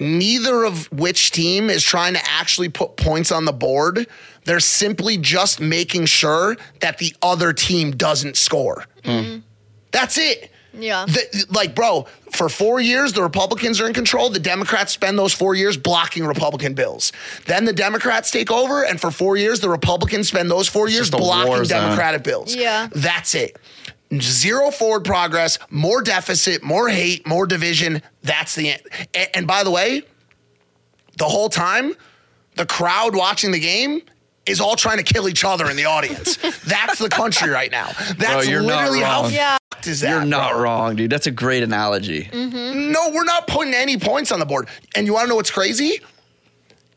neither 0.00 0.64
of 0.64 0.90
which 0.92 1.30
team 1.30 1.70
is 1.70 1.82
trying 1.82 2.14
to 2.14 2.20
actually 2.24 2.68
put 2.68 2.96
points 2.96 3.30
on 3.32 3.44
the 3.44 3.52
board. 3.52 4.06
They're 4.48 4.60
simply 4.60 5.18
just 5.18 5.60
making 5.60 6.06
sure 6.06 6.56
that 6.80 6.96
the 6.96 7.14
other 7.20 7.52
team 7.52 7.90
doesn't 7.90 8.38
score. 8.38 8.86
Mm-hmm. 9.04 9.40
That's 9.90 10.16
it. 10.16 10.50
Yeah. 10.72 11.04
The- 11.04 11.44
like, 11.50 11.74
bro, 11.74 12.06
for 12.32 12.48
four 12.48 12.80
years, 12.80 13.12
the 13.12 13.22
Republicans 13.22 13.78
are 13.78 13.86
in 13.86 13.92
control. 13.92 14.30
The 14.30 14.40
Democrats 14.40 14.90
spend 14.90 15.18
those 15.18 15.34
four 15.34 15.54
years 15.54 15.76
blocking 15.76 16.24
Republican 16.24 16.72
bills. 16.72 17.12
Then 17.44 17.66
the 17.66 17.74
Democrats 17.74 18.30
take 18.30 18.50
over, 18.50 18.86
and 18.86 18.98
for 18.98 19.10
four 19.10 19.36
years, 19.36 19.60
the 19.60 19.68
Republicans 19.68 20.28
spend 20.28 20.50
those 20.50 20.66
four 20.66 20.88
years 20.88 21.10
just 21.10 21.20
a 21.20 21.22
war 21.22 21.44
blocking. 21.44 21.64
Democratic 21.68 22.22
bills. 22.24 22.54
Yeah. 22.56 22.88
That's 22.94 23.34
it. 23.34 23.58
Zero 24.18 24.70
forward 24.70 25.04
progress, 25.04 25.58
more 25.68 26.00
deficit, 26.00 26.62
more 26.62 26.88
hate, 26.88 27.26
more 27.26 27.46
division. 27.46 28.00
That's 28.22 28.54
the 28.54 28.70
end. 28.70 28.82
And, 29.12 29.28
and 29.34 29.46
by 29.46 29.62
the 29.62 29.70
way, 29.70 30.04
the 31.18 31.26
whole 31.26 31.50
time, 31.50 31.92
the 32.56 32.64
crowd 32.64 33.14
watching 33.14 33.50
the 33.50 33.60
game 33.60 34.00
is 34.48 34.60
all 34.60 34.76
trying 34.76 34.96
to 34.96 35.02
kill 35.02 35.28
each 35.28 35.44
other 35.44 35.70
in 35.70 35.76
the 35.76 35.84
audience. 35.84 36.36
That's 36.64 36.98
the 36.98 37.08
country 37.08 37.50
right 37.50 37.70
now. 37.70 37.90
That's 38.16 38.48
you're 38.48 38.62
not 38.62 38.82
literally 38.82 39.00
how 39.00 39.22
wrong. 39.22 39.32
Yeah. 39.32 39.58
fucked 39.70 39.86
is 39.86 40.00
that. 40.00 40.10
You're 40.10 40.24
not 40.24 40.52
bro? 40.52 40.62
wrong, 40.62 40.96
dude. 40.96 41.10
That's 41.10 41.26
a 41.26 41.30
great 41.30 41.62
analogy. 41.62 42.24
Mm-hmm. 42.24 42.92
No, 42.92 43.10
we're 43.14 43.24
not 43.24 43.46
putting 43.46 43.74
any 43.74 43.98
points 43.98 44.32
on 44.32 44.38
the 44.38 44.46
board. 44.46 44.68
And 44.94 45.06
you 45.06 45.14
want 45.14 45.24
to 45.24 45.28
know 45.28 45.36
what's 45.36 45.50
crazy? 45.50 46.00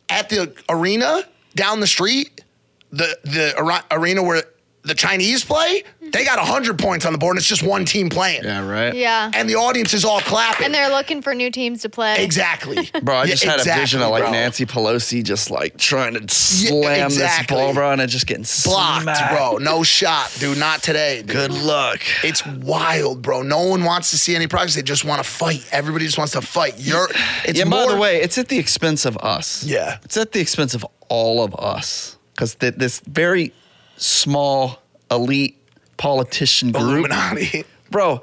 At 0.10 0.30
the 0.30 0.54
arena 0.70 1.24
down 1.56 1.80
the 1.80 1.88
street, 1.88 2.44
the 2.92 3.18
the 3.24 3.86
arena 3.92 4.24
where 4.24 4.44
the 4.84 4.96
Chinese 4.96 5.46
play, 5.46 5.84
they 6.02 6.26
got 6.26 6.38
100 6.40 6.80
points 6.80 7.06
on 7.06 7.14
the 7.14 7.20
board 7.20 7.36
and 7.36 7.40
it's 7.40 7.48
just 7.48 7.62
one 7.62 7.86
team 7.86 8.10
playing. 8.10 8.44
Yeah, 8.44 8.68
right. 8.68 8.94
Yeah. 8.96 9.30
And 9.34 9.48
the 9.48 9.56
audience 9.56 9.94
is 9.94 10.04
all 10.04 10.20
clapping. 10.22 10.66
And 10.66 10.74
they're 10.74 10.90
looking 10.90 11.22
for 11.22 11.36
new 11.36 11.52
teams 11.52 11.84
to 11.84 11.90
play. 11.90 12.24
exactly. 12.24 12.90
Bro, 13.04 13.16
I 13.16 13.24
Yeah, 13.26 13.30
just 13.32 13.44
had 13.44 13.60
a 13.60 13.64
vision 13.80 14.02
of 14.02 14.10
like 14.10 14.24
bro. 14.24 14.32
Nancy 14.32 14.66
Pelosi 14.66 15.24
just 15.24 15.52
like 15.52 15.78
trying 15.78 16.16
to 16.16 16.34
slam 16.34 17.06
exactly. 17.06 17.56
this 17.56 17.64
ball, 17.64 17.74
bro, 17.74 17.92
and 17.92 18.02
it 18.02 18.08
just 18.08 18.26
getting 18.26 18.46
blocked, 18.66 19.04
smacked. 19.04 19.36
bro. 19.36 19.58
No 19.58 19.84
shot, 19.84 20.36
dude. 20.40 20.58
Not 20.58 20.82
today. 20.82 21.18
Dude. 21.22 21.28
Good 21.30 21.52
luck. 21.54 22.00
It's 22.24 22.46
wild, 22.46 23.22
bro. 23.22 23.44
No 23.44 23.64
one 23.68 23.84
wants 23.84 24.10
to 24.12 24.18
see 24.18 24.36
any 24.36 24.48
progress. 24.48 24.76
They 24.76 24.82
just 24.82 25.06
want 25.06 25.24
to 25.24 25.30
fight. 25.30 25.64
Everybody 25.72 26.06
just 26.06 26.18
wants 26.18 26.34
to 26.34 26.42
fight. 26.42 26.76
You're. 26.78 27.08
It's 27.46 27.60
yeah, 27.60 27.66
more. 27.66 27.86
by 27.88 27.94
the 27.94 28.00
way, 28.00 28.22
it's 28.22 28.38
at 28.38 28.48
the 28.48 28.58
expense 28.58 29.06
of 29.06 29.16
us. 29.18 29.64
Yeah. 29.64 30.00
It's 30.04 30.18
at 30.18 30.32
the 30.32 30.40
expense 30.40 30.74
of 30.74 30.86
all 31.08 31.44
of 31.44 31.54
us. 31.56 32.18
Because 32.34 32.56
th- 32.56 32.76
this 32.76 33.00
very 33.02 33.54
small, 34.02 34.82
elite 35.10 35.58
politician 35.98 36.72
group, 36.72 36.84
Illuminati. 37.08 37.64
bro, 37.90 38.22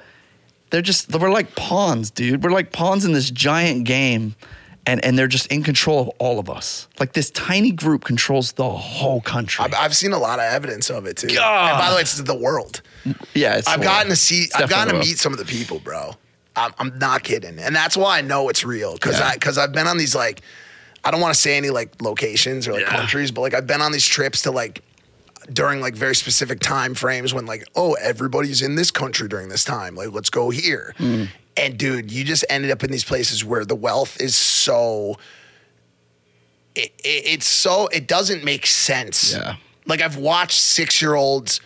they're 0.71 0.83
just, 0.83 1.15
we're 1.15 1.31
like 1.31 1.55
pawns, 1.55 2.11
dude. 2.11 2.43
We're 2.45 2.51
like 2.51 2.73
pawns 2.73 3.05
in 3.05 3.13
this 3.13 3.31
giant 3.31 3.85
game. 3.85 4.35
And, 4.87 5.05
and 5.05 5.19
they're 5.19 5.27
just 5.29 5.49
in 5.53 5.63
control 5.63 6.01
of 6.01 6.09
all 6.19 6.39
of 6.39 6.49
us. 6.49 6.89
Like 6.99 7.13
this 7.13 7.31
tiny 7.33 7.73
group 7.73 8.05
controls 8.05 8.53
the 8.53 8.71
whole 8.71 9.21
country. 9.21 9.63
I've, 9.63 9.75
I've 9.75 9.95
seen 9.95 10.15
a 10.15 10.19
lot 10.19 10.39
of 10.39 10.47
evidence 10.47 10.89
of 10.89 11.05
it 11.05 11.19
too. 11.19 11.27
God. 11.29 11.73
And 11.73 11.79
by 11.79 11.91
the 11.91 11.97
way, 11.97 12.01
it's 12.01 12.17
the 12.19 12.35
world. 12.35 12.81
yeah, 13.35 13.57
it's 13.59 13.69
I've 13.69 13.75
horrible. 13.75 13.85
gotten 13.85 14.11
to 14.11 14.17
see. 14.17 14.45
It's 14.45 14.55
I've 14.55 14.71
gotten 14.71 14.95
to 14.95 15.01
meet 15.01 15.19
some 15.19 15.35
of 15.35 15.39
the 15.39 15.45
people, 15.45 15.79
bro. 15.79 16.13
I'm, 16.57 16.73
I'm 16.79 16.99
not 16.99 17.23
kidding, 17.23 17.59
and 17.59 17.77
that's 17.77 17.99
why 17.99 18.17
I 18.17 18.21
know 18.23 18.49
it's 18.49 18.65
real 18.65 18.95
because 18.95 19.19
Yeah. 19.19 19.27
I 19.29 19.35
because 19.35 19.59
I've 19.59 19.73
been 19.75 19.87
on 19.87 19.99
these 19.99 20.15
like, 20.15 20.41
I 21.05 21.11
don't 21.11 21.21
want 21.21 21.35
to 21.35 21.41
say 21.41 21.59
any 21.59 21.69
like 21.69 22.01
locations 22.01 22.67
or 22.67 22.73
like 22.73 22.81
Yeah. 22.85 22.89
countries, 22.89 23.31
but 23.31 23.43
like 23.43 23.53
I've 23.53 23.67
been 23.67 23.83
on 23.83 23.93
these 23.93 24.07
trips 24.07 24.41
to 24.43 24.51
like 24.53 24.83
during 25.53 25.81
like 25.81 25.95
very 25.95 26.15
specific 26.15 26.61
time 26.61 26.95
frames 26.95 27.33
when 27.33 27.47
like 27.47 27.65
oh 27.75 27.95
everybody's 27.95 28.63
in 28.63 28.75
this 28.75 28.91
country 28.91 29.29
during 29.29 29.49
this 29.49 29.65
time. 29.65 29.95
Like 29.95 30.13
let's 30.13 30.31
go 30.31 30.51
here. 30.51 30.95
Hmm. 30.99 31.25
and 31.57 31.79
dude 31.79 32.11
you 32.11 32.25
just 32.25 32.45
ended 32.49 32.71
up 32.71 32.85
in 32.85 32.91
these 32.91 33.05
places 33.05 33.45
where 33.45 33.65
the 33.65 33.75
wealth 33.75 34.21
is 34.21 34.37
so 34.37 35.17
it, 36.75 36.93
it, 36.99 37.23
it's 37.27 37.47
so 37.47 37.89
it 37.89 38.07
doesn't 38.07 38.45
make 38.45 38.67
sense. 38.67 39.35
Yeah. 39.35 39.57
like 39.87 40.01
i've 40.01 40.17
watched 40.17 40.59
six 40.61 41.03
year 41.03 41.15
olds 41.15 41.61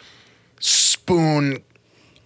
spoon 0.60 1.62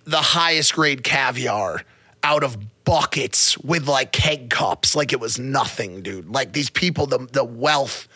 the 0.04 0.18
highest 0.18 0.74
grade 0.74 1.02
caviar 1.02 1.82
out 2.22 2.44
of 2.44 2.56
buckets 2.84 3.58
with 3.58 3.88
like 3.88 4.12
keg 4.12 4.48
cups. 4.48 4.96
Like 4.96 5.12
it 5.12 5.20
was 5.20 5.38
nothing 5.38 6.02
dude. 6.02 6.28
Like 6.30 6.52
these 6.52 6.70
people 6.70 7.06
the 7.06 7.26
the 7.32 7.44
wealth 7.44 8.08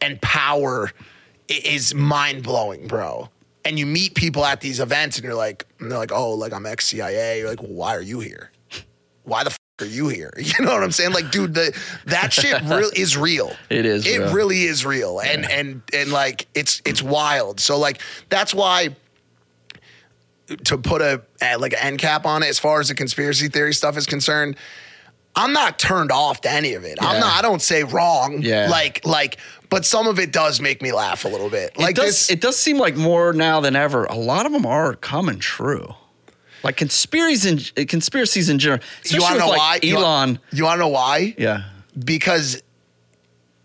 and 0.00 0.20
power 0.20 0.90
is 1.48 1.94
mind 1.94 2.42
blowing, 2.42 2.86
bro. 2.86 3.28
And 3.64 3.78
you 3.78 3.86
meet 3.86 4.14
people 4.14 4.44
at 4.44 4.60
these 4.60 4.78
events 4.80 5.16
and 5.16 5.24
you're 5.24 5.34
like, 5.34 5.66
and 5.80 5.90
they're 5.90 5.98
like, 5.98 6.12
oh, 6.12 6.32
like 6.34 6.52
I'm 6.52 6.66
ex 6.66 6.86
CIA. 6.86 7.40
You're 7.40 7.48
like, 7.48 7.62
well, 7.62 7.72
why 7.72 7.96
are 7.96 8.02
you 8.02 8.20
here? 8.20 8.50
Why 9.24 9.42
the 9.42 9.50
f- 9.50 9.58
are 9.80 9.86
you 9.86 10.08
here? 10.08 10.32
You 10.38 10.64
know 10.64 10.72
what 10.72 10.82
I'm 10.84 10.92
saying? 10.92 11.12
Like, 11.12 11.30
dude, 11.32 11.54
the 11.54 11.76
that 12.06 12.32
shit 12.32 12.62
really 12.64 12.96
is 12.98 13.16
real. 13.16 13.52
It 13.68 13.84
is 13.84 14.06
It 14.06 14.18
real. 14.20 14.32
really 14.32 14.62
is 14.64 14.86
real. 14.86 15.18
And 15.20 15.50
and 15.50 15.82
and 15.92 16.12
like 16.12 16.46
it's 16.54 16.80
it's 16.84 17.02
wild. 17.02 17.58
So 17.60 17.76
like 17.78 18.00
that's 18.28 18.54
why 18.54 18.94
to 20.64 20.78
put 20.78 21.02
a, 21.02 21.20
like 21.58 21.72
an 21.72 21.78
end 21.80 21.98
cap 21.98 22.24
on 22.24 22.42
it 22.42 22.46
as 22.46 22.58
far 22.58 22.78
as 22.80 22.88
the 22.88 22.94
conspiracy 22.94 23.48
theory 23.48 23.74
stuff 23.74 23.96
is 23.96 24.06
concerned. 24.06 24.56
I'm 25.34 25.52
not 25.52 25.78
turned 25.78 26.12
off 26.12 26.40
to 26.42 26.50
any 26.50 26.74
of 26.74 26.84
it. 26.84 26.96
I'm 27.00 27.20
not. 27.20 27.36
I 27.38 27.42
don't 27.42 27.60
say 27.60 27.82
wrong. 27.82 28.40
Yeah. 28.40 28.68
Like 28.70 29.04
like, 29.04 29.36
but 29.68 29.84
some 29.84 30.06
of 30.06 30.18
it 30.18 30.32
does 30.32 30.60
make 30.60 30.80
me 30.82 30.92
laugh 30.92 31.24
a 31.24 31.28
little 31.28 31.50
bit. 31.50 31.76
Like 31.78 31.90
it 31.90 31.96
does, 31.96 32.06
this. 32.06 32.30
It 32.30 32.40
does 32.40 32.56
seem 32.58 32.78
like 32.78 32.96
more 32.96 33.32
now 33.32 33.60
than 33.60 33.76
ever. 33.76 34.04
A 34.04 34.14
lot 34.14 34.46
of 34.46 34.52
them 34.52 34.66
are 34.66 34.94
coming 34.94 35.38
true. 35.38 35.94
Like 36.62 36.76
conspiracies 36.76 37.44
in 37.76 37.86
conspiracies 37.86 38.48
in 38.48 38.58
general. 38.58 38.80
you 39.04 39.20
want 39.20 39.34
to 39.34 39.38
know 39.40 39.48
why? 39.48 39.78
like 39.82 39.82
wa- 39.84 40.00
Elon. 40.00 40.38
You 40.52 40.64
want 40.64 40.76
to 40.76 40.80
know 40.80 40.88
why? 40.88 41.34
Yeah. 41.38 41.64
Because 41.98 42.62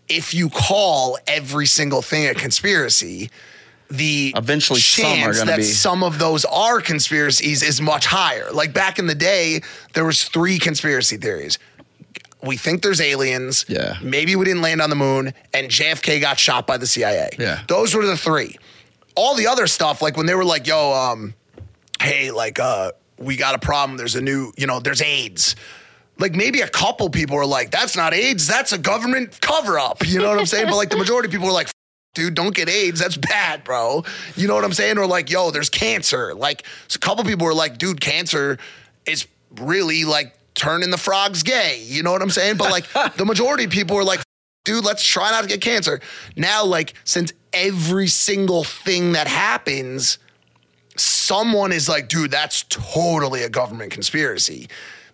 if 0.08 0.34
you 0.34 0.48
call 0.50 1.18
every 1.26 1.66
single 1.66 2.02
thing 2.02 2.26
a 2.28 2.34
conspiracy, 2.34 3.30
the 3.90 4.32
Eventually 4.36 4.80
some 4.80 5.04
are 5.06 5.14
chance 5.16 5.38
gonna 5.38 5.50
that 5.52 5.56
be- 5.58 5.62
some 5.64 6.02
of 6.02 6.18
those 6.18 6.44
are 6.46 6.80
conspiracies 6.80 7.62
is 7.62 7.80
much 7.80 8.06
higher. 8.06 8.50
Like 8.52 8.72
back 8.72 8.98
in 8.98 9.06
the 9.06 9.14
day, 9.14 9.62
there 9.94 10.04
was 10.04 10.24
three 10.24 10.58
conspiracy 10.58 11.16
theories. 11.16 11.58
We 12.42 12.56
think 12.56 12.82
there's 12.82 13.00
aliens. 13.00 13.64
Yeah. 13.68 13.96
Maybe 14.02 14.34
we 14.36 14.44
didn't 14.44 14.62
land 14.62 14.82
on 14.82 14.90
the 14.90 14.96
moon, 14.96 15.32
and 15.54 15.68
JFK 15.68 16.20
got 16.20 16.38
shot 16.38 16.66
by 16.66 16.76
the 16.76 16.86
CIA. 16.86 17.30
Yeah. 17.38 17.62
Those 17.68 17.94
were 17.94 18.04
the 18.04 18.16
three. 18.16 18.56
All 19.14 19.34
the 19.34 19.46
other 19.46 19.66
stuff, 19.66 20.02
like 20.02 20.16
when 20.16 20.26
they 20.26 20.34
were 20.34 20.44
like, 20.44 20.66
"Yo, 20.66 20.92
um, 20.92 21.34
hey, 22.00 22.30
like, 22.30 22.58
uh, 22.58 22.92
we 23.18 23.36
got 23.36 23.54
a 23.54 23.58
problem. 23.58 23.96
There's 23.96 24.16
a 24.16 24.20
new, 24.20 24.52
you 24.56 24.66
know, 24.66 24.80
there's 24.80 25.00
AIDS. 25.00 25.56
Like 26.18 26.34
maybe 26.34 26.60
a 26.60 26.68
couple 26.68 27.08
people 27.10 27.36
are 27.36 27.46
like, 27.46 27.70
that's 27.70 27.96
not 27.96 28.12
AIDS, 28.14 28.46
that's 28.46 28.72
a 28.72 28.78
government 28.78 29.40
cover 29.40 29.78
up. 29.78 30.06
You 30.06 30.20
know 30.20 30.28
what 30.28 30.38
I'm 30.38 30.46
saying? 30.46 30.66
But 30.66 30.76
like 30.76 30.90
the 30.90 30.96
majority 30.96 31.26
of 31.26 31.32
people 31.32 31.48
are 31.48 31.52
like, 31.52 31.68
dude, 32.14 32.34
don't 32.34 32.54
get 32.54 32.68
AIDS. 32.68 33.00
That's 33.00 33.16
bad, 33.16 33.64
bro. 33.64 34.04
You 34.36 34.46
know 34.46 34.54
what 34.54 34.64
I'm 34.64 34.72
saying? 34.72 34.98
Or 34.98 35.06
like, 35.06 35.30
yo, 35.30 35.50
there's 35.50 35.70
cancer. 35.70 36.34
Like 36.34 36.64
so 36.88 36.96
a 36.96 37.00
couple 37.00 37.24
people 37.24 37.46
are 37.46 37.54
like, 37.54 37.78
dude, 37.78 38.00
cancer 38.00 38.58
is 39.06 39.26
really 39.58 40.04
like 40.04 40.34
turning 40.62 40.90
the 40.90 40.96
frogs 40.96 41.42
gay. 41.42 41.82
You 41.84 42.04
know 42.04 42.12
what 42.12 42.22
I'm 42.22 42.30
saying? 42.30 42.56
But 42.56 42.70
like 42.70 42.86
the 43.16 43.24
majority 43.24 43.64
of 43.64 43.70
people 43.70 43.96
are 43.96 44.04
like, 44.04 44.22
dude, 44.64 44.84
let's 44.84 45.04
try 45.04 45.30
not 45.30 45.42
to 45.42 45.48
get 45.48 45.60
cancer. 45.60 46.00
Now, 46.36 46.64
like, 46.64 46.94
since 47.04 47.32
every 47.52 48.06
single 48.06 48.62
thing 48.62 49.12
that 49.12 49.26
happens, 49.26 50.18
someone 50.96 51.72
is 51.72 51.88
like, 51.88 52.08
dude, 52.08 52.30
that's 52.30 52.62
totally 52.68 53.42
a 53.42 53.48
government 53.48 53.90
conspiracy. 53.90 54.68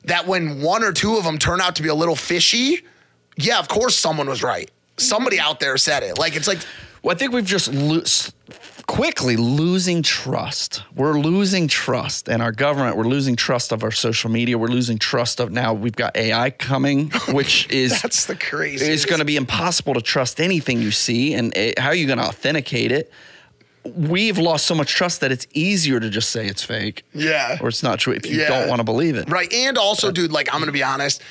That 0.04 0.26
when 0.26 0.60
one 0.60 0.84
or 0.84 0.92
two 0.92 1.16
of 1.16 1.24
them 1.24 1.38
turn 1.38 1.62
out 1.62 1.76
to 1.76 1.82
be 1.82 1.88
a 1.88 1.94
little 1.94 2.16
fishy, 2.16 2.84
yeah, 3.36 3.58
of 3.58 3.68
course 3.68 3.96
someone 3.96 4.28
was 4.28 4.42
right. 4.42 4.70
Somebody 4.98 5.38
mm-hmm. 5.38 5.48
out 5.48 5.60
there 5.60 5.78
said 5.78 6.02
it. 6.02 6.18
Like, 6.18 6.36
it's 6.36 6.48
like, 6.48 6.58
Well, 7.02 7.14
I 7.14 7.18
think 7.18 7.32
we've 7.32 7.44
just 7.44 7.72
lo- 7.72 8.00
s- 8.00 8.32
quickly 8.88 9.36
losing 9.36 10.02
trust. 10.02 10.82
We're 10.96 11.20
losing 11.20 11.68
trust 11.68 12.26
in 12.26 12.40
our 12.40 12.50
government. 12.50 12.96
We're 12.96 13.04
losing 13.04 13.36
trust 13.36 13.70
of 13.70 13.84
our 13.84 13.90
social 13.92 14.30
media. 14.30 14.56
We're 14.58 14.68
losing 14.68 14.98
trust 14.98 15.38
of 15.40 15.52
now 15.52 15.74
we've 15.74 15.94
got 15.94 16.16
AI 16.16 16.50
coming, 16.50 17.10
which 17.28 17.70
is 17.70 18.00
that's 18.02 18.24
the 18.26 18.34
crazy. 18.34 18.86
it's 18.86 19.04
going 19.04 19.18
to 19.20 19.24
be 19.26 19.36
impossible 19.36 19.92
to 19.94 20.00
trust 20.00 20.40
anything 20.40 20.80
you 20.80 20.90
see. 20.90 21.34
And 21.34 21.54
it, 21.56 21.78
how 21.78 21.88
are 21.88 21.94
you 21.94 22.06
going 22.06 22.18
to 22.18 22.24
authenticate 22.26 22.90
it? 22.90 23.12
We've 23.84 24.38
lost 24.38 24.66
so 24.66 24.74
much 24.74 24.90
trust 24.92 25.20
that 25.20 25.30
it's 25.32 25.46
easier 25.52 26.00
to 26.00 26.08
just 26.10 26.30
say 26.30 26.46
it's 26.46 26.62
fake 26.64 27.04
Yeah. 27.14 27.58
or 27.60 27.68
it's 27.68 27.82
not 27.82 27.98
true 28.00 28.14
if 28.14 28.26
you 28.26 28.40
Yeah. 28.40 28.48
don't 28.48 28.68
want 28.68 28.80
to 28.80 28.84
believe 28.84 29.16
it. 29.16 29.30
Right. 29.30 29.52
And 29.52 29.78
also, 29.78 30.10
dude, 30.10 30.32
like, 30.32 30.48
I'm 30.52 30.60
going 30.60 30.66
to 30.66 30.72
be 30.72 30.82
honest. 30.82 31.22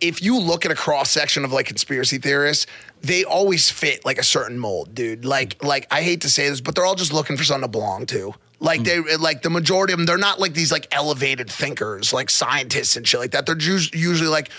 If 0.00 0.22
you 0.22 0.38
look 0.38 0.66
at 0.66 0.70
a 0.70 0.74
cross 0.74 1.10
section 1.10 1.44
of 1.44 1.52
like 1.52 1.66
conspiracy 1.66 2.18
theorists, 2.18 2.66
they 3.00 3.24
always 3.24 3.70
fit 3.70 4.04
like 4.04 4.18
a 4.18 4.22
certain 4.22 4.58
mold, 4.58 4.94
dude. 4.94 5.24
Like, 5.24 5.62
like 5.64 5.86
I 5.90 6.02
hate 6.02 6.22
to 6.22 6.30
say 6.30 6.48
this, 6.48 6.60
but 6.60 6.74
they're 6.74 6.84
all 6.84 6.94
just 6.94 7.12
looking 7.12 7.36
for 7.36 7.44
something 7.44 7.62
to 7.62 7.68
belong 7.68 8.06
to. 8.06 8.34
Like 8.60 8.84
they, 8.84 8.98
mm. 8.98 9.18
like 9.18 9.42
the 9.42 9.50
majority 9.50 9.92
of 9.92 9.98
them, 9.98 10.06
they're 10.06 10.18
not 10.18 10.38
like 10.38 10.54
these 10.54 10.70
like 10.70 10.86
elevated 10.92 11.50
thinkers, 11.50 12.12
like 12.12 12.30
scientists 12.30 12.96
and 12.96 13.06
shit 13.06 13.18
like 13.18 13.32
that. 13.32 13.46
They're 13.46 13.56
us- 13.56 13.92
usually 13.92 14.28
like 14.28 14.50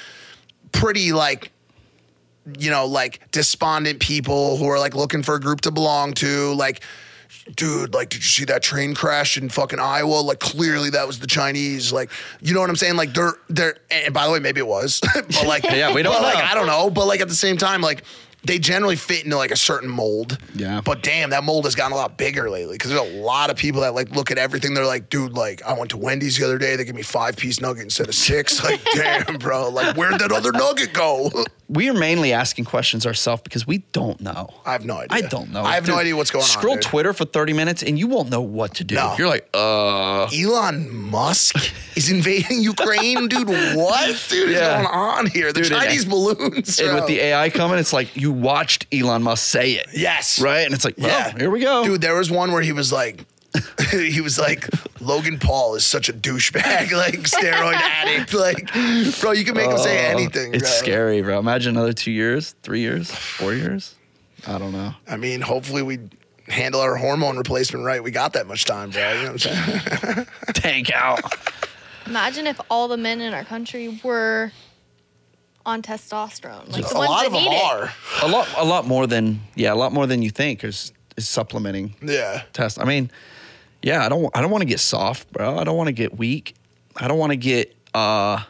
pretty 0.71 1.13
like 1.13 1.51
you 2.57 2.69
know, 2.69 2.85
like 2.85 3.31
despondent 3.31 3.99
people 3.99 4.57
who 4.57 4.67
are 4.67 4.79
like 4.79 4.95
looking 4.95 5.23
for 5.23 5.35
a 5.35 5.39
group 5.39 5.61
to 5.61 5.71
belong 5.71 6.13
to. 6.13 6.53
Like, 6.53 6.81
dude, 7.55 7.93
like, 7.93 8.09
did 8.09 8.17
you 8.17 8.29
see 8.29 8.45
that 8.45 8.61
train 8.63 8.95
crash 8.95 9.37
in 9.37 9.49
fucking 9.49 9.79
Iowa? 9.79 10.21
Like, 10.21 10.39
clearly 10.39 10.89
that 10.91 11.07
was 11.07 11.19
the 11.19 11.27
Chinese. 11.27 11.91
Like, 11.91 12.09
you 12.41 12.53
know 12.53 12.61
what 12.61 12.69
I'm 12.69 12.75
saying? 12.75 12.95
Like, 12.95 13.13
they're 13.13 13.33
they're. 13.49 13.75
And 13.91 14.13
by 14.13 14.25
the 14.25 14.31
way, 14.31 14.39
maybe 14.39 14.59
it 14.59 14.67
was, 14.67 14.99
but 15.13 15.45
like, 15.45 15.63
Yeah, 15.63 15.93
we 15.93 16.03
don't 16.03 16.13
but, 16.13 16.21
Like. 16.23 16.43
I 16.43 16.53
don't 16.53 16.67
know, 16.67 16.89
but 16.89 17.05
like 17.05 17.21
at 17.21 17.27
the 17.27 17.35
same 17.35 17.57
time, 17.57 17.81
like. 17.81 18.03
They 18.45 18.59
generally 18.59 18.97
fit 18.97 19.23
into 19.23 19.37
like 19.37 19.51
a 19.51 19.55
certain 19.55 19.87
mold. 19.87 20.37
Yeah. 20.53 20.81
But 20.83 21.01
damn, 21.01 21.29
that 21.29 21.45
mold 21.45 21.63
has 21.63 21.75
gotten 21.75 21.93
a 21.93 21.95
lot 21.95 22.17
bigger 22.17 22.49
lately 22.49 22.75
because 22.75 22.91
there's 22.91 22.99
a 23.01 23.21
lot 23.21 23.49
of 23.49 23.55
people 23.55 23.79
that 23.83 23.93
like 23.93 24.09
look 24.11 24.31
at 24.31 24.37
everything. 24.37 24.73
They're 24.73 24.85
like, 24.85 25.09
dude, 25.09 25.31
like 25.31 25.63
I 25.63 25.71
went 25.71 25.91
to 25.91 25.97
Wendy's 25.97 26.35
the 26.37 26.43
other 26.43 26.57
day. 26.57 26.75
They 26.75 26.83
gave 26.83 26.93
me 26.93 27.03
five 27.03 27.37
piece 27.37 27.61
nugget 27.61 27.83
instead 27.83 28.09
of 28.09 28.15
six. 28.15 28.61
Like, 28.65 28.81
damn, 28.95 29.37
bro. 29.37 29.69
Like, 29.69 29.95
where'd 29.95 30.19
that 30.19 30.33
other 30.33 30.51
nugget 30.51 30.91
go? 30.91 31.31
We 31.73 31.89
are 31.89 31.93
mainly 31.93 32.33
asking 32.33 32.65
questions 32.65 33.05
ourselves 33.05 33.41
because 33.41 33.65
we 33.65 33.79
don't 33.93 34.21
know. 34.21 34.49
I 34.65 34.73
have 34.73 34.85
no 34.85 34.97
idea. 34.97 35.07
I 35.17 35.21
don't 35.21 35.51
know. 35.51 35.63
I 35.63 35.73
have 35.75 35.87
no 35.87 35.95
idea 35.97 36.15
what's 36.15 36.29
going 36.29 36.43
on. 36.43 36.47
Scroll. 36.49 36.77
Twitter 36.77 37.13
for 37.13 37.25
30 37.25 37.53
minutes 37.53 37.81
and 37.81 37.97
you 37.97 38.07
won't 38.07 38.29
know 38.29 38.41
what 38.41 38.75
to 38.75 38.83
do. 38.83 38.95
No. 38.95 39.15
You're 39.17 39.27
like, 39.27 39.49
uh, 39.55 40.25
Elon 40.25 40.93
Musk 40.93 41.55
is 41.97 42.11
invading 42.11 42.59
Ukraine, 42.73 43.27
dude. 43.27 43.47
What, 43.47 44.25
dude, 44.29 44.49
is 44.49 44.59
going 44.59 44.85
on 44.85 45.25
here? 45.27 45.51
The 45.51 45.61
Dude, 45.63 45.71
and- 45.71 45.81
Chinese 45.81 46.05
balloons. 46.05 46.79
and 46.79 46.95
with 46.95 47.07
the 47.07 47.19
AI 47.19 47.49
coming, 47.49 47.79
it's 47.79 47.93
like 47.93 48.15
you 48.15 48.31
watched 48.31 48.85
Elon 48.93 49.23
Musk 49.23 49.43
say 49.49 49.71
it. 49.71 49.87
yes, 49.93 50.39
Right? 50.39 50.65
And 50.65 50.73
it's 50.75 50.85
like, 50.85 50.97
well, 50.97 51.07
Yeah, 51.07 51.37
here 51.37 51.49
we 51.49 51.59
go. 51.59 51.83
dude. 51.85 52.01
There 52.01 52.15
was 52.15 52.29
one 52.29 52.51
where 52.51 52.61
he 52.61 52.71
was 52.71 52.91
like, 52.93 53.25
he 53.91 54.21
was 54.21 54.39
like, 54.39 54.67
Logan 54.99 55.37
Paul 55.39 55.75
is 55.75 55.83
such 55.85 56.09
a 56.09 56.13
douchebag, 56.13 56.91
like 56.97 57.19
steroid 57.21 57.73
addict, 57.75 58.33
like, 58.33 58.71
bro. 59.21 59.31
You 59.31 59.43
can 59.45 59.55
make 59.55 59.69
him 59.69 59.77
say 59.77 60.07
oh, 60.07 60.09
anything. 60.17 60.51
Oh, 60.53 60.55
It's 60.57 60.63
bro. 60.69 60.87
scary, 60.87 61.21
bro. 61.21 61.39
Imagine 61.39 61.75
another 61.75 61.93
two 61.93 62.11
years, 62.11 62.55
three 62.63 62.79
years, 62.81 63.11
four 63.11 63.53
years. 63.53 63.95
I 64.47 64.57
don't 64.57 64.71
know. 64.71 64.93
I 65.07 65.17
mean, 65.17 65.41
hopefully 65.41 65.81
we 65.83 65.99
handle 66.47 66.81
our 66.81 66.95
hormone 66.95 67.37
replacement 67.37 67.85
right. 67.85 68.03
We 68.03 68.11
got 68.11 68.33
that 68.33 68.47
much 68.47 68.65
time, 68.65 68.89
bro. 68.89 69.13
You 69.13 69.15
know 69.25 69.31
what 69.33 69.45
I'm 69.47 69.55
saying? 70.15 70.27
Tank 70.53 70.91
out. 70.91 71.21
Imagine 72.05 72.47
if 72.47 72.59
all 72.69 72.87
the 72.87 72.97
men 72.97 73.21
in 73.21 73.33
our 73.33 73.45
country 73.45 73.99
were 74.03 74.51
on 75.65 75.81
testosterone. 75.81 76.69
Like 76.71 76.87
the 76.89 76.95
a 76.95 76.97
ones 76.97 77.09
lot 77.09 77.19
that 77.21 77.27
of 77.27 77.33
them 77.33 77.43
need 77.45 77.55
it. 77.55 77.63
are. 77.63 77.93
A 78.23 78.27
lot, 78.27 78.47
a 78.57 78.65
lot 78.65 78.85
more 78.85 79.07
than 79.07 79.39
yeah, 79.55 79.71
a 79.71 79.75
lot 79.75 79.93
more 79.93 80.05
than 80.07 80.21
you 80.21 80.29
think 80.29 80.63
is 80.63 80.91
is 81.15 81.29
supplementing 81.29 81.95
Yeah. 82.01 82.41
test. 82.53 82.79
I 82.81 82.83
mean, 82.85 83.09
yeah, 83.83 84.03
I 84.05 84.09
don't, 84.09 84.35
I 84.35 84.41
don't 84.41 84.49
want 84.49 84.61
to 84.63 84.67
get 84.67 84.79
soft, 84.79 85.31
bro. 85.31 85.59
I 85.59 85.63
don't 85.63 85.77
want 85.77 85.87
to 85.87 85.93
get 85.93 86.17
weak. 86.17 86.55
I 86.95 87.07
don't 87.07 87.17
want 87.19 87.31
to 87.31 87.35
get, 87.37 87.75
uh, 87.93 88.41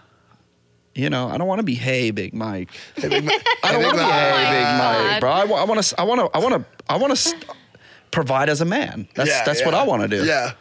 you 0.95 1.09
know, 1.09 1.27
I 1.27 1.37
don't 1.37 1.47
want 1.47 1.59
to 1.59 1.63
be 1.63 1.75
hey, 1.75 2.11
Big 2.11 2.33
Mike. 2.33 2.69
Hey, 2.95 3.09
Big 3.09 3.23
Ma- 3.25 3.31
I 3.63 3.71
don't 3.71 3.81
want 3.83 3.97
to 3.97 4.03
be 4.03 4.09
hey, 4.11 4.49
Big 4.51 5.11
Mike, 5.11 5.19
bro. 5.21 5.31
I 5.31 5.63
want 5.65 5.83
to, 5.83 5.99
I 5.99 6.03
want 6.03 6.21
to, 6.21 6.37
I 6.37 6.39
want 6.39 6.53
to, 6.55 6.83
I 6.89 6.97
want 6.97 7.17
to 7.17 7.35
provide 8.11 8.47
as 8.49 8.61
a 8.61 8.65
man. 8.65 9.07
That's 9.15 9.29
Yeah, 9.29 9.43
that's 9.43 9.65
what. 9.65 9.73
I 9.73 9.83
want 9.83 10.03
to 10.03 10.07
do. 10.07 10.23
Yeah. 10.25 10.53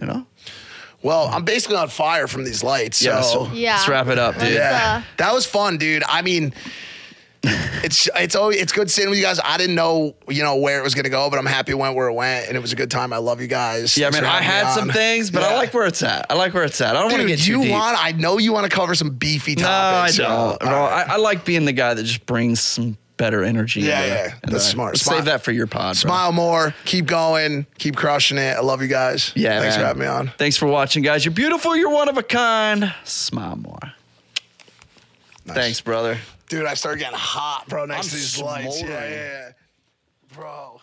you 0.00 0.06
know. 0.08 0.26
Well, 1.02 1.28
I'm 1.28 1.44
basically 1.44 1.76
on 1.76 1.88
fire 1.88 2.26
from 2.26 2.42
these 2.44 2.64
lights. 2.64 3.00
Yeah. 3.00 3.20
so 3.20 3.44
So 3.46 3.52
Yeah. 3.52 3.74
let's 3.76 3.88
wrap 3.88 4.08
it 4.08 4.18
up, 4.18 4.38
dude. 4.38 4.54
Yeah, 4.54 5.02
uh, 5.04 5.08
that 5.18 5.32
was 5.32 5.46
fun, 5.46 5.76
dude. 5.78 6.02
I 6.08 6.22
mean, 6.22 6.52
it's 7.84 8.08
it's 8.14 8.34
always 8.34 8.56
it's 8.60 8.72
good 8.72 8.90
sitting 8.90 9.10
with 9.10 9.18
you 9.18 9.24
guys. 9.24 9.38
I 9.42 9.56
didn't 9.56 9.76
know 9.76 10.14
you 10.28 10.42
know 10.42 10.56
where 10.56 10.78
it 10.78 10.82
was 10.82 10.94
gonna 10.94 11.08
go, 11.08 11.30
but 11.30 11.38
I'm 11.38 11.46
happy 11.46 11.72
it 11.72 11.76
went 11.76 11.94
where 11.94 12.08
it 12.08 12.12
went, 12.14 12.48
and 12.48 12.56
it 12.56 12.60
was 12.60 12.72
a 12.72 12.76
good 12.76 12.90
time. 12.90 13.12
I 13.12 13.18
love 13.18 13.40
you 13.40 13.46
guys. 13.46 13.96
Yeah, 13.96 14.10
Thanks 14.10 14.22
man. 14.22 14.30
I 14.30 14.40
had 14.42 14.72
some 14.74 14.90
things, 14.90 15.30
but 15.30 15.42
I 15.42 15.54
like 15.56 15.72
where 15.74 15.86
it's 15.86 16.02
at. 16.02 16.26
I 16.30 16.34
like 16.34 16.54
where 16.54 16.64
it's 16.64 16.80
at. 16.80 16.96
I 16.96 17.00
don't 17.02 17.10
want 17.10 17.22
to 17.22 17.28
get 17.28 17.46
you 17.46 17.56
too 17.56 17.62
deep. 17.64 17.72
want? 17.72 17.96
I 18.04 18.12
know 18.12 18.38
you 18.38 18.52
want 18.52 18.68
to 18.70 18.74
cover 18.74 18.94
some 18.94 19.10
beefy 19.10 19.54
topics. 19.54 20.18
no, 20.18 20.24
I 20.24 20.28
don't, 20.28 20.50
yo. 20.62 20.68
bro. 20.68 20.70
Right. 20.80 21.08
I, 21.08 21.14
I 21.14 21.16
like 21.16 21.44
being 21.44 21.64
the 21.64 21.72
guy 21.72 21.94
that 21.94 22.02
just 22.02 22.26
brings 22.26 22.60
some 22.60 22.96
better 23.16 23.42
energy. 23.42 23.80
Yeah, 23.80 24.02
into- 24.02 24.14
yeah. 24.14 24.34
That's 24.42 24.52
that. 24.52 24.60
smart. 24.60 24.96
Smile- 24.98 25.16
Save 25.18 25.24
that 25.26 25.42
for 25.42 25.52
your 25.52 25.66
pod, 25.66 25.94
bro. 25.94 26.10
Smile 26.10 26.32
more. 26.32 26.74
Keep 26.84 27.06
going. 27.06 27.66
Keep 27.78 27.96
crushing 27.96 28.36
it. 28.38 28.56
I 28.56 28.60
love 28.60 28.82
you 28.82 28.88
guys. 28.88 29.32
Yeah, 29.34 29.60
Thanks 29.60 29.76
man. 29.76 29.82
for 29.82 29.86
having 29.86 30.02
me 30.02 30.06
on. 30.08 30.28
Thanks 30.36 30.56
for 30.56 30.66
watching, 30.66 31.02
guys. 31.02 31.24
You're 31.24 31.32
beautiful. 31.32 31.74
You're 31.76 31.90
one 31.90 32.08
of 32.08 32.18
a 32.18 32.22
kind. 32.22 32.92
Smile 33.04 33.56
more. 33.56 33.78
Nice. 35.46 35.56
Thanks, 35.56 35.80
brother. 35.80 36.18
Dude. 36.48 36.66
I 36.66 36.74
started 36.74 36.98
getting 36.98 37.18
hot, 37.18 37.68
bro. 37.68 37.86
Next 37.86 38.06
I'm 38.06 38.10
to 38.10 38.16
these 38.16 38.40
lights. 38.40 38.82
Yeah, 38.82 38.88
yeah, 38.88 39.08
yeah. 39.10 39.50
bro. 40.34 40.75